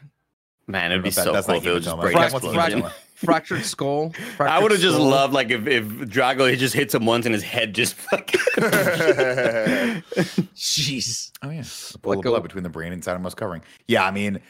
Man, 0.67 0.91
it'd 0.91 1.05
be 1.05 1.13
so 1.13 1.33
that's 1.33 1.47
cool 1.47 1.57
not 1.57 1.63
if 1.63 1.69
it 1.69 1.73
was 1.73 1.85
just 1.85 2.01
brain 2.01 2.13
Fra- 2.13 2.25
explosion. 2.25 2.85
Hematoma? 3.17 3.25
Fractured 3.25 3.65
skull. 3.65 4.13
I 4.39 4.59
would 4.63 4.71
have 4.73 4.81
just 4.81 4.99
loved 4.99 5.33
like 5.35 5.51
if, 5.51 5.67
if 5.67 5.85
Drago 5.85 6.51
he 6.51 6.57
just 6.57 6.75
hits 6.75 6.95
him 6.95 7.07
once 7.07 7.27
and 7.27 7.35
his 7.35 7.43
head 7.43 7.75
just 7.75 7.95
fucking 7.95 8.41
Jeez. 10.57 11.31
Oh 11.43 11.51
yeah, 11.51 11.63
the 11.63 11.99
pool 11.99 12.11
Let 12.11 12.19
of 12.19 12.25
blood 12.25 12.43
between 12.43 12.63
the 12.65 12.71
brain 12.71 12.93
and 12.93 13.07
outermost 13.07 13.37
covering. 13.37 13.63
Yeah, 13.89 14.05
I 14.05 14.11
mean, 14.11 14.41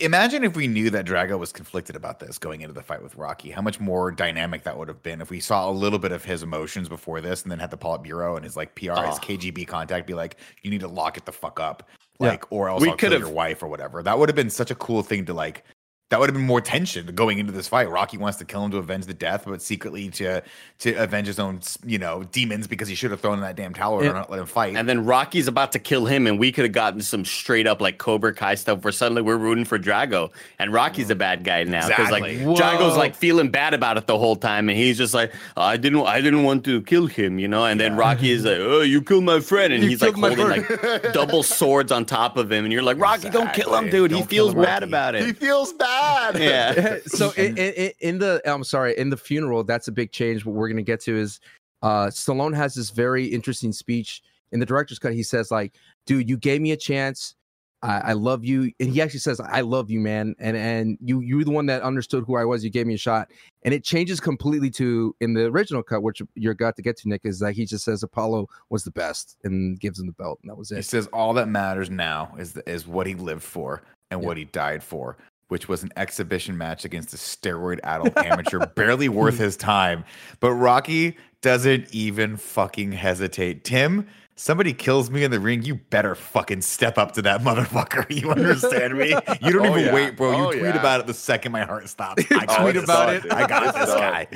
imagine 0.00 0.44
if 0.44 0.56
we 0.56 0.66
knew 0.66 0.90
that 0.90 1.06
Drago 1.06 1.38
was 1.38 1.52
conflicted 1.52 1.94
about 1.96 2.20
this 2.20 2.38
going 2.38 2.62
into 2.62 2.72
the 2.74 2.82
fight 2.82 3.02
with 3.02 3.14
Rocky. 3.16 3.50
How 3.50 3.62
much 3.62 3.80
more 3.80 4.10
dynamic 4.10 4.62
that 4.64 4.76
would 4.78 4.88
have 4.88 5.02
been 5.02 5.20
if 5.20 5.30
we 5.30 5.40
saw 5.40 5.68
a 5.68 5.72
little 5.72 5.98
bit 5.98 6.12
of 6.12 6.24
his 6.24 6.42
emotions 6.42 6.88
before 6.88 7.20
this, 7.20 7.42
and 7.42 7.50
then 7.52 7.58
had 7.58 7.70
the 7.70 7.78
Politburo 7.78 8.36
and 8.36 8.44
his 8.44 8.56
like 8.56 8.74
PR, 8.74 8.82
his 8.82 9.18
Oh. 9.18 9.18
KGB 9.22 9.66
contact 9.66 10.06
be 10.06 10.14
like, 10.14 10.36
"You 10.62 10.70
need 10.70 10.80
to 10.80 10.88
lock 10.88 11.16
it 11.16 11.24
the 11.24 11.32
fuck 11.32 11.60
up," 11.60 11.88
Yeah. 12.20 12.28
like, 12.28 12.50
or 12.50 12.68
else 12.68 12.82
We 12.82 12.88
I'll 12.90 12.96
kill 12.96 13.10
could've- 13.10 13.26
your 13.26 13.34
wife 13.34 13.62
or 13.62 13.68
whatever. 13.68 14.02
That 14.02 14.18
would 14.18 14.28
have 14.28 14.36
been 14.36 14.50
such 14.50 14.70
a 14.70 14.74
cool 14.74 15.02
thing 15.02 15.24
to 15.26 15.34
like. 15.34 15.64
That 16.10 16.18
would 16.20 16.30
have 16.30 16.34
been 16.34 16.46
more 16.46 16.62
tension 16.62 17.04
going 17.14 17.38
into 17.38 17.52
this 17.52 17.68
fight. 17.68 17.90
Rocky 17.90 18.16
wants 18.16 18.38
to 18.38 18.46
kill 18.46 18.64
him 18.64 18.70
to 18.70 18.78
avenge 18.78 19.04
the 19.04 19.12
death, 19.12 19.44
but 19.46 19.60
secretly 19.60 20.08
to 20.10 20.42
to 20.78 20.94
avenge 20.94 21.26
his 21.26 21.38
own, 21.38 21.60
you 21.84 21.98
know, 21.98 22.22
demons 22.32 22.66
because 22.66 22.88
he 22.88 22.94
should 22.94 23.10
have 23.10 23.20
thrown 23.20 23.34
in 23.34 23.40
that 23.40 23.56
damn 23.56 23.74
towel 23.74 24.02
Yeah. 24.02 24.10
or 24.10 24.14
not 24.14 24.30
let 24.30 24.40
him 24.40 24.46
fight. 24.46 24.74
And 24.74 24.88
then 24.88 25.04
Rocky's 25.04 25.48
about 25.48 25.72
to 25.72 25.78
kill 25.78 26.06
him, 26.06 26.26
and 26.26 26.38
we 26.38 26.50
could 26.50 26.64
have 26.64 26.72
gotten 26.72 27.02
some 27.02 27.26
straight 27.26 27.66
up 27.66 27.82
like 27.82 27.98
Cobra 27.98 28.32
Kai 28.32 28.54
stuff 28.54 28.84
where 28.84 28.92
suddenly 28.92 29.20
we're 29.20 29.36
rooting 29.36 29.66
for 29.66 29.78
Drago, 29.78 30.30
and 30.58 30.72
Rocky's 30.72 31.10
a 31.10 31.14
bad 31.14 31.44
guy 31.44 31.64
now 31.64 31.86
because 31.86 32.10
like 32.10 32.24
Exactly. 32.24 32.54
Drago's 32.56 32.96
like 32.96 33.14
feeling 33.14 33.50
bad 33.50 33.74
about 33.74 33.98
it 33.98 34.06
the 34.06 34.16
whole 34.16 34.36
time, 34.36 34.70
and 34.70 34.78
he's 34.78 34.96
just 34.96 35.12
like, 35.12 35.34
I 35.58 35.76
didn't, 35.76 36.06
I 36.06 36.22
didn't 36.22 36.42
want 36.42 36.64
to 36.64 36.80
kill 36.82 37.06
him, 37.06 37.38
you 37.38 37.48
know. 37.48 37.66
And 37.66 37.78
then 37.78 37.96
Rocky 37.96 38.30
is 38.30 38.46
like, 38.46 38.56
Oh, 38.58 38.80
you 38.80 39.02
killed 39.02 39.24
my 39.24 39.40
friend, 39.40 39.74
and 39.74 39.82
You 39.82 39.90
he's 39.90 40.00
like 40.00 40.14
holding 40.14 40.48
like 40.48 41.12
double 41.12 41.42
swords 41.42 41.92
on 41.92 42.06
top 42.06 42.38
of 42.38 42.50
him, 42.50 42.64
and 42.64 42.72
you're 42.72 42.82
like, 42.82 42.98
Rocky, 42.98 43.28
don't 43.28 43.52
kill 43.52 43.76
him, 43.76 43.90
dude. 43.90 44.10
He 44.10 44.18
Don't 44.20 44.30
kill 44.30 44.52
feels 44.52 44.54
bad 44.64 44.82
about 44.82 45.14
it. 45.14 45.26
he 45.26 45.32
feels 45.34 45.72
bad. 45.74 45.97
Yeah. 46.36 46.98
so 47.06 47.30
in, 47.36 47.56
in, 47.58 47.74
in- 47.74 47.92
in 48.00 48.18
the 48.18 48.40
I'm 48.44 48.64
sorry, 48.64 48.96
in 48.98 49.10
the 49.10 49.16
funeral, 49.16 49.64
that's 49.64 49.88
a 49.88 49.92
big 49.92 50.12
change. 50.12 50.44
What 50.44 50.54
we're 50.54 50.68
gonna 50.68 50.82
get 50.82 51.00
to 51.02 51.16
is 51.16 51.40
uh 51.82 52.06
Stallone 52.06 52.54
has 52.54 52.74
this 52.74 52.90
very 52.90 53.26
interesting 53.26 53.72
speech 53.72 54.22
in 54.52 54.60
the 54.60 54.66
director's 54.66 54.98
cut. 54.98 55.12
He 55.12 55.22
says, 55.22 55.50
like, 55.50 55.74
dude, 56.06 56.28
you 56.28 56.36
gave 56.36 56.60
me 56.60 56.72
a 56.72 56.76
chance. 56.76 57.34
I, 57.82 57.98
I 57.98 58.12
love 58.14 58.44
you. 58.44 58.72
And 58.80 58.90
he 58.90 59.00
actually 59.00 59.20
says, 59.20 59.40
I 59.40 59.60
love 59.60 59.88
you, 59.88 60.00
man. 60.00 60.34
And 60.40 60.56
and 60.56 60.98
you 61.00 61.20
you're 61.20 61.44
the 61.44 61.52
one 61.52 61.66
that 61.66 61.82
understood 61.82 62.24
who 62.26 62.36
I 62.36 62.44
was. 62.44 62.64
You 62.64 62.70
gave 62.70 62.86
me 62.86 62.94
a 62.94 62.98
shot. 62.98 63.30
And 63.62 63.72
it 63.72 63.84
changes 63.84 64.18
completely 64.18 64.70
to 64.70 65.14
in 65.20 65.34
the 65.34 65.44
original 65.44 65.82
cut, 65.84 66.02
which 66.02 66.20
you're 66.34 66.54
got 66.54 66.74
to 66.76 66.82
get 66.82 66.96
to, 66.98 67.08
Nick, 67.08 67.20
is 67.24 67.38
that 67.38 67.52
he 67.52 67.64
just 67.66 67.84
says 67.84 68.02
Apollo 68.02 68.48
was 68.70 68.82
the 68.82 68.90
best 68.90 69.36
and 69.44 69.78
gives 69.78 70.00
him 70.00 70.06
the 70.06 70.12
belt. 70.12 70.40
And 70.42 70.50
that 70.50 70.56
was 70.56 70.72
it. 70.72 70.76
He 70.76 70.82
says 70.82 71.06
all 71.12 71.32
that 71.34 71.48
matters 71.48 71.88
now 71.88 72.34
is 72.36 72.56
is 72.66 72.86
what 72.88 73.06
he 73.06 73.14
lived 73.14 73.44
for 73.44 73.82
and 74.10 74.22
what 74.22 74.36
he 74.36 74.44
died 74.46 74.82
for, 74.82 75.16
which 75.48 75.68
was 75.68 75.82
an 75.82 75.90
exhibition 75.96 76.56
match 76.56 76.84
against 76.84 77.12
a 77.12 77.16
steroid-addled 77.16 78.12
amateur, 78.16 78.64
barely 78.66 79.08
worth 79.08 79.38
his 79.38 79.56
time. 79.56 80.04
But 80.40 80.52
Rocky 80.52 81.16
doesn't 81.40 81.92
even 81.92 82.36
fucking 82.36 82.92
hesitate. 82.92 83.64
Tim, 83.64 84.06
somebody 84.38 84.72
kills 84.72 85.10
me 85.10 85.24
in 85.24 85.30
the 85.32 85.40
ring, 85.40 85.62
you 85.64 85.74
better 85.74 86.14
fucking 86.14 86.62
step 86.62 86.96
up 86.96 87.12
to 87.12 87.22
that 87.22 87.40
motherfucker. 87.48 88.08
You 88.10 88.30
understand 88.30 88.96
me? 88.96 89.08
You 89.42 89.52
don't 89.52 89.66
Oh, 89.66 89.70
even 89.76 89.84
yeah. 89.86 89.92
wait, 89.94 90.16
bro. 90.16 90.30
You 90.30 90.44
Oh, 90.46 90.50
tweet 90.52 90.62
yeah. 90.62 90.78
about 90.78 91.00
it 91.00 91.06
the 91.08 91.14
second 91.14 91.50
my 91.52 91.64
heart 91.64 91.88
stops. 91.88 92.22
I 92.30 92.46
tweet 92.46 92.48
Oh, 92.58 92.66
it's 92.78 92.86
done, 92.86 93.22
I 93.32 93.46
got 93.46 93.74
this 93.74 93.94
guy. 93.94 94.28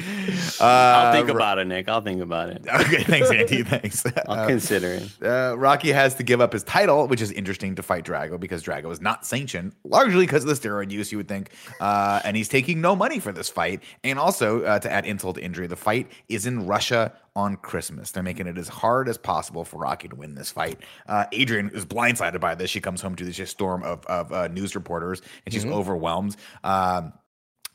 I'll 0.60 1.06
Uh, 1.08 1.12
think 1.12 1.28
about 1.28 1.58
it, 1.58 1.66
Nick. 1.66 1.88
I'll 1.88 2.00
think 2.00 2.20
about 2.20 2.50
it. 2.50 2.64
Okay, 2.68 3.04
thanks, 3.04 3.30
Andy. 3.30 3.62
Thanks. 3.62 4.04
I'll 4.28 4.40
Uh, 4.40 4.46
consider 4.48 4.88
it. 4.88 5.08
uh, 5.24 5.56
Rocky 5.56 5.92
has 5.92 6.14
to 6.16 6.22
give 6.24 6.40
up 6.40 6.52
his 6.52 6.64
title, 6.64 7.06
which 7.06 7.20
is 7.20 7.30
interesting 7.30 7.76
to 7.76 7.82
fight 7.82 8.04
Drago 8.04 8.38
because 8.40 8.62
Drago 8.64 8.90
is 8.90 9.00
not 9.00 9.24
sanctioned, 9.24 9.72
largely 9.84 10.26
because 10.26 10.44
of 10.44 10.48
the 10.48 10.68
steroid 10.68 10.90
use, 10.90 11.12
you 11.12 11.18
would 11.18 11.28
think. 11.28 11.50
Uh, 11.80 12.20
and 12.24 12.36
he's 12.36 12.48
taking 12.48 12.80
no 12.80 12.96
money 12.96 13.20
for 13.20 13.30
this 13.32 13.48
fight. 13.48 13.82
And 14.02 14.18
also, 14.18 14.62
uh, 14.64 14.78
to 14.80 14.90
add 14.90 15.06
insult 15.06 15.36
to 15.36 15.42
injury, 15.44 15.68
the 15.68 15.76
fight 15.76 16.10
is 16.28 16.44
in 16.46 16.66
Russia 16.66 17.12
on 17.34 17.56
Christmas. 17.56 18.10
They're 18.10 18.22
making 18.22 18.46
it 18.46 18.58
as 18.58 18.68
hard 18.68 19.08
as 19.08 19.16
possible 19.16 19.64
for 19.64 19.78
Rocky 19.78 19.91
to 20.00 20.16
win 20.16 20.34
this 20.34 20.50
fight. 20.50 20.80
Uh, 21.06 21.26
Adrian 21.32 21.70
is 21.74 21.84
blindsided 21.84 22.40
by 22.40 22.54
this. 22.54 22.70
She 22.70 22.80
comes 22.80 23.00
home 23.00 23.14
to 23.16 23.24
this 23.24 23.36
just 23.36 23.52
storm 23.52 23.82
of, 23.82 24.04
of 24.06 24.32
uh, 24.32 24.48
news 24.48 24.74
reporters 24.74 25.22
and 25.44 25.52
she's 25.52 25.64
overwhelmed. 25.66 26.36
Um, 26.64 27.12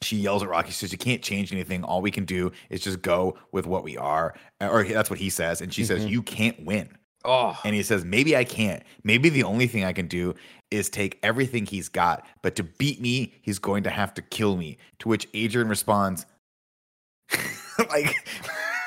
she 0.02 0.18
yells 0.18 0.44
at 0.44 0.50
Rocky. 0.50 0.70
She 0.70 0.76
says, 0.76 0.92
"You 0.92 0.98
can't 1.00 1.24
change 1.24 1.52
anything. 1.52 1.84
All 1.84 2.02
we 2.02 2.12
can 2.12 2.26
do 2.26 2.52
is 2.70 2.82
just 2.82 3.02
go 3.02 3.38
with 3.52 3.66
what 3.66 3.84
we 3.84 3.98
are." 3.98 4.36
Or 4.62 4.84
that's 4.84 5.10
what 5.10 5.18
he 5.18 5.32
says, 5.32 5.60
and 5.60 5.74
she 5.74 5.86
says, 5.86 6.06
"You 6.06 6.22
can't 6.22 6.64
win." 6.64 6.90
Oh, 7.26 7.58
And 7.66 7.76
he 7.76 7.84
says, 7.84 8.06
Maybe 8.06 8.38
I 8.38 8.46
can't. 8.46 8.84
Maybe 9.04 9.28
the 9.28 9.44
only 9.44 9.68
thing 9.68 9.84
I 9.84 9.92
can 9.92 10.08
do 10.08 10.34
is 10.72 10.90
take 10.90 11.20
everything 11.24 11.66
he's 11.66 11.90
got. 11.90 12.26
But 12.42 12.56
to 12.56 12.64
beat 12.64 13.02
me, 13.02 13.34
he's 13.42 13.60
going 13.60 13.84
to 13.84 13.90
have 13.90 14.14
to 14.14 14.22
kill 14.22 14.56
me. 14.56 14.78
To 15.00 15.10
which 15.10 15.28
Adrian 15.34 15.68
responds, 15.68 16.26
like, 17.90 18.16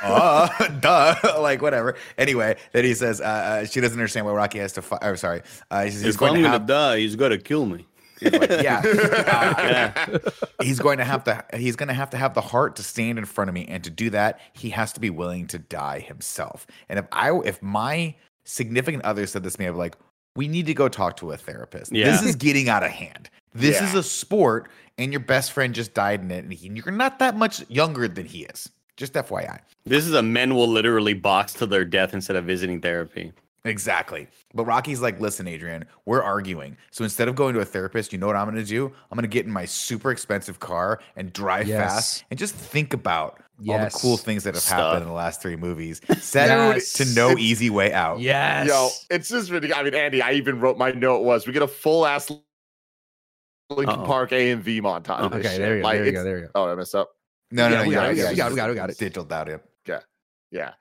uh, 0.03 0.69
duh, 0.81 1.15
like 1.41 1.63
whatever. 1.63 1.97
Anyway, 2.19 2.57
then 2.73 2.85
he 2.85 2.95
says, 2.95 3.21
uh, 3.21 3.25
uh, 3.25 3.65
she 3.67 3.81
doesn't 3.81 3.99
understand 3.99 4.27
why 4.27 4.33
Rocky 4.33 4.59
has 4.59 4.73
to 4.75 4.83
fight. 4.83 5.01
Or 5.03 5.17
sorry, 5.17 5.43
uh, 5.71 5.85
he 5.85 5.91
says, 5.91 6.03
he's 6.03 6.15
If 6.15 6.21
going 6.21 6.35
to 6.35 6.41
gonna 6.41 6.53
have, 6.53 6.67
die, 6.67 6.99
he's 6.99 7.17
gotta 7.17 7.39
kill 7.39 7.67
me. 7.67 7.87
He's 8.19 8.33
like, 8.33 8.51
yeah. 8.51 8.83
Uh, 10.21 10.31
he's 10.63 10.79
going 10.79 10.99
to 10.99 11.05
have 11.05 11.25
to 11.25 11.43
he's 11.55 11.75
going 11.77 11.89
to 11.89 11.95
have 11.95 12.11
to 12.11 12.17
have 12.19 12.35
the 12.35 12.41
heart 12.41 12.77
to 12.77 12.83
stand 12.83 13.19
in 13.19 13.25
front 13.25 13.49
of 13.49 13.55
me 13.55 13.65
and 13.69 13.83
to 13.85 13.91
do 13.91 14.11
that 14.11 14.41
he 14.53 14.69
has 14.71 14.93
to 14.93 15.01
be 15.01 15.09
willing 15.09 15.47
to 15.47 15.59
die 15.59 16.01
himself 16.01 16.67
and 16.89 16.99
if 16.99 17.07
i 17.13 17.31
if 17.45 17.63
my 17.63 18.15
significant 18.45 19.03
other 19.05 19.27
said 19.27 19.43
this 19.43 19.55
to 19.55 19.61
me 19.61 19.67
i'd 19.67 19.71
be 19.73 19.77
like 19.79 19.97
we 20.37 20.49
need 20.49 20.67
to 20.67 20.75
go 20.75 20.89
talk 20.89 21.17
to 21.17 21.31
a 21.33 21.37
therapist 21.37 21.93
Yeah. 21.93 22.11
this 22.11 22.23
is 22.23 22.37
getting 22.37 22.69
out 22.69 22.83
of 22.83 22.91
hand 22.91 23.31
this 23.55 23.81
Yeah. 23.81 23.89
is 23.89 23.95
a 23.95 24.03
sport 24.03 24.69
and 24.99 25.13
your 25.13 25.21
best 25.21 25.53
friend 25.53 25.75
just 25.75 25.95
died 25.95 26.21
in 26.21 26.31
it 26.31 26.45
and 26.45 26.53
he- 26.53 26.69
you're 26.75 26.93
not 26.93 27.19
that 27.21 27.37
much 27.37 27.65
younger 27.71 28.07
than 28.09 28.27
he 28.27 28.43
is 28.45 28.69
just 29.01 29.15
fyi 29.15 29.59
This 29.85 30.07
is 30.07 30.13
a 30.15 30.23
men 30.23 30.55
will 30.55 30.69
literally 30.69 31.15
box 31.15 31.55
to 31.55 31.67
their 31.67 31.85
death 31.85 32.13
instead 32.15 32.37
of 32.37 32.45
visiting 32.45 32.81
therapy. 32.81 33.33
Exactly. 33.65 34.27
But 34.55 34.65
Rocky's 34.65 35.01
like, 35.03 35.21
listen, 35.21 35.47
Adrian, 35.49 35.85
we're 36.07 36.23
arguing. 36.23 36.77
So 36.91 37.05
instead 37.05 37.29
of 37.29 37.35
going 37.35 37.55
to 37.55 37.61
a 37.61 37.65
therapist, 37.65 38.13
you 38.13 38.19
know 38.19 38.27
what 38.27 38.37
I'm 38.37 38.47
going 38.51 38.57
to 38.63 38.65
do? 38.65 38.87
I'm 39.11 39.17
going 39.17 39.23
to 39.23 39.29
get 39.29 39.45
in 39.45 39.53
my 39.53 39.65
super 39.67 40.11
expensive 40.11 40.61
car 40.61 41.01
and 41.17 41.33
drive 41.33 41.67
Yes. 41.69 41.79
fast 41.93 42.25
and 42.31 42.39
just 42.39 42.55
think 42.55 42.95
about 42.95 43.39
all 43.69 43.79
the 43.79 43.91
cool 43.91 44.17
things 44.17 44.45
that 44.45 44.55
have 44.55 44.63
Stuff. 44.63 44.79
happened 44.79 45.03
in 45.03 45.09
the 45.09 45.15
last 45.15 45.43
three 45.43 45.57
movies. 45.57 46.01
Settled 46.21 46.77
Yes. 46.77 46.93
to 46.95 47.05
no 47.15 47.31
It's- 47.33 47.45
easy 47.45 47.69
way 47.69 47.93
out. 47.93 48.21
yes. 48.21 48.67
Yo, 48.69 48.89
it's 49.11 49.29
just 49.29 49.51
really. 49.51 49.73
I 49.75 49.83
mean, 49.83 49.95
Andy, 49.95 50.23
I 50.23 50.33
even 50.33 50.59
wrote 50.61 50.79
my 50.79 50.91
note 50.93 51.21
was 51.23 51.47
we 51.47 51.53
get 51.53 51.63
a 51.63 51.69
full 51.69 52.07
ass 52.07 52.31
Linkin 53.71 54.01
Uh-oh. 54.01 54.07
Park 54.07 54.31
AMV 54.31 54.81
montage. 54.81 55.21
of 55.21 55.33
this 55.33 55.47
Okay, 55.47 55.59
there 55.59 55.77
you 55.77 55.83
go. 55.83 55.87
Like, 55.89 55.97
there 55.99 56.07
you 56.07 56.13
go. 56.13 56.25
There 56.25 56.39
you 56.39 56.45
go. 56.47 56.51
Oh, 56.55 56.65
I 56.73 56.75
mess 56.75 56.95
up. 56.95 57.11
No, 57.51 57.69
no, 57.69 57.77
Yeah, 57.77 57.83
no. 57.83 57.89
we 57.89 57.95
yeah, 57.95 58.01
got 58.01 58.11
it, 58.11 58.13
we 58.13 58.19
yeah, 58.19 58.25
got 58.25 58.31
it, 58.31 58.33
we 58.33 58.37
got 58.37 58.47
it, 58.49 58.53
we 58.53 58.57
got 58.57 58.67
it, 58.67 58.71
we 58.71 58.77
got 58.77 58.91
it. 58.91 58.99
Digital 58.99 59.33
out 59.33 59.49
it. 59.49 59.65
Yeah. 60.53 60.73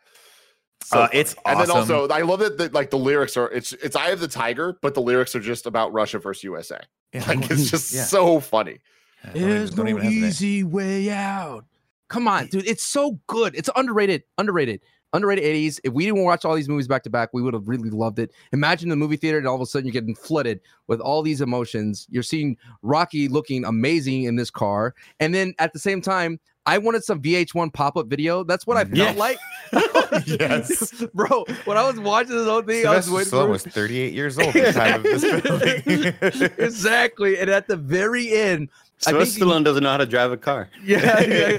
Uh, 0.92 1.08
funny. 1.08 1.20
it's 1.20 1.36
and 1.46 1.60
then 1.60 1.70
also 1.70 2.08
I 2.08 2.22
love 2.22 2.40
that 2.40 2.58
the, 2.58 2.70
like 2.70 2.90
the 2.90 2.98
lyrics 2.98 3.38
are 3.38 3.52
it's 3.52 3.74
it's 3.74 3.96
Eye 3.96 4.10
of 4.10 4.20
the 4.20 4.28
Tiger, 4.28 4.78
but 4.82 4.96
the 4.96 5.02
lyrics 5.02 5.36
are 5.36 5.40
just 5.40 5.68
about 5.68 5.94
Russia 5.94 6.18
versus 6.20 6.44
USA. 6.44 6.80
Yeah, 7.14 7.26
Like 7.28 7.50
it's 7.52 7.70
just 7.72 7.94
yeah. 7.94 8.04
so 8.06 8.40
funny. 8.40 8.80
Don't 9.24 9.36
even- 9.36 9.50
There's 9.50 9.78
no 9.78 10.00
easy 10.02 10.64
way 10.64 11.12
out. 11.12 11.66
Come 12.08 12.28
on, 12.28 12.48
dude. 12.48 12.68
It's 12.68 12.84
so 12.86 13.20
good. 13.28 13.54
It's 13.56 13.70
underrated. 13.76 14.24
Underrated. 14.40 14.82
Underrated 15.14 15.43
80s. 15.43 15.80
If 15.84 15.93
we 15.93 16.05
didn't 16.05 16.24
watch 16.24 16.45
all 16.45 16.55
these 16.55 16.70
movies 16.70 16.88
back 16.88 17.03
to 17.03 17.10
back, 17.10 17.30
we 17.34 17.41
would 17.41 17.53
have 17.53 17.68
really 17.68 17.89
loved 17.89 18.20
it. 18.20 18.32
Imagine 18.53 18.89
the 18.89 18.95
movie 18.95 19.18
theater, 19.18 19.38
and 19.38 19.47
all 19.47 19.55
of 19.55 19.62
a 19.62 19.66
sudden 19.66 19.86
you're 19.88 19.93
getting 19.93 20.16
flooded 20.16 20.60
with 20.88 20.99
all 20.99 21.22
these 21.22 21.41
emotions. 21.41 22.07
You're 22.10 22.24
seeing 22.24 22.57
Rocky 22.82 23.28
looking 23.28 23.66
amazing 23.66 24.24
in 24.24 24.36
this 24.36 24.51
car. 24.51 24.93
And 25.20 25.34
then 25.34 25.53
at 25.60 25.74
the 25.74 25.80
same 25.80 26.01
time, 26.01 26.39
I 26.66 26.78
wanted 26.78 27.03
some 27.03 27.20
VH1 27.22 27.74
pop 27.74 27.97
up 27.97 28.07
video. 28.07 28.43
That's 28.43 28.68
what 28.68 28.78
I 28.78 28.84
mm. 28.84 28.95
felt 28.97 29.16
Yeah. 29.16 29.20
like. 29.20 29.39
Yes. 30.26 31.03
Bro, 31.14 31.45
when 31.66 31.78
I 31.78 31.88
was 31.88 31.99
watching 31.99 32.36
this 32.36 32.47
whole 32.47 32.62
thing, 32.62 32.86
I 32.86 32.95
was 32.95 33.10
waiting 33.10 33.32
Stallone 33.32 33.45
for 33.45 33.49
was 33.49 33.64
38 33.64 34.14
years 34.14 34.38
old 34.38 34.55
at 34.55 34.66
the 34.66 34.74
time 34.74 34.95
of 34.95 35.03
this 35.03 35.24
film. 36.43 36.53
exactly. 36.57 37.39
And 37.39 37.49
at 37.49 37.68
the 37.68 37.78
very 37.78 38.32
end, 38.32 38.70
I 39.07 39.12
think 39.12 39.26
Sylvester 39.28 39.45
Stallone 39.45 39.64
doesn't 39.64 39.84
know 39.84 39.91
how 39.91 39.97
to 39.97 40.05
drive 40.05 40.32
a 40.32 40.38
car. 40.38 40.70
yeah, 40.84 41.20
yeah. 41.22 41.57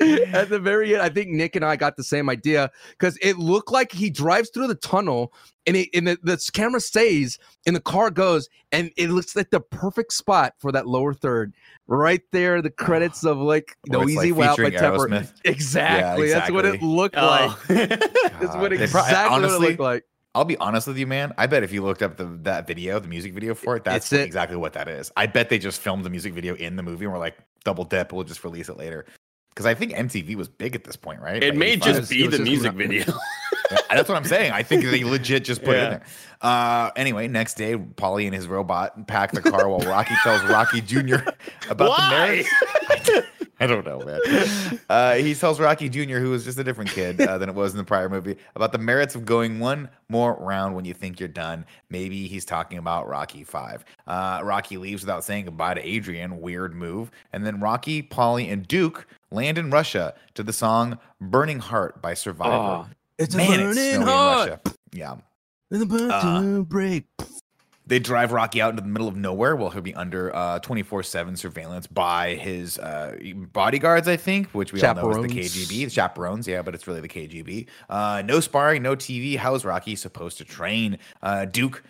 At 0.00 0.48
the 0.48 0.58
very 0.58 0.94
end, 0.94 1.02
I 1.02 1.08
think 1.08 1.30
Nick 1.30 1.54
and 1.56 1.64
I 1.64 1.76
got 1.76 1.96
the 1.96 2.02
same 2.02 2.28
idea 2.28 2.70
because 2.90 3.16
it 3.22 3.38
looked 3.38 3.70
like 3.70 3.92
he 3.92 4.10
drives 4.10 4.50
through 4.50 4.66
the 4.66 4.74
tunnel 4.74 5.32
and 5.66 5.76
it 5.76 5.88
and 5.94 6.08
the, 6.08 6.18
the 6.22 6.50
camera 6.52 6.80
stays 6.80 7.38
and 7.66 7.76
the 7.76 7.80
car 7.80 8.10
goes 8.10 8.48
and 8.72 8.90
it 8.96 9.10
looks 9.10 9.36
like 9.36 9.50
the 9.50 9.60
perfect 9.60 10.12
spot 10.12 10.54
for 10.58 10.72
that 10.72 10.86
lower 10.86 11.14
third. 11.14 11.54
Right 11.86 12.22
there, 12.32 12.60
the 12.60 12.70
oh. 12.70 12.84
credits 12.84 13.24
of 13.24 13.38
like 13.38 13.76
Or 13.90 14.00
No 14.00 14.08
Easy 14.08 14.32
like, 14.32 14.48
by 14.48 14.48
featuring 14.48 14.72
Tepper. 14.72 15.08
Aerosmith. 15.08 15.32
Exactly. 15.44 16.30
That's 16.30 16.50
what 16.50 16.64
it 16.64 16.82
looked 16.82 17.16
Oh. 17.16 17.26
like. 17.26 17.62
That's 17.68 18.56
what 18.56 18.72
exactly 18.72 18.90
probably- 18.92 19.48
what 19.48 19.54
it 19.54 19.60
looked 19.60 19.80
like. 19.80 20.04
I'll 20.36 20.44
be 20.44 20.56
honest 20.56 20.88
with 20.88 20.98
you, 20.98 21.06
man. 21.06 21.32
I 21.38 21.46
bet 21.46 21.62
if 21.62 21.72
you 21.72 21.84
looked 21.84 22.02
up 22.02 22.16
the 22.16 22.24
that 22.42 22.66
video, 22.66 22.98
the 22.98 23.06
music 23.06 23.32
video 23.32 23.54
for 23.54 23.76
it, 23.76 23.84
that's 23.84 24.12
it. 24.12 24.22
exactly 24.22 24.56
what 24.56 24.72
that 24.72 24.88
is. 24.88 25.12
I 25.16 25.26
bet 25.26 25.48
they 25.48 25.60
just 25.60 25.80
filmed 25.80 26.04
the 26.04 26.10
music 26.10 26.32
video 26.32 26.56
in 26.56 26.74
the 26.74 26.82
movie 26.82 27.04
and 27.04 27.12
we're 27.14 27.20
like, 27.20 27.36
double 27.64 27.84
dip, 27.84 28.12
we'll 28.12 28.24
just 28.24 28.42
release 28.42 28.68
it 28.68 28.76
later. 28.76 29.06
Because 29.54 29.66
I 29.66 29.74
think 29.74 29.92
MTV 29.92 30.34
was 30.34 30.48
big 30.48 30.74
at 30.74 30.82
this 30.82 30.96
point, 30.96 31.20
right? 31.20 31.42
It 31.42 31.52
By 31.52 31.58
may 31.58 31.76
just 31.76 32.10
It 32.10 32.14
be 32.14 32.26
the 32.26 32.38
just 32.38 32.42
music 32.42 32.72
video. 32.72 33.04
Yeah, 33.70 33.78
That's 33.88 34.08
what 34.10 34.16
I'm 34.16 34.24
saying. 34.24 34.52
I 34.52 34.62
think 34.62 34.84
they 34.84 35.04
legit 35.04 35.42
just 35.42 35.64
put 35.64 35.74
it 35.74 35.84
in 35.84 35.90
there. 35.90 36.02
Uh, 36.42 36.90
anyway, 36.96 37.28
next 37.28 37.54
day, 37.54 37.76
Paulie 37.76 38.26
and 38.26 38.34
his 38.34 38.46
robot 38.46 39.06
pack 39.08 39.32
the 39.32 39.40
car 39.40 39.66
while 39.68 39.80
Rocky 39.80 40.14
tells 40.22 40.44
Rocky 40.44 40.82
Jr. 40.82 41.14
about 41.70 41.78
the 41.78 41.84
Why? 41.88 42.44
I 43.60 43.66
don't 43.66 43.86
know, 43.86 44.00
man. 44.00 44.20
Uh, 44.88 45.14
he 45.14 45.34
tells 45.34 45.60
Rocky 45.60 45.88
Jr., 45.88 46.18
who 46.18 46.30
was 46.30 46.44
just 46.44 46.58
a 46.58 46.64
different 46.64 46.90
kid 46.90 47.20
uh, 47.20 47.38
than 47.38 47.48
it 47.48 47.54
was 47.54 47.72
in 47.72 47.78
the 47.78 47.84
prior 47.84 48.08
movie, 48.08 48.36
about 48.56 48.72
the 48.72 48.78
merits 48.78 49.14
of 49.14 49.24
going 49.24 49.60
one 49.60 49.88
more 50.08 50.34
round 50.40 50.74
when 50.74 50.84
you 50.84 50.92
think 50.94 51.20
you're 51.20 51.28
done. 51.28 51.64
Maybe 51.88 52.26
he's 52.26 52.44
talking 52.44 52.78
about 52.78 53.08
Rocky 53.08 53.44
Five. 53.44 53.84
Uh, 54.06 54.40
Rocky 54.42 54.76
leaves 54.76 55.02
without 55.02 55.24
saying 55.24 55.44
goodbye 55.46 55.74
to 55.74 55.86
Adrian. 55.86 56.40
Weird 56.40 56.74
move. 56.74 57.10
And 57.32 57.46
then 57.46 57.60
Rocky, 57.60 58.02
Paulie, 58.02 58.52
and 58.52 58.66
Duke 58.66 59.06
land 59.30 59.56
in 59.58 59.70
Russia 59.70 60.14
to 60.34 60.42
the 60.42 60.52
song 60.52 60.98
"Burning 61.20 61.60
Heart" 61.60 62.02
by 62.02 62.14
Survivor. 62.14 62.52
Oh, 62.52 62.86
it's 63.18 63.34
Man, 63.34 63.60
a 63.60 63.68
it's 63.68 63.78
burning 63.78 63.94
in 63.94 64.02
heart. 64.02 64.48
Russia. 64.50 64.60
Yeah. 64.92 65.14
And 65.70 65.80
the 65.80 65.86
bird 65.86 66.10
Uh, 66.10 66.40
to 66.42 66.64
break. 66.64 67.04
They 67.86 67.98
drive 67.98 68.32
Rocky 68.32 68.62
out 68.62 68.70
into 68.70 68.82
the 68.82 68.88
middle 68.88 69.08
of 69.08 69.16
nowhere 69.16 69.56
while 69.56 69.70
he'll 69.70 69.82
be 69.82 69.94
under 69.94 70.34
uh, 70.34 70.60
24-7 70.60 71.36
surveillance 71.36 71.86
by 71.86 72.34
his 72.34 72.78
uh, 72.78 73.16
bodyguards, 73.52 74.08
I 74.08 74.16
think, 74.16 74.48
which 74.50 74.72
we 74.72 74.82
all 74.82 74.94
know 74.94 75.10
is 75.10 75.34
the 75.34 75.40
KGB, 75.40 75.84
the 75.84 75.90
Chaperones, 75.90 76.48
yeah, 76.48 76.62
but 76.62 76.74
it's 76.74 76.86
really 76.86 77.02
the 77.02 77.08
KGB. 77.08 77.66
Uh, 77.90 78.22
no 78.24 78.40
sparring, 78.40 78.82
no 78.82 78.96
TV. 78.96 79.36
How 79.36 79.54
is 79.54 79.64
Rocky 79.64 79.96
supposed 79.96 80.38
to 80.38 80.44
train? 80.44 80.98
Uh, 81.22 81.44
Duke 81.44 81.82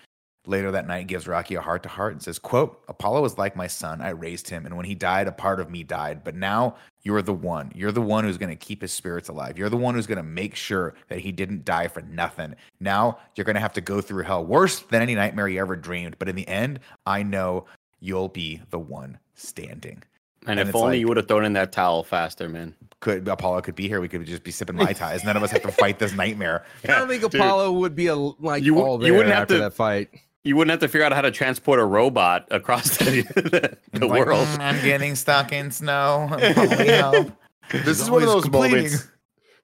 later 0.47 0.71
that 0.73 0.87
night 0.87 1.07
gives 1.07 1.27
Rocky 1.27 1.55
a 1.55 1.61
heart-to-heart 1.61 2.13
and 2.13 2.23
says, 2.23 2.39
quote, 2.39 2.83
Apollo 2.89 3.23
was 3.23 3.39
like 3.39 3.57
my 3.57 3.67
son. 3.67 4.01
I 4.01 4.11
raised 4.11 4.49
him, 4.51 4.67
and 4.67 4.77
when 4.77 4.85
he 4.87 4.95
died, 4.95 5.27
a 5.27 5.33
part 5.33 5.61
of 5.61 5.71
me 5.71 5.83
died. 5.85 6.23
But 6.25 6.35
now 6.35 6.77
you're 7.03 7.23
the 7.23 7.33
one. 7.33 7.73
You're 7.75 7.93
the 7.93 8.03
one 8.03 8.25
who's 8.25 8.39
going 8.39 8.51
to 8.51 8.57
keep 8.57 8.83
his 8.83 8.93
spirits 8.93 9.29
alive. 9.29 9.57
You're 9.59 9.71
the 9.71 9.77
one 9.77 9.95
who's 9.95 10.07
going 10.07 10.17
to 10.19 10.23
make 10.23 10.55
sure 10.55 10.95
that 11.09 11.21
he 11.21 11.33
didn't 11.33 11.65
die 11.65 11.89
for 11.89 12.03
nothing. 12.03 12.55
Now 12.81 13.19
you're 13.37 13.45
going 13.45 13.55
to 13.55 13.61
have 13.61 13.73
to 13.75 13.81
go 13.81 14.01
through 14.01 14.25
hell 14.25 14.45
worse 14.45 14.81
than 14.81 15.01
any 15.03 15.15
nightmare 15.15 15.49
you 15.49 15.61
ever 15.61 15.77
dreamed. 15.77 16.17
But 16.19 16.29
in 16.29 16.37
the 16.37 16.47
end, 16.49 16.81
I 17.07 17.23
know 17.23 17.65
you'll 18.01 18.29
be 18.29 18.61
the 18.71 18.79
one 18.79 19.19
standing. 19.35 20.03
And, 20.47 20.61
And 20.61 20.69
if 20.69 20.75
only 20.75 20.89
like- 20.89 21.01
you 21.01 21.09
would 21.09 21.17
have 21.17 21.27
thrown 21.27 21.47
in 21.47 21.55
that 21.55 21.73
towel 21.73 22.05
faster, 22.05 22.51
man. 22.51 22.75
Could 23.01 23.27
Apollo 23.29 23.63
could 23.63 23.75
be 23.75 23.89
here? 23.89 24.01
We 24.01 24.09
could 24.09 24.25
just 24.27 24.45
be 24.45 24.51
sipping 24.51 24.77
mai 24.77 24.93
tais. 24.93 25.25
None 25.25 25.37
of 25.39 25.43
us 25.43 25.51
have 25.53 25.63
to 25.63 25.73
fight 25.73 25.99
this 25.99 26.15
nightmare. 26.15 26.65
I 26.85 26.89
don't 26.89 27.09
think 27.09 27.23
dude. 27.31 27.35
Apollo 27.41 27.73
would 27.73 27.95
be 27.95 28.07
a 28.09 28.15
like 28.17 28.63
You 28.63 28.75
wou- 28.75 28.83
all 28.83 29.05
you 29.07 29.13
wouldn't 29.15 29.33
have 29.35 29.43
after 29.43 29.55
to- 29.55 29.61
that 29.61 29.73
fight. 29.75 30.11
You 30.45 30.57
wouldn't 30.57 30.71
have 30.73 30.81
to 30.81 30.89
figure 30.89 31.07
out 31.07 31.13
how 31.13 31.23
to 31.23 31.31
transport 31.31 31.81
a 31.81 31.85
robot 31.85 32.47
across 32.51 32.99
the, 32.99 33.23
the, 33.35 33.77
It's 33.93 34.03
like, 34.05 34.27
world. 34.27 34.47
"Mm, 34.47 34.61
I'm 34.61 34.85
getting 34.85 35.15
stuck 35.15 35.53
in 35.53 35.71
snow. 35.71 36.29
Paulie, 36.31 36.87
help." 36.87 37.33
This 37.71 38.01
is 38.01 38.11
one 38.11 38.23
of 38.23 38.29
those 38.29 38.43
complaining. 38.45 38.77
moments 38.77 39.09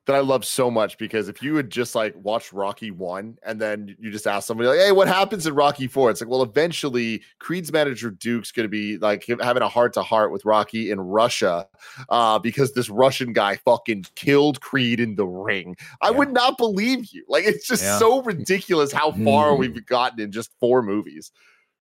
that 0.07 0.17
I 0.17 0.21
love 0.21 0.45
so 0.45 0.71
much 0.71 0.97
because 0.99 1.29
if 1.29 1.43
you 1.43 1.55
had 1.57 1.71
just 1.71 1.95
like 1.95 2.15
watched 2.17 2.53
Rocky 2.53 2.91
one 2.91 3.39
and 3.45 3.61
then 3.61 3.95
you 4.01 4.11
just 4.11 4.27
ask 4.27 4.47
somebody 4.47 4.69
like, 4.69 4.79
"Hey, 4.79 4.93
what 4.93 5.07
happens 5.09 5.47
in 5.47 5.55
Rocky 5.55 5.87
4? 5.87 6.11
It's 6.11 6.21
like, 6.21 6.31
well, 6.31 6.43
eventually 6.43 7.23
Creed's 7.39 7.71
manager 7.71 8.11
Duke's 8.11 8.51
going 8.51 8.65
to 8.65 8.69
be 8.69 8.97
like 8.99 9.25
having 9.41 9.63
a 9.63 9.69
heart 9.69 9.93
to 9.95 10.03
heart 10.03 10.33
with 10.33 10.45
Rocky 10.45 10.91
in 10.91 11.01
Russia 11.01 11.69
uh, 12.09 12.39
because 12.39 12.73
this 12.73 12.89
Russian 12.89 13.33
guy 13.35 13.57
fucking 13.57 14.07
killed 14.17 14.61
Creed 14.63 15.01
in 15.01 15.17
the 15.17 15.27
ring. 15.27 15.77
I 16.01 16.11
Yeah. 16.11 16.17
would 16.17 16.33
not 16.33 16.57
believe 16.57 17.13
you. 17.13 17.25
Like, 17.29 17.45
it's 17.45 17.67
just 17.69 17.83
Yeah. 17.83 17.99
so 17.99 18.23
ridiculous 18.23 18.93
how 18.93 19.13
far 19.13 19.51
Mhm. 19.53 19.59
we've 19.59 19.87
gotten 19.87 20.19
in 20.19 20.33
just 20.33 20.51
four 20.59 20.83
movies. 20.83 21.31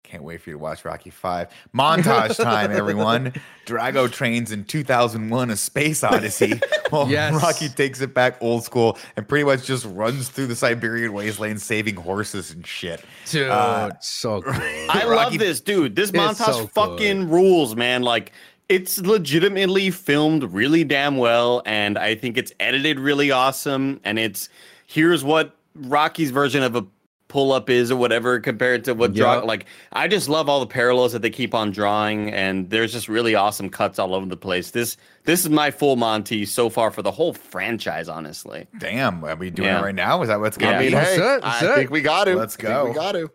Can't 0.04 0.24
wait 0.24 0.42
for 0.42 0.50
you 0.50 0.56
to 0.58 0.60
watch 0.60 0.84
Rocky 0.84 1.10
Five. 1.10 1.50
Montage 1.74 2.36
time, 2.36 2.72
everyone. 2.72 3.34
Drago 3.66 4.12
trains 4.12 4.52
in 4.52 4.66
2001: 4.66 5.50
A 5.52 5.56
Space 5.56 6.04
Odyssey. 6.04 6.60
While 6.90 7.08
Yes. 7.08 7.42
Rocky 7.42 7.70
takes 7.70 8.02
it 8.02 8.14
back 8.14 8.36
old 8.42 8.64
school 8.66 8.98
and 9.16 9.26
pretty 9.28 9.46
much 9.46 9.64
just 9.66 9.86
runs 9.86 10.28
through 10.28 10.48
the 10.48 10.56
Siberian 10.56 11.14
wasteland, 11.14 11.62
saving 11.62 11.96
horses 11.96 12.52
and 12.52 12.66
shit. 12.68 13.06
Dude, 13.30 13.50
Uh, 13.50 13.92
so 14.02 14.42
good. 14.42 14.54
I 14.56 15.06
Rocky- 15.06 15.38
love 15.38 15.40
this, 15.40 15.62
dude. 15.62 15.96
This 15.96 16.12
montage 16.12 16.46
so 16.56 16.68
fucking 16.68 17.30
rules, 17.30 17.76
man. 17.78 18.02
Like 18.02 18.34
it's 18.68 18.98
legitimately 19.00 19.92
filmed 19.92 20.44
really 20.52 20.84
damn 20.84 21.16
well, 21.18 21.62
and 21.66 21.98
I 21.98 22.16
think 22.16 22.38
it's 22.38 22.52
edited 22.60 23.00
really 23.00 23.32
awesome. 23.32 24.02
And 24.04 24.20
it's 24.20 24.50
here's 24.88 25.24
what 25.24 25.56
Rocky's 25.76 26.32
version 26.32 26.64
of 26.64 26.76
a 26.76 26.86
pull 27.32 27.54
up 27.54 27.70
is 27.70 27.90
or 27.90 27.96
whatever 27.96 28.40
compared 28.42 28.84
to 28.84 28.94
what 28.94 29.14
draw 29.14 29.40
like 29.40 29.66
I 29.94 30.08
just 30.10 30.28
love 30.28 30.50
all 30.50 30.60
the 30.60 30.68
parallels 30.68 31.14
that 31.14 31.22
they 31.22 31.30
keep 31.30 31.56
on 31.56 31.72
drawing 31.72 32.30
and 32.34 32.70
there's 32.70 32.92
just 32.92 33.08
really 33.08 33.34
awesome 33.36 33.70
cuts 33.70 33.98
all 34.00 34.14
over 34.14 34.26
the 34.26 34.36
place. 34.38 34.72
This 34.72 34.98
this 35.24 35.40
is 35.46 35.50
my 35.50 35.72
full 35.72 35.96
Monty 35.96 36.46
so 36.46 36.70
far 36.70 36.92
for 36.92 37.02
the 37.02 37.12
whole 37.12 37.32
franchise, 37.34 38.10
honestly. 38.10 38.68
Damn, 38.80 39.24
are 39.24 39.36
we 39.36 39.50
doing 39.50 39.70
Yeah. 39.70 39.80
it 39.80 39.84
right 39.84 39.96
now? 39.96 40.22
Is 40.22 40.28
that 40.28 40.40
what's 40.42 40.58
going 40.58 40.74
Yeah. 40.74 40.80
I 40.80 40.84
to 40.84 40.84
mean, 40.84 40.92
be? 40.92 40.96
That's 40.96 41.10
hey, 41.10 41.36
it, 41.36 41.42
that's 41.42 41.64
I 41.64 41.72
it. 41.72 41.76
think 41.76 41.90
we 41.92 42.02
got 42.02 42.26
to. 42.26 42.36
Let's 42.36 42.56
I 42.56 42.58
think 42.58 42.68
go. 42.70 42.86
We 42.90 42.94
got 42.94 43.12
to. 43.14 43.32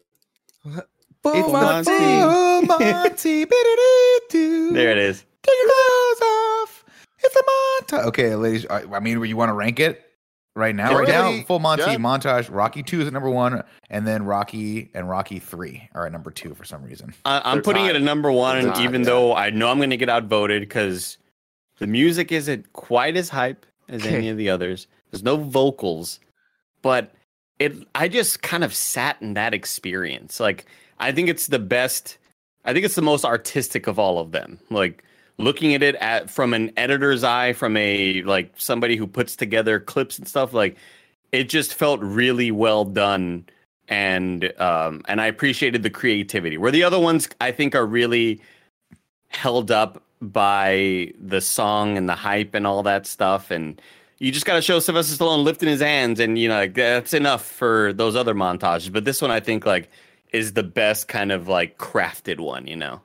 It's 1.29 1.53
Monty. 1.53 1.91
Oh, 1.93 2.63
Monty. 2.63 3.47
There 4.75 4.91
it 4.91 4.99
is. 4.99 5.25
Take 5.43 5.55
your 5.63 5.71
clothes 5.71 6.21
off. 6.23 6.85
It's 7.21 7.37
a 7.37 7.43
montage. 7.97 8.05
Okay, 8.09 8.35
ladies. 8.35 8.67
I 8.67 8.83
I 8.93 9.01
mean, 9.01 9.23
you 9.25 9.37
want 9.37 9.49
to 9.49 9.55
rank 9.55 9.81
it 9.81 10.06
right 10.57 10.75
now? 10.75 10.91
Yeah, 10.91 10.97
right 10.99 11.09
now, 11.09 11.43
full 11.47 11.61
Monty 11.61 11.85
Yeah. 11.85 11.97
montage. 11.97 12.49
Rocky 12.51 12.83
two 12.83 13.01
is 13.01 13.07
at 13.07 13.13
number 13.13 13.31
one, 13.31 13.63
and 13.91 14.07
then 14.07 14.25
Rocky 14.25 14.91
and 14.95 15.09
Rocky 15.09 15.39
three 15.39 15.89
are 15.95 16.07
at 16.07 16.13
number 16.13 16.31
two 16.33 16.55
for 16.55 16.65
some 16.65 16.83
reason. 16.83 17.15
I, 17.25 17.41
I'm 17.45 17.57
They're 17.57 17.63
putting 17.63 17.85
it 17.85 17.89
tied. 17.93 17.97
at 17.97 18.03
number 18.03 18.33
one, 18.33 18.63
They're 18.73 18.83
even 18.83 19.03
yeah. 19.03 19.07
though 19.07 19.35
I 19.37 19.51
know 19.51 19.69
I'm 19.69 19.77
going 19.79 19.91
to 19.91 19.97
get 19.97 20.09
outvoted 20.09 20.63
because 20.63 21.19
the 21.79 21.87
music 21.87 22.33
isn't 22.33 22.73
quite 22.73 23.17
as 23.17 23.29
hype 23.29 23.65
as 23.89 24.05
any 24.05 24.29
of 24.31 24.37
the 24.37 24.51
others. 24.51 24.87
There's 25.13 25.23
no 25.23 25.37
vocals, 25.37 26.19
but 26.83 27.13
it. 27.59 27.73
I 27.95 28.09
just 28.09 28.43
kind 28.43 28.65
of 28.65 28.75
sat 28.75 29.17
in 29.23 29.35
that 29.35 29.55
experience. 29.55 30.41
Like 30.41 30.67
I 30.99 31.13
think 31.13 31.29
it's 31.29 31.47
the 31.47 31.59
best. 31.61 32.19
I 32.65 32.73
think 32.73 32.85
it's 32.85 32.97
the 32.97 33.03
most 33.03 33.25
artistic 33.25 33.87
of 33.87 33.99
all 33.99 34.19
of 34.19 34.33
them. 34.33 34.59
Like 34.71 35.05
looking 35.39 35.75
at 35.75 35.83
it 35.83 35.95
at 35.97 36.31
from 36.31 36.55
an 36.55 36.73
editor's 36.77 37.25
eye, 37.25 37.53
from 37.53 37.77
a 37.77 38.23
like 38.23 38.53
somebody 38.57 38.97
who 38.97 39.07
puts 39.07 39.37
together 39.37 39.81
clips 39.81 40.19
and 40.19 40.27
stuff. 40.27 40.53
Like 40.53 40.77
it 41.33 41.45
just 41.49 41.75
felt 41.75 42.01
really 42.01 42.51
well 42.51 42.85
done 42.85 43.47
and 43.89 44.53
um 44.61 45.03
and 45.07 45.21
I 45.21 45.27
appreciated 45.27 45.83
the 45.83 45.91
creativity. 45.91 46.57
Where 46.57 46.73
the 46.73 46.83
other 46.83 46.99
ones 46.99 47.29
I 47.41 47.53
think 47.53 47.75
are 47.75 47.87
really 47.87 48.41
held 49.29 49.71
up 49.71 50.03
by 50.23 51.13
the 51.21 51.41
song 51.41 51.97
and 51.99 52.09
the 52.09 52.15
hype 52.15 52.55
and 52.55 52.67
all 52.67 52.83
that 52.83 53.07
stuff 53.07 53.51
and 53.51 53.81
you 54.19 54.33
just 54.33 54.47
got 54.47 54.55
to 54.55 54.63
show 54.63 54.79
Sylvester 54.79 55.23
Stallone 55.23 55.45
lifting 55.45 55.69
his 55.69 55.83
hands 55.83 56.21
and 56.21 56.39
you 56.39 56.49
know 56.49 56.57
like, 56.57 56.73
that's 56.73 57.13
enough 57.13 57.45
for 57.45 57.93
those 57.93 58.17
other 58.17 58.35
montages 58.35 58.91
but 58.91 59.05
this 59.05 59.21
one 59.21 59.31
I 59.31 59.41
think 59.41 59.67
like 59.67 59.91
is 60.33 60.53
the 60.53 60.63
best 60.63 61.09
kind 61.09 61.33
of 61.33 61.49
like 61.49 61.79
crafted 61.79 62.41
one, 62.41 62.67
you 62.67 62.77
know. 62.77 63.01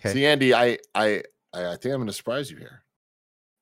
Okay. 0.00 0.12
See, 0.12 0.26
Andy, 0.26 0.54
I, 0.54 0.78
I, 0.94 1.22
I 1.56 1.72
I 1.72 1.76
think 1.76 1.86
I'm 1.94 1.98
going 2.00 2.06
to 2.06 2.12
surprise 2.12 2.50
you 2.50 2.56
here. 2.58 2.82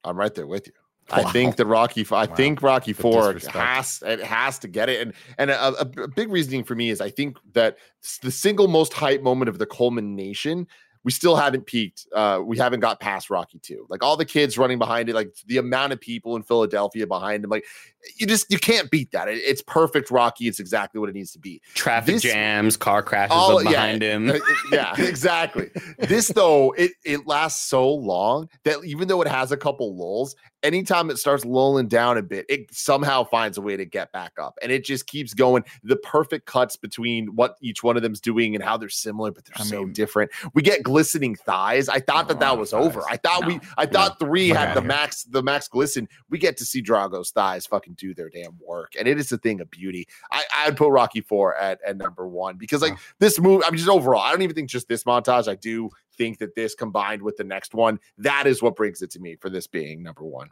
I'm 0.02 0.16
right 0.16 0.34
there 0.34 0.46
with 0.46 0.66
you. 0.66 0.72
I 1.10 1.30
think 1.32 1.56
the 1.56 1.66
Rocky. 1.66 2.06
I 2.10 2.24
Wow. 2.24 2.34
think 2.34 2.62
Rocky 2.62 2.92
The 2.92 3.02
Four 3.02 3.34
disrespect. 3.34 3.56
has 3.56 4.02
it 4.06 4.20
has 4.20 4.58
to 4.60 4.68
get 4.68 4.88
it, 4.88 5.02
and 5.02 5.12
and 5.38 5.50
a, 5.50 5.68
a- 5.82 6.02
a 6.04 6.08
big 6.08 6.30
reasoning 6.32 6.64
for 6.64 6.74
me 6.74 6.88
is 6.90 7.00
I 7.02 7.10
think 7.10 7.36
that 7.52 7.76
the 8.22 8.30
single 8.30 8.68
most 8.68 8.92
hype 8.94 9.22
moment 9.22 9.48
of 9.50 9.58
the 9.58 9.66
culmination. 9.66 10.66
We 11.04 11.10
still 11.12 11.36
haven't 11.36 11.66
peaked. 11.66 12.06
Uh, 12.14 12.40
we 12.42 12.56
haven't 12.58 12.80
got 12.80 12.98
past 12.98 13.28
Rocky 13.30 13.58
Two. 13.58 13.86
Like 13.90 14.02
all 14.02 14.16
the 14.16 14.24
kids 14.24 14.56
running 14.58 14.78
behind 14.78 15.08
it, 15.10 15.14
like 15.14 15.34
the 15.46 15.58
amount 15.58 15.92
of 15.92 16.00
people 16.00 16.34
in 16.34 16.42
Philadelphia 16.42 17.06
behind 17.06 17.44
him, 17.44 17.50
like 17.50 17.66
you 18.16 18.26
just 18.26 18.50
you 18.50 18.58
can't 18.58 18.90
beat 18.90 19.10
that. 19.12 19.28
It- 19.28 19.42
it's 19.44 19.62
perfect 19.62 20.10
Rocky. 20.10 20.48
It's 20.48 20.60
exactly 20.60 20.98
what 21.00 21.08
it 21.10 21.14
needs 21.14 21.32
to 21.32 21.38
be. 21.38 21.60
Traffic 21.74 22.14
This- 22.14 22.22
jams, 22.22 22.76
car 22.78 23.02
crashes 23.02 23.36
Oh, 23.38 23.58
up 23.58 23.64
yeah. 23.64 23.70
behind 23.70 24.02
him. 24.02 24.30
Uh, 24.30 24.38
yeah, 24.72 24.94
exactly. 24.98 25.70
this 25.98 26.28
though, 26.28 26.72
it 26.72 26.92
it 27.04 27.26
lasts 27.26 27.68
so 27.68 27.88
long 27.92 28.48
that 28.64 28.82
even 28.84 29.06
though 29.06 29.20
it 29.22 29.28
has 29.28 29.52
a 29.52 29.56
couple 29.58 29.94
lulls, 29.96 30.34
anytime 30.64 31.10
it 31.10 31.18
starts 31.18 31.44
lulling 31.44 31.86
down 31.86 32.18
a 32.18 32.22
bit, 32.22 32.46
it 32.48 32.74
somehow 32.74 33.22
finds 33.22 33.58
a 33.58 33.60
way 33.60 33.76
to 33.76 33.84
get 33.84 34.10
back 34.10 34.32
up, 34.40 34.58
and 34.62 34.72
it 34.72 34.84
just 34.84 35.06
keeps 35.06 35.34
going. 35.34 35.62
The 35.84 35.96
perfect 35.96 36.46
cuts 36.46 36.74
between 36.76 37.28
what 37.36 37.56
each 37.60 37.84
one 37.84 37.96
of 37.96 38.02
them's 38.02 38.20
doing 38.20 38.54
and 38.56 38.64
how 38.64 38.76
they're 38.76 38.88
similar, 38.88 39.30
but 39.30 39.44
they're 39.44 39.54
I 39.60 39.64
so 39.64 39.80
mean- 39.84 39.92
different. 39.92 40.32
We 40.54 40.62
get 40.62 40.82
glistening 40.82 41.36
thighs. 41.36 41.88
I 41.88 42.00
thought 42.00 42.26
that 42.28 42.36
Oh, 42.38 42.40
that 42.40 42.58
was 42.58 42.72
over. 42.72 43.02
I 43.08 43.16
thought 43.18 43.46
we, 43.46 43.60
I 43.78 43.86
thought 43.86 44.18
three 44.18 44.48
Fuck 44.48 44.58
had 44.58 44.74
the 44.76 44.80
here. 44.80 44.88
max, 44.88 45.22
the 45.24 45.42
max 45.42 45.68
glisten. 45.68 46.08
We 46.30 46.38
get 46.38 46.56
to 46.56 46.64
see 46.64 46.80
Drago's 46.80 47.30
thighs 47.30 47.66
fucking 47.66 47.94
do 47.94 48.14
their 48.14 48.30
damn 48.30 48.58
work, 48.66 48.94
and 48.98 49.06
it 49.06 49.20
is 49.20 49.30
a 49.30 49.38
thing 49.38 49.60
of 49.60 49.70
beauty. 49.70 50.08
I, 50.32 50.42
I'd 50.56 50.76
put 50.76 50.90
Rocky 50.90 51.20
Four 51.20 51.54
at 51.56 51.78
at 51.86 51.96
number 51.98 52.26
one 52.26 52.56
because 52.56 52.80
like 52.82 52.92
Wow. 52.94 52.98
this 53.20 53.38
movie, 53.38 53.64
I 53.66 53.70
mean, 53.70 53.76
just 53.78 53.90
overall, 53.90 54.20
I 54.22 54.30
don't 54.30 54.42
even 54.42 54.54
think 54.56 54.70
just 54.70 54.88
this 54.88 55.04
montage. 55.04 55.46
I 55.48 55.54
do 55.54 55.90
think 56.16 56.38
that 56.38 56.54
this 56.54 56.74
combined 56.74 57.22
with 57.22 57.36
the 57.36 57.44
next 57.44 57.74
one, 57.74 57.98
that 58.18 58.46
is 58.46 58.62
what 58.62 58.76
brings 58.76 59.02
it 59.02 59.10
to 59.12 59.20
me 59.20 59.36
for 59.36 59.50
this 59.50 59.66
being 59.66 60.02
number 60.02 60.24
one. 60.24 60.48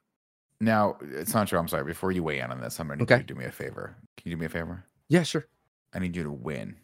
Now, 0.60 0.96
Sancho, 1.24 1.58
I'm 1.58 1.66
sorry. 1.68 1.84
Before 1.84 2.12
you 2.12 2.22
weigh 2.22 2.38
in 2.38 2.50
on 2.52 2.60
this, 2.60 2.78
I'm 2.78 2.86
going 2.86 2.98
to 2.98 3.02
Okay. 3.04 3.18
you 3.18 3.22
do 3.24 3.34
me 3.34 3.44
a 3.46 3.50
favor. 3.50 3.96
Can 4.16 4.30
you 4.30 4.36
do 4.36 4.40
me 4.40 4.46
a 4.46 4.48
favor? 4.48 4.84
Yeah, 5.08 5.24
sure. 5.24 5.46
I 5.92 5.98
need 5.98 6.14
you 6.14 6.22
to 6.24 6.30
win. 6.30 6.76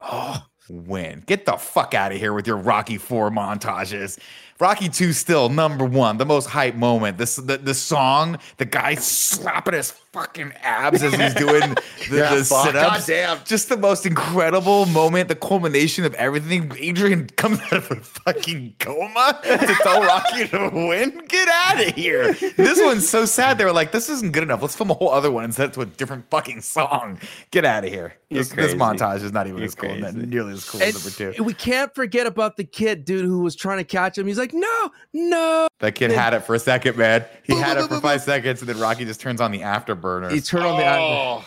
Oh, 0.00 0.44
Win. 0.70 1.22
Get 1.26 1.44
the 1.44 1.56
fuck 1.58 1.92
out 1.94 2.10
of 2.12 2.18
here 2.18 2.32
with 2.32 2.46
your 2.46 2.56
Rocky 2.56 2.96
4 2.96 3.30
montages. 3.30 4.18
Rocky 4.58 4.88
2 4.88 5.12
still 5.12 5.48
number 5.50 5.84
one, 5.84 6.16
the 6.16 6.24
most 6.24 6.46
hype 6.46 6.74
moment. 6.74 7.18
This 7.18 7.36
the, 7.36 7.58
the 7.58 7.74
song, 7.74 8.38
the 8.56 8.64
guy 8.64 8.94
slapping 8.94 9.74
his 9.74 9.92
fucking 10.14 10.52
abs 10.62 11.02
as 11.02 11.12
he's 11.12 11.34
doing 11.34 11.60
the, 12.08 12.16
Yeah, 12.16 12.34
the 12.36 12.44
fuck, 12.44 12.66
sit-ups. 12.66 13.06
goddamn. 13.06 13.38
Just 13.44 13.68
the 13.68 13.76
most 13.76 14.06
incredible 14.06 14.86
moment, 14.86 15.28
the 15.28 15.34
culmination 15.34 16.04
of 16.04 16.14
everything. 16.14 16.72
Adrian 16.78 17.26
comes 17.30 17.60
out 17.60 17.72
of 17.72 17.90
a 17.90 17.96
fucking 17.96 18.76
coma 18.78 19.40
to 19.42 19.74
tell 19.82 20.02
Rocky 20.02 20.46
to 20.48 20.70
win. 20.72 21.20
Get 21.28 21.48
out 21.48 21.86
of 21.88 21.94
here. 21.94 22.32
This 22.56 22.80
one's 22.80 23.08
so 23.08 23.24
sad. 23.24 23.58
They 23.58 23.64
were 23.64 23.72
like, 23.72 23.90
this 23.90 24.08
isn't 24.08 24.32
good 24.32 24.44
enough. 24.44 24.62
Let's 24.62 24.76
film 24.76 24.90
a 24.90 24.94
whole 24.94 25.10
other 25.10 25.32
one 25.32 25.42
and 25.44 25.52
set 25.52 25.70
it 25.70 25.72
to 25.74 25.80
a 25.80 25.86
different 25.86 26.30
fucking 26.30 26.60
song. 26.60 27.18
Get 27.50 27.64
out 27.64 27.84
of 27.84 27.90
here. 27.90 28.14
This, 28.30 28.48
this 28.50 28.74
montage 28.74 29.22
is 29.22 29.32
not 29.32 29.46
even 29.46 29.58
You're 29.58 29.66
as 29.66 29.74
cool, 29.74 29.94
not 29.96 30.14
nearly 30.14 30.54
as 30.54 30.68
cool 30.68 30.80
and 30.80 30.88
as 30.94 31.18
number 31.18 31.34
two. 31.34 31.42
we 31.44 31.54
can't 31.54 31.94
forget 31.94 32.26
about 32.26 32.56
the 32.56 32.64
kid, 32.64 33.04
dude, 33.04 33.24
who 33.24 33.40
was 33.40 33.54
trying 33.54 33.78
to 33.78 33.84
catch 33.84 34.16
him. 34.18 34.26
He's 34.26 34.38
like, 34.38 34.52
no, 34.52 34.90
no. 35.12 35.68
That 35.80 35.94
kid 35.94 36.10
had 36.10 36.34
it 36.34 36.40
for 36.40 36.54
a 36.54 36.58
second, 36.58 36.96
man. 36.96 37.24
He 37.44 37.56
had 37.56 37.76
it 37.76 37.88
for 37.88 38.00
five 38.00 38.22
seconds, 38.22 38.60
and 38.60 38.68
then 38.68 38.78
Rocky 38.78 39.04
just 39.04 39.20
turns 39.20 39.40
on 39.40 39.52
the 39.52 39.62
afterburner. 40.04 40.30
He 40.32 40.40
turned 40.40 40.64
on 40.66 40.78
the. 40.78 40.86
Oh, 40.86 41.44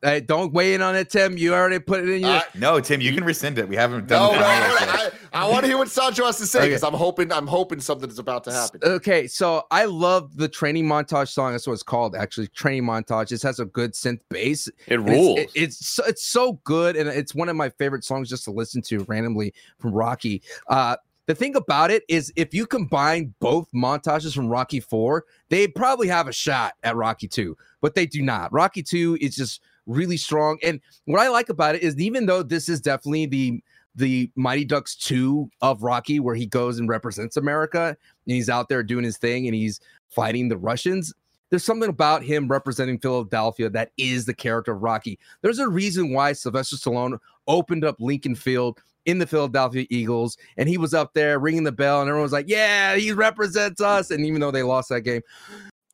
Hey, 0.00 0.20
don't 0.20 0.52
weigh 0.52 0.74
in 0.74 0.80
on 0.80 0.94
it, 0.94 1.10
Tim. 1.10 1.36
You 1.36 1.52
already 1.54 1.80
put 1.80 1.98
it 1.98 2.08
in 2.08 2.20
your. 2.20 2.30
I- 2.30 2.44
no, 2.54 2.78
Tim, 2.78 3.00
you 3.00 3.12
can 3.12 3.24
rescind 3.24 3.58
it. 3.58 3.68
We 3.68 3.74
haven't 3.74 4.06
done 4.06 4.32
no, 4.32 4.38
it. 4.38 4.44
I, 4.44 5.10
I 5.32 5.48
want 5.48 5.62
to 5.62 5.66
hear 5.66 5.76
what 5.76 5.88
Sancho 5.90 6.24
has 6.24 6.38
to 6.38 6.46
say 6.46 6.60
Okay. 6.60 6.68
because 6.68 6.84
I'm 6.84 6.92
hoping 6.94 7.32
I'm 7.32 7.48
hoping 7.48 7.80
something 7.80 8.08
is 8.08 8.20
about 8.20 8.44
to 8.44 8.52
happen. 8.52 8.78
Okay, 8.84 9.26
so 9.26 9.64
I 9.72 9.86
love 9.86 10.36
the 10.36 10.46
training 10.48 10.84
montage 10.86 11.30
song. 11.30 11.50
That's 11.50 11.66
what 11.66 11.72
it's 11.72 11.82
called, 11.82 12.14
actually. 12.14 12.46
Training 12.46 12.84
montage. 12.84 13.30
This 13.30 13.42
has 13.42 13.58
a 13.58 13.64
good 13.64 13.92
synth 13.94 14.20
bass. 14.30 14.68
It 14.68 15.00
And 15.00 15.08
it's- 15.08 15.16
rules. 15.18 15.38
it- 15.40 15.50
it's 15.56 15.84
so, 15.88 16.04
it's 16.04 16.24
so 16.24 16.52
good, 16.62 16.94
and 16.94 17.08
it's 17.08 17.34
one 17.34 17.48
of 17.48 17.56
my 17.56 17.68
favorite 17.70 18.04
songs 18.04 18.28
just 18.28 18.44
to 18.44 18.52
listen 18.52 18.80
to 18.82 19.00
randomly 19.08 19.52
from 19.80 19.90
Rocky. 19.92 20.42
Uh, 20.68 20.94
the 21.28 21.34
thing 21.34 21.54
about 21.56 21.90
it 21.90 22.04
is, 22.08 22.32
if 22.36 22.54
you 22.54 22.66
combine 22.66 23.34
both 23.38 23.68
montages 23.72 24.34
from 24.34 24.48
Rocky 24.48 24.80
Four, 24.80 25.26
they 25.50 25.68
probably 25.68 26.08
have 26.08 26.26
a 26.26 26.32
shot 26.32 26.72
at 26.82 26.96
Rocky 26.96 27.28
Two, 27.28 27.54
but 27.82 27.94
they 27.94 28.06
do 28.06 28.22
not. 28.22 28.50
Rocky 28.50 28.82
Two 28.82 29.18
is 29.20 29.36
just 29.36 29.60
really 29.86 30.16
strong, 30.16 30.58
and 30.62 30.80
what 31.04 31.20
I 31.20 31.28
like 31.28 31.50
about 31.50 31.74
it 31.74 31.82
is, 31.82 31.98
even 31.98 32.24
though 32.24 32.42
this 32.42 32.70
is 32.70 32.80
definitely 32.80 33.26
the 33.26 33.62
the 33.94 34.30
Mighty 34.36 34.64
Ducks 34.64 34.94
2 34.94 35.50
of 35.60 35.82
Rocky, 35.82 36.18
where 36.18 36.36
he 36.36 36.46
goes 36.46 36.78
and 36.78 36.88
represents 36.88 37.36
America 37.36 37.88
and 37.88 38.34
he's 38.34 38.48
out 38.48 38.68
there 38.68 38.82
doing 38.82 39.04
his 39.04 39.18
thing 39.18 39.46
and 39.46 39.54
he's 39.56 39.80
fighting 40.08 40.48
the 40.48 40.56
Russians. 40.56 41.12
There's 41.50 41.64
something 41.64 41.88
about 41.88 42.22
him 42.22 42.46
representing 42.46 43.00
Philadelphia 43.00 43.68
that 43.70 43.90
is 43.98 44.24
the 44.24 44.34
character 44.34 44.72
of 44.72 44.82
Rocky. 44.82 45.18
There's 45.42 45.58
a 45.58 45.68
reason 45.68 46.12
why 46.12 46.32
Sylvester 46.32 46.76
Stallone 46.76 47.18
opened 47.48 47.84
up 47.84 47.96
Lincoln 47.98 48.36
Field 48.36 48.78
in 49.08 49.18
the 49.18 49.26
Philadelphia 49.26 49.86
Eagles 49.88 50.36
and 50.58 50.68
he 50.68 50.76
was 50.76 50.92
up 50.92 51.14
there 51.14 51.38
ringing 51.38 51.64
the 51.64 51.72
bell 51.72 52.00
and 52.00 52.08
everyone 52.10 52.24
was 52.24 52.32
like, 52.32 52.46
Yeah, 52.46 52.94
he 52.94 53.10
represents 53.10 53.80
us. 53.80 54.10
And 54.10 54.24
even 54.24 54.40
though 54.40 54.50
they 54.50 54.62
lost 54.62 54.90
that 54.90 55.00
game 55.00 55.22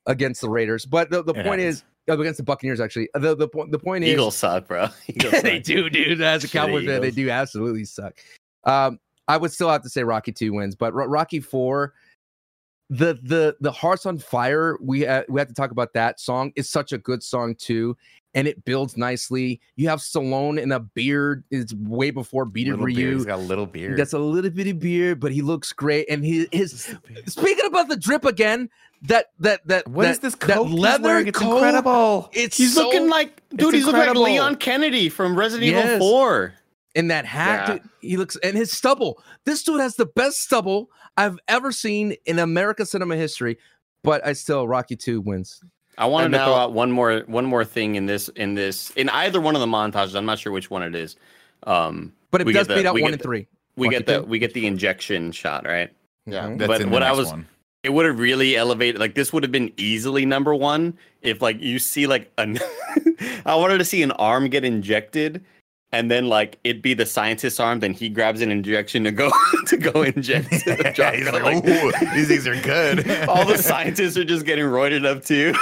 against 0.05 0.41
the 0.41 0.49
Raiders, 0.49 0.85
but 0.85 1.09
the, 1.09 1.23
the 1.23 1.33
point 1.33 1.61
is, 1.61 1.85
oh, 2.09 2.19
against 2.19 2.37
the 2.37 2.43
Buccaneers, 2.43 2.81
actually, 2.81 3.07
the, 3.13 3.33
the, 3.33 3.47
point 3.47 3.71
the 3.71 3.79
point 3.79 4.03
is, 4.03 4.11
Eagles 4.11 4.35
suck, 4.35 4.67
bro. 4.67 4.89
Eagles 5.07 5.33
yeah, 5.33 5.41
they 5.41 5.59
do, 5.59 5.89
dude. 5.89 6.21
As 6.21 6.43
a 6.43 6.49
Cowboy 6.49 6.85
fan, 6.85 6.99
they 6.99 7.09
do 7.09 7.29
absolutely 7.29 7.85
suck. 7.85 8.19
Um, 8.65 8.99
I 9.29 9.37
would 9.37 9.53
still 9.53 9.69
have 9.69 9.81
to 9.83 9.89
say 9.89 10.03
Rocky 10.03 10.33
Two 10.33 10.51
wins, 10.53 10.75
but 10.75 10.93
Ro- 10.93 11.07
Rocky 11.07 11.39
Four, 11.39 11.93
the 12.89 13.17
the 13.23 13.55
the 13.61 13.71
Hearts 13.71 14.05
on 14.05 14.17
Fire, 14.17 14.77
we 14.81 15.07
uh, 15.07 15.23
we 15.29 15.39
have 15.39 15.47
to 15.47 15.53
talk 15.53 15.71
about 15.71 15.93
that 15.93 16.19
song. 16.19 16.51
It's 16.57 16.69
such 16.69 16.91
a 16.91 16.97
good 16.97 17.23
song 17.23 17.55
too, 17.55 17.95
and 18.35 18.47
it 18.47 18.63
builds 18.65 18.95
nicely. 18.97 19.59
You 19.77 19.89
have 19.89 19.99
Stallone 19.99 20.61
in 20.61 20.71
a 20.71 20.79
beard. 20.79 21.43
It's 21.49 21.73
way 21.73 22.11
before 22.11 22.45
Beat 22.45 22.67
It 22.67 22.71
Little 22.71 22.85
beard. 22.85 23.13
He's 23.15 23.25
got 23.25 23.39
a 23.39 23.41
little 23.41 23.65
beard. 23.65 23.97
That's 23.97 24.13
a 24.13 24.19
little 24.19 24.51
bitty 24.51 24.73
beard, 24.73 25.19
but 25.19 25.31
he 25.31 25.41
looks 25.41 25.73
great. 25.73 26.07
And 26.09 26.23
he 26.23 26.47
his 26.51 26.95
speaking 27.25 27.65
about 27.65 27.87
the 27.89 27.95
drip 27.97 28.25
again, 28.25 28.69
that 29.03 29.27
that 29.39 29.65
that 29.67 29.87
What 29.87 30.03
that, 30.03 30.11
is 30.11 30.19
this 30.19 30.35
that 30.35 30.55
coat 30.57 30.65
he's 30.65 30.79
leather? 30.79 31.17
It's 31.19 31.39
coat, 31.39 31.55
incredible. 31.55 32.29
It's 32.33 32.57
He's 32.57 32.75
so- 32.75 32.83
looking 32.83 33.09
like, 33.09 33.41
dude, 33.55 33.73
he's 33.73 33.85
looking 33.85 33.99
like 33.99 34.07
incredible. 34.09 34.23
Leon 34.23 34.57
Kennedy 34.57 35.09
from 35.09 35.35
Resident 35.37 35.71
Yes. 35.71 35.95
Evil 35.95 36.09
4. 36.09 36.53
in 36.93 37.07
that 37.07 37.25
hat. 37.25 37.67
Yeah. 37.69 37.73
dude, 37.75 37.89
he 38.01 38.17
looks 38.17 38.35
and 38.43 38.55
his 38.57 38.71
stubble. 38.71 39.23
This 39.45 39.63
dude 39.63 39.79
has 39.79 39.95
the 39.95 40.05
best 40.05 40.37
stubble 40.41 40.89
I've 41.17 41.39
ever 41.47 41.71
seen 41.71 42.15
in 42.25 42.39
America 42.39 42.85
cinema 42.85 43.15
history. 43.15 43.57
But 44.03 44.25
I 44.27 44.33
still 44.33 44.67
Rocky 44.67 44.95
Two 44.95 45.19
wins. 45.21 45.61
I 45.97 46.05
wanted 46.07 46.25
And 46.25 46.33
to 46.35 46.39
throw 46.39 46.53
out 46.55 46.73
one 46.73 46.91
more 46.91 47.19
one 47.27 47.45
more 47.45 47.63
thing 47.65 47.95
in 47.95 48.05
this 48.05 48.27
in 48.29 48.53
this 48.55 48.89
in 48.91 49.09
either 49.09 49.39
one 49.39 49.55
of 49.55 49.61
the 49.61 49.67
montages. 49.67 50.15
I'm 50.15 50.25
not 50.25 50.39
sure 50.39 50.51
which 50.51 50.69
one 50.69 50.83
it 50.83 50.95
is. 50.95 51.15
Um, 51.63 52.11
But 52.31 52.41
it 52.41 52.45
does 52.51 52.67
the- 52.67 52.75
beat 52.75 52.85
out 52.85 52.93
one 52.93 53.01
get 53.03 53.11
and 53.13 53.19
the- 53.19 53.23
three. 53.23 53.47
we 53.75 53.87
Rocky 53.87 53.97
get 53.97 54.05
the 54.05 54.19
two? 54.19 54.25
we 54.25 54.39
get 54.39 54.53
the 54.53 54.67
injection 54.67 55.31
shot, 55.31 55.65
right? 55.65 55.91
Yeah. 56.25 56.53
That's 56.57 56.67
but 56.67 56.81
in 56.81 56.87
the 56.89 56.93
what 56.93 57.03
I 57.03 57.11
was- 57.11 57.27
one. 57.27 57.47
It 57.83 57.93
would 57.93 58.07
have 58.07 58.17
really 58.17 58.55
elevated. 58.55 58.99
Like 58.99 59.13
this 59.13 59.31
would 59.31 59.43
have 59.43 59.51
been 59.51 59.71
easily 59.77 60.25
number 60.25 60.55
one 60.55 60.97
if 61.21 61.39
like 61.41 61.61
you 61.61 61.77
see 61.79 62.07
like 62.07 62.31
an. 62.39 62.57
I 63.45 63.53
wanted 63.55 63.77
to 63.77 63.85
see 63.85 64.01
an 64.01 64.11
arm 64.13 64.49
get 64.49 64.65
injected. 64.65 65.43
And 65.95 66.11
then, 66.11 66.27
like, 66.27 66.59
it'd 66.63 66.81
be 66.81 66.93
the 66.93 67.05
scientist's 67.05 67.59
arm. 67.59 67.79
Then 67.79 67.93
he 67.93 68.09
grabs 68.09 68.41
an 68.41 68.51
injection 68.51 69.03
to 69.05 69.11
go 69.11 69.31
to 69.67 69.77
go 69.77 70.03
inject. 70.03 70.49
to 70.51 70.75
the 70.75 70.93
Yeah, 70.97 71.13
he's 71.15 71.25
Jocko, 71.25 71.43
like, 71.43 71.65
"Ooh, 71.67 71.91
these 72.13 72.27
things 72.27 72.47
are 72.47 72.59
good. 72.61 73.09
all 73.29 73.45
the 73.45 73.57
scientists 73.57 74.17
are 74.17 74.25
just 74.25 74.45
getting 74.45 74.65
roided 74.65 75.05
up 75.05 75.23
too. 75.23 75.53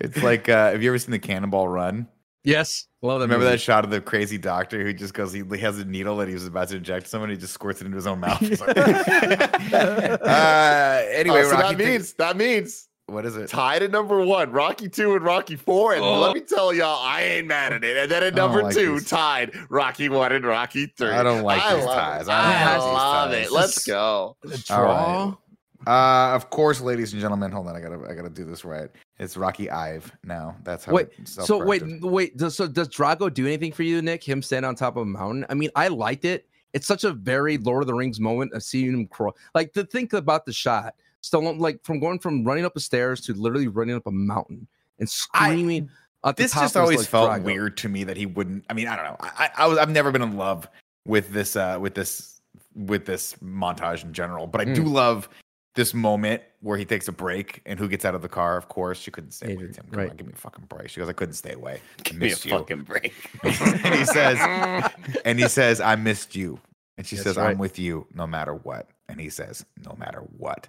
it's 0.00 0.22
like, 0.22 0.48
uh, 0.48 0.72
have 0.72 0.82
you 0.82 0.90
ever 0.90 0.98
seen 0.98 1.10
the 1.10 1.18
Cannonball 1.18 1.68
Run? 1.68 2.08
Yes, 2.44 2.86
love 3.02 3.20
that. 3.20 3.26
Remember 3.26 3.44
movie. 3.44 3.56
that 3.56 3.60
shot 3.60 3.84
of 3.84 3.90
the 3.90 4.00
crazy 4.00 4.38
doctor 4.38 4.82
who 4.82 4.94
just 4.94 5.12
goes, 5.12 5.32
he 5.32 5.42
has 5.58 5.78
a 5.78 5.84
needle 5.84 6.16
that 6.18 6.28
he 6.28 6.34
was 6.34 6.46
about 6.46 6.68
to 6.68 6.76
inject 6.76 7.06
someone, 7.08 7.28
he 7.28 7.36
just 7.36 7.52
squirts 7.52 7.82
it 7.82 7.84
into 7.84 7.96
his 7.96 8.06
own 8.06 8.20
mouth. 8.20 8.40
Like- 8.40 8.78
uh, 8.78 11.02
anyway, 11.10 11.40
Uh, 11.40 11.44
so 11.44 11.50
Rocky, 11.52 11.74
that 11.74 11.78
means 11.78 12.12
that 12.14 12.36
means 12.36 12.87
what 13.08 13.24
is 13.26 13.36
it? 13.36 13.48
tied 13.48 13.82
at 13.82 13.90
number 13.90 14.24
one, 14.24 14.50
Rocky 14.52 14.88
two 14.88 15.14
and 15.16 15.24
Rocky 15.24 15.56
four, 15.56 15.94
and 15.94 16.02
Oh. 16.02 16.20
let 16.20 16.34
me 16.34 16.40
tell 16.40 16.72
y'all, 16.72 17.02
I 17.02 17.22
ain't 17.22 17.46
mad 17.46 17.72
at 17.72 17.82
it. 17.84 17.96
And 17.96 18.10
then 18.10 18.22
at 18.22 18.34
number 18.34 18.62
like 18.62 18.74
two, 18.74 18.94
these. 19.00 19.08
tied 19.08 19.52
Rocky 19.70 20.08
one 20.08 20.32
and 20.32 20.44
Rocky 20.44 20.86
three. 20.96 21.08
I 21.10 21.22
don't 21.22 21.42
like 21.42 21.62
I 21.62 21.74
these 21.76 21.84
ties. 21.84 22.28
It. 22.28 22.30
I 22.30 22.72
I, 22.74 22.76
like 22.76 22.92
love 22.92 23.30
ties. 23.30 23.46
it. 23.46 23.52
Let's 23.52 23.84
go. 23.86 24.36
The 24.42 24.58
draw. 24.58 25.24
right. 25.26 25.34
Uh, 25.86 26.34
of 26.34 26.50
course, 26.50 26.80
ladies 26.80 27.12
and 27.12 27.22
gentlemen. 27.22 27.50
Hold 27.52 27.68
on, 27.68 27.76
I 27.76 27.80
gotta, 27.80 28.00
I 28.10 28.14
gotta 28.14 28.28
do 28.30 28.44
this 28.44 28.64
right. 28.64 28.90
It's 29.18 29.36
Rocky 29.36 29.70
Ive 29.70 30.12
now. 30.24 30.56
That's 30.64 30.84
how. 30.84 30.92
Wait, 30.92 31.08
it's 31.18 31.32
so 31.46 31.64
wait, 31.64 31.82
wait. 32.02 32.36
Does, 32.36 32.56
so 32.56 32.66
does 32.66 32.88
Drago 32.88 33.32
do 33.32 33.46
anything 33.46 33.72
for 33.72 33.84
you, 33.84 34.02
Nick? 34.02 34.22
Him 34.28 34.42
stand 34.42 34.66
on 34.66 34.74
top 34.74 34.96
of 34.96 35.02
a 35.02 35.06
mountain? 35.06 35.46
I 35.48 35.54
mean, 35.54 35.70
I 35.76 35.88
liked 35.88 36.24
it. 36.24 36.46
It's 36.74 36.86
such 36.86 37.04
a 37.04 37.12
very 37.12 37.56
Lord 37.58 37.82
of 37.84 37.86
the 37.86 37.94
Rings 37.94 38.20
moment 38.20 38.52
of 38.52 38.62
seeing 38.62 38.92
him 38.92 39.06
crawl. 39.06 39.34
Like 39.54 39.72
to 39.72 39.84
think 39.84 40.12
about 40.12 40.44
the 40.44 40.52
shot, 40.52 40.94
Stallone, 41.22 41.58
like 41.58 41.82
from 41.84 42.00
going 42.00 42.18
from 42.18 42.44
running 42.44 42.64
up 42.64 42.74
the 42.74 42.80
stairs 42.80 43.20
to 43.22 43.34
literally 43.34 43.68
running 43.68 43.96
up 43.96 44.06
a 44.06 44.10
mountain 44.10 44.66
and 44.98 45.06
I- 45.34 45.50
screaming. 45.50 45.90
at 46.24 46.36
the 46.36 46.44
this 46.44 46.52
top 46.52 46.62
just 46.64 46.76
always 46.76 46.98
like, 46.98 47.08
felt 47.08 47.30
Drago. 47.30 47.42
weird 47.44 47.76
to 47.78 47.88
me 47.88 48.04
that 48.04 48.16
he 48.16 48.26
wouldn't. 48.26 48.64
I 48.68 48.72
mean, 48.74 48.88
I 48.88 48.96
don't 48.96 49.04
know. 49.06 49.16
I, 49.20 49.50
I 49.56 49.66
was, 49.66 49.78
I've 49.78 49.90
never 49.90 50.10
been 50.12 50.22
in 50.22 50.36
love 50.36 50.68
with 51.06 51.30
this, 51.30 51.56
uh, 51.56 51.78
with 51.80 51.94
this, 51.94 52.40
with 52.74 53.06
this 53.06 53.34
montage 53.42 54.04
in 54.04 54.12
general. 54.12 54.46
But 54.46 54.60
I 54.60 54.64
do 54.64 54.82
Mm. 54.82 54.92
love 54.92 55.28
this 55.74 55.94
moment 55.94 56.42
where 56.60 56.76
he 56.76 56.84
takes 56.84 57.06
a 57.08 57.12
break 57.12 57.62
and 57.66 57.78
who 57.78 57.88
gets 57.88 58.04
out 58.04 58.14
of 58.14 58.22
the 58.22 58.28
car. 58.28 58.56
Of 58.56 58.68
course, 58.68 58.98
she 58.98 59.10
couldn't 59.12 59.30
stay 59.30 59.46
away. 59.46 59.54
Adrian, 59.54 59.72
Tim, 59.74 59.86
come 59.90 59.98
right. 60.00 60.10
on, 60.10 60.16
give 60.16 60.26
me 60.26 60.32
a 60.32 60.36
fucking 60.36 60.64
break. 60.68 60.88
She 60.90 60.98
goes, 61.00 61.08
I 61.08 61.12
couldn't 61.12 61.34
stay 61.34 61.52
away. 61.52 61.80
I 61.98 62.02
Give 62.02 62.16
me 62.18 62.26
a 62.26 62.30
missed 62.30 62.44
you. 62.44 62.50
fucking 62.50 62.82
break. 62.82 63.14
and 63.44 63.94
he 63.94 64.04
says, 64.04 64.90
and 65.24 65.38
he 65.38 65.46
says, 65.48 65.80
I 65.80 65.94
missed 65.96 66.34
you. 66.34 66.58
And 66.96 67.06
she 67.06 67.14
That's 67.14 67.24
says, 67.28 67.36
right. 67.36 67.50
I'm 67.50 67.58
with 67.58 67.78
you 67.78 68.06
no 68.12 68.26
matter 68.26 68.54
what. 68.54 68.88
And 69.08 69.20
he 69.20 69.30
says, 69.30 69.64
no 69.86 69.94
matter 70.00 70.20
what, 70.36 70.66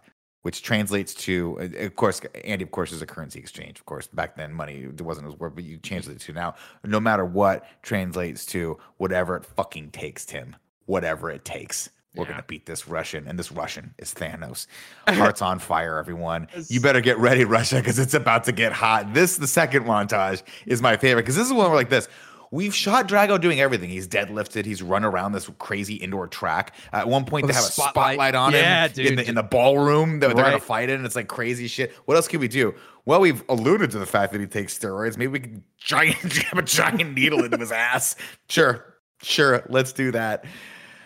which 0.49 0.63
translates 0.63 1.13
to, 1.13 1.59
uh, 1.61 1.85
of 1.85 1.95
course, 1.95 2.21
Andy, 2.43 2.63
of 2.63 2.71
course, 2.71 2.91
is 2.91 3.03
a 3.03 3.05
currency 3.05 3.37
exchange. 3.37 3.77
Of 3.77 3.85
course, 3.85 4.07
back 4.07 4.35
then 4.35 4.51
money 4.51 4.77
it 4.77 4.99
wasn't 4.99 5.27
as 5.27 5.35
worth, 5.35 5.53
but 5.53 5.63
you 5.63 5.77
changed 5.77 6.09
it 6.09 6.19
to 6.21 6.33
now. 6.33 6.55
No 6.83 6.99
matter 6.99 7.23
what 7.23 7.67
translates 7.83 8.47
to 8.47 8.79
whatever 8.97 9.35
it 9.37 9.45
fucking 9.45 9.91
takes, 9.91 10.25
Tim. 10.25 10.55
Whatever 10.87 11.29
it 11.29 11.45
takes. 11.45 11.91
We're 12.15 12.23
Yeah. 12.23 12.31
gonna 12.31 12.45
beat 12.47 12.65
this 12.65 12.87
Russian, 12.87 13.27
and 13.27 13.37
this 13.37 13.51
Russian 13.51 13.93
is 13.99 14.11
Thanos. 14.11 14.65
Hearts 15.07 15.43
on 15.43 15.59
fire, 15.59 15.99
everyone! 15.99 16.47
You 16.67 16.81
better 16.81 17.01
get 17.01 17.19
ready, 17.19 17.45
Russia, 17.45 17.75
because 17.75 17.99
it's 17.99 18.15
about 18.15 18.45
to 18.45 18.51
get 18.51 18.71
hot. 18.71 19.13
This, 19.13 19.37
the 19.37 19.45
second 19.45 19.83
montage, 19.83 20.41
is 20.65 20.81
my 20.81 20.97
favorite 20.97 21.21
because 21.21 21.35
this 21.35 21.45
is 21.45 21.53
one 21.53 21.67
where 21.67 21.75
like 21.75 21.89
this. 21.89 22.07
We've 22.51 22.73
shot 22.73 23.07
Drago 23.07 23.39
doing 23.39 23.59
everything. 23.61 23.89
He's 23.89 24.07
deadlifted. 24.07 24.65
He's 24.65 24.81
run 24.81 25.05
around 25.05 25.33
this 25.33 25.49
crazy 25.59 25.95
indoor 25.95 26.27
track. 26.27 26.73
At 26.91 27.07
one 27.07 27.25
point, 27.25 27.45
With 27.45 27.51
they 27.53 27.59
have 27.61 27.69
a 27.69 27.71
spotlight. 27.71 28.15
spotlight 28.15 28.35
on 28.35 28.53
Yeah, 28.53 28.87
him 28.87 28.89
in 28.89 29.05
dude. 29.15 29.17
the, 29.19 29.29
in 29.29 29.35
the 29.35 29.43
ballroom 29.43 30.19
that 30.19 30.27
they're 30.27 30.35
gonna 30.35 30.53
Right. 30.53 30.63
fight 30.63 30.89
in. 30.89 31.05
It's 31.05 31.15
like 31.15 31.27
crazy 31.27 31.67
shit. 31.67 31.93
What 32.05 32.15
else 32.17 32.27
can 32.27 32.39
we 32.39 32.47
do? 32.47 32.73
Well, 33.05 33.21
we've 33.21 33.43
alluded 33.49 33.91
to 33.91 33.99
the 33.99 34.05
fact 34.05 34.31
that 34.33 34.41
he 34.41 34.47
takes 34.47 34.77
steroids. 34.77 35.17
Maybe 35.17 35.31
we 35.31 35.39
can 35.39 35.63
giant 35.77 36.17
jam 36.27 36.57
a 36.57 36.61
giant 36.63 37.13
needle 37.13 37.43
into 37.43 37.57
his 37.57 37.71
ass. 37.71 38.15
Sure, 38.49 38.95
sure. 39.21 39.63
Let's 39.69 39.93
do 39.93 40.11
that. 40.11 40.45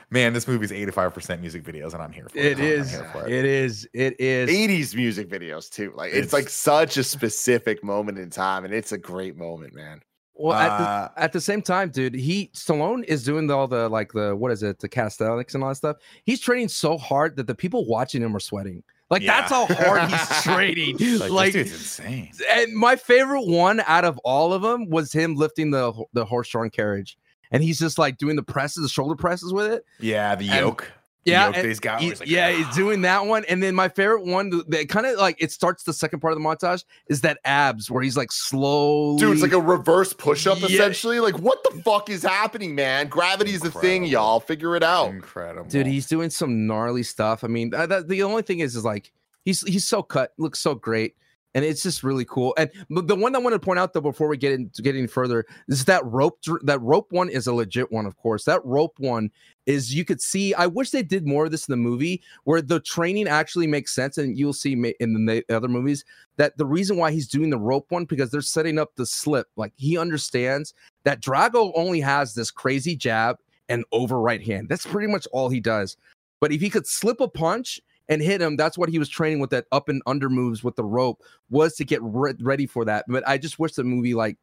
Man, 0.10 0.32
this 0.32 0.48
movie's 0.48 0.72
85% 0.72 1.42
music 1.42 1.64
videos, 1.64 1.94
and 1.94 2.04
I'm 2.04 2.12
here 2.12 2.28
for 2.30 2.38
it. 2.38 2.46
It 2.46 2.58
I'm 2.60 2.64
is. 2.64 2.92
here 2.92 3.10
for 3.12 3.28
It 3.28 3.46
is. 3.46 3.88
It 3.94 4.16
is. 4.20 4.48
80s 4.48 4.96
music 4.96 5.28
videos 5.28 5.70
too. 5.72 5.92
Like 5.96 6.10
it's, 6.10 6.18
It's- 6.28 6.34
like 6.34 6.50
such 6.50 6.98
a 6.98 7.04
specific 7.04 7.84
moment 7.84 8.20
in 8.20 8.30
time, 8.30 8.64
and 8.64 8.74
it's 8.74 8.92
a 8.92 8.98
great 8.98 9.36
moment, 9.38 9.74
man. 9.74 10.02
Well, 10.36 10.54
at 10.58 10.72
Uh, 10.72 11.10
the, 11.16 11.22
at 11.24 11.32
the 11.34 11.42
same 11.42 11.62
time, 11.62 11.90
dude, 11.90 12.16
he 12.16 12.50
Stallone 12.54 13.04
is 13.06 13.24
doing 13.24 13.48
the, 13.48 13.56
all 13.56 13.68
the 13.68 13.88
like 13.90 14.12
the 14.14 14.36
what 14.36 14.52
is 14.52 14.64
it, 14.64 14.80
the 14.80 14.90
calisthenics 14.90 15.54
and 15.54 15.64
all 15.64 15.70
that 15.70 15.76
stuff. 15.76 15.98
He's 16.26 16.40
training 16.40 16.70
so 16.70 16.98
hard 16.98 17.36
that 17.38 17.48
the 17.48 17.56
people 17.56 17.86
watching 17.86 18.22
him 18.22 18.36
are 18.36 18.40
sweating. 18.40 18.84
Like 19.10 19.26
that's 19.26 19.52
how 19.52 19.68
hard 19.68 20.10
he's 20.10 20.42
training. 20.44 20.98
like, 21.20 21.30
like, 21.30 21.54
this 21.54 21.70
dude's 21.70 22.00
insane. 22.00 22.32
and 22.50 22.74
my 22.76 22.96
favorite 22.96 23.46
one 23.46 23.82
out 23.86 24.06
of 24.06 24.18
all 24.24 24.54
of 24.54 24.64
them 24.64 24.90
was 24.90 25.12
him 25.14 25.36
lifting 25.36 25.70
the 25.70 25.94
the 26.14 26.26
horse-drawn 26.26 26.72
carriage, 26.72 27.16
and 27.52 27.62
he's 27.62 27.78
just 27.78 28.00
like 28.00 28.18
doing 28.18 28.36
the 28.36 28.42
presses, 28.44 28.82
the 28.82 28.90
shoulder 28.90 29.16
presses 29.16 29.54
with 29.54 29.72
it. 29.72 29.86
Yeah, 30.00 30.34
the 30.34 30.46
yoke. 30.46 30.82
The 30.82 31.03
Yeah, 31.26 31.46
yoke 31.46 31.56
that 31.56 31.60
and 31.62 31.68
he's 31.70 31.80
got. 31.80 32.02
He- 32.02 32.10
he's 32.10 32.20
like, 32.20 32.30
yeah, 32.30 32.52
he's 32.52 32.76
doing 32.76 33.02
that 33.04 33.26
one, 33.26 33.46
and 33.46 33.64
then 33.64 33.76
my 33.76 33.88
favorite 33.90 34.26
one 34.26 34.50
that 34.68 34.90
kind 34.90 35.06
of 35.06 35.18
like 35.18 35.38
it 35.42 35.52
starts 35.52 35.84
the 35.84 35.94
second 35.94 36.20
part 36.20 36.34
of 36.34 36.40
the 36.40 36.44
montage 36.46 36.84
is 37.08 37.22
that 37.22 37.40
abs 37.46 37.90
where 37.90 38.04
he's 38.04 38.18
like 38.18 38.32
slowly. 38.32 39.20
Dude, 39.20 39.32
it's 39.34 39.42
like 39.42 39.54
a 39.54 39.62
reverse 39.62 40.14
push-up 40.14 40.60
Yeah. 40.60 40.68
essentially. 40.68 41.20
Like, 41.20 41.40
what 41.40 41.64
the 41.64 41.82
fuck 41.84 42.10
is 42.10 42.24
happening, 42.24 42.76
man? 42.76 43.08
Gravity's 43.08 43.62
the 43.62 43.72
thing, 43.72 44.04
y'all. 44.06 44.40
Figure 44.40 44.76
it 44.76 44.84
out. 44.84 45.10
incredible. 45.10 45.70
dude 45.70 45.88
he's 45.88 46.08
doing 46.08 46.30
some 46.30 46.68
gnarly 46.68 47.04
stuff 47.04 47.44
i 47.44 47.48
mean 47.48 47.70
that, 47.70 47.90
that- 47.90 48.08
the 48.08 48.24
only 48.24 48.42
thing 48.42 48.60
is 48.60 48.76
is 48.76 48.84
like 48.84 49.12
he's 49.46 49.62
he's 49.68 49.86
so 49.88 50.04
cut 50.04 50.34
looks 50.38 50.60
so 50.60 50.76
great 50.76 51.16
and 51.56 51.64
it's 51.64 51.84
just 51.84 52.04
really 52.04 52.26
cool 52.26 52.54
and 52.58 52.70
the 52.90 53.16
one 53.16 53.36
i 53.36 53.40
want 53.40 53.54
to 53.54 53.60
point 53.60 53.80
out 53.80 53.94
though 53.94 54.02
before 54.02 54.28
we 54.28 54.38
get 54.38 54.52
into 54.52 54.82
getting 54.82 55.08
further 55.08 55.46
is 55.68 55.86
that 55.86 56.04
rope 56.06 56.40
that 56.64 56.82
rope 56.82 57.12
one 57.12 57.30
is 57.30 57.48
a 57.48 57.54
legit 57.54 57.92
one 57.92 58.06
of 58.06 58.18
course. 58.18 58.44
That 58.46 58.64
rope 58.66 58.94
one 58.98 59.32
is 59.66 59.94
you 59.94 60.04
could 60.06 60.22
see 60.22 60.54
i 60.56 60.66
wish 60.66 60.90
they 60.90 61.04
did 61.04 61.26
more 61.26 61.46
of 61.46 61.52
this 61.52 61.68
in 61.68 61.72
the 61.72 61.78
movie 61.78 62.22
where 62.44 62.62
the 62.62 62.80
training 62.80 63.28
actually 63.28 63.68
makes 63.68 63.94
sense 63.94 64.18
and 64.18 64.38
you'll 64.38 64.54
see 64.54 64.74
in 65.00 65.26
the 65.26 65.44
other 65.50 65.68
movies 65.68 66.04
that 66.38 66.58
the 66.58 66.66
reason 66.66 66.98
why 66.98 67.12
he's 67.12 67.28
doing 67.28 67.50
the 67.50 67.58
rope 67.58 67.86
one 67.90 68.06
because 68.06 68.32
they're 68.32 68.42
setting 68.42 68.80
up 68.80 68.96
the 68.96 69.06
slip. 69.06 69.48
Like 69.56 69.74
he 69.76 69.98
understands 69.98 70.74
that 71.04 71.22
drago 71.22 71.72
only 71.76 72.00
has 72.00 72.34
this 72.34 72.52
crazy 72.52 72.96
jab 72.96 73.38
and 73.70 73.86
over 73.92 74.20
right 74.20 74.42
hand. 74.42 74.70
That's 74.70 74.86
pretty 74.86 75.08
much 75.08 75.28
all 75.32 75.50
he 75.50 75.60
does. 75.60 75.98
But 76.40 76.52
if 76.52 76.62
he 76.62 76.70
could 76.70 76.88
slip 76.88 77.22
a 77.22 77.28
punch 77.28 77.80
and 78.10 78.22
hit 78.22 78.42
him, 78.42 78.56
that's 78.56 78.78
what 78.78 78.90
he 78.90 79.00
was 79.00 79.10
training 79.10 79.40
with 79.40 79.50
that 79.52 79.66
up 79.72 79.90
and 79.90 80.02
under 80.06 80.30
moves 80.30 80.64
with 80.64 80.76
the 80.76 80.84
rope 80.84 81.22
was 81.50 81.76
to 81.76 81.86
get 81.86 82.02
re- 82.04 82.36
ready 82.42 82.66
for 82.66 82.86
that. 82.86 83.06
But 83.08 83.28
I 83.28 83.38
just 83.38 83.60
wish 83.60 83.74
the 83.74 83.84
movie 83.84 84.14
like 84.14 84.38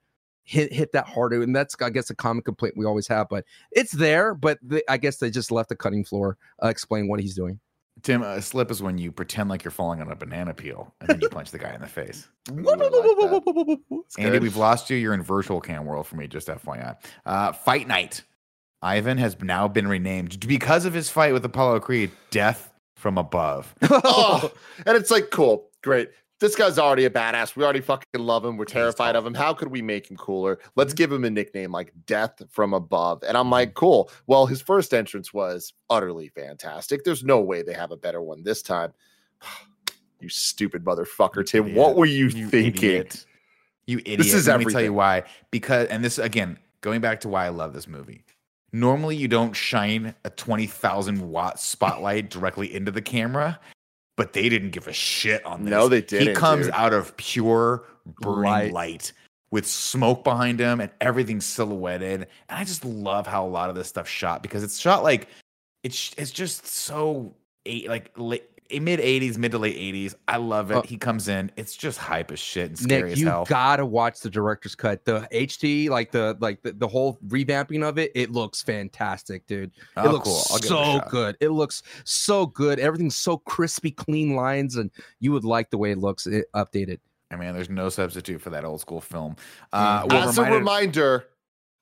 hit 0.44 0.72
hit 0.72 0.92
that 0.92 1.06
harder, 1.06 1.42
and 1.42 1.54
that's 1.54 1.76
I 1.80 1.90
guess 1.90 2.10
a 2.10 2.14
common 2.14 2.42
complaint 2.42 2.76
we 2.76 2.86
always 2.86 3.08
have. 3.08 3.28
But 3.28 3.44
it's 3.72 3.92
there, 3.92 4.34
but 4.34 4.58
they, 4.62 4.82
I 4.88 4.96
guess 4.96 5.18
they 5.18 5.30
just 5.30 5.50
left 5.50 5.68
the 5.68 5.76
cutting 5.76 6.04
floor 6.04 6.38
uh, 6.62 6.68
explain 6.68 7.08
what 7.08 7.20
he's 7.20 7.34
doing. 7.34 7.60
Tim, 8.02 8.22
a 8.22 8.40
slip 8.40 8.70
is 8.70 8.82
when 8.82 8.96
you 8.96 9.12
pretend 9.12 9.50
like 9.50 9.62
you're 9.62 9.70
falling 9.70 10.00
on 10.00 10.10
a 10.10 10.16
banana 10.16 10.54
peel 10.54 10.94
and 11.00 11.08
then 11.08 11.20
you 11.20 11.28
punch 11.30 11.50
the 11.50 11.58
guy 11.58 11.74
in 11.74 11.80
the 11.80 11.86
face. 11.86 12.28
Like 12.50 12.78
Andy, 14.18 14.38
we've 14.38 14.56
lost 14.56 14.88
you. 14.88 14.96
You're 14.96 15.12
in 15.12 15.22
virtual 15.22 15.60
cam 15.60 15.84
world 15.84 16.06
for 16.06 16.16
me, 16.16 16.26
just 16.26 16.48
FYI. 16.48 16.96
Uh, 17.26 17.52
fight 17.52 17.86
night. 17.86 18.22
Ivan 18.82 19.18
has 19.18 19.36
now 19.42 19.68
been 19.68 19.86
renamed 19.86 20.40
because 20.48 20.86
of 20.86 20.94
his 20.94 21.10
fight 21.10 21.34
with 21.34 21.44
Apollo 21.44 21.80
Creed, 21.80 22.10
Death 22.30 22.69
from 23.00 23.18
Above. 23.18 23.74
oh, 23.90 24.52
and 24.86 24.96
it's 24.96 25.10
like, 25.10 25.30
cool, 25.30 25.70
great. 25.82 26.10
This 26.38 26.54
guy's 26.54 26.78
already 26.78 27.04
a 27.04 27.10
badass. 27.10 27.54
We 27.54 27.64
already 27.64 27.80
fucking 27.80 28.20
love 28.20 28.44
him. 28.44 28.56
We're 28.56 28.64
terrified 28.64 29.14
of 29.14 29.26
him. 29.26 29.34
How 29.34 29.52
could 29.52 29.68
we 29.68 29.82
make 29.82 30.10
him 30.10 30.16
cooler? 30.16 30.58
Let's 30.74 30.92
mm-hmm. 30.92 30.96
give 30.96 31.12
him 31.12 31.24
a 31.24 31.30
nickname 31.30 31.72
like 31.72 31.92
Death 32.06 32.40
from 32.50 32.72
Above. 32.72 33.22
And 33.22 33.36
I'm 33.36 33.44
mm-hmm. 33.44 33.52
like, 33.52 33.74
cool. 33.74 34.10
Well, 34.26 34.46
his 34.46 34.62
first 34.62 34.94
entrance 34.94 35.34
was 35.34 35.74
utterly 35.90 36.28
fantastic. 36.28 37.04
There's 37.04 37.24
no 37.24 37.40
way 37.40 37.62
they 37.62 37.74
have 37.74 37.90
a 37.90 37.96
better 37.96 38.22
one 38.22 38.42
this 38.42 38.62
time. 38.62 38.92
you 40.20 40.30
stupid 40.30 40.84
motherfucker, 40.84 41.44
Tim. 41.44 41.64
Idiot. 41.64 41.78
What 41.78 41.96
were 41.96 42.06
you, 42.06 42.28
You 42.28 42.48
thinking? 42.48 42.90
idiot. 42.90 43.26
You 43.86 43.98
idiot. 43.98 44.18
This 44.18 44.32
is 44.32 44.46
Let 44.46 44.60
me 44.60 44.66
tell 44.66 44.82
you 44.82 44.94
why. 44.94 45.24
Because, 45.50 45.88
and 45.88 46.02
this 46.02 46.18
again, 46.18 46.58
going 46.80 47.02
back 47.02 47.20
to 47.20 47.28
why 47.28 47.44
I 47.44 47.50
love 47.50 47.74
this 47.74 47.86
movie. 47.86 48.24
Normally, 48.72 49.16
you 49.16 49.28
don't 49.28 49.54
shine 49.54 50.14
a 50.24 50.30
20,000 50.30 51.28
watt 51.30 51.58
spotlight 51.60 52.30
directly 52.30 52.72
into 52.74 52.90
the 52.92 53.02
camera, 53.02 53.58
but 54.16 54.32
they 54.32 54.48
didn't 54.48 54.70
give 54.70 54.86
a 54.86 54.92
shit 54.92 55.44
on 55.44 55.64
this. 55.64 55.70
No, 55.70 55.88
they 55.88 55.96
He 55.96 56.02
didn't, 56.02 56.34
comes 56.36 56.66
dude. 56.66 56.74
out 56.74 56.92
of 56.92 57.16
pure 57.16 57.84
burning 58.20 58.42
Light. 58.50 58.72
light. 58.72 59.12
with 59.50 59.66
smoke 59.66 60.22
behind 60.22 60.60
him 60.60 60.80
and 60.80 60.90
everything 61.00 61.40
silhouetted. 61.40 62.20
And 62.22 62.26
I 62.48 62.64
just 62.64 62.84
love 62.84 63.26
how 63.26 63.44
a 63.44 63.48
lot 63.48 63.68
of 63.70 63.74
this 63.74 63.88
stuff 63.88 64.08
shot 64.08 64.42
because 64.42 64.62
it's 64.62 64.78
shot 64.78 65.02
like 65.02 65.26
it's 65.82 66.12
it's 66.16 66.30
just 66.30 66.66
so 66.66 67.34
eight 67.66 67.88
like 67.88 68.12
late 68.16 68.44
mid 68.78 69.00
80s, 69.00 69.38
mid 69.38 69.52
to 69.52 69.58
late 69.58 69.76
80s. 69.76 70.14
I 70.28 70.36
love 70.36 70.70
it. 70.70 70.76
Uh, 70.76 70.82
he 70.82 70.96
comes 70.96 71.28
in. 71.28 71.50
It's 71.56 71.76
just 71.76 71.98
hype 71.98 72.30
as 72.30 72.38
shit 72.38 72.68
and 72.68 72.78
scary 72.78 73.02
Nick, 73.02 73.12
as 73.12 73.20
you 73.20 73.26
hell. 73.26 73.40
You 73.40 73.50
gotta 73.50 73.84
watch 73.86 74.20
the 74.20 74.30
director's 74.30 74.74
cut. 74.74 75.04
The 75.04 75.26
HD, 75.32 75.88
like 75.88 76.10
the 76.12 76.36
like 76.40 76.62
the, 76.62 76.72
the 76.72 76.88
whole 76.88 77.18
revamping 77.26 77.82
of 77.82 77.98
it, 77.98 78.12
it 78.14 78.30
looks 78.30 78.62
fantastic, 78.62 79.46
dude. 79.46 79.70
it 79.70 79.80
Oh, 79.96 80.10
looks 80.10 80.28
cool. 80.28 80.42
I'll 80.50 80.58
give 80.58 80.64
it 80.64 80.68
so 80.68 81.10
good. 81.10 81.36
It 81.40 81.48
looks 81.48 81.82
so 82.04 82.46
good. 82.46 82.78
Everything's 82.78 83.16
so 83.16 83.38
crispy, 83.38 83.90
clean 83.90 84.34
lines, 84.34 84.76
and 84.76 84.90
you 85.18 85.32
would 85.32 85.44
like 85.44 85.70
the 85.70 85.78
way 85.78 85.90
it 85.90 85.98
looks 85.98 86.26
it, 86.26 86.46
updated. 86.54 86.98
I 87.30 87.36
mean, 87.36 87.54
there's 87.54 87.70
no 87.70 87.88
substitute 87.88 88.40
for 88.40 88.50
that 88.50 88.64
old 88.64 88.80
school 88.80 89.00
film. 89.00 89.36
Uh, 89.72 90.06
we're 90.10 90.16
As 90.16 90.36
a 90.36 90.50
reminder, 90.50 91.26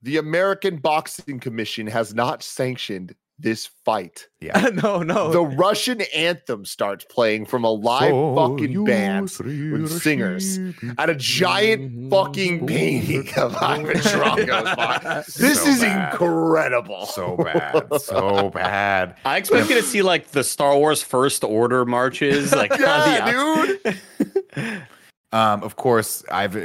the 0.02 0.18
American 0.18 0.76
Boxing 0.76 1.40
Commission 1.40 1.86
has 1.86 2.14
not 2.14 2.42
sanctioned 2.42 3.14
this 3.38 3.66
fight. 3.84 4.26
yeah. 4.40 4.68
no, 4.82 5.02
no. 5.02 5.30
The 5.30 5.42
Russian 5.56 6.00
anthem 6.14 6.64
starts 6.64 7.04
playing 7.08 7.46
from 7.46 7.62
a 7.64 7.70
live 7.70 8.10
fucking 8.36 8.84
band 8.84 9.30
with 9.40 10.02
singers 10.02 10.58
at 10.98 11.08
a 11.08 11.14
giant 11.14 12.10
fucking 12.10 12.58
mm-hmm. 12.58 12.66
painting 12.66 13.28
of 13.36 13.56
Ivan 13.60 13.96
Drago's. 14.00 15.26
This 15.34 15.62
So 15.62 15.68
is 15.68 15.80
bad. 15.82 16.12
incredible. 16.12 17.06
so 17.06 17.36
bad, 17.36 18.00
so 18.00 18.50
bad. 18.50 19.14
I 19.24 19.36
expected 19.36 19.74
to 19.74 19.82
see 19.82 20.02
like 20.02 20.32
the 20.32 20.42
Star 20.42 20.76
Wars 20.76 21.02
First 21.02 21.44
Order 21.44 21.84
marches, 21.84 22.52
like 22.52 22.76
Yeah, 22.76 23.66
outs- 24.56 24.82
Um, 25.32 25.62
of 25.62 25.76
course, 25.76 26.24
I've 26.32 26.56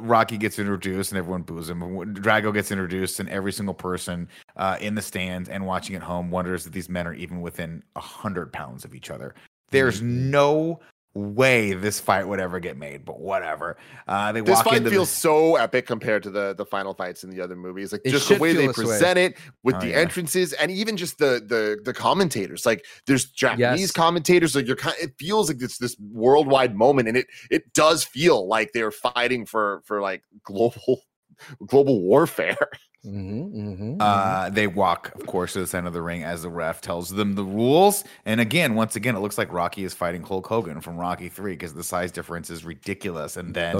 Rocky 0.00 0.38
gets 0.38 0.58
introduced 0.58 1.12
and 1.12 1.18
everyone 1.18 1.42
boos 1.42 1.70
him. 1.70 1.80
Drago 1.80 2.52
gets 2.52 2.72
introduced, 2.72 3.20
and 3.20 3.28
every 3.28 3.52
single 3.52 3.74
person 3.74 4.28
uh, 4.56 4.76
in 4.80 4.94
the 4.96 5.02
stands 5.02 5.48
and 5.48 5.64
watching 5.64 5.94
at 5.94 6.02
home 6.02 6.30
wonders 6.30 6.64
that 6.64 6.72
these 6.72 6.88
men 6.88 7.06
are 7.06 7.14
even 7.14 7.40
within 7.40 7.82
a 7.94 8.00
hundred 8.00 8.52
pounds 8.52 8.84
of 8.84 8.94
each 8.94 9.10
other. 9.10 9.34
There's 9.70 10.00
Mm-hmm. 10.00 10.30
no 10.30 10.80
way 11.18 11.72
this 11.74 12.00
fight 12.00 12.26
would 12.28 12.40
ever 12.40 12.60
get 12.60 12.76
made, 12.76 13.04
but 13.04 13.20
whatever. 13.20 13.76
Uh, 14.06 14.32
they 14.32 14.40
This 14.40 14.56
walk 14.56 14.64
fight 14.66 14.78
into 14.78 14.90
feels 14.90 15.10
the, 15.10 15.16
so 15.16 15.56
epic 15.56 15.86
compared 15.86 16.22
to 16.24 16.30
the 16.30 16.54
the 16.54 16.64
final 16.64 16.94
fights 16.94 17.24
in 17.24 17.30
the 17.30 17.40
other 17.40 17.56
movies. 17.56 17.92
Like 17.92 18.02
It 18.04 18.10
just 18.12 18.28
the 18.28 18.34
way 18.34 18.52
they 18.54 18.66
this 18.66 18.76
way. 18.82 18.84
present 18.84 19.18
it 19.18 19.38
with 19.62 19.76
Oh, 19.76 19.80
the 19.80 19.88
yeah. 19.88 19.98
entrances 20.00 20.52
and 20.54 20.70
even 20.70 20.96
just 20.96 21.18
the 21.18 21.42
the 21.46 21.78
the 21.84 21.92
commentators. 21.94 22.64
Like 22.66 22.84
there's 23.06 23.26
Japanese 23.26 23.80
Yes. 23.80 23.92
commentators. 23.92 24.54
Like 24.54 24.66
you're 24.66 24.76
kind. 24.76 24.96
It 25.00 25.12
feels 25.18 25.48
like 25.48 25.60
it's 25.60 25.78
this 25.78 25.96
worldwide 25.98 26.76
moment, 26.76 27.08
and 27.08 27.16
it 27.16 27.26
it 27.50 27.72
does 27.74 28.04
feel 28.04 28.46
like 28.48 28.72
they're 28.72 28.92
fighting 28.92 29.46
for 29.46 29.82
for 29.84 30.00
like 30.00 30.22
global 30.42 31.02
global 31.66 32.00
warfare. 32.02 32.56
Mhm, 33.04 33.52
mhm, 33.54 33.96
Uh, 34.00 34.50
they 34.50 34.66
walk, 34.66 35.14
of 35.14 35.24
course, 35.26 35.52
to 35.52 35.60
the 35.60 35.66
center 35.66 35.86
of 35.86 35.92
the 35.92 36.02
ring 36.02 36.24
as 36.24 36.42
the 36.42 36.50
ref 36.50 36.80
tells 36.80 37.10
them 37.10 37.36
the 37.36 37.44
rules. 37.44 38.02
And 38.26 38.40
again, 38.40 38.74
once 38.74 38.96
again, 38.96 39.14
it 39.14 39.20
looks 39.20 39.38
like 39.38 39.52
Rocky 39.52 39.84
is 39.84 39.94
fighting 39.94 40.22
Hulk 40.22 40.46
Hogan 40.46 40.80
from 40.80 40.96
Rocky 40.96 41.28
Three 41.28 41.52
because 41.52 41.74
the 41.74 41.84
size 41.84 42.10
difference 42.10 42.50
is 42.50 42.64
ridiculous. 42.64 43.36
And 43.36 43.54
then. 43.54 43.74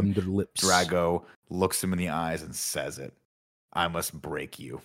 Drago 0.57 1.24
looks 1.51 1.82
him 1.82 1.93
in 1.93 1.99
the 1.99 2.11
eyes 2.11 2.43
and 2.43 2.55
says 2.55 2.99
it. 2.99 3.12
I 3.73 3.89
must 3.89 4.12
break 4.20 4.59
you. 4.59 4.81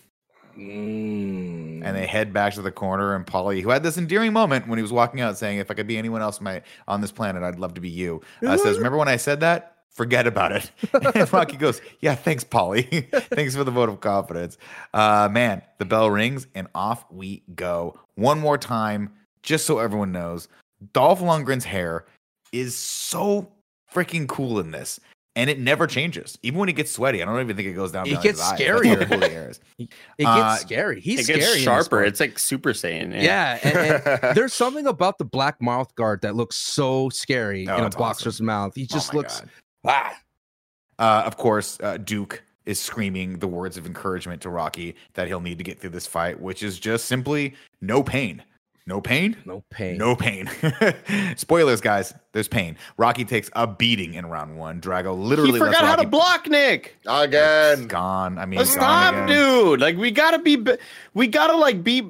Mm. 0.58 1.82
And 1.84 1.96
they 1.96 2.06
head 2.06 2.32
back 2.32 2.54
to 2.54 2.62
the 2.62 2.72
corner. 2.72 3.14
And 3.14 3.26
Paulie, 3.26 3.62
who 3.62 3.70
had 3.70 3.82
this 3.82 3.98
endearing 3.98 4.32
moment 4.32 4.68
when 4.68 4.78
he 4.78 4.82
was 4.82 4.92
walking 4.92 5.20
out 5.20 5.38
saying, 5.38 5.58
If 5.58 5.70
I 5.70 5.74
could 5.74 5.86
be 5.86 5.96
anyone 5.96 6.22
else 6.22 6.40
my, 6.40 6.62
on 6.88 7.00
this 7.00 7.12
planet, 7.12 7.42
I'd 7.42 7.58
love 7.58 7.74
to 7.74 7.80
be 7.80 7.90
you, 7.90 8.20
uh, 8.46 8.56
says, 8.56 8.76
Remember 8.78 8.98
when 8.98 9.08
I 9.08 9.16
said 9.16 9.40
that? 9.40 9.73
Forget 9.94 10.26
about 10.26 10.52
it. 10.52 10.70
and 11.14 11.32
Rocky 11.32 11.56
goes, 11.56 11.80
Yeah, 12.00 12.14
thanks, 12.16 12.42
Paulie. 12.44 13.08
thanks 13.34 13.54
for 13.54 13.62
the 13.64 13.70
vote 13.70 13.88
of 13.88 14.00
confidence. 14.00 14.58
Uh, 14.92 15.28
man, 15.30 15.62
the 15.78 15.84
bell 15.84 16.10
rings 16.10 16.46
and 16.54 16.66
off 16.74 17.04
we 17.12 17.42
go. 17.54 17.98
One 18.16 18.40
more 18.40 18.58
time, 18.58 19.10
just 19.42 19.66
so 19.66 19.78
everyone 19.78 20.10
knows 20.12 20.48
Dolph 20.92 21.20
Lundgren's 21.20 21.64
hair 21.64 22.06
is 22.52 22.76
so 22.76 23.52
freaking 23.92 24.26
cool 24.28 24.58
in 24.58 24.70
this. 24.72 24.98
And 25.36 25.50
it 25.50 25.58
never 25.58 25.88
changes. 25.88 26.38
Even 26.44 26.60
when 26.60 26.68
he 26.68 26.72
gets 26.72 26.92
sweaty, 26.92 27.20
I 27.20 27.24
don't 27.26 27.40
even 27.40 27.56
think 27.56 27.66
it 27.68 27.72
goes 27.72 27.90
down. 27.90 28.06
It 28.06 28.10
behind 28.10 28.22
gets 28.22 28.40
eyes. 28.40 28.56
Scarier. 28.58 29.08
cool. 29.08 29.18
It 29.80 29.88
gets 30.18 30.28
Uh, 30.28 30.56
scary. 30.58 31.00
He's 31.00 31.28
it 31.28 31.32
gets 31.34 31.56
in 31.56 31.60
sharper. 31.60 32.04
It's 32.04 32.20
like 32.20 32.38
Super 32.38 32.70
Saiyan. 32.72 33.20
yeah, 33.20 33.58
and, 33.64 33.76
and 34.22 34.36
there's 34.36 34.54
something 34.54 34.86
about 34.86 35.18
the 35.18 35.24
black 35.24 35.60
mouth 35.60 35.92
guard 35.96 36.20
that 36.22 36.36
looks 36.36 36.54
so 36.54 37.08
scary 37.08 37.68
Oh, 37.68 37.76
in 37.78 37.82
a 37.82 37.86
it's 37.88 37.96
boxer's 37.96 38.40
mouth. 38.40 38.76
He 38.76 38.84
Oh 38.84 38.94
just 38.94 39.12
my 39.12 39.18
looks 39.18 39.40
God. 39.40 39.50
Ah. 39.84 40.14
Uh, 40.98 41.22
of 41.26 41.36
course, 41.36 41.78
uh, 41.82 41.96
Duke 41.98 42.42
is 42.66 42.80
screaming 42.80 43.38
the 43.38 43.48
words 43.48 43.76
of 43.76 43.86
encouragement 43.86 44.42
to 44.42 44.48
Rocky 44.50 44.94
that 45.14 45.26
he'll 45.26 45.40
need 45.40 45.58
to 45.58 45.64
get 45.64 45.80
through 45.80 45.90
this 45.90 46.06
fight, 46.06 46.40
which 46.40 46.62
is 46.62 46.78
just 46.78 47.06
simply 47.06 47.54
no 47.80 48.02
pain. 48.02 48.42
No 48.86 49.00
pain. 49.00 49.34
No 49.46 49.64
pain. 49.70 49.96
No 49.96 50.14
pain. 50.14 50.46
Spoilers, 51.36 51.80
guys. 51.80 52.12
There's 52.32 52.48
pain. 52.48 52.76
Rocky 52.98 53.24
takes 53.24 53.48
a 53.54 53.66
beating 53.66 54.12
in 54.12 54.26
round 54.26 54.58
one. 54.58 54.78
Drago 54.78 55.18
literally 55.18 55.52
He 55.52 55.58
forgot 55.58 55.82
lets 55.82 55.86
how 55.86 55.96
to 55.96 56.06
block 56.06 56.46
Nick. 56.48 56.98
Again. 57.06 57.86
Gone. 57.86 58.36
I 58.36 58.44
mean, 58.44 58.58
gone 58.58 58.66
stop, 58.66 59.14
again. 59.14 59.28
dude. 59.28 59.80
Like 59.80 59.96
we 59.96 60.10
gotta 60.10 60.38
be, 60.38 60.62
we 61.14 61.28
gotta 61.28 61.56
like 61.56 61.82
be. 61.82 62.02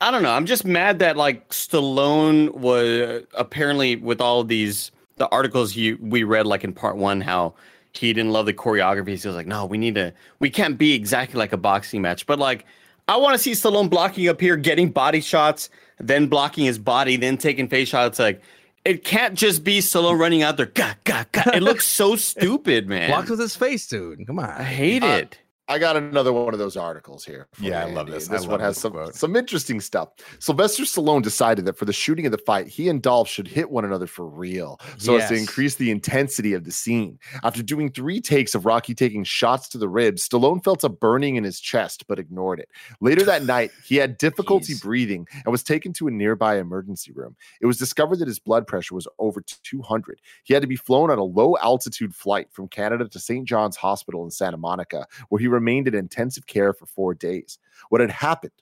I 0.00 0.10
don't 0.10 0.24
know. 0.24 0.32
I'm 0.32 0.46
just 0.46 0.64
mad 0.64 0.98
that 0.98 1.16
like 1.16 1.48
Stallone 1.50 2.52
was 2.52 3.22
apparently 3.34 3.94
with 3.94 4.20
all 4.20 4.40
of 4.40 4.48
these 4.48 4.90
the 5.22 5.28
articles 5.30 5.74
you 5.76 5.98
we 6.00 6.24
read 6.24 6.46
like 6.46 6.64
in 6.64 6.72
part 6.72 6.96
one 6.96 7.20
how 7.20 7.54
he 7.92 8.12
didn't 8.12 8.32
love 8.32 8.46
the 8.46 8.54
choreography. 8.54 9.18
So 9.18 9.22
he 9.22 9.28
was 9.28 9.36
like, 9.36 9.46
no, 9.46 9.66
we 9.66 9.78
need 9.78 9.94
to. 9.96 10.12
We 10.40 10.48
can't 10.50 10.76
be 10.78 10.94
exactly 10.94 11.38
like 11.38 11.52
a 11.52 11.56
boxing 11.70 12.02
match, 12.02 12.26
but 12.26 12.38
like. 12.38 12.64
I 13.08 13.16
want 13.16 13.34
to 13.34 13.38
see 13.38 13.50
Stallone 13.50 13.90
blocking 13.90 14.28
up 14.28 14.40
here, 14.40 14.56
getting 14.56 14.88
body 14.88 15.20
shots, 15.20 15.70
then 15.98 16.28
blocking 16.28 16.64
his 16.64 16.78
body, 16.78 17.16
then 17.16 17.36
taking 17.36 17.68
face 17.68 17.88
shots. 17.88 18.20
Like 18.20 18.40
it 18.84 19.02
can't 19.04 19.34
just 19.34 19.64
be 19.64 19.80
Stallone 19.80 20.18
running 20.20 20.42
out 20.44 20.56
there. 20.56 20.66
Gah, 20.66 20.94
gah, 21.02 21.24
gah. 21.32 21.50
It 21.52 21.64
looks 21.64 21.84
so 21.84 22.14
stupid, 22.30 22.86
man. 22.88 23.10
Blocks 23.10 23.28
with 23.28 23.40
his 23.40 23.56
face, 23.56 23.88
dude. 23.88 24.24
Come 24.24 24.38
on. 24.38 24.48
I 24.48 24.62
hate 24.62 25.02
Uh, 25.02 25.06
it. 25.22 25.38
I 25.68 25.78
got 25.78 25.96
another 25.96 26.32
one 26.32 26.52
of 26.52 26.58
those 26.58 26.76
articles 26.76 27.24
here. 27.24 27.46
Yeah, 27.60 27.84
I 27.84 27.90
love 27.90 28.08
this. 28.08 28.26
This 28.26 28.42
love 28.42 28.50
one 28.50 28.60
has 28.60 28.74
this 28.74 28.82
some 28.82 28.92
quote. 28.92 29.14
some 29.14 29.36
interesting 29.36 29.80
stuff. 29.80 30.08
Sylvester 30.40 30.82
Stallone 30.82 31.22
decided 31.22 31.64
that 31.66 31.78
for 31.78 31.84
the 31.84 31.92
shooting 31.92 32.26
of 32.26 32.32
the 32.32 32.38
fight, 32.38 32.66
he 32.66 32.88
and 32.88 33.00
Dolph 33.00 33.28
should 33.28 33.46
hit 33.46 33.70
one 33.70 33.84
another 33.84 34.08
for 34.08 34.26
real, 34.26 34.80
so 34.98 35.16
as 35.16 35.28
to 35.28 35.36
increase 35.36 35.76
the 35.76 35.90
intensity 35.90 36.52
of 36.52 36.64
the 36.64 36.72
scene. 36.72 37.18
After 37.44 37.62
doing 37.62 37.90
three 37.90 38.20
takes 38.20 38.56
of 38.56 38.66
Rocky 38.66 38.92
taking 38.92 39.22
shots 39.22 39.68
to 39.68 39.78
the 39.78 39.88
ribs, 39.88 40.28
Stallone 40.28 40.64
felt 40.64 40.82
a 40.82 40.88
burning 40.88 41.36
in 41.36 41.44
his 41.44 41.60
chest 41.60 42.06
but 42.08 42.18
ignored 42.18 42.58
it. 42.58 42.68
Later 43.00 43.22
that 43.24 43.44
night, 43.44 43.70
he 43.84 43.96
had 43.96 44.18
difficulty 44.18 44.74
breathing 44.82 45.28
and 45.44 45.52
was 45.52 45.62
taken 45.62 45.92
to 45.94 46.08
a 46.08 46.10
nearby 46.10 46.58
emergency 46.58 47.12
room. 47.12 47.36
It 47.60 47.66
was 47.66 47.78
discovered 47.78 48.18
that 48.18 48.28
his 48.28 48.40
blood 48.40 48.66
pressure 48.66 48.96
was 48.96 49.06
over 49.20 49.40
200. 49.62 50.20
He 50.42 50.54
had 50.54 50.62
to 50.62 50.66
be 50.66 50.76
flown 50.76 51.10
on 51.10 51.18
a 51.18 51.24
low 51.24 51.56
altitude 51.62 52.14
flight 52.16 52.48
from 52.50 52.66
Canada 52.66 53.08
to 53.08 53.20
St. 53.20 53.46
John's 53.46 53.76
Hospital 53.76 54.24
in 54.24 54.30
Santa 54.30 54.56
Monica, 54.56 55.06
where 55.28 55.38
he 55.38 55.51
remained 55.52 55.86
in 55.86 55.94
intensive 55.94 56.46
care 56.46 56.72
for 56.72 56.86
four 56.86 57.14
days. 57.14 57.58
What 57.90 58.00
had 58.00 58.10
happened 58.10 58.52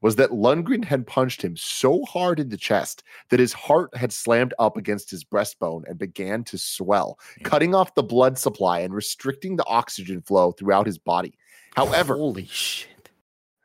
was 0.00 0.16
that 0.16 0.30
Lundgren 0.30 0.84
had 0.84 1.06
punched 1.06 1.42
him 1.42 1.56
so 1.56 2.04
hard 2.04 2.40
in 2.40 2.48
the 2.48 2.56
chest 2.56 3.02
that 3.30 3.40
his 3.40 3.52
heart 3.52 3.94
had 3.96 4.12
slammed 4.12 4.54
up 4.58 4.76
against 4.76 5.10
his 5.10 5.24
breastbone 5.24 5.82
and 5.86 5.98
began 5.98 6.44
to 6.44 6.56
swell, 6.58 7.18
cutting 7.42 7.74
off 7.74 7.94
the 7.94 8.02
blood 8.02 8.38
supply 8.38 8.80
and 8.80 8.94
restricting 8.94 9.56
the 9.56 9.66
oxygen 9.66 10.22
flow 10.22 10.52
throughout 10.52 10.86
his 10.86 10.98
body. 10.98 11.36
However, 11.76 12.16
holy 12.16 12.46
shit. 12.46 13.10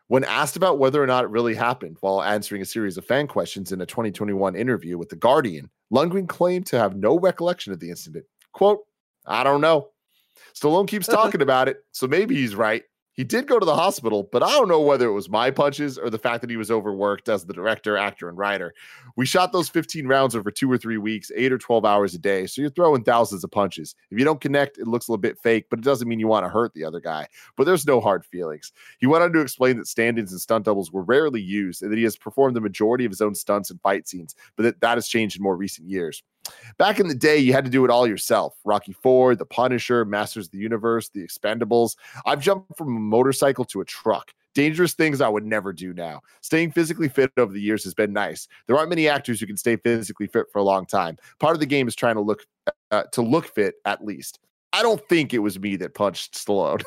when 0.07 0.23
asked 0.23 0.57
about 0.57 0.79
whether 0.79 1.01
or 1.01 1.07
not 1.07 1.23
it 1.23 1.29
really 1.29 1.53
happened 1.55 1.97
while 2.01 2.23
answering 2.23 2.61
a 2.61 2.65
series 2.65 2.97
of 2.97 3.05
fan 3.05 3.27
questions 3.27 3.71
in 3.71 3.79
a 3.81 3.85
2021 3.85 4.55
interview 4.55 4.97
with 4.97 5.09
The 5.09 5.15
Guardian, 5.15 5.69
Lundgren 5.93 6.27
claimed 6.27 6.65
to 6.67 6.79
have 6.79 6.95
no 6.95 7.19
recollection 7.19 7.71
of 7.71 7.79
the 7.79 7.91
incident. 7.91 8.25
Quote, 8.51 8.79
I 9.25 9.43
don't 9.43 9.61
know. 9.61 9.89
Stallone 10.53 10.87
keeps 10.87 11.07
talking 11.07 11.41
about 11.41 11.67
it, 11.67 11.83
so 11.91 12.07
maybe 12.07 12.35
he's 12.35 12.55
right. 12.55 12.83
He 13.19 13.25
did 13.25 13.47
go 13.47 13.59
to 13.59 13.65
the 13.65 13.75
hospital, 13.75 14.29
but 14.31 14.43
I 14.43 14.51
don't 14.51 14.69
know 14.69 14.79
whether 14.79 15.05
it 15.05 15.11
was 15.11 15.27
my 15.27 15.51
punches 15.51 15.97
or 15.97 16.09
the 16.09 16.17
fact 16.17 16.39
that 16.39 16.49
he 16.49 16.55
was 16.55 16.71
overworked 16.71 17.27
as 17.27 17.43
the 17.43 17.53
director, 17.53 17.97
actor, 17.97 18.29
and 18.29 18.37
writer. 18.37 18.73
We 19.17 19.25
shot 19.25 19.51
those 19.51 19.67
15 19.67 20.07
rounds 20.07 20.37
over 20.37 20.49
two 20.49 20.71
or 20.71 20.77
three 20.77 20.95
weeks, 20.95 21.29
eight 21.35 21.51
or 21.51 21.57
12 21.57 21.83
hours 21.83 22.15
a 22.15 22.17
day. 22.17 22.47
So 22.47 22.61
you're 22.61 22.69
throwing 22.69 23.03
thousands 23.03 23.43
of 23.43 23.51
punches. 23.51 23.93
If 24.09 24.17
you 24.17 24.23
don't 24.23 24.39
connect, 24.39 24.77
it 24.77 24.87
looks 24.87 25.09
a 25.09 25.11
little 25.11 25.19
bit 25.19 25.37
fake, 25.37 25.65
but 25.69 25.79
it 25.79 25.83
doesn't 25.83 26.07
mean 26.07 26.21
you 26.21 26.29
want 26.29 26.45
to 26.45 26.49
hurt 26.49 26.73
the 26.73 26.85
other 26.85 27.01
guy. 27.01 27.27
But 27.57 27.65
there's 27.65 27.85
no 27.85 27.99
hard 27.99 28.25
feelings. 28.25 28.71
He 28.99 29.05
went 29.05 29.25
on 29.25 29.33
to 29.33 29.41
explain 29.41 29.75
that 29.79 29.87
stand 29.87 30.17
ins 30.17 30.31
and 30.31 30.39
stunt 30.39 30.63
doubles 30.63 30.93
were 30.93 31.03
rarely 31.03 31.41
used 31.41 31.83
and 31.83 31.91
that 31.91 31.97
he 31.97 32.05
has 32.05 32.15
performed 32.15 32.55
the 32.55 32.61
majority 32.61 33.03
of 33.03 33.11
his 33.11 33.19
own 33.19 33.35
stunts 33.35 33.69
and 33.69 33.81
fight 33.81 34.07
scenes, 34.07 34.33
but 34.55 34.63
that 34.63 34.79
that 34.79 34.97
has 34.97 35.09
changed 35.09 35.35
in 35.35 35.43
more 35.43 35.57
recent 35.57 35.89
years. 35.89 36.23
Back 36.77 36.99
in 36.99 37.07
the 37.07 37.15
day, 37.15 37.37
you 37.37 37.53
had 37.53 37.65
to 37.65 37.71
do 37.71 37.83
it 37.85 37.91
all 37.91 38.07
yourself. 38.07 38.55
Rocky 38.63 38.93
Four, 38.93 39.35
The 39.35 39.45
Punisher, 39.45 40.05
Masters 40.05 40.45
of 40.47 40.51
the 40.51 40.57
Universe, 40.59 41.09
The 41.09 41.25
Expendables. 41.25 41.95
I've 42.25 42.41
jumped 42.41 42.77
from 42.77 42.95
a 42.95 42.99
motorcycle 42.99 43.65
to 43.65 43.81
a 43.81 43.85
truck. 43.85 44.33
Dangerous 44.55 44.93
things 44.93 45.21
I 45.21 45.29
would 45.29 45.45
never 45.45 45.71
do 45.71 45.93
now. 45.93 46.21
Staying 46.41 46.71
physically 46.71 47.07
fit 47.07 47.31
over 47.37 47.53
the 47.53 47.61
years 47.61 47.83
has 47.83 47.93
been 47.93 48.11
nice. 48.13 48.47
There 48.67 48.77
aren't 48.77 48.89
many 48.89 49.07
actors 49.07 49.39
who 49.39 49.45
can 49.45 49.57
stay 49.57 49.75
physically 49.77 50.27
fit 50.27 50.47
for 50.51 50.57
a 50.59 50.63
long 50.63 50.85
time. 50.85 51.17
Part 51.39 51.55
of 51.55 51.59
the 51.59 51.65
game 51.67 51.87
is 51.87 51.95
trying 51.95 52.15
to 52.15 52.21
look 52.21 52.45
uh, 52.91 53.03
to 53.11 53.21
look 53.21 53.45
fit 53.45 53.75
at 53.85 54.03
least. 54.03 54.39
I 54.73 54.81
don't 54.81 55.07
think 55.07 55.33
it 55.33 55.39
was 55.39 55.59
me 55.59 55.75
that 55.77 55.93
punched 55.93 56.33
Stallone. 56.33 56.83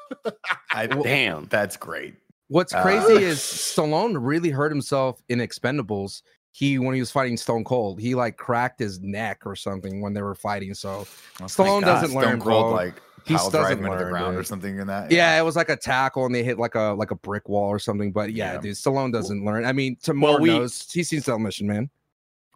I, 0.72 0.86
Damn. 0.86 1.46
That's 1.46 1.76
great. 1.76 2.14
What's 2.48 2.74
Uh, 2.74 2.82
crazy 2.82 3.24
is 3.24 3.38
Stallone 3.40 4.16
really 4.18 4.50
hurt 4.50 4.72
himself 4.72 5.22
in 5.28 5.38
Expendables. 5.38 6.22
He 6.52 6.78
when 6.78 6.94
he 6.94 7.00
was 7.00 7.10
fighting 7.10 7.36
Stone 7.36 7.64
Cold, 7.64 8.00
he 8.00 8.14
like 8.14 8.36
cracked 8.36 8.80
his 8.80 9.00
neck 9.00 9.42
or 9.46 9.54
something 9.54 10.00
when 10.00 10.12
they 10.12 10.22
were 10.22 10.34
fighting. 10.34 10.74
So 10.74 11.06
Oh, 11.40 11.44
Stallone 11.44 11.82
doesn't 11.82 12.12
learn, 12.14 12.24
Stone 12.24 12.40
Cold, 12.40 12.64
bro. 12.66 12.70
like 12.72 12.94
He 13.24 13.34
doesn't 13.34 13.54
into 13.78 13.84
the 13.84 13.88
learn, 13.90 14.10
ground 14.10 14.36
or 14.36 14.42
something 14.42 14.78
in 14.78 14.86
that. 14.88 15.12
yeah, 15.12 15.38
it 15.38 15.44
was 15.44 15.54
like 15.54 15.68
a 15.68 15.76
tackle 15.76 16.26
and 16.26 16.34
they 16.34 16.42
hit 16.42 16.58
like 16.58 16.74
a 16.74 16.92
like 16.98 17.12
a 17.12 17.14
brick 17.14 17.48
wall 17.48 17.68
or 17.68 17.78
something. 17.78 18.10
But 18.10 18.32
yeah, 18.32 18.54
Yeah. 18.54 18.60
dude, 18.60 18.74
Stallone 18.76 19.12
doesn't 19.12 19.44
learn. 19.44 19.64
I 19.64 19.72
mean, 19.72 19.96
Tamar 20.02 20.40
we- 20.40 20.48
knows. 20.50 20.90
He's 20.90 21.08
seen 21.08 21.42
Mission 21.42 21.66
man. 21.68 21.88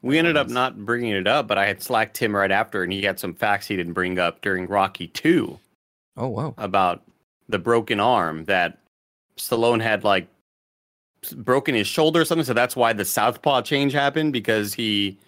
We 0.02 0.18
ended 0.18 0.36
up 0.36 0.48
not 0.48 0.84
bringing 0.84 1.12
it 1.12 1.26
up, 1.26 1.46
but 1.46 1.56
I 1.56 1.64
had 1.66 1.82
slacked 1.82 2.18
him 2.18 2.36
right 2.36 2.50
after, 2.50 2.82
and 2.82 2.92
he 2.92 3.02
had 3.02 3.18
some 3.18 3.32
facts 3.32 3.68
he 3.68 3.76
didn't 3.76 3.94
bring 3.94 4.18
up 4.18 4.42
during 4.42 4.66
Rocky 4.66 5.06
2 5.06 5.58
Oh 6.18 6.28
wow. 6.28 6.54
about 6.58 7.02
the 7.48 7.58
broken 7.58 8.00
arm 8.00 8.44
that 8.44 8.78
Stallone 9.38 9.80
had 9.80 10.04
like 10.04 10.26
broken 11.32 11.74
his 11.74 11.86
shoulder 11.86 12.20
or 12.20 12.24
something. 12.24 12.44
So 12.44 12.52
that's 12.55 12.76
why 12.76 12.92
the 12.92 13.05
southpaw 13.05 13.62
change 13.62 13.92
happened 13.92 14.32
because 14.32 14.74
he 14.74 15.18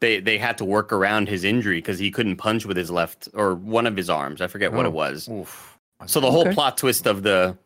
they 0.00 0.20
they 0.20 0.38
had 0.38 0.58
to 0.58 0.64
work 0.64 0.92
around 0.92 1.28
his 1.28 1.44
injury 1.44 1.78
because 1.78 1.98
he 1.98 2.10
couldn't 2.10 2.36
punch 2.36 2.66
with 2.66 2.76
his 2.76 2.90
left 2.90 3.28
or 3.34 3.54
one 3.54 3.86
of 3.86 3.96
his 3.96 4.10
arms. 4.10 4.40
I 4.40 4.46
forget 4.46 4.72
what 4.72 4.86
Oh. 4.86 4.88
it 4.88 4.92
was. 4.92 5.28
Oof. 5.28 5.78
So 6.06 6.20
the 6.20 6.30
whole 6.30 6.42
Okay. 6.42 6.54
plot 6.54 6.76
twist 6.78 7.06
of 7.06 7.22
the 7.22 7.56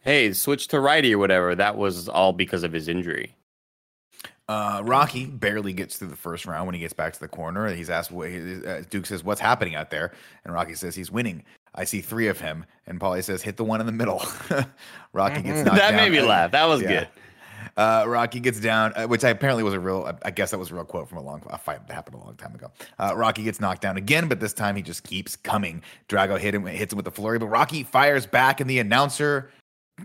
hey 0.00 0.32
switch 0.32 0.68
to 0.68 0.80
righty 0.80 1.14
or 1.14 1.18
whatever 1.18 1.54
that 1.54 1.76
was 1.76 2.08
all 2.08 2.32
because 2.32 2.62
of 2.62 2.72
his 2.72 2.88
injury. 2.88 3.34
Uh, 4.48 4.80
Rocky 4.82 5.26
barely 5.26 5.74
gets 5.74 5.98
through 5.98 6.08
the 6.08 6.16
first 6.16 6.46
round 6.46 6.64
when 6.66 6.74
he 6.74 6.80
gets 6.80 6.94
back 6.94 7.12
to 7.12 7.20
the 7.20 7.28
corner. 7.28 7.68
He's 7.74 7.90
asked, 7.90 8.10
what, 8.10 8.30
uh, 8.30 8.80
Duke 8.88 9.04
says, 9.04 9.22
What's 9.22 9.42
happening 9.42 9.74
out 9.74 9.90
there? 9.90 10.12
And 10.44 10.54
Rocky 10.54 10.74
says, 10.74 10.94
He's 10.94 11.10
winning. 11.10 11.44
I 11.74 11.84
see 11.84 12.00
three 12.00 12.28
of 12.28 12.40
him. 12.40 12.64
And 12.86 12.98
Paulie 12.98 13.22
says, 13.24 13.42
Hit 13.42 13.56
the 13.56 13.64
one 13.64 13.80
in 13.80 13.86
the 13.86 13.92
middle. 13.92 14.22
Rocky 15.12 15.42
gets 15.42 15.64
knocked 15.64 15.76
that 15.78 15.90
down. 15.92 15.96
made 15.96 16.12
me 16.12 16.20
laugh. 16.20 16.50
That 16.52 16.66
was 16.66 16.82
Yeah. 16.82 16.88
good. 16.88 17.08
Uh, 17.76 18.04
Rocky 18.08 18.40
gets 18.40 18.58
down, 18.60 18.92
uh, 18.96 19.06
which 19.06 19.22
I 19.24 19.28
apparently 19.30 19.62
was 19.62 19.74
a 19.74 19.80
real. 19.80 20.04
I- 20.04 20.28
I 20.28 20.30
guess 20.30 20.50
that 20.50 20.58
was 20.58 20.70
a 20.70 20.74
real 20.74 20.84
quote 20.84 21.08
from 21.08 21.18
a 21.18 21.22
long 21.22 21.42
a 21.48 21.58
fight 21.58 21.86
that 21.86 21.94
happened 21.94 22.16
a 22.16 22.18
long 22.18 22.34
time 22.36 22.54
ago. 22.54 22.70
Uh, 22.98 23.12
Rocky 23.16 23.42
gets 23.44 23.60
knocked 23.60 23.82
down 23.82 23.96
again, 23.96 24.26
but 24.28 24.40
this 24.40 24.52
time 24.52 24.74
he 24.74 24.82
just 24.82 25.04
keeps 25.04 25.36
coming. 25.36 25.82
Drago 26.08 26.38
hit 26.38 26.54
him, 26.54 26.66
hits 26.66 26.92
him 26.92 26.96
with 26.96 27.04
the 27.04 27.10
flurry, 27.12 27.38
but 27.38 27.46
Rocky 27.46 27.82
fires 27.84 28.26
back, 28.26 28.60
and 28.60 28.68
the 28.68 28.78
announcer 28.80 29.50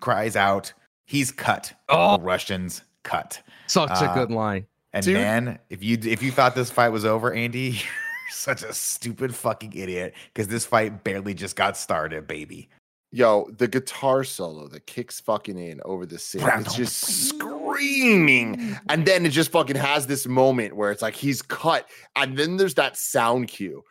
cries 0.02 0.36
out, 0.36 0.74
"He's 1.06 1.32
cut!" 1.32 1.74
Oh. 1.90 2.18
The 2.18 2.24
Russians 2.24 2.84
cut. 3.04 3.42
Such 3.68 3.90
a 3.90 4.10
Uh, 4.12 4.14
good 4.14 4.32
line. 4.32 4.68
And 4.92 5.04
Dude. 5.04 5.16
man, 5.16 5.60
if 5.70 5.82
you 5.84 5.98
if 6.04 6.22
you 6.22 6.32
thought 6.32 6.54
this 6.56 6.70
fight 6.70 6.90
was 6.90 7.06
over, 7.06 7.34
Andy, 7.34 7.60
you're 7.72 7.82
such 8.34 8.64
a 8.64 8.74
stupid 8.74 9.36
fucking 9.36 9.74
idiot 9.74 10.14
because 10.34 10.48
this 10.48 10.66
fight 10.66 11.04
barely 11.04 11.34
just 11.34 11.56
got 11.56 11.78
started, 11.78 12.28
baby. 12.28 12.70
Yo, 13.12 13.48
the 13.58 13.68
guitar 13.68 14.24
solo 14.24 14.68
that 14.70 14.88
kicks 14.88 15.20
fucking 15.20 15.58
in 15.58 15.80
over 15.86 16.06
the 16.06 16.18
scene. 16.18 16.42
It's 16.56 16.74
just 16.76 17.30
screaming. 17.30 18.76
And 18.90 19.06
then 19.06 19.26
it 19.26 19.30
just 19.30 19.52
fucking 19.52 19.76
has 19.76 20.08
this 20.08 20.26
moment 20.28 20.76
where 20.76 20.92
it's 20.92 21.02
like 21.02 21.16
he's 21.16 21.42
cut. 21.42 21.88
And 22.16 22.38
then 22.38 22.58
there's 22.58 22.74
that 22.76 22.98
sound 22.98 23.50
cue. 23.50 23.84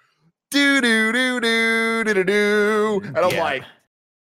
Do 0.50 0.80
do 0.80 1.12
do 1.12 1.40
do 1.40 2.04
do 2.04 2.14
do 2.14 2.24
do. 2.24 3.00
And 3.04 3.18
I'm 3.18 3.30
Yeah. 3.32 3.42
like, 3.42 3.64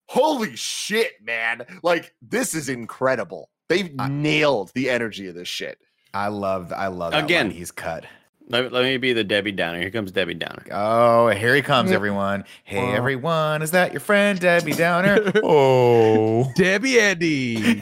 holy 0.07 0.56
shit, 0.56 1.14
man. 1.23 1.65
Like, 1.84 2.14
this 2.22 2.53
is 2.53 2.69
incredible. 2.69 3.49
They've 3.69 3.91
I- 3.99 4.07
nailed 4.07 4.72
the 4.76 4.89
energy 4.89 5.27
of 5.27 5.35
this 5.35 5.48
shit. 5.48 5.80
I 6.14 6.27
love 6.27 6.72
I 6.76 6.88
love 6.88 7.14
that 7.14 7.23
Again. 7.23 7.48
line, 7.48 7.56
he's 7.56 7.72
cut. 7.72 8.06
Let, 8.52 8.72
let 8.73 8.84
me 8.84 8.98
be 8.98 9.14
the 9.14 9.23
Debbie 9.23 9.53
Downer. 9.53 9.80
Here 9.80 9.90
comes 9.91 10.11
Debbie 10.11 10.34
Downer. 10.34 10.65
Oh, 10.72 11.30
here 11.30 11.56
he 11.56 11.61
comes, 11.61 11.91
everyone. 11.91 12.44
Hey, 12.65 12.84
Wow. 12.84 12.94
everyone, 12.95 13.61
is 13.61 13.72
that 13.72 13.94
your 13.94 14.02
friend 14.02 14.38
Debbie 14.40 14.73
Downer? 14.73 15.32
oh. 15.44 16.52
Debbie 16.56 16.99
Andy. 16.99 17.82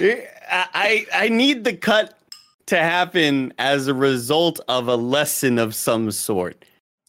I, 0.00 0.66
I 0.74 1.06
I 1.14 1.28
need 1.28 1.64
the 1.64 1.74
cut 1.76 2.18
to 2.66 2.76
happen 2.76 3.52
as 3.58 3.86
a 3.86 3.94
result 3.94 4.60
of 4.68 4.88
a 4.88 4.96
lesson 4.96 5.58
of 5.58 5.74
some 5.74 6.10
sort. 6.10 6.64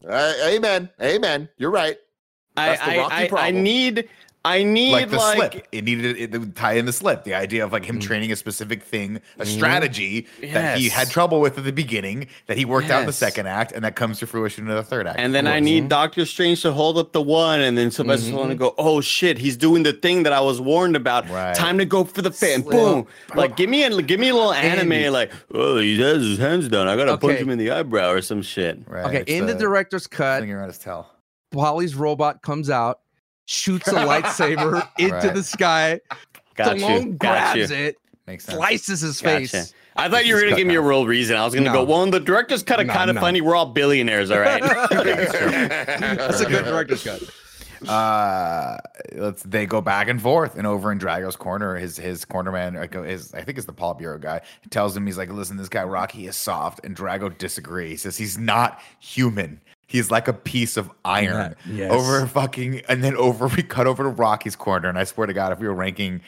Uh, 0.07 0.33
amen. 0.45 0.89
Amen. 1.01 1.49
You're 1.57 1.71
right. 1.71 1.97
I 2.55 2.67
That's 2.69 2.81
the 2.85 2.91
I, 2.91 2.97
Rocky 2.97 3.13
I, 3.15 3.23
I 3.23 3.27
problem. 3.27 3.63
need 3.63 4.09
I 4.45 4.63
need 4.63 4.93
like 4.93 5.11
like, 5.11 5.11
the 5.11 5.49
slip. 5.49 5.67
It 5.73 5.83
needed 5.83 6.17
it, 6.17 6.39
would 6.39 6.55
tie 6.55 6.73
in 6.73 6.85
the 6.85 6.93
slip. 6.93 7.25
The 7.25 7.33
idea 7.33 7.63
of 7.63 7.73
like 7.73 7.83
him 7.83 7.99
mm. 7.99 8.01
training 8.01 8.31
a 8.31 8.37
specific 8.37 8.83
thing, 8.83 9.17
a 9.17 9.19
mm-hmm. 9.19 9.43
strategy 9.43 10.27
that 10.41 10.77
he 10.77 10.87
had 10.87 11.09
trouble 11.09 11.41
with 11.41 11.57
at 11.57 11.65
the 11.65 11.73
beginning, 11.73 12.27
that 12.47 12.57
he 12.57 12.63
worked 12.63 12.89
out 12.89 13.01
in 13.01 13.05
the 13.05 13.13
second 13.13 13.47
act, 13.47 13.73
and 13.73 13.83
that 13.83 13.97
comes 13.97 14.19
to 14.19 14.27
fruition 14.27 14.67
in 14.69 14.73
the 14.73 14.83
third 14.83 15.07
act. 15.07 15.19
And 15.19 15.35
then 15.35 15.45
I 15.45 15.59
need 15.59 15.81
mm-hmm. 15.81 15.89
Doctor 15.89 16.25
Strange 16.25 16.61
to 16.61 16.71
hold 16.71 16.97
up 16.97 17.11
the 17.11 17.21
one, 17.21 17.59
and 17.59 17.77
then 17.77 17.91
Sylvester 17.91 18.29
mm-hmm. 18.29 18.37
Stallone 18.37 18.49
to 18.49 18.55
go, 18.55 18.75
"Oh 18.77 19.01
shit, 19.01 19.37
he's 19.37 19.57
doing 19.57 19.83
the 19.83 19.93
thing 19.93 20.23
that 20.23 20.31
I 20.31 20.39
was 20.39 20.61
warned 20.61 20.95
about. 20.95 21.29
Right. 21.29 21.53
Time 21.53 21.77
to 21.77 21.85
go 21.85 22.05
for 22.05 22.21
the 22.21 22.31
fan." 22.31 22.61
Boom! 22.61 23.07
Like, 23.35 23.57
give 23.57 23.69
me 23.69 23.83
a 23.83 24.01
give 24.01 24.21
me 24.21 24.29
a 24.29 24.33
little 24.33 24.53
anime, 24.53 24.91
Andy. 24.93 25.09
like, 25.09 25.33
"Oh, 25.53 25.79
he 25.79 25.99
has 25.99 26.23
his 26.23 26.37
hands 26.37 26.69
down. 26.69 26.87
I 26.87 26.95
gotta 26.95 27.17
punch 27.17 27.39
him 27.39 27.49
in 27.49 27.57
the 27.57 27.71
eyebrow 27.71 28.11
or 28.11 28.21
some 28.21 28.41
shit." 28.41 28.79
Right, 28.87 29.05
Okay, 29.05 29.21
it's 29.21 29.31
in 29.31 29.47
the 29.47 29.53
director's 29.53 30.07
cut, 30.07 30.41
finger 30.41 30.59
around 30.59 30.69
his 30.69 30.77
tail. 30.77 31.09
Paulie's 31.51 31.95
robot 31.95 32.41
comes 32.41 32.69
out, 32.69 33.01
shoots 33.49 33.87
a 33.87 33.93
lightsaber 33.93 34.87
into 34.99 35.15
Right. 35.15 35.33
the 35.33 35.43
sky. 35.43 35.99
Got 36.55 36.77
Stallone 36.77 37.03
you. 37.05 37.11
Got 37.13 37.55
grabs 37.55 37.71
you. 37.71 37.75
it, 37.77 37.95
Makes 38.27 38.45
sense. 38.45 38.57
slices 38.57 39.01
his 39.01 39.19
Gotcha. 39.21 39.47
face. 39.47 39.73
I 39.95 40.07
thought 40.07 40.25
you 40.27 40.35
were 40.35 40.41
gonna 40.41 40.55
give 40.55 40.67
me 40.67 40.75
a 40.75 40.81
real 40.81 41.05
reason. 41.07 41.35
I 41.35 41.43
was 41.43 41.53
gonna 41.55 41.65
No. 41.67 41.73
go, 41.73 41.83
"Well, 41.83 42.05
the 42.11 42.19
director's 42.19 42.61
cut 42.63 42.79
of 42.79 42.85
No, 42.87 42.93
kind 42.93 43.09
of 43.09 43.15
no. 43.15 43.21
funny. 43.21 43.41
We're 43.41 43.55
all 43.55 43.65
billionaires, 43.65 44.29
all 44.31 44.39
right." 44.39 44.61
That's 44.89 46.39
a 46.41 46.45
good 46.45 46.65
director's 46.65 47.03
cut. 47.03 47.21
uh 47.89 48.77
let's 49.15 49.41
they 49.43 49.65
go 49.65 49.79
back 49.81 50.09
and 50.09 50.21
forth 50.21 50.57
and 50.57 50.67
over 50.67 50.91
in 50.91 50.99
Drago's 50.99 51.37
corner 51.37 51.75
his 51.77 51.95
his 51.95 52.25
cornerman 52.25 52.75
like, 52.77 52.93
his 52.93 53.33
I 53.33 53.41
think 53.41 53.57
it's 53.57 53.65
the 53.67 53.73
Politburo 53.73 54.19
guy 54.19 54.41
tells 54.69 54.97
him 54.97 55.05
he's 55.05 55.17
like 55.17 55.31
listen 55.31 55.55
this 55.55 55.69
guy 55.69 55.83
Rocky 55.85 56.27
is 56.27 56.35
soft 56.35 56.81
and 56.83 56.93
Drago 56.93 57.35
disagrees 57.37 57.91
he 57.91 57.97
says 57.97 58.17
he's 58.17 58.37
not 58.37 58.81
human 58.99 59.61
he's 59.89 60.09
like 60.09 60.27
a 60.29 60.33
piece 60.33 60.77
of 60.77 60.89
iron 61.03 61.55
Yeah, 61.67 61.75
yes. 61.75 61.91
over 61.91 62.25
fucking 62.27 62.81
and 62.87 63.03
then 63.03 63.15
over 63.17 63.47
we 63.55 63.63
cut 63.63 63.85
over 63.87 64.03
to 64.03 64.09
Rocky's 64.09 64.55
corner 64.55 64.87
and 64.87 64.97
I 64.97 65.03
swear 65.03 65.27
to 65.27 65.33
god 65.33 65.51
if 65.51 65.59
we 65.59 65.67
were 65.67 65.73
ranking 65.73 66.21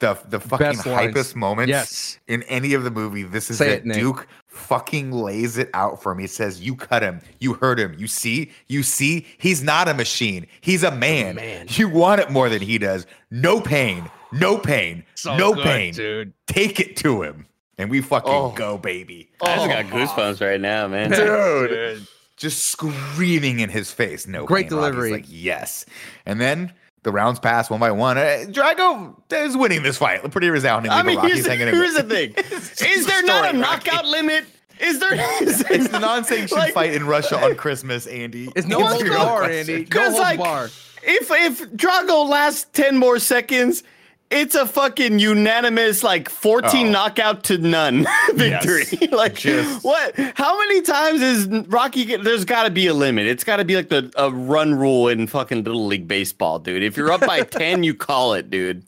the 0.00 0.18
the 0.28 0.38
fucking 0.40 0.66
Best 0.76 0.86
lines. 0.86 1.34
moments 1.34 1.70
Yes. 1.70 2.18
in 2.28 2.42
any 2.42 2.74
of 2.74 2.84
the 2.84 2.90
movie 2.90 3.22
this 3.22 3.50
is 3.50 3.56
Say 3.58 3.70
it 3.72 3.86
it, 3.86 3.94
Duke 3.94 4.26
fucking 4.46 5.10
lays 5.12 5.56
it 5.58 5.70
out 5.74 6.02
for 6.02 6.14
me. 6.14 6.22
He 6.24 6.26
says, 6.28 6.60
You 6.62 6.74
cut 6.76 7.02
him. 7.02 7.20
You 7.40 7.54
hurt 7.54 7.78
him. 7.78 7.94
You 7.98 8.06
see? 8.06 8.50
You 8.68 8.82
see? 8.82 9.26
He's 9.38 9.62
not 9.62 9.86
a 9.86 9.92
machine. 9.94 10.46
He's 10.62 10.82
a 10.82 10.90
man. 10.90 11.36
man. 11.36 11.66
You 11.70 11.88
want 11.90 12.22
it 12.22 12.30
more 12.30 12.48
than 12.48 12.62
he 12.62 12.78
does. 12.78 13.06
No 13.30 13.60
pain. 13.60 14.10
No 14.32 14.56
pain. 14.56 15.04
no 15.26 15.52
good, 15.54 15.64
pain. 15.64 15.92
dude. 15.94 16.32
Take 16.46 16.80
it 16.80 16.96
to 16.98 17.20
him. 17.22 17.46
And 17.78 17.90
we 17.90 18.00
fucking 18.00 18.32
Oh. 18.32 18.50
go, 18.56 18.78
baby. 18.78 19.30
I 19.42 19.56
just 19.56 19.68
got 19.68 19.84
goosebumps 19.86 20.40
right 20.46 20.60
now, 20.60 20.88
man. 20.88 21.10
Dude. 21.10 22.06
Just 22.36 22.64
screaming 22.64 23.60
in 23.60 23.70
his 23.70 23.90
face. 23.90 24.26
No 24.26 24.44
Great 24.44 24.68
pain. 24.68 24.78
Rocky's 24.78 24.90
delivery. 24.92 25.10
Like, 25.12 25.24
yes. 25.28 25.86
And 26.26 26.40
then 26.40 26.72
the 27.02 27.10
rounds 27.12 27.38
pass 27.40 27.70
one 27.70 27.80
by 27.80 27.90
one. 27.92 28.18
Uh, 28.18 28.44
Drago 28.48 29.14
is 29.32 29.56
winning 29.56 29.82
this 29.82 29.96
fight 29.96 30.28
pretty 30.30 30.50
resoundingly. 30.50 30.94
I 30.96 31.00
but 31.02 31.06
mean, 31.06 31.16
Rocky's 31.16 31.34
here's, 31.34 31.46
hanging 31.46 31.68
in 31.68 31.74
here's 31.74 31.94
the 31.94 32.02
thing: 32.02 32.34
is 32.36 33.06
there 33.06 33.22
not 33.22 33.44
a 33.44 33.48
Story, 33.48 33.62
Rocky. 33.62 33.86
knockout 33.90 34.06
limit? 34.06 34.44
Is 34.78 34.98
there? 34.98 35.14
Is 35.42 35.60
there 35.60 35.72
It's 35.72 35.88
the 35.88 35.98
non-sanctioned 35.98 36.50
like- 36.60 36.74
fight 36.74 36.92
in 36.92 37.06
Russia 37.06 37.42
on 37.42 37.54
Christmas, 37.54 38.06
Andy. 38.06 38.50
It's 38.54 38.66
no 38.66 38.80
Answer 38.80 38.90
holds 38.92 39.04
your 39.04 39.14
bar. 39.14 39.44
Andy. 39.44 39.72
No 39.72 39.78
Because 39.84 40.08
holds 40.08 40.18
like, 40.20 40.38
bar. 40.38 40.64
if 41.02 41.30
if 41.30 41.70
Drago 41.70 42.28
lasts 42.28 42.66
ten 42.74 42.98
more 42.98 43.18
seconds, 43.18 43.82
it's 44.30 44.54
a 44.54 44.66
fucking 44.66 45.18
unanimous 45.18 46.02
like 46.02 46.28
fourteen 46.28 46.88
Oh. 46.88 46.90
knockout 46.92 47.44
to 47.44 47.58
none 47.58 48.06
victory. 48.34 48.84
like 49.12 49.34
Just- 49.36 49.84
what? 49.84 50.14
How 50.34 50.58
many 50.58 50.82
times 50.82 51.20
is 51.22 51.46
Rocky? 51.68 52.04
Get, 52.04 52.24
there's 52.24 52.44
got 52.44 52.64
to 52.64 52.70
be 52.70 52.86
a 52.88 52.94
limit. 52.94 53.26
It's 53.26 53.44
got 53.44 53.56
to 53.58 53.64
be 53.64 53.76
like 53.76 53.88
the 53.88 54.12
a 54.16 54.30
run 54.30 54.74
rule 54.74 55.08
in 55.08 55.26
fucking 55.26 55.64
little 55.64 55.86
league 55.86 56.08
baseball, 56.08 56.58
dude. 56.58 56.82
If 56.82 56.96
you're 56.96 57.12
up 57.12 57.20
by 57.20 57.40
ten, 57.44 57.82
you 57.82 57.94
call 57.94 58.34
it, 58.34 58.50
dude. 58.50 58.82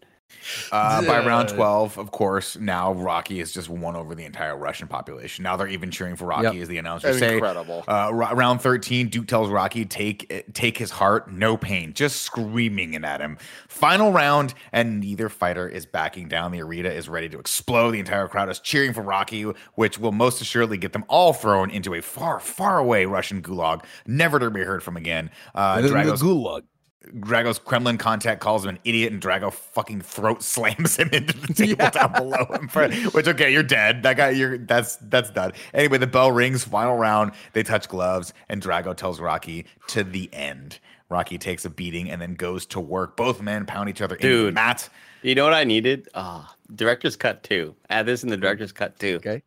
Uh, 0.73 1.03
by 1.03 1.25
round 1.25 1.49
12, 1.49 1.99
of 1.99 2.11
course, 2.11 2.57
now 2.57 2.93
Rocky 2.93 3.39
has 3.39 3.53
just 3.53 3.69
won 3.69 3.97
over 3.97 4.15
the 4.15 4.25
entire 4.25 4.57
Russian 4.57 4.89
population. 4.89 5.43
Now 5.43 5.57
they're 5.57 5.69
even 5.69 5.91
cheering 5.91 6.17
for 6.17 6.27
Rocky 6.27 6.45
Yep. 6.57 6.63
as 6.63 6.69
the 6.69 6.79
announcers 6.79 7.19
say. 7.19 7.35
Incredible. 7.35 7.85
Uh, 7.89 8.11
r- 8.13 8.35
round 8.37 8.61
13, 8.61 9.09
Duke 9.09 9.27
tells 9.27 9.49
Rocky, 9.51 9.85
take 9.85 10.53
take 10.55 10.79
his 10.79 10.91
heart, 10.91 11.31
no 11.33 11.57
pain, 11.57 11.93
just 11.95 12.23
screaming 12.23 12.95
it 12.95 13.05
at 13.05 13.21
him. 13.21 13.39
Final 13.69 14.13
round, 14.13 14.55
and 14.73 15.01
neither 15.01 15.29
fighter 15.29 15.69
is 15.69 15.87
backing 15.87 16.29
down. 16.29 16.53
The 16.53 16.63
arena 16.63 16.89
is 16.89 17.09
ready 17.09 17.29
to 17.31 17.39
explode. 17.39 17.93
The 17.93 18.01
entire 18.01 18.29
crowd 18.29 18.49
is 18.49 18.59
cheering 18.61 18.93
for 18.93 19.03
Rocky, 19.03 19.43
which 19.75 19.99
will 19.99 20.13
most 20.13 20.41
assuredly 20.41 20.79
get 20.79 20.93
them 20.93 21.05
all 21.09 21.33
thrown 21.33 21.71
into 21.71 21.95
a 21.95 22.01
far, 22.03 22.41
far 22.41 22.79
away 22.79 23.05
Russian 23.05 23.43
gulag, 23.43 23.85
never 24.07 24.39
to 24.39 24.51
be 24.51 24.61
heard 24.63 24.83
from 24.83 24.97
again. 24.97 25.31
Uh, 25.55 25.81
The- 25.81 25.89
the 25.89 25.95
gulag. 25.95 26.63
Drago's 27.07 27.59
Kremlin 27.59 27.97
contact 27.97 28.41
calls 28.41 28.65
him 28.65 28.71
an 28.71 28.79
idiot, 28.85 29.13
and 29.13 29.23
Drago 29.23 29.53
fucking 29.53 30.01
throat 30.01 30.43
slams 30.43 30.97
him 30.97 31.09
into 31.13 31.39
the 31.39 31.55
table 31.55 31.89
down 31.91 32.13
below 32.13 32.45
him. 32.53 32.69
For, 32.69 32.89
which 33.11 33.29
okay, 33.29 33.53
you're 33.53 33.63
dead. 33.63 34.03
That 34.03 34.17
guy, 34.17 34.31
you're 34.31 34.59
that's 34.59 34.97
that's 34.97 35.31
done. 35.31 35.53
Anyway, 35.73 35.99
the 35.99 36.07
bell 36.07 36.33
rings. 36.33 36.65
Final 36.65 36.97
round. 36.97 37.33
They 37.53 37.63
touch 37.63 37.89
gloves, 37.89 38.35
and 38.49 38.63
Drago 38.63 38.97
tells 38.97 39.21
Rocky 39.21 39.67
to 39.89 40.03
the 40.05 40.29
end. 40.33 40.81
Rocky 41.09 41.39
takes 41.39 41.65
a 41.65 41.71
beating 41.71 42.11
and 42.11 42.21
then 42.21 42.35
goes 42.35 42.67
to 42.67 42.81
work. 42.81 43.17
Both 43.17 43.41
men 43.41 43.65
pound 43.65 43.89
each 43.89 44.03
other 44.03 44.17
into 44.17 44.29
the 44.29 44.45
Dude. 44.45 44.55
mat. 44.55 44.89
You 45.23 45.35
know 45.35 45.45
what 45.45 45.55
I 45.55 45.65
needed? 45.65 46.09
Ah, 46.15 46.55
director's 46.75 47.17
cut 47.17 47.43
too. 47.43 47.75
Add 47.89 48.07
this 48.07 48.23
in 48.23 48.29
the 48.29 48.37
director's 48.37 48.73
cut 48.73 48.99
too. 48.99 49.17
Okay. 49.17 49.43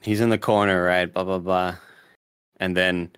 He's 0.00 0.20
in 0.20 0.30
the 0.30 0.38
corner, 0.38 0.82
right? 0.82 1.12
Blah 1.12 1.24
blah 1.24 1.38
blah, 1.38 1.76
and 2.58 2.76
then 2.76 3.10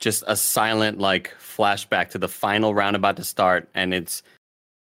just 0.00 0.24
a 0.26 0.34
silent 0.36 0.98
like 0.98 1.34
flashback 1.38 2.10
to 2.10 2.18
the 2.18 2.28
final 2.28 2.74
round 2.74 2.96
about 2.96 3.16
to 3.16 3.24
start, 3.24 3.68
and 3.74 3.94
it's 3.94 4.22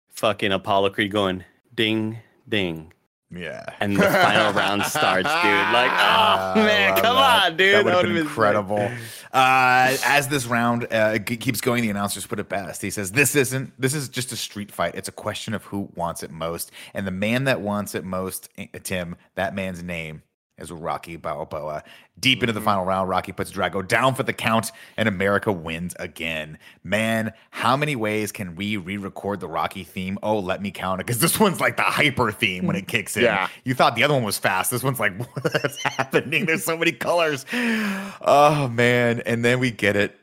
fucking 0.09 0.51
Apollo 0.51 0.91
Creed 0.91 1.11
going 1.11 1.43
ding 1.75 2.17
ding, 2.49 2.91
Yeah. 3.29 3.63
and 3.79 3.95
the 3.95 4.03
final 4.03 4.51
round 4.53 4.83
starts, 4.83 5.27
dude. 5.29 5.73
Like, 5.73 5.91
oh 5.91 5.95
I 5.95 6.53
man, 6.55 6.95
come 6.95 7.15
that. 7.15 7.45
on, 7.51 7.57
dude, 7.57 7.75
That 7.75 7.85
would 7.85 7.93
have 7.93 8.03
been 8.03 8.17
incredible. 8.17 8.91
Uh, 9.33 9.95
as 10.05 10.27
this 10.27 10.45
round 10.45 10.88
uh, 10.91 11.17
keeps 11.19 11.61
going, 11.61 11.81
the 11.81 11.89
announcers 11.89 12.25
put 12.27 12.39
it 12.39 12.49
best. 12.49 12.81
He 12.81 12.89
says, 12.89 13.13
"This 13.13 13.35
isn't. 13.35 13.71
This 13.79 13.93
is 13.93 14.09
just 14.09 14.31
a 14.33 14.35
street 14.35 14.71
fight. 14.71 14.95
It's 14.95 15.07
a 15.07 15.13
question 15.13 15.53
of 15.53 15.63
who 15.65 15.89
wants 15.95 16.23
it 16.23 16.31
most, 16.31 16.71
and 16.93 17.07
the 17.07 17.11
man 17.11 17.45
that 17.45 17.61
wants 17.61 17.95
it 17.95 18.03
most, 18.03 18.49
eh, 18.57 18.67
Tim, 18.83 19.15
that 19.35 19.55
man's 19.55 19.81
name." 19.81 20.23
Is 20.57 20.71
Rocky 20.71 21.15
Balboa. 21.15 21.83
Deep 22.19 22.43
into 22.43 22.53
the 22.53 22.59
mm-hmm. 22.59 22.65
final 22.65 22.85
round, 22.85 23.09
Rocky 23.09 23.31
puts 23.31 23.51
Drago 23.51 23.87
down 23.87 24.13
for 24.13 24.21
the 24.21 24.33
count, 24.33 24.71
and 24.95 25.09
America 25.09 25.51
wins 25.51 25.95
again. 25.97 26.59
Man, 26.83 27.33
how 27.49 27.75
many 27.75 27.95
ways 27.95 28.31
can 28.31 28.55
we 28.55 28.77
re 28.77 28.97
record 28.97 29.39
the 29.39 29.47
Rocky 29.47 29.83
theme? 29.83 30.19
Oh, 30.21 30.37
let 30.37 30.61
me 30.61 30.69
count 30.69 31.01
it, 31.01 31.07
because 31.07 31.19
this 31.19 31.39
one's 31.39 31.59
like 31.59 31.77
the 31.77 31.83
hyper 31.83 32.31
theme 32.31 32.67
when 32.67 32.75
it 32.75 32.81
mm-hmm. 32.81 32.87
kicks 32.87 33.17
in. 33.17 33.23
Yeah. 33.23 33.47
You 33.65 33.73
thought 33.73 33.95
the 33.95 34.03
other 34.03 34.13
one 34.13 34.23
was 34.23 34.37
fast. 34.37 34.69
This 34.69 34.83
one's 34.83 34.99
like, 34.99 35.17
what's 35.41 35.81
happening? 35.81 36.45
There's 36.45 36.63
so 36.63 36.77
many 36.77 36.91
colors. 36.91 37.45
Oh 37.53 38.69
man. 38.71 39.21
And 39.25 39.43
then 39.43 39.59
we 39.59 39.71
get 39.71 39.95
it. 39.95 40.15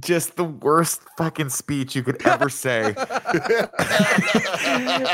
Just 0.00 0.34
the 0.34 0.44
worst 0.44 1.02
fucking 1.16 1.50
speech 1.50 1.94
you 1.94 2.02
could 2.02 2.26
ever 2.26 2.48
say. 2.48 2.94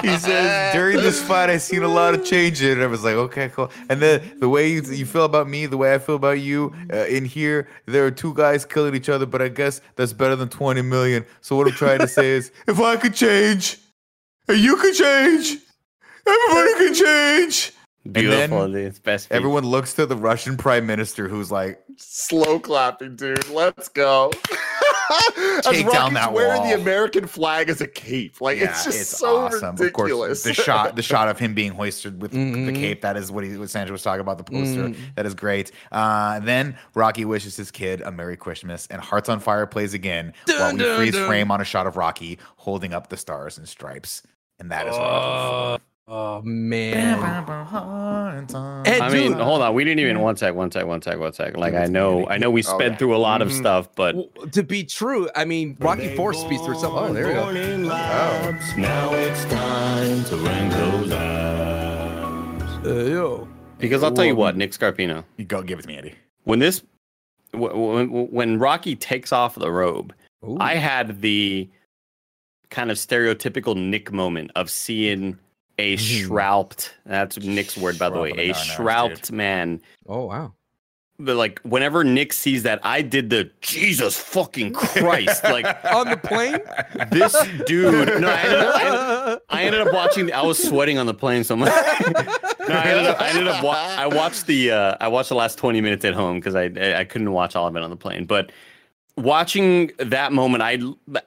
he 0.03 0.17
says, 0.17 0.75
during 0.75 0.97
this 0.97 1.23
fight, 1.23 1.51
I 1.51 1.59
seen 1.59 1.83
a 1.83 1.89
lot 1.89 2.15
of 2.15 2.25
change 2.25 2.63
in 2.63 2.81
it. 2.81 2.83
I 2.83 2.87
was 2.87 3.05
like, 3.05 3.15
okay, 3.15 3.51
cool. 3.51 3.71
And 3.91 4.01
then 4.01 4.39
the 4.39 4.49
way 4.49 4.71
you, 4.71 4.83
you 4.83 5.05
feel 5.05 5.27
about 5.27 5.49
me, 5.51 5.67
the 5.67 5.77
way 5.77 5.95
I 5.95 5.99
feel 5.99 6.15
about 6.17 6.41
you, 6.41 6.75
uh, 6.91 7.05
in 7.05 7.27
here, 7.27 7.69
there 7.85 8.07
are 8.07 8.11
two 8.11 8.33
guys 8.33 8.65
killing 8.65 8.95
each 8.95 9.11
other, 9.11 9.27
but 9.27 9.43
I 9.43 9.49
guess 9.49 9.83
that's 9.97 10.15
better 10.15 10.35
than 10.35 10.49
20 10.49 10.81
million. 10.81 11.27
So 11.43 11.57
what 11.57 11.67
I'm 11.67 11.75
trying 11.75 11.99
to 11.99 12.09
say 12.09 12.31
is, 12.31 12.51
if 12.67 12.81
I 12.81 12.97
could 12.97 13.15
change, 13.15 13.77
and 14.49 14.59
you 14.59 14.77
could 14.77 14.95
change, 14.95 15.59
everybody 16.27 16.73
can 16.75 16.95
change. 16.95 17.73
Beautiful, 18.11 18.69
then. 18.69 18.87
It's 18.87 18.99
best. 18.99 19.31
Everyone 19.31 19.65
looks 19.65 19.93
to 19.95 20.07
the 20.07 20.17
Russian 20.17 20.57
prime 20.57 20.87
minister 20.87 21.29
who's 21.29 21.53
like, 21.53 21.83
Slow 22.03 22.59
clapping, 22.59 23.17
dude. 23.17 23.49
Let's 23.51 23.89
go. 23.89 24.33
Take 25.63 25.91
down 25.91 26.15
that 26.15 26.33
wearing 26.33 26.61
wall. 26.63 26.69
the 26.69 26.81
American 26.81 27.27
flag 27.27 27.69
as 27.69 27.81
a 27.81 27.87
cape. 27.87 28.41
Like 28.41 28.59
it's 28.59 28.85
just 28.85 29.11
so 29.11 29.49
ridiculous. 29.49 29.81
Of 29.81 29.93
course, 29.93 30.43
the 30.45 30.55
shot, 30.55 30.97
the 30.97 31.03
shot 31.03 31.29
of 31.29 31.39
him 31.39 31.53
being 31.55 31.73
hoisted 31.73 32.23
with 32.23 32.31
the 32.31 32.39
Mhm. 32.39 32.75
cape. 32.77 33.01
That 33.03 33.17
is 33.17 33.31
what 33.33 33.43
he, 33.45 33.57
what 33.57 33.71
Sandra 33.71 33.93
was 33.93 34.03
talking 34.03 34.21
about. 34.21 34.39
The 34.39 34.45
poster. 34.45 34.89
Mhm. 34.91 34.97
That 35.17 35.27
is 35.27 35.35
great. 35.35 35.73
Uh, 35.91 36.39
then 36.41 36.77
Rocky 36.95 37.25
wishes 37.25 37.57
his 37.57 37.71
kid 37.71 38.01
a 38.03 38.11
Merry 38.13 38.37
Christmas, 38.37 38.87
and 38.91 39.01
Hearts 39.03 39.29
on 39.29 39.41
Fire 39.41 39.67
plays 39.67 39.95
again 39.95 40.33
while 40.47 40.73
we 40.73 40.79
dun, 40.79 40.97
freeze 40.97 41.15
dun. 41.15 41.27
frame 41.27 41.51
on 41.51 41.61
a 41.61 41.65
shot 41.65 41.87
of 41.87 41.97
Rocky 41.97 42.39
holding 42.57 42.95
up 42.95 43.09
the 43.09 43.17
stars 43.17 43.59
and 43.59 43.69
stripes, 43.69 44.23
and 44.61 44.71
that 44.71 44.87
is 44.87 44.97
Rocky. 44.97 45.83
Oh 46.13 46.43
man. 46.43 47.19
Four. 47.47 48.83
Hey, 48.85 48.99
I 49.01 49.11
mean, 49.13 49.33
hold 49.35 49.63
on. 49.63 49.75
We 49.75 49.85
didn't 49.85 50.01
even 50.01 50.19
one 50.21 50.37
sec, 50.37 50.55
one 50.57 50.73
sec, 50.73 50.85
one 50.85 51.01
sec, 51.03 51.21
one 51.21 51.33
sec. 51.33 51.57
Like 51.57 51.75
I 51.75 51.87
know. 51.87 52.27
I 52.27 52.37
know 52.37 52.51
we 52.51 52.65
Oh, 52.65 52.75
sped 52.77 52.93
yeah. 52.93 52.97
through 52.99 53.15
a 53.15 53.19
lot 53.19 53.43
of 53.43 53.49
Mhm. 53.49 53.59
stuff, 53.59 53.89
but 53.95 54.17
Well, 54.17 54.29
to 54.51 54.65
be 54.65 54.83
true, 54.83 55.29
I 55.37 55.45
mean, 55.45 55.77
Rocky 55.79 56.17
Four 56.17 56.35
speeds 56.35 56.65
through 56.65 56.75
itself. 56.75 56.95
Oh, 56.97 57.13
there 57.13 57.29
we 57.29 57.33
go. 57.35 57.53
Now 57.53 59.13
it's 59.15 59.45
time 59.45 60.25
to 60.25 60.37
rank 60.39 60.73
those 60.73 61.13
abs. 61.13 62.87
Uh, 62.87 63.05
yo. 63.09 63.49
because 63.79 64.03
I'll 64.03 64.11
tell 64.13 64.25
you 64.25 64.35
what, 64.35 64.57
Nick 64.57 64.73
Scarpino, 64.73 65.23
You 65.37 65.45
go, 65.45 65.63
give 65.63 65.79
it 65.79 65.83
to 65.83 65.89
me, 65.89 65.97
Andy. 65.97 66.15
when 66.43 66.59
this, 66.59 66.83
w- 67.53 67.71
w- 67.73 68.27
when 68.31 68.59
Rocky 68.59 68.97
takes 68.97 69.33
off 69.33 69.55
the 69.55 69.71
robe, 69.71 70.13
Ooh. 70.45 70.57
I 70.61 70.75
had 70.75 71.21
the 71.21 71.69
kind 72.71 72.91
of 72.91 72.97
stereotypical 72.97 73.77
Nick 73.77 74.13
moment 74.13 74.51
of 74.57 74.71
seeing 74.71 75.39
a 75.81 75.97
shrouped. 75.97 76.91
That's 77.07 77.39
Nick's 77.39 77.77
word, 77.77 77.99
by 77.99 78.11
the 78.11 78.21
way. 78.21 78.31
A 78.31 78.53
Shrouped, 78.53 79.31
man. 79.33 79.81
Oh 80.07 80.27
wow. 80.27 80.53
But 81.19 81.37
like 81.37 81.61
whenever 81.61 82.03
Nick 82.03 82.33
sees 82.33 82.63
that, 82.63 82.81
I 82.83 83.03
did 83.03 83.29
the 83.29 83.51
Jesus 83.61 84.17
fucking 84.19 84.73
Christ. 84.73 85.45
like 85.45 85.67
On 85.93 86.09
the 86.09 86.17
plane? 86.17 86.59
this 87.11 87.37
dude. 87.67 88.21
No, 88.21 88.29
I 88.29 88.41
ended, 88.41 88.59
up, 88.61 88.75
I, 88.75 89.39
I 89.51 89.63
ended 89.65 89.81
up 89.83 89.93
watching. 89.93 90.33
I 90.33 90.43
was 90.43 90.63
sweating 90.63 90.97
on 90.97 91.05
the 91.07 91.15
plane 91.15 91.45
so 91.45 91.57
much. 91.57 91.69
no, 92.09 92.75
I 92.75 92.85
ended 92.87 93.07
up. 93.07 93.21
I 93.21 93.29
ended 93.29 93.49
up. 93.49 93.63
Wa- 93.63 93.75
I 93.75 94.07
watched 94.07 94.47
the. 94.47 94.71
Uh, 94.71 94.97
I 95.01 95.09
watched 95.09 95.29
the 95.29 95.35
last 95.35 95.59
twenty 95.59 95.83
minutes 95.83 96.05
at 96.07 96.15
home 96.15 96.37
because 96.37 96.55
I, 96.55 96.71
I 96.77 97.01
I 97.01 97.05
couldn't 97.05 97.33
watch 97.33 97.55
all 97.55 97.67
of 97.67 97.77
it 97.77 97.83
on 97.83 97.91
the 97.91 97.97
plane. 97.97 98.25
But 98.25 98.51
watching 99.19 99.93
that 99.99 100.33
moment, 100.33 100.63
I 100.63 100.79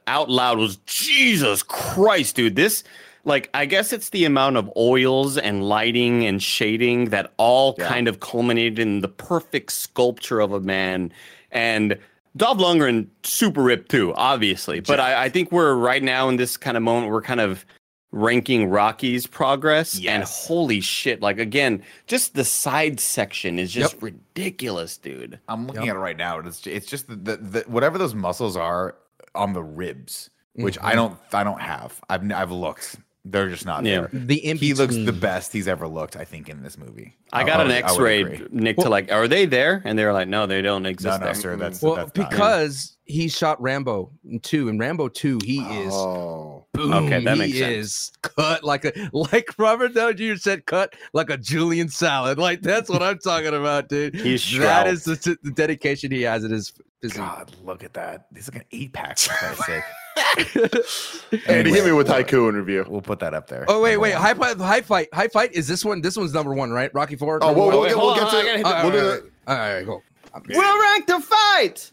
out 0.07 0.29
loud 0.29 0.57
was 0.57 0.77
Jesus 0.87 1.61
Christ, 1.61 2.35
dude. 2.35 2.55
This. 2.55 2.83
Like 3.25 3.49
I 3.53 3.65
guess 3.65 3.93
it's 3.93 4.09
the 4.09 4.25
amount 4.25 4.57
of 4.57 4.71
oils 4.75 5.37
and 5.37 5.67
lighting 5.67 6.25
and 6.25 6.41
shading 6.41 7.05
that 7.09 7.31
all 7.37 7.75
Yeah. 7.77 7.87
kind 7.87 8.07
of 8.07 8.19
culminated 8.19 8.79
in 8.79 9.01
the 9.01 9.07
perfect 9.07 9.71
sculpture 9.71 10.39
of 10.39 10.51
a 10.51 10.59
man. 10.59 11.11
And 11.51 11.97
Dolph 12.35 12.57
Lundgren 12.57 13.07
super 13.23 13.61
ripped 13.61 13.91
too, 13.91 14.13
obviously. 14.15 14.79
But 14.79 14.99
I, 14.99 15.25
I 15.25 15.29
think 15.29 15.51
we're 15.51 15.75
right 15.75 16.01
now 16.03 16.27
in 16.29 16.37
this 16.37 16.57
kind 16.57 16.75
of 16.75 16.83
moment. 16.83 17.11
We're 17.11 17.21
kind 17.21 17.39
of 17.39 17.65
ranking 18.11 18.69
Rocky's 18.69 19.25
progress, 19.25 19.99
and 20.05 20.23
holy 20.23 20.81
shit! 20.81 21.21
Like 21.21 21.39
again, 21.39 21.83
just 22.07 22.35
the 22.35 22.43
side 22.43 22.99
section 22.99 23.57
is 23.59 23.71
just 23.71 23.99
ridiculous, 24.01 24.97
dude. 24.97 25.39
I'm 25.47 25.67
looking 25.67 25.89
at 25.89 25.95
it 25.95 25.99
right 25.99 26.17
now. 26.17 26.39
and 26.39 26.47
It's 26.47 26.65
it's 26.67 26.87
just 26.87 27.07
the, 27.07 27.15
the, 27.15 27.37
the 27.37 27.59
whatever 27.67 27.97
those 27.97 28.15
muscles 28.15 28.55
are 28.57 28.95
on 29.35 29.53
the 29.53 29.63
ribs, 29.63 30.29
which 30.53 30.77
I 30.79 30.89
mm-hmm. 30.93 30.95
don't 30.97 31.17
I 31.33 31.43
don't 31.43 31.61
have. 31.61 32.01
I've 32.09 32.23
n- 32.23 32.31
I've 32.31 32.51
looked. 32.51 32.97
They're 33.25 33.49
just 33.49 33.65
not 33.65 33.85
Yeah. 33.85 34.01
there. 34.01 34.09
The 34.11 34.45
in 34.45 34.57
He 34.57 34.73
looks 34.73 34.95
the 34.95 35.13
best 35.13 35.53
he's 35.53 35.67
ever 35.69 35.87
looked. 35.87 36.17
I 36.17 36.25
think 36.25 36.49
in 36.49 36.61
this 36.61 36.77
movie. 36.77 37.15
I 37.31 37.45
got 37.45 37.61
an 37.61 37.67
would- 37.67 37.75
I 37.75 37.79
would 37.81 37.85
X-ray, 37.91 38.21
agree. 38.21 38.47
Nick, 38.51 38.77
to 38.77 38.89
like, 38.89 39.11
are 39.13 39.29
they 39.29 39.45
there? 39.45 39.81
And 39.85 39.97
they 39.97 40.03
were 40.05 40.11
like, 40.11 40.27
no, 40.27 40.45
they 40.45 40.61
don't 40.61 40.85
exist 40.85 41.19
no, 41.21 41.25
there. 41.25 41.33
sir. 41.33 41.55
That's 41.55 41.81
Well, 41.81 41.95
that's 41.95 42.15
not- 42.17 42.29
because 42.29 42.97
he 43.05 43.29
shot 43.29 43.61
Rambo 43.61 44.11
two. 44.41 44.67
and 44.67 44.77
Rambo 44.77 45.07
two, 45.07 45.39
he 45.45 45.61
oh. 45.65 45.87
is 45.87 45.93
Oh, 45.93 46.65
boom. 46.73 46.91
Okay, 46.93 47.23
that 47.23 47.33
he 47.35 47.39
makes 47.39 47.57
sense. 47.59 47.75
is 47.85 48.11
cut 48.23 48.63
like 48.65 48.83
a 48.83 48.91
like 49.13 49.47
Robert 49.57 49.93
Downey 49.93 50.15
Jr. 50.15 50.35
said, 50.35 50.65
cut 50.65 50.93
like 51.13 51.29
a 51.29 51.37
julienne 51.37 51.87
salad. 51.89 52.37
Like 52.37 52.61
that's 52.61 52.89
what 52.89 53.01
I'm 53.01 53.19
talking 53.19 53.53
about, 53.55 53.87
dude. 53.87 54.15
He's 54.19 54.51
that 54.59 54.87
is 54.87 55.05
the, 55.05 55.37
the 55.43 55.51
dedication 55.51 56.11
he 56.11 56.23
has 56.23 56.43
in 56.43 56.51
his 56.51 56.73
physique. 57.01 57.17
God, 57.19 57.55
look 57.63 57.85
at 57.85 57.93
that. 57.93 58.27
He's 58.33 58.49
like 58.49 58.61
an 58.63 58.67
eight 58.73 58.91
pack. 58.91 59.17
For 59.17 59.83
Christ's 60.15 61.21
sake. 61.29 61.49
Andy, 61.49 61.71
hit 61.71 61.85
me 61.85 61.91
with 61.91 62.07
we'll- 62.07 62.17
haiku 62.23 62.49
in 62.49 62.55
review. 62.55 62.85
We'll 62.87 63.01
put 63.01 63.19
that 63.19 63.33
up 63.33 63.47
there. 63.47 63.65
Oh 63.67 63.81
wait, 63.81 63.97
wait, 63.97 64.13
one. 64.13 64.21
high 64.21 64.33
fight, 64.33 64.57
high 64.57 64.81
fight, 64.81 65.13
high 65.13 65.27
fight. 65.27 65.53
Is 65.53 65.67
this 65.67 65.83
one? 65.83 66.01
This 66.01 66.17
one's 66.17 66.33
number 66.33 66.53
one, 66.53 66.71
right? 66.71 66.93
Rocky 66.93 67.15
Four. 67.15 67.39
Oh, 67.41 67.53
we'll, 67.53 67.67
we'll, 67.67 67.81
wait, 67.81 67.89
get, 67.89 67.97
we'll 67.97 68.15
get 68.15 68.23
on, 68.23 68.31
to. 68.31 68.37
I 68.37 68.43
gotta 68.43 68.57
hit 68.57 68.65
All 68.65 68.73
right, 68.73 68.83
we'll 68.83 68.91
do 68.91 68.99
all 68.99 69.11
right, 69.11 69.21
all 69.47 69.55
right, 69.55 69.69
all 69.69 69.75
right, 69.75 69.85
go. 69.85 70.03
We'll 70.49 70.81
rank 70.81 71.07
the 71.07 71.19
fight. 71.19 71.91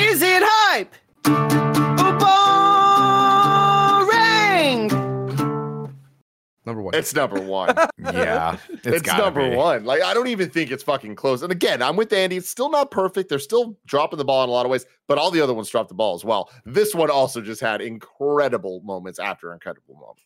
Is 0.00 0.22
it 0.22 0.42
hype? 0.44 1.85
Number 6.66 6.82
one. 6.82 6.94
It's 6.94 7.14
number 7.14 7.40
one. 7.40 7.74
Yeah, 7.98 8.58
it's 8.84 9.02
gotta 9.02 9.22
number 9.24 9.50
be. 9.50 9.56
one. 9.56 9.84
Like 9.84 10.02
I 10.02 10.14
don't 10.14 10.26
even 10.28 10.48
think 10.50 10.70
it's 10.70 10.82
fucking 10.82 11.14
close. 11.16 11.42
And 11.42 11.50
again, 11.52 11.80
I'm 11.82 11.96
with 11.96 12.12
Andy. 12.12 12.36
It's 12.36 12.48
still 12.48 12.70
not 12.70 12.90
perfect. 12.90 13.28
They're 13.28 13.38
still 13.38 13.76
dropping 13.86 14.18
the 14.18 14.24
ball 14.24 14.42
in 14.44 14.48
a 14.50 14.52
lot 14.52 14.64
of 14.66 14.70
ways, 14.70 14.84
but 15.08 15.18
all 15.18 15.30
the 15.30 15.40
other 15.40 15.54
ones 15.54 15.68
dropped 15.68 15.88
the 15.88 15.94
ball 15.94 16.14
as 16.14 16.24
well. 16.24 16.50
This 16.64 16.94
one 16.94 17.10
also 17.10 17.40
just 17.40 17.60
had 17.60 17.80
incredible 17.80 18.80
moments 18.84 19.18
after 19.18 19.52
incredible 19.52 19.94
moment. 19.94 20.18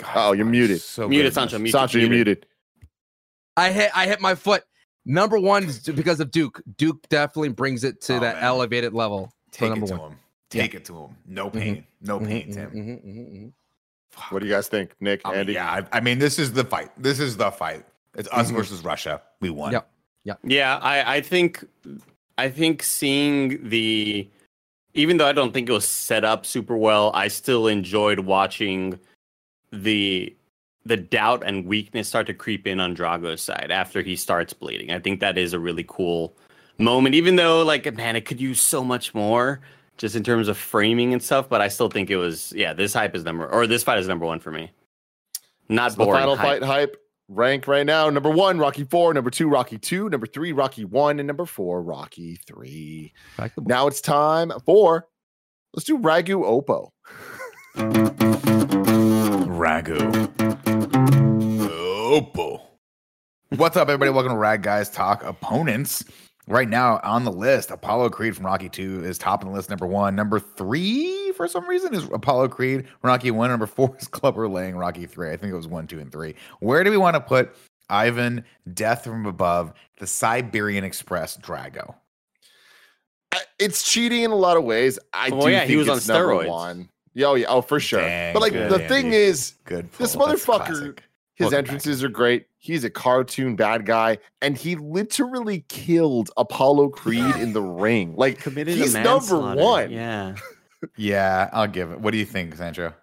God, 0.00 0.12
Oh, 0.16 0.32
you're 0.32 0.46
muted. 0.46 0.80
So 0.80 1.08
Muted, 1.08 1.26
good. 1.26 1.34
Sancho. 1.34 1.58
Mute, 1.58 1.72
Sancho, 1.72 1.98
you're 1.98 2.08
muted. 2.10 2.46
I 3.56 3.70
hit, 3.72 3.90
I 3.96 4.06
hit 4.06 4.20
my 4.20 4.34
foot. 4.34 4.62
Number 5.04 5.38
one 5.38 5.64
is 5.64 5.80
because 5.80 6.20
of 6.20 6.30
Duke. 6.30 6.62
Duke 6.76 7.06
definitely 7.08 7.48
brings 7.50 7.82
it 7.84 8.00
to 8.02 8.16
Oh, 8.16 8.20
that 8.20 8.36
man. 8.36 8.44
elevated 8.44 8.92
level. 8.94 9.32
Take 9.52 9.72
it 9.76 9.86
to 9.86 9.96
one. 9.96 10.12
him. 10.12 10.18
Take 10.50 10.74
it 10.74 10.84
to 10.86 10.96
him. 10.96 11.16
No 11.26 11.50
pain. 11.50 11.84
No 12.00 12.20
pain, 12.20 12.48
Mhm, 12.48 12.54
Tim. 12.54 12.70
mhm, 12.70 13.52
mhm. 14.16 14.32
What 14.32 14.40
do 14.40 14.46
you 14.46 14.52
guys 14.52 14.68
think, 14.68 14.92
Nick, 15.00 15.20
I 15.24 15.30
mean, 15.30 15.38
Andy? 15.40 15.52
yeah, 15.54 15.70
I, 15.92 15.98
I 15.98 16.00
mean, 16.00 16.18
this 16.18 16.38
is 16.38 16.52
the 16.52 16.64
fight. 16.64 16.90
This 16.96 17.20
is 17.20 17.36
the 17.36 17.50
fight. 17.50 17.84
It's 18.14 18.28
us 18.32 18.50
Mhm. 18.50 18.56
versus 18.56 18.82
Russia. 18.84 19.22
We 19.40 19.50
won. 19.50 19.72
Yep. 19.72 19.88
Yeah, 20.42 20.76
I, 20.82 21.16
I 21.16 21.20
think 21.22 21.64
I 22.36 22.50
think 22.50 22.82
seeing 22.82 23.66
the 23.68 24.28
even 24.94 25.16
though 25.16 25.26
I 25.26 25.32
don't 25.32 25.52
think 25.54 25.68
it 25.68 25.72
was 25.72 25.86
set 25.86 26.22
up 26.24 26.44
super 26.44 26.76
well, 26.76 27.10
I 27.14 27.28
still 27.28 27.66
enjoyed 27.66 28.20
watching 28.20 28.98
the 29.72 30.34
the 30.84 30.96
doubt 30.98 31.42
and 31.46 31.66
weakness 31.66 32.08
start 32.08 32.26
to 32.26 32.34
creep 32.34 32.66
in 32.66 32.78
on 32.80 32.94
Drago's 32.94 33.42
side 33.42 33.70
after 33.70 34.02
he 34.02 34.16
starts 34.16 34.52
bleeding. 34.52 34.90
I 34.90 34.98
think 34.98 35.20
that 35.20 35.38
is 35.38 35.52
a 35.54 35.58
really 35.58 35.84
cool 35.88 36.34
moment, 36.78 37.14
even 37.14 37.36
though 37.36 37.62
like 37.64 37.90
man, 37.94 38.14
it 38.16 38.26
could 38.26 38.40
use 38.40 38.60
so 38.60 38.84
much 38.84 39.14
more 39.14 39.60
just 39.98 40.16
in 40.16 40.24
terms 40.24 40.48
of 40.48 40.56
framing 40.56 41.12
and 41.12 41.22
stuff. 41.22 41.48
But 41.48 41.60
I 41.60 41.68
still 41.68 41.88
think 41.90 42.10
it 42.10 42.16
was 42.16 42.52
yeah, 42.56 42.72
this 42.72 42.94
hype 42.94 43.14
is 43.14 43.24
number 43.24 43.46
or 43.46 43.66
this 43.66 43.82
fight 43.82 43.98
is 43.98 44.08
number 44.08 44.24
one 44.24 44.40
for 44.40 44.50
me. 44.50 44.70
Not 45.68 45.92
So 45.92 46.04
the 46.06 46.12
final 46.12 46.34
hype. 46.36 46.60
fight 46.60 46.66
hype 46.66 46.96
rank 47.28 47.68
right 47.68 47.84
now. 47.84 48.08
Number 48.08 48.30
one, 48.30 48.58
Rocky 48.58 48.84
Four. 48.84 49.12
Number 49.12 49.28
two, 49.30 49.48
Rocky 49.48 49.76
Two. 49.76 50.08
Number 50.08 50.26
three, 50.26 50.52
Rocky 50.52 50.86
One. 50.86 51.20
And 51.20 51.26
number 51.26 51.44
four, 51.44 51.82
Rocky 51.82 52.36
Three. 52.46 53.12
Back 53.36 53.54
the 53.54 53.60
ball. 53.60 53.68
Now 53.68 53.86
it's 53.86 54.00
time 54.00 54.50
for 54.64 55.06
let's 55.74 55.84
do 55.84 55.98
Ragu 55.98 56.42
Oppo. 56.42 56.88
Ragu. 59.58 59.98
Oppo. 62.10 62.60
What's 63.56 63.76
up, 63.76 63.88
everybody? 63.88 64.10
Welcome 64.10 64.32
to 64.32 64.38
Rag 64.38 64.62
Guys 64.62 64.90
Talk 64.90 65.22
Opponents. 65.24 66.04
Right 66.48 66.68
now 66.68 66.98
on 67.02 67.24
the 67.24 67.30
list, 67.32 67.70
Apollo 67.70 68.08
Creed 68.10 68.34
from 68.34 68.46
Rocky 68.46 68.68
2 68.70 69.04
is 69.04 69.18
top 69.18 69.42
on 69.44 69.50
the 69.50 69.54
list, 69.54 69.68
number 69.68 69.86
one. 69.86 70.16
Number 70.16 70.40
three, 70.40 71.30
for 71.36 71.46
some 71.46 71.68
reason, 71.68 71.94
is 71.94 72.04
Apollo 72.04 72.48
Creed, 72.48 72.86
Rocky 73.02 73.30
1. 73.30 73.50
Number 73.50 73.66
four 73.66 73.94
is 74.00 74.08
Clubber 74.08 74.48
Lang, 74.48 74.74
Rocky 74.76 75.04
3. 75.06 75.30
I 75.30 75.36
think 75.36 75.52
it 75.52 75.56
was 75.56 75.66
1, 75.68 75.86
2, 75.86 75.98
and 76.00 76.10
3. 76.10 76.34
Where 76.60 76.82
do 76.84 76.90
we 76.90 76.96
want 76.96 77.14
to 77.16 77.20
put 77.20 77.54
Ivan, 77.90 78.44
Death 78.72 79.04
from 79.04 79.26
Above, 79.26 79.74
the 79.98 80.06
Siberian 80.06 80.84
Express, 80.84 81.36
Drago? 81.36 81.94
It's 83.58 83.82
cheating 83.90 84.22
in 84.22 84.30
a 84.30 84.36
lot 84.36 84.56
of 84.56 84.64
ways. 84.64 84.98
I 85.12 85.28
Well, 85.30 85.42
do 85.42 85.50
yeah, 85.50 85.58
think 85.60 85.70
he 85.70 85.76
was 85.76 85.88
it's 85.88 86.08
on 86.08 86.16
number 86.16 86.32
steroids. 86.34 86.48
One. 86.48 86.88
Yeah, 87.14 87.26
oh, 87.26 87.34
yeah, 87.34 87.46
oh, 87.48 87.60
for 87.60 87.80
sure. 87.80 88.00
Dang, 88.00 88.32
but 88.32 88.40
like 88.40 88.52
good, 88.52 88.70
the 88.70 88.78
thing 88.88 89.12
is, 89.12 89.54
Good. 89.64 89.90
This 89.98 90.14
pull. 90.16 90.26
That's 90.28 90.44
motherfucker- 90.46 90.66
classic. 90.66 91.02
His 91.38 91.44
Welcome 91.44 91.50
back. 91.50 91.58
entrances 91.72 92.04
are 92.04 92.08
great. 92.08 92.46
He's 92.58 92.82
a 92.84 92.90
cartoon 92.90 93.56
bad 93.56 93.86
guy, 93.86 94.18
and 94.42 94.56
he 94.58 94.74
literally 94.76 95.64
killed 95.68 96.30
Apollo 96.36 96.90
Creed 96.90 97.36
in 97.36 97.52
the 97.52 97.62
ring. 97.84 98.14
Like 98.16 98.38
committed 98.40 98.74
he's 98.76 98.94
a 98.94 99.02
number 99.02 99.38
one. 99.38 99.90
Yeah. 99.90 100.34
Yeah, 100.96 101.50
I'll 101.52 101.66
give 101.66 101.90
it. 101.90 102.00
What 102.00 102.12
do 102.12 102.18
you 102.18 102.24
think, 102.24 102.54
Sancho? 102.54 102.94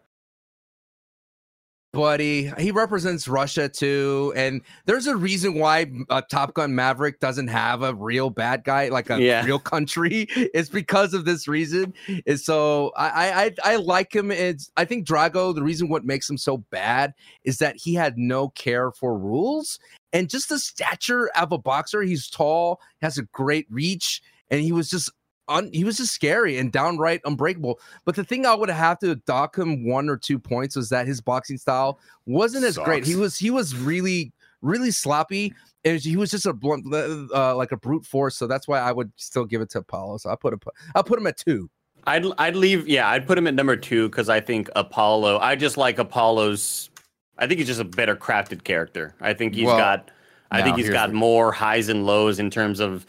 Buddy. 1.96 2.52
He 2.60 2.72
represents 2.72 3.28
Russia 3.28 3.68
too, 3.70 4.34
and 4.36 4.62
there's 4.86 5.08
a 5.08 5.16
reason 5.16 5.56
why 5.56 5.92
uh, 6.10 6.22
Top 6.30 6.54
Gun 6.54 6.76
Maverick 6.76 7.20
doesn't 7.20 7.48
have 7.48 7.82
a 7.82 7.94
real 7.94 8.30
bad 8.30 8.64
guy, 8.64 8.90
like 8.90 9.10
a 9.10 9.22
Yeah. 9.22 9.44
real 9.46 9.60
country. 9.60 10.28
It's 10.54 10.70
because 10.70 11.14
of 11.14 11.26
this 11.26 11.48
reason. 11.48 11.94
And 12.28 12.40
so 12.40 12.92
I, 12.96 13.52
I 13.64 13.74
I 13.74 13.76
like 13.78 14.16
him. 14.16 14.32
It's 14.32 14.72
I 14.78 14.86
think 14.86 15.08
Drago. 15.08 15.54
The 15.56 15.64
reason 15.64 15.90
what 15.90 16.06
makes 16.06 16.30
him 16.30 16.38
so 16.38 16.58
bad 16.70 17.14
is 17.44 17.58
that 17.60 17.76
he 17.78 17.94
had 17.94 18.18
no 18.18 18.50
care 18.50 18.92
for 18.92 19.18
rules 19.18 19.80
and 20.14 20.30
just 20.30 20.50
the 20.50 20.60
stature 20.60 21.30
of 21.36 21.52
a 21.52 21.58
boxer. 21.58 22.02
He's 22.04 22.30
tall, 22.30 22.80
has 23.02 23.18
a 23.18 23.24
great 23.34 23.66
reach, 23.70 24.22
and 24.50 24.62
he 24.62 24.72
was 24.72 24.90
just. 24.90 25.12
Un, 25.48 25.70
he 25.74 25.84
was 25.84 25.98
just 25.98 26.14
scary 26.14 26.58
and 26.58 26.72
downright 26.72 27.22
unbreakable. 27.26 27.80
But 28.04 28.16
the 28.16 28.24
thing 28.24 28.46
I 28.46 28.56
would 28.56 28.70
have 28.70 29.00
to 29.00 29.16
dock 29.16 29.58
him 29.58 29.86
one 29.86 30.10
or 30.10 30.18
two 30.18 30.40
points 30.40 30.76
was 30.76 30.90
that 30.90 31.06
his 31.08 31.22
boxing 31.22 31.58
style 31.58 32.00
wasn't 32.26 32.66
as 32.66 32.78
great. 32.78 33.06
He 33.06 33.16
was 33.16 33.38
he 33.38 33.50
was 33.52 33.76
really 33.76 34.32
really 34.62 34.92
sloppy. 34.92 35.54
And 35.84 36.00
he 36.02 36.18
was 36.18 36.32
just 36.32 36.48
a 36.48 36.54
blunt, 36.54 36.92
uh, 36.92 37.56
like 37.56 37.72
a 37.72 37.78
brute 37.78 38.08
force. 38.08 38.36
So 38.36 38.48
that's 38.48 38.68
why 38.68 38.80
I 38.80 38.92
would 38.92 39.12
still 39.18 39.46
give 39.46 39.62
it 39.62 39.70
to 39.70 39.80
Apollo. 39.80 40.18
So 40.18 40.32
I 40.32 40.36
put 40.36 40.52
him, 40.52 40.60
I 40.96 41.04
put 41.04 41.20
him 41.20 41.28
at 41.28 41.38
two. 41.38 41.70
I'd 42.08 42.26
I'd 42.40 42.56
leave 42.56 42.88
yeah, 42.88 43.08
I'd 43.10 43.28
put 43.28 43.38
him 43.38 43.46
at 43.46 43.54
number 43.54 43.76
two 43.76 44.10
because 44.10 44.28
I 44.30 44.40
think 44.40 44.70
Apollo 44.76 45.40
I 45.40 45.56
just 45.56 45.78
like 45.78 46.00
Apollo's 46.00 46.90
I 47.38 47.46
think 47.46 47.60
he's 47.60 47.68
just 47.68 47.80
a 47.80 47.84
better 47.86 48.16
crafted 48.16 48.64
character. 48.64 49.14
I 49.22 49.34
think 49.36 49.54
he's 49.54 49.66
Well, 49.66 49.78
got 49.78 50.10
I 50.52 50.62
think 50.64 50.78
he's 50.78 50.90
got 50.90 51.10
the- 51.10 51.16
more 51.16 51.52
highs 51.52 51.90
and 51.90 52.06
lows 52.06 52.40
in 52.40 52.50
terms 52.50 52.80
of 52.80 53.06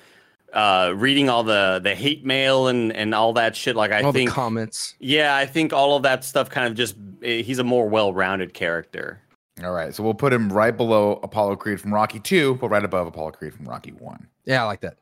uh 0.56 0.92
reading 0.96 1.28
all 1.28 1.44
the 1.44 1.80
the 1.82 1.94
hate 1.94 2.24
mail 2.24 2.66
and 2.68 2.92
and 2.92 3.14
all 3.14 3.32
that 3.34 3.54
shit. 3.54 3.76
Like 3.76 3.92
I 3.92 4.02
All 4.02 4.12
think 4.12 4.30
the 4.30 4.34
comments. 4.34 4.94
yeah, 4.98 5.36
I 5.36 5.46
think 5.46 5.72
all 5.72 5.96
of 5.96 6.02
that 6.04 6.24
stuff 6.24 6.48
kind 6.50 6.66
of 6.66 6.74
just 6.74 6.96
eh, 7.22 7.42
he's 7.42 7.58
a 7.60 7.64
more 7.64 7.88
well-rounded 7.88 8.54
character. 8.54 9.20
All 9.62 9.72
right, 9.72 9.94
so 9.94 10.02
we'll 10.02 10.12
put 10.14 10.32
him 10.32 10.52
right 10.52 10.76
below 10.76 11.18
Apollo 11.22 11.56
Creed 11.56 11.80
from 11.80 11.94
Rocky 11.94 12.20
2, 12.20 12.56
but 12.56 12.68
right 12.68 12.84
above 12.84 13.06
Apollo 13.06 13.30
Creed 13.32 13.54
from 13.54 13.66
Rocky 13.66 13.92
1. 13.92 14.26
Yeah, 14.44 14.62
I 14.62 14.66
like 14.66 14.80
that. 14.80 14.98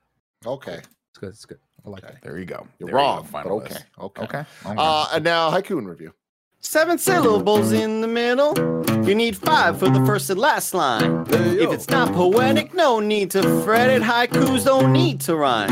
Okay. 0.46 0.74
It's 1.10 1.18
good. 1.18 1.28
It's 1.30 1.44
good. 1.44 1.58
I 1.84 1.88
like 1.88 2.04
Okay. 2.04 2.14
it. 2.14 2.20
There 2.22 2.38
you 2.38 2.44
go. 2.44 2.64
You're 2.78 2.86
There 2.86 2.88
you 2.88 2.92
go, 2.92 2.96
wrong, 2.98 3.28
but 3.32 3.46
okay, 3.46 3.74
okay. 3.98 4.22
Okay. 4.22 4.38
okay. 4.38 4.44
Uh, 4.64 5.08
and 5.12 5.24
now 5.24 5.50
haiku 5.50 5.76
and 5.78 5.88
review. 5.88 6.14
Seven 6.66 6.98
syllables 6.98 7.72
in 7.72 8.00
the 8.00 8.08
middle. 8.08 8.54
You 9.06 9.14
need 9.14 9.36
five 9.36 9.78
for 9.78 9.88
the 9.88 10.04
first 10.06 10.30
and 10.30 10.40
last 10.40 10.74
line. 10.74 11.24
If 11.28 11.70
it's 11.70 11.88
not 11.88 12.12
poetic, 12.12 12.74
no 12.74 13.00
need 13.00 13.30
to 13.32 13.42
fret 13.62 13.90
it. 13.90 14.02
Haikus 14.02 14.64
don't 14.64 14.92
need 14.92 15.20
to 15.20 15.36
rhyme. 15.36 15.68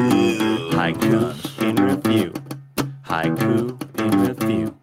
Haiku 0.71 1.63
in 1.63 1.77
review. 1.77 2.33
Haiku 3.05 4.01
in 4.01 4.21
review. 4.21 4.77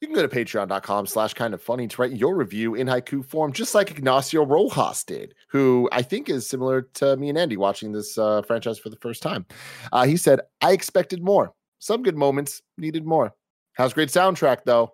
You 0.00 0.06
can 0.06 0.14
go 0.14 0.22
to 0.22 0.28
patreon.com 0.28 1.06
slash 1.06 1.34
kind 1.34 1.54
of 1.54 1.62
funny 1.62 1.88
to 1.88 2.02
write 2.02 2.12
your 2.12 2.36
review 2.36 2.74
in 2.74 2.86
haiku 2.86 3.24
form, 3.24 3.52
just 3.52 3.74
like 3.74 3.90
Ignacio 3.90 4.44
Rojas 4.44 5.02
did, 5.02 5.34
who 5.48 5.88
I 5.92 6.02
think 6.02 6.28
is 6.28 6.48
similar 6.48 6.82
to 6.94 7.16
me 7.16 7.30
and 7.30 7.38
Andy 7.38 7.56
watching 7.56 7.90
this 7.92 8.16
uh, 8.18 8.42
franchise 8.42 8.78
for 8.78 8.90
the 8.90 8.96
first 8.96 9.22
time. 9.22 9.46
Uh, 9.92 10.04
he 10.04 10.16
said, 10.16 10.40
I 10.60 10.72
expected 10.72 11.22
more. 11.22 11.52
Some 11.80 12.02
good 12.02 12.16
moments 12.16 12.60
needed 12.76 13.06
more. 13.06 13.32
How's 13.74 13.92
great 13.94 14.08
soundtrack, 14.08 14.58
though? 14.64 14.92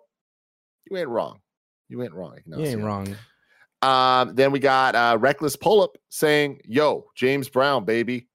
You 0.89 0.97
ain't 0.97 1.09
wrong. 1.09 1.39
You 1.89 2.01
ain't 2.03 2.13
wrong, 2.13 2.35
Ignacio. 2.37 2.63
You 2.65 2.71
ain't 2.71 2.83
wrong. 2.83 3.15
Um, 3.81 4.35
then 4.35 4.51
we 4.51 4.59
got 4.59 4.95
uh, 4.95 5.17
Reckless 5.19 5.55
Pull-Up 5.55 5.97
saying, 6.09 6.61
Yo, 6.65 7.05
James 7.15 7.49
Brown, 7.49 7.85
baby. 7.85 8.27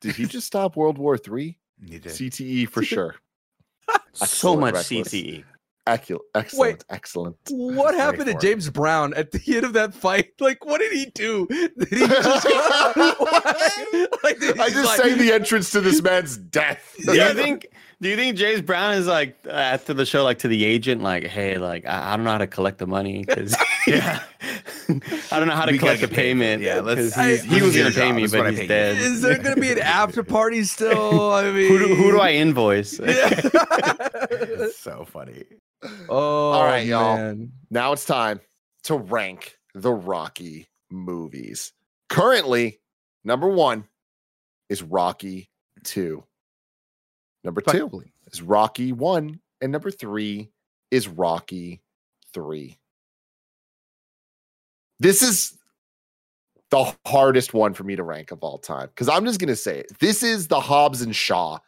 Did 0.00 0.14
he 0.16 0.26
just 0.26 0.46
stop 0.46 0.76
World 0.76 0.98
War 0.98 1.18
Three? 1.18 1.58
CTE 1.84 2.68
for 2.68 2.82
sure. 2.84 3.16
So 4.14 4.56
much 4.56 4.74
Reckless. 4.74 4.88
CTE. 5.12 5.44
Ecu- 5.86 6.18
Excellent, 6.34 6.84
excellent. 6.90 7.36
What 7.50 7.94
happened 7.94 8.24
to 8.26 8.32
it. 8.32 8.40
James 8.40 8.68
Brown 8.70 9.14
at 9.14 9.30
the 9.30 9.40
end 9.54 9.64
of 9.64 9.74
that 9.74 9.94
fight? 9.94 10.30
Like, 10.40 10.64
what 10.64 10.80
did 10.80 10.90
he 10.90 11.06
do? 11.14 11.46
Did 11.46 11.72
he 11.88 11.96
just 12.08 12.24
like, 14.24 14.40
did 14.40 14.56
he 14.56 14.60
I 14.62 14.68
just 14.70 14.84
like- 14.86 15.00
sang 15.00 15.18
the 15.18 15.32
entrance 15.32 15.70
to 15.72 15.80
this 15.80 16.02
man's 16.02 16.36
death. 16.36 16.94
Do 17.04 17.14
you 17.14 17.34
think? 17.34 17.66
Do 18.02 18.10
you 18.10 18.16
think 18.16 18.36
James 18.36 18.60
Brown 18.60 18.94
is 18.94 19.06
like 19.06 19.36
after 19.48 19.94
the 19.94 20.04
show, 20.04 20.22
like 20.22 20.40
to 20.40 20.48
the 20.48 20.64
agent, 20.66 21.02
like, 21.02 21.24
hey, 21.24 21.56
like 21.56 21.86
I, 21.86 22.12
I 22.12 22.16
don't 22.16 22.24
know 22.24 22.32
how 22.32 22.38
to 22.38 22.46
collect 22.46 22.76
the 22.78 22.86
money 22.86 23.24
because 23.24 23.56
Yeah. 23.86 24.22
I 25.30 25.38
don't 25.38 25.48
know 25.48 25.54
how 25.54 25.64
to 25.64 25.72
We 25.72 25.78
collect 25.78 26.00
the 26.02 26.08
payment. 26.08 26.62
Yeah, 26.62 26.80
let's- 26.80 27.14
'cause 27.14 27.18
I- 27.18 27.36
he 27.36 27.62
was 27.62 27.74
gonna 27.76 27.90
pay 27.90 28.12
me, 28.12 28.26
but 28.26 28.50
he's 28.50 28.56
pay 28.58 28.62
you. 28.62 28.68
dead. 28.68 28.98
Is 28.98 29.22
there 29.22 29.38
going 29.38 29.54
to 29.54 29.60
be 29.60 29.72
an 29.72 29.78
after 29.80 30.22
party 30.22 30.62
still? 30.64 31.32
I 31.32 31.50
mean, 31.50 31.68
Who 31.68 31.78
do, 31.78 31.94
who 31.94 32.10
do 32.12 32.20
I 32.20 32.32
invoice? 32.32 32.98
It's 33.02 34.78
so 34.78 35.04
funny. 35.04 35.44
oh, 36.08 36.50
All 36.52 36.64
right, 36.64 36.86
y'all. 36.86 37.36
now 37.70 37.92
it's 37.92 38.04
time 38.04 38.40
to 38.84 38.96
rank 38.96 39.56
the 39.74 39.92
Rocky 39.92 40.68
movies. 40.90 41.72
Currently, 42.08 42.78
number 43.24 43.48
one 43.48 43.84
is 44.68 44.82
Rocky 44.82 45.48
2. 45.84 46.22
Number 47.46 47.60
two 47.60 48.02
is 48.32 48.42
Rocky 48.42 48.92
1. 48.92 49.40
And 49.62 49.72
number 49.72 49.90
three 49.92 50.50
is 50.90 51.06
Rocky 51.08 51.80
3. 52.34 52.76
This 54.98 55.22
is 55.22 55.56
the 56.70 56.92
hardest 57.06 57.54
one 57.54 57.72
for 57.72 57.84
me 57.84 57.94
to 57.94 58.02
rank 58.02 58.32
of 58.32 58.40
all 58.42 58.58
time 58.58 58.88
because 58.88 59.08
I'm 59.08 59.24
just 59.24 59.38
going 59.38 59.48
to 59.48 59.56
say 59.56 59.78
it. 59.78 59.96
This 60.00 60.24
is 60.24 60.48
the 60.48 60.58
Hobbs 60.60 61.02
and 61.02 61.14
Shaw 61.14 61.58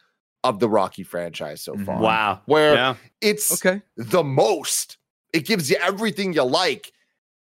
of 0.43 0.59
the 0.59 0.69
Rocky 0.69 1.03
franchise 1.03 1.61
so 1.61 1.75
Mhm. 1.75 1.85
far. 1.85 2.01
wow. 2.01 2.41
Where 2.45 2.73
Yeah. 2.73 2.95
it's 3.21 3.51
Okay. 3.65 3.81
the 3.95 4.23
most. 4.23 4.97
It 5.31 5.45
gives 5.45 5.69
you 5.69 5.77
everything 5.77 6.33
you 6.33 6.43
like 6.43 6.91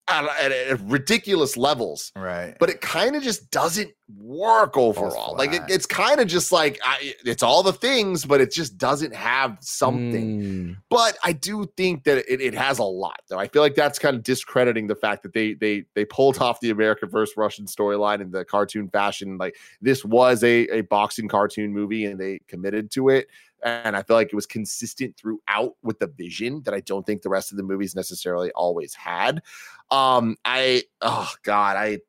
at, 0.07 0.25
at- 0.39 0.51
at 0.51 0.79
ridiculous 0.81 1.57
levels, 1.57 2.11
Right. 2.15 2.55
but 2.59 2.69
it 2.69 2.81
kind 2.81 3.15
of 3.15 3.23
just 3.23 3.49
doesn't 3.51 3.91
work 4.17 4.77
overall. 4.77 5.35
Like 5.37 5.53
it, 5.53 5.63
it's 5.67 5.85
kind 5.85 6.21
of 6.21 6.27
just 6.27 6.51
like 6.53 6.79
I, 6.83 7.13
it's 7.25 7.43
all 7.43 7.61
the 7.61 7.73
things, 7.73 8.23
but 8.25 8.39
it 8.39 8.51
just 8.53 8.77
doesn't 8.77 9.13
have 9.13 9.57
something. 9.59 10.41
Mm. 10.41 10.77
But 10.89 11.17
I 11.23 11.33
do 11.33 11.65
think 11.75 12.05
that 12.05 12.19
it, 12.31 12.39
it 12.39 12.53
has 12.53 12.79
a 12.79 12.83
lot, 12.85 13.19
though. 13.29 13.37
I 13.37 13.49
feel 13.49 13.61
like 13.61 13.75
that's 13.75 13.99
kind 13.99 14.15
of 14.15 14.23
discrediting 14.23 14.87
the 14.87 14.95
fact 14.95 15.23
that 15.23 15.33
they 15.33 15.53
they 15.55 15.83
they 15.93 16.05
pulled 16.05 16.37
off 16.41 16.59
the 16.61 16.69
American 16.69 17.09
versus 17.09 17.35
Russian 17.35 17.65
storyline 17.65 18.21
in 18.21 18.31
the 18.31 18.45
cartoon 18.45 18.89
fashion. 18.89 19.37
Like 19.37 19.57
this 19.81 20.05
was 20.05 20.41
a 20.43 20.67
a 20.69 20.81
boxing 20.81 21.27
cartoon 21.27 21.73
movie, 21.73 22.05
and 22.05 22.17
they 22.19 22.39
committed 22.47 22.91
to 22.91 23.09
it. 23.09 23.27
And 23.63 23.95
I 23.95 24.03
feel 24.03 24.15
like 24.15 24.27
it 24.27 24.35
was 24.35 24.45
consistent 24.45 25.17
throughout 25.17 25.75
with 25.81 25.99
the 25.99 26.07
vision 26.07 26.61
that 26.63 26.73
I 26.73 26.79
don't 26.81 27.05
think 27.05 27.21
the 27.21 27.29
rest 27.29 27.51
of 27.51 27.57
the 27.57 27.63
movies 27.63 27.95
necessarily 27.95 28.51
always 28.51 28.93
had. 28.93 29.41
Um, 29.89 30.37
I 30.45 30.83
oh 31.01 31.31
god, 31.43 31.75
I 31.77 31.99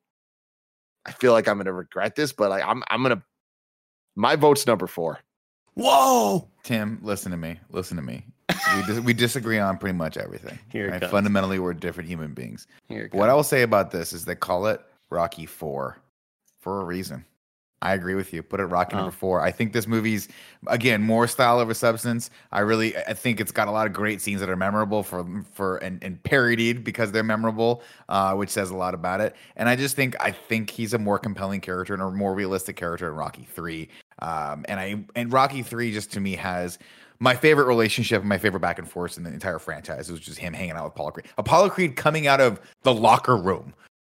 I 1.07 1.13
feel 1.13 1.33
like 1.33 1.49
I'm 1.49 1.57
gonna 1.57 1.73
regret 1.73 2.17
this, 2.17 2.33
but 2.33 2.51
like 2.51 2.63
I'm 2.65 2.83
I'm 2.89 3.03
gonna 3.03 3.23
my 4.15 4.37
vote's 4.37 4.67
number 4.67 4.87
four. 4.87 5.21
Whoa. 5.75 6.49
Tim, 6.65 6.99
listen 7.03 7.31
to 7.31 7.39
me. 7.39 7.61
Listen 7.71 7.97
to 7.97 8.03
me. 8.03 8.27
We, 8.49 8.83
dis- 8.87 9.01
we 9.01 9.13
disagree 9.13 9.59
on 9.59 9.79
pretty 9.79 9.97
much 9.97 10.17
everything. 10.17 10.59
Here 10.71 10.89
it 10.89 11.03
right? 11.03 11.11
Fundamentally, 11.11 11.61
we're 11.61 11.73
different 11.73 12.09
human 12.09 12.35
beings. 12.35 12.67
Here 12.89 13.09
What 13.13 13.31
I 13.31 13.35
will 13.35 13.45
say 13.45 13.63
about 13.63 13.93
this 13.93 14.13
is 14.13 14.25
they 14.25 14.35
call 14.35 14.67
it 14.67 14.81
Rocky 15.11 15.47
Four 15.47 15.99
for 16.59 16.81
a 16.81 16.85
reason. 16.85 17.25
I 17.81 17.95
agree 17.95 18.15
with 18.17 18.33
you. 18.33 18.43
Put 18.43 18.59
it 18.59 18.65
Rocky 18.67 18.97
number 18.97 19.11
Oh. 19.11 19.13
four. 19.13 19.41
I 19.41 19.53
think 19.53 19.73
this 19.73 19.87
movie's 19.87 20.27
again 20.67 21.01
more 21.03 21.29
style 21.29 21.61
over 21.61 21.73
substance. 21.75 22.29
I 22.51 22.61
really 22.61 22.97
I 22.97 23.15
think 23.15 23.41
it's 23.41 23.53
got 23.53 23.69
a 23.69 23.71
lot 23.71 23.87
of 23.87 23.93
great 23.93 24.21
scenes 24.21 24.41
that 24.41 24.49
are 24.51 24.57
memorable 24.57 25.03
for 25.05 25.25
for 25.53 25.77
and, 25.79 26.03
and 26.03 26.21
parodied 26.25 26.83
because 26.83 27.13
they're 27.13 27.23
memorable, 27.23 27.83
uh, 28.09 28.35
which 28.35 28.51
says 28.51 28.71
a 28.71 28.77
lot 28.77 28.95
about 28.95 29.21
it. 29.21 29.37
And 29.57 29.69
I 29.69 29.77
just 29.77 29.95
think 29.95 30.17
I 30.21 30.33
think 30.33 30.71
he's 30.71 30.93
a 30.93 30.99
more 30.99 31.19
compelling 31.21 31.61
character 31.61 31.95
and 31.95 32.03
a 32.03 32.11
more 32.11 32.35
realistic 32.35 32.75
character 32.77 33.09
in 33.09 33.15
Rocky 33.15 33.47
three. 33.55 33.89
Um, 34.21 34.65
and 34.69 34.81
I 34.81 35.05
and 35.15 35.33
Rocky 35.33 35.63
three 35.63 35.93
just 35.93 36.13
to 36.15 36.21
me 36.21 36.35
has 36.35 36.79
my 37.21 37.35
favorite 37.37 37.67
relationship 37.67 38.21
and 38.21 38.29
my 38.29 38.39
favorite 38.39 38.61
back 38.61 38.79
and 38.79 38.91
forth 38.91 39.17
in 39.17 39.23
the 39.25 39.33
entire 39.33 39.59
franchise 39.61 40.11
was 40.11 40.21
just 40.21 40.39
him 40.39 40.53
hanging 40.53 40.73
out 40.73 40.85
with 40.85 40.93
Apollo 40.95 41.13
Creed. 41.13 41.27
Apollo 41.37 41.71
Creed 41.71 41.95
coming 41.97 42.27
out 42.27 42.41
of 42.41 42.61
the 42.83 42.93
locker 42.95 43.37
room, 43.37 43.73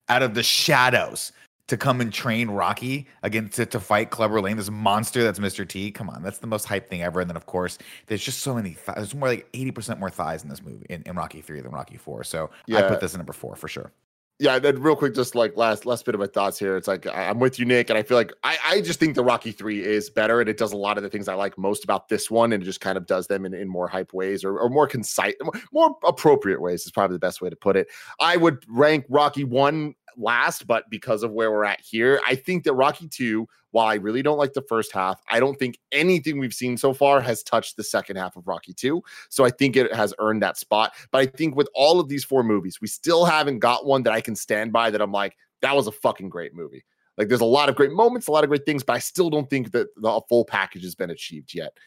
out 0.09 0.21
of 0.23 0.33
the 0.35 0.43
shadows 0.43 1.31
to 1.67 1.77
come 1.77 1.99
and 1.99 2.13
train 2.13 2.49
Rocky 2.49 3.07
against 3.23 3.55
to, 3.55 3.65
to 3.65 3.79
fight 3.79 4.11
Clubber 4.11 4.39
Lang, 4.39 4.55
this 4.55 4.69
monster 4.69 5.23
that's 5.23 5.39
Mr. 5.39 5.67
T. 5.67 5.91
Come 5.91 6.09
on, 6.09 6.21
that's 6.21 6.37
the 6.37 6.47
most 6.47 6.65
hype 6.65 6.89
thing 6.89 7.01
ever. 7.01 7.21
And 7.21 7.29
then 7.29 7.37
of 7.37 7.45
course, 7.45 7.77
there's 8.07 8.23
just 8.23 8.39
so 8.39 8.53
many. 8.53 8.71
Th- 8.85 8.95
there's 8.95 9.15
more 9.15 9.29
like 9.29 9.47
eighty 9.53 9.71
percent 9.71 9.99
more 9.99 10.09
thighs 10.09 10.43
in 10.43 10.49
this 10.49 10.61
movie 10.61 10.85
in, 10.89 11.01
in 11.05 11.15
Rocky 11.15 11.41
three 11.41 11.61
than 11.61 11.71
Rocky 11.71 11.97
four. 11.97 12.23
So 12.23 12.49
I 12.71 12.81
put 12.83 12.99
this 12.99 13.13
at 13.13 13.17
number 13.17 13.33
four 13.33 13.55
for 13.55 13.67
sure. 13.67 13.91
yeah, 14.37 14.59
then 14.59 14.81
real 14.81 14.97
quick, 14.97 15.15
just 15.15 15.33
like 15.33 15.55
last 15.55 15.85
last 15.85 16.05
bit 16.05 16.13
of 16.13 16.19
my 16.19 16.27
thoughts 16.27 16.59
here. 16.59 16.75
It's 16.75 16.89
like 16.89 17.07
I'm 17.07 17.39
with 17.39 17.57
you, 17.57 17.63
Nick, 17.65 17.89
and 17.89 17.97
I 17.97 18.03
feel 18.03 18.17
like 18.17 18.33
I, 18.43 18.57
I 18.65 18.81
just 18.81 18.99
think 18.99 19.15
the 19.15 19.23
Rocky 19.23 19.53
Three 19.53 19.81
is 19.81 20.09
better, 20.09 20.41
and 20.41 20.49
it 20.49 20.57
does 20.57 20.73
a 20.73 20.77
lot 20.77 20.97
of 20.97 21.03
the 21.03 21.09
things 21.09 21.29
I 21.29 21.35
like 21.35 21.57
most 21.57 21.85
about 21.85 22.09
this 22.09 22.29
one, 22.29 22.51
and 22.51 22.61
it 22.61 22.65
just 22.65 22.81
kind 22.81 22.97
of 22.97 23.05
does 23.05 23.27
them 23.27 23.45
in, 23.45 23.53
in 23.53 23.69
more 23.69 23.87
hype 23.87 24.13
ways 24.13 24.43
or, 24.43 24.59
or 24.59 24.69
more 24.69 24.87
concise, 24.87 25.35
more 25.71 25.95
appropriate 26.05 26.59
ways 26.61 26.85
is 26.85 26.91
probably 26.91 27.15
the 27.15 27.19
best 27.19 27.41
way 27.41 27.49
to 27.49 27.55
put 27.55 27.77
it. 27.77 27.87
I 28.19 28.35
would 28.35 28.65
rank 28.67 29.05
Rocky 29.07 29.45
One 29.45 29.95
last, 30.17 30.67
but 30.67 30.89
because 30.89 31.23
of 31.23 31.31
where 31.31 31.51
we're 31.51 31.65
at 31.65 31.81
here, 31.81 32.19
I 32.25 32.35
think 32.35 32.63
that 32.63 32.73
Rocky 32.73 33.07
Two, 33.07 33.47
while 33.71 33.87
I 33.87 33.95
really 33.95 34.21
don't 34.21 34.37
like 34.37 34.53
the 34.53 34.61
first 34.61 34.91
half, 34.91 35.21
I 35.29 35.39
don't 35.39 35.57
think 35.57 35.77
anything 35.91 36.39
we've 36.39 36.53
seen 36.53 36.77
so 36.77 36.93
far 36.93 37.21
has 37.21 37.43
touched 37.43 37.77
the 37.77 37.83
second 37.83 38.15
half 38.15 38.35
of 38.35 38.47
Rocky 38.47 38.73
Two. 38.73 39.03
So 39.29 39.45
I 39.45 39.49
think 39.49 39.75
it 39.75 39.93
has 39.93 40.13
earned 40.19 40.41
that 40.43 40.57
spot. 40.57 40.93
But 41.11 41.19
I 41.19 41.25
think 41.25 41.55
with 41.55 41.69
all 41.73 41.99
of 41.99 42.09
these 42.09 42.23
four 42.23 42.43
movies, 42.43 42.79
we 42.81 42.87
still 42.87 43.25
haven't 43.25 43.59
got 43.59 43.85
one 43.85 44.03
that 44.03 44.13
I 44.13 44.21
can 44.21 44.35
stand 44.35 44.71
by 44.71 44.89
that 44.91 45.01
I'm 45.01 45.11
like, 45.11 45.35
that 45.61 45.75
was 45.75 45.87
a 45.87 45.91
fucking 45.91 46.29
great 46.29 46.53
movie. 46.53 46.85
Like 47.17 47.29
there's 47.29 47.41
a 47.41 47.45
lot 47.45 47.69
of 47.69 47.75
great 47.75 47.91
moments, 47.91 48.27
a 48.27 48.31
lot 48.31 48.43
of 48.43 48.49
great 48.49 48.65
things, 48.65 48.83
but 48.83 48.93
I 48.93 48.99
still 48.99 49.29
don't 49.29 49.49
think 49.49 49.71
that 49.71 49.87
the 49.95 50.21
full 50.27 50.45
package 50.45 50.83
has 50.83 50.95
been 50.95 51.09
achieved 51.09 51.53
yet. 51.53 51.77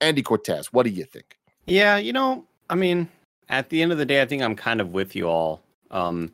Andy 0.00 0.22
Cortez, 0.22 0.72
what 0.72 0.84
do 0.84 0.90
you 0.90 1.04
think? 1.04 1.36
Yeah, 1.66 1.96
you 1.96 2.12
know, 2.12 2.44
I 2.70 2.76
mean, 2.76 3.08
at 3.48 3.68
the 3.68 3.82
end 3.82 3.92
of 3.92 3.98
the 3.98 4.04
day, 4.04 4.22
I 4.22 4.26
think 4.26 4.42
I'm 4.42 4.54
kind 4.54 4.80
of 4.80 4.92
with 4.92 5.16
you 5.16 5.28
all. 5.28 5.62
Um, 5.90 6.32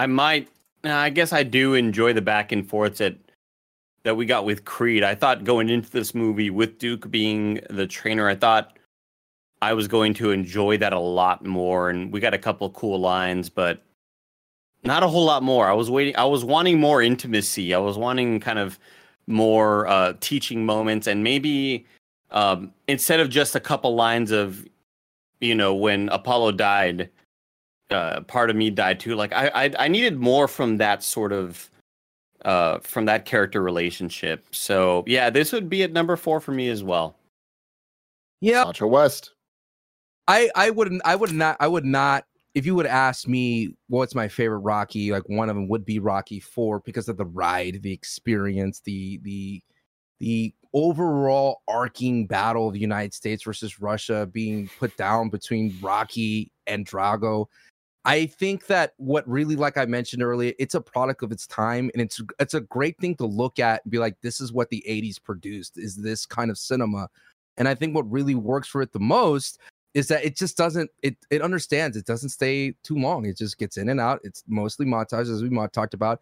I 0.00 0.06
might, 0.06 0.48
I 0.82 1.10
guess 1.10 1.30
I 1.30 1.42
do 1.42 1.74
enjoy 1.74 2.14
the 2.14 2.22
back 2.22 2.52
and 2.52 2.66
forth 2.66 2.96
that 2.96 3.16
that 4.04 4.16
we 4.16 4.24
got 4.24 4.46
with 4.46 4.64
Creed. 4.64 5.02
I 5.04 5.14
thought 5.14 5.44
going 5.44 5.68
into 5.68 5.90
this 5.90 6.14
movie 6.14 6.48
with 6.48 6.78
Duke 6.78 7.10
being 7.10 7.60
the 7.68 7.86
trainer, 7.86 8.26
I 8.26 8.34
thought 8.34 8.78
I 9.60 9.74
was 9.74 9.88
going 9.88 10.14
to 10.14 10.30
enjoy 10.30 10.78
that 10.78 10.94
a 10.94 10.98
lot 10.98 11.44
more, 11.44 11.90
and 11.90 12.10
we 12.10 12.18
got 12.18 12.32
a 12.32 12.38
couple 12.38 12.70
cool 12.70 12.98
lines, 12.98 13.50
but 13.50 13.82
not 14.84 15.02
a 15.02 15.06
whole 15.06 15.26
lot 15.26 15.42
more. 15.42 15.68
I 15.68 15.74
was 15.74 15.90
waiting. 15.90 16.16
I 16.16 16.24
was 16.24 16.46
wanting 16.46 16.80
more 16.80 17.02
intimacy. 17.02 17.74
I 17.74 17.78
was 17.78 17.98
wanting 17.98 18.40
kind 18.40 18.58
of 18.58 18.78
more 19.26 19.86
uh, 19.86 20.14
teaching 20.20 20.64
moments, 20.64 21.08
and 21.08 21.22
maybe 21.22 21.84
um, 22.30 22.72
instead 22.88 23.20
of 23.20 23.28
just 23.28 23.54
a 23.54 23.60
couple 23.60 23.94
lines 23.94 24.30
of, 24.30 24.66
you 25.42 25.54
know, 25.54 25.74
when 25.74 26.08
Apollo 26.08 26.52
died, 26.52 27.10
uh, 27.90 28.20
part 28.22 28.50
of 28.50 28.56
me 28.56 28.70
died 28.70 29.00
too. 29.00 29.14
Like 29.14 29.32
I, 29.32 29.50
I, 29.54 29.70
I 29.78 29.88
needed 29.88 30.18
more 30.18 30.48
from 30.48 30.76
that 30.78 31.02
sort 31.02 31.32
of, 31.32 31.70
uh, 32.44 32.78
from 32.80 33.04
that 33.06 33.24
character 33.24 33.62
relationship. 33.62 34.46
So 34.50 35.04
yeah, 35.06 35.30
this 35.30 35.52
would 35.52 35.68
be 35.68 35.82
at 35.82 35.92
number 35.92 36.16
four 36.16 36.40
for 36.40 36.52
me 36.52 36.68
as 36.68 36.82
well. 36.82 37.16
Yeah, 38.40 38.64
Sancho 38.64 38.86
West. 38.86 39.32
I 40.26 40.50
I 40.54 40.70
wouldn't 40.70 41.02
I 41.04 41.16
would 41.16 41.32
not 41.32 41.56
I 41.60 41.68
would 41.68 41.84
not 41.84 42.24
if 42.54 42.66
you 42.66 42.74
would 42.74 42.86
ask 42.86 43.28
me 43.28 43.76
what's 43.88 44.14
my 44.14 44.28
favorite 44.28 44.58
Rocky, 44.58 45.12
like 45.12 45.28
one 45.28 45.48
of 45.48 45.56
them 45.56 45.68
would 45.68 45.84
be 45.84 45.98
Rocky 45.98 46.40
4 46.40 46.80
because 46.80 47.08
of 47.08 47.16
the 47.16 47.24
ride, 47.24 47.80
the 47.82 47.92
experience, 47.92 48.80
the 48.84 49.20
the 49.22 49.62
the 50.18 50.54
overall 50.72 51.62
arcing 51.66 52.26
battle 52.26 52.68
of 52.68 52.74
the 52.74 52.80
United 52.80 53.14
States 53.14 53.44
versus 53.44 53.80
Russia 53.80 54.28
being 54.30 54.68
put 54.78 54.96
down 54.96 55.30
between 55.30 55.74
Rocky 55.80 56.52
and 56.66 56.86
Drago. 56.86 57.46
I 58.04 58.26
think 58.26 58.66
that 58.66 58.94
what 58.96 59.28
really, 59.28 59.56
like 59.56 59.76
I 59.76 59.84
mentioned 59.84 60.22
earlier, 60.22 60.54
it's 60.58 60.74
a 60.74 60.80
product 60.80 61.22
of 61.22 61.32
its 61.32 61.46
time, 61.46 61.90
and 61.92 62.00
it's 62.00 62.20
it's 62.38 62.54
a 62.54 62.60
great 62.60 62.98
thing 62.98 63.14
to 63.16 63.26
look 63.26 63.58
at 63.58 63.84
and 63.84 63.90
be 63.90 63.98
like, 63.98 64.20
this 64.22 64.40
is 64.40 64.52
what 64.52 64.70
the 64.70 64.82
'80s 64.88 65.22
produced. 65.22 65.76
Is 65.76 65.96
this 65.96 66.24
kind 66.24 66.50
of 66.50 66.56
cinema? 66.58 67.08
And 67.58 67.68
I 67.68 67.74
think 67.74 67.94
what 67.94 68.10
really 68.10 68.34
works 68.34 68.68
for 68.68 68.80
it 68.80 68.92
the 68.92 69.00
most 69.00 69.58
is 69.92 70.08
that 70.08 70.24
it 70.24 70.36
just 70.36 70.56
doesn't 70.56 70.90
it 71.02 71.16
it 71.30 71.42
understands 71.42 71.96
it 71.96 72.06
doesn't 72.06 72.30
stay 72.30 72.74
too 72.82 72.96
long. 72.96 73.26
It 73.26 73.36
just 73.36 73.58
gets 73.58 73.76
in 73.76 73.90
and 73.90 74.00
out. 74.00 74.20
It's 74.24 74.44
mostly 74.48 74.86
montage, 74.86 75.30
as 75.32 75.42
we 75.42 75.50
talked 75.68 75.94
about. 75.94 76.20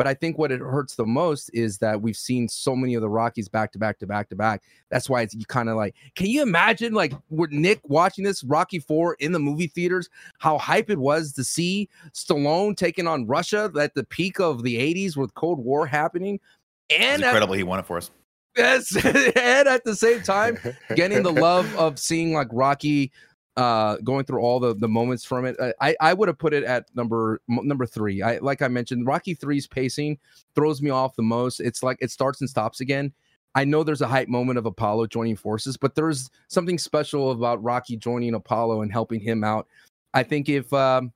But 0.00 0.06
I 0.06 0.14
think 0.14 0.38
what 0.38 0.50
it 0.50 0.62
hurts 0.62 0.94
the 0.94 1.04
most 1.04 1.50
is 1.52 1.76
that 1.76 2.00
we've 2.00 2.16
seen 2.16 2.48
so 2.48 2.74
many 2.74 2.94
of 2.94 3.02
the 3.02 3.08
Rockies 3.10 3.50
back 3.50 3.70
to 3.72 3.78
back 3.78 3.98
to 3.98 4.06
back 4.06 4.30
to 4.30 4.34
back. 4.34 4.62
That's 4.88 5.10
why 5.10 5.20
it's 5.20 5.34
you 5.34 5.44
kind 5.44 5.68
of 5.68 5.76
like, 5.76 5.94
can 6.14 6.28
you 6.28 6.40
imagine 6.40 6.94
like 6.94 7.12
with 7.28 7.50
Nick 7.50 7.80
watching 7.84 8.24
this 8.24 8.42
Rocky 8.42 8.78
Four 8.78 9.12
in 9.20 9.32
the 9.32 9.38
movie 9.38 9.66
theaters, 9.66 10.08
how 10.38 10.56
hype 10.56 10.88
it 10.88 10.96
was 10.96 11.34
to 11.34 11.44
see 11.44 11.90
Stallone 12.14 12.78
taking 12.78 13.06
on 13.06 13.26
Russia 13.26 13.70
at 13.78 13.94
the 13.94 14.04
peak 14.04 14.40
of 14.40 14.62
the 14.62 14.78
80s 14.78 15.18
with 15.18 15.34
Cold 15.34 15.58
War 15.58 15.84
happening. 15.84 16.40
And 16.88 17.22
incredible, 17.22 17.52
at, 17.52 17.58
he 17.58 17.62
won 17.62 17.80
it 17.80 17.84
for 17.84 17.98
us. 17.98 18.10
Yes, 18.56 18.96
and 19.04 19.68
at 19.68 19.84
the 19.84 19.94
same 19.94 20.22
time, 20.22 20.56
getting 20.96 21.22
the 21.22 21.30
love 21.30 21.70
of 21.76 21.98
seeing 21.98 22.32
like 22.32 22.48
Rocky 22.52 23.12
uh 23.56 23.96
going 24.04 24.24
through 24.24 24.40
all 24.40 24.60
the 24.60 24.74
the 24.76 24.88
moments 24.88 25.24
from 25.24 25.44
it 25.44 25.56
uh, 25.58 25.72
i 25.80 25.94
i 26.00 26.14
would 26.14 26.28
have 26.28 26.38
put 26.38 26.54
it 26.54 26.64
at 26.64 26.86
number 26.94 27.40
number 27.48 27.86
three. 27.86 28.22
I 28.22 28.38
like 28.38 28.62
i 28.62 28.68
mentioned 28.68 29.06
rocky 29.06 29.34
three's 29.34 29.66
pacing 29.66 30.18
throws 30.54 30.80
me 30.80 30.90
off 30.90 31.16
the 31.16 31.22
most. 31.22 31.60
It's 31.60 31.82
like 31.82 31.98
it 32.00 32.10
starts 32.10 32.40
and 32.40 32.48
stops 32.48 32.80
again. 32.80 33.12
I 33.56 33.64
know 33.64 33.82
there's 33.82 34.02
a 34.02 34.06
hype 34.06 34.28
moment 34.28 34.58
of 34.58 34.66
apollo 34.66 35.06
joining 35.06 35.36
forces 35.36 35.76
but 35.76 35.94
there's 35.94 36.30
something 36.48 36.78
special 36.78 37.32
about 37.32 37.62
rocky 37.62 37.96
joining 37.96 38.34
apollo 38.34 38.82
and 38.82 38.92
helping 38.92 39.20
him 39.20 39.42
out. 39.42 39.66
I 40.14 40.22
think 40.22 40.48
if 40.48 40.72
um 40.72 41.12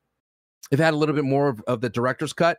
if 0.70 0.78
had 0.81 0.94
a 0.94 0.97
little 0.97 1.15
bit 1.15 1.24
more 1.24 1.48
of, 1.48 1.62
of 1.66 1.81
the 1.81 1.89
director's 1.89 2.32
cut 2.32 2.59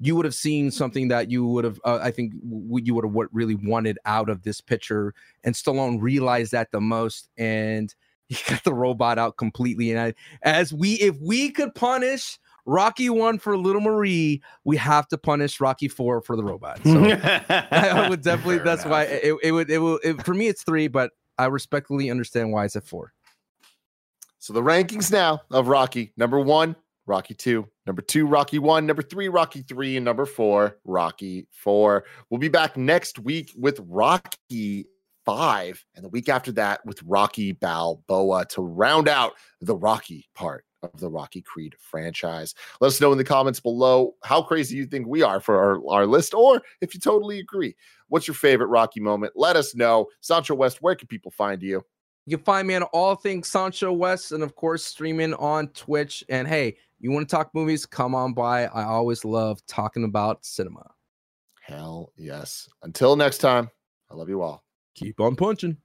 you 0.00 0.16
would 0.16 0.24
have 0.24 0.34
seen 0.34 0.70
something 0.70 1.08
that 1.08 1.30
you 1.30 1.46
would 1.46 1.64
have 1.64 1.80
uh, 1.84 1.98
i 2.02 2.10
think 2.10 2.32
w- 2.42 2.84
you 2.84 2.94
would 2.94 3.04
have 3.04 3.12
what 3.12 3.32
really 3.32 3.54
wanted 3.54 3.98
out 4.04 4.28
of 4.28 4.42
this 4.42 4.60
picture 4.60 5.14
and 5.44 5.54
stallone 5.54 6.00
realized 6.00 6.52
that 6.52 6.70
the 6.72 6.80
most 6.80 7.28
and 7.38 7.94
he 8.28 8.38
got 8.48 8.64
the 8.64 8.74
robot 8.74 9.18
out 9.18 9.36
completely. 9.36 9.90
And 9.90 10.00
I, 10.00 10.14
as 10.42 10.72
we, 10.72 10.94
if 10.94 11.16
we 11.20 11.50
could 11.50 11.74
punish 11.74 12.38
Rocky 12.66 13.10
one 13.10 13.38
for 13.38 13.56
Little 13.56 13.82
Marie, 13.82 14.42
we 14.64 14.76
have 14.76 15.06
to 15.08 15.18
punish 15.18 15.60
Rocky 15.60 15.88
four 15.88 16.20
for 16.22 16.36
the 16.36 16.44
robot. 16.44 16.80
So 16.84 17.04
I 17.70 18.08
would 18.08 18.22
definitely. 18.22 18.56
Fair 18.56 18.64
that's 18.64 18.84
enough. 18.84 18.92
why 18.92 19.02
it, 19.04 19.34
it 19.42 19.52
would. 19.52 19.70
It 19.70 19.78
will. 19.78 20.00
It, 20.02 20.24
for 20.24 20.34
me, 20.34 20.48
it's 20.48 20.62
three, 20.62 20.88
but 20.88 21.12
I 21.38 21.46
respectfully 21.46 22.10
understand 22.10 22.52
why 22.52 22.64
it's 22.64 22.76
at 22.76 22.84
four. 22.84 23.12
So 24.38 24.52
the 24.52 24.62
rankings 24.62 25.12
now 25.12 25.42
of 25.50 25.68
Rocky: 25.68 26.12
number 26.16 26.40
one, 26.40 26.76
Rocky 27.06 27.34
two, 27.34 27.68
number 27.86 28.02
two, 28.02 28.26
Rocky 28.26 28.58
one, 28.58 28.86
number 28.86 29.02
three, 29.02 29.28
Rocky 29.28 29.62
three, 29.62 29.96
and 29.96 30.04
number 30.04 30.24
four, 30.24 30.78
Rocky 30.84 31.46
four. 31.50 32.04
We'll 32.30 32.40
be 32.40 32.48
back 32.48 32.76
next 32.76 33.18
week 33.18 33.52
with 33.56 33.78
Rocky 33.86 34.86
five, 35.24 35.84
and 35.94 36.04
the 36.04 36.08
week 36.08 36.28
after 36.28 36.52
that 36.52 36.84
with 36.84 37.02
Rocky 37.02 37.52
Balboa 37.52 38.46
to 38.50 38.62
round 38.62 39.08
out 39.08 39.32
the 39.60 39.76
Rocky 39.76 40.28
part 40.34 40.64
of 40.82 41.00
the 41.00 41.10
Rocky 41.10 41.42
Creed 41.42 41.74
franchise. 41.78 42.54
Let 42.80 42.88
us 42.88 43.00
know 43.00 43.12
in 43.12 43.18
the 43.18 43.24
comments 43.24 43.60
below 43.60 44.14
how 44.22 44.42
crazy 44.42 44.76
you 44.76 44.86
think 44.86 45.06
we 45.06 45.22
are 45.22 45.40
for 45.40 45.58
our, 45.58 45.80
our 45.88 46.06
list, 46.06 46.34
or 46.34 46.62
if 46.80 46.94
you 46.94 47.00
totally 47.00 47.38
agree. 47.38 47.74
What's 48.08 48.28
your 48.28 48.34
favorite 48.34 48.68
Rocky 48.68 49.00
moment? 49.00 49.32
Let 49.34 49.56
us 49.56 49.74
know. 49.74 50.06
Sancho 50.20 50.54
West, 50.54 50.82
where 50.82 50.94
can 50.94 51.08
people 51.08 51.30
find 51.30 51.62
you? 51.62 51.82
You 52.26 52.38
can 52.38 52.44
find 52.44 52.68
me 52.68 52.74
on 52.74 52.84
all 52.84 53.16
things 53.16 53.48
Sancho 53.48 53.92
West 53.92 54.32
and, 54.32 54.42
of 54.42 54.54
course, 54.54 54.84
streaming 54.84 55.34
on 55.34 55.68
Twitch. 55.68 56.24
And 56.28 56.48
hey, 56.48 56.76
you 56.98 57.10
want 57.10 57.28
to 57.28 57.34
talk 57.34 57.50
movies? 57.54 57.84
Come 57.84 58.14
on 58.14 58.32
by. 58.32 58.64
I 58.66 58.84
always 58.84 59.24
love 59.24 59.64
talking 59.66 60.04
about 60.04 60.44
cinema. 60.44 60.90
Hell 61.60 62.12
yes. 62.16 62.68
Until 62.82 63.16
next 63.16 63.38
time, 63.38 63.70
I 64.10 64.14
love 64.14 64.28
you 64.28 64.42
all. 64.42 64.63
Keep 64.94 65.20
on 65.20 65.36
punching. 65.36 65.78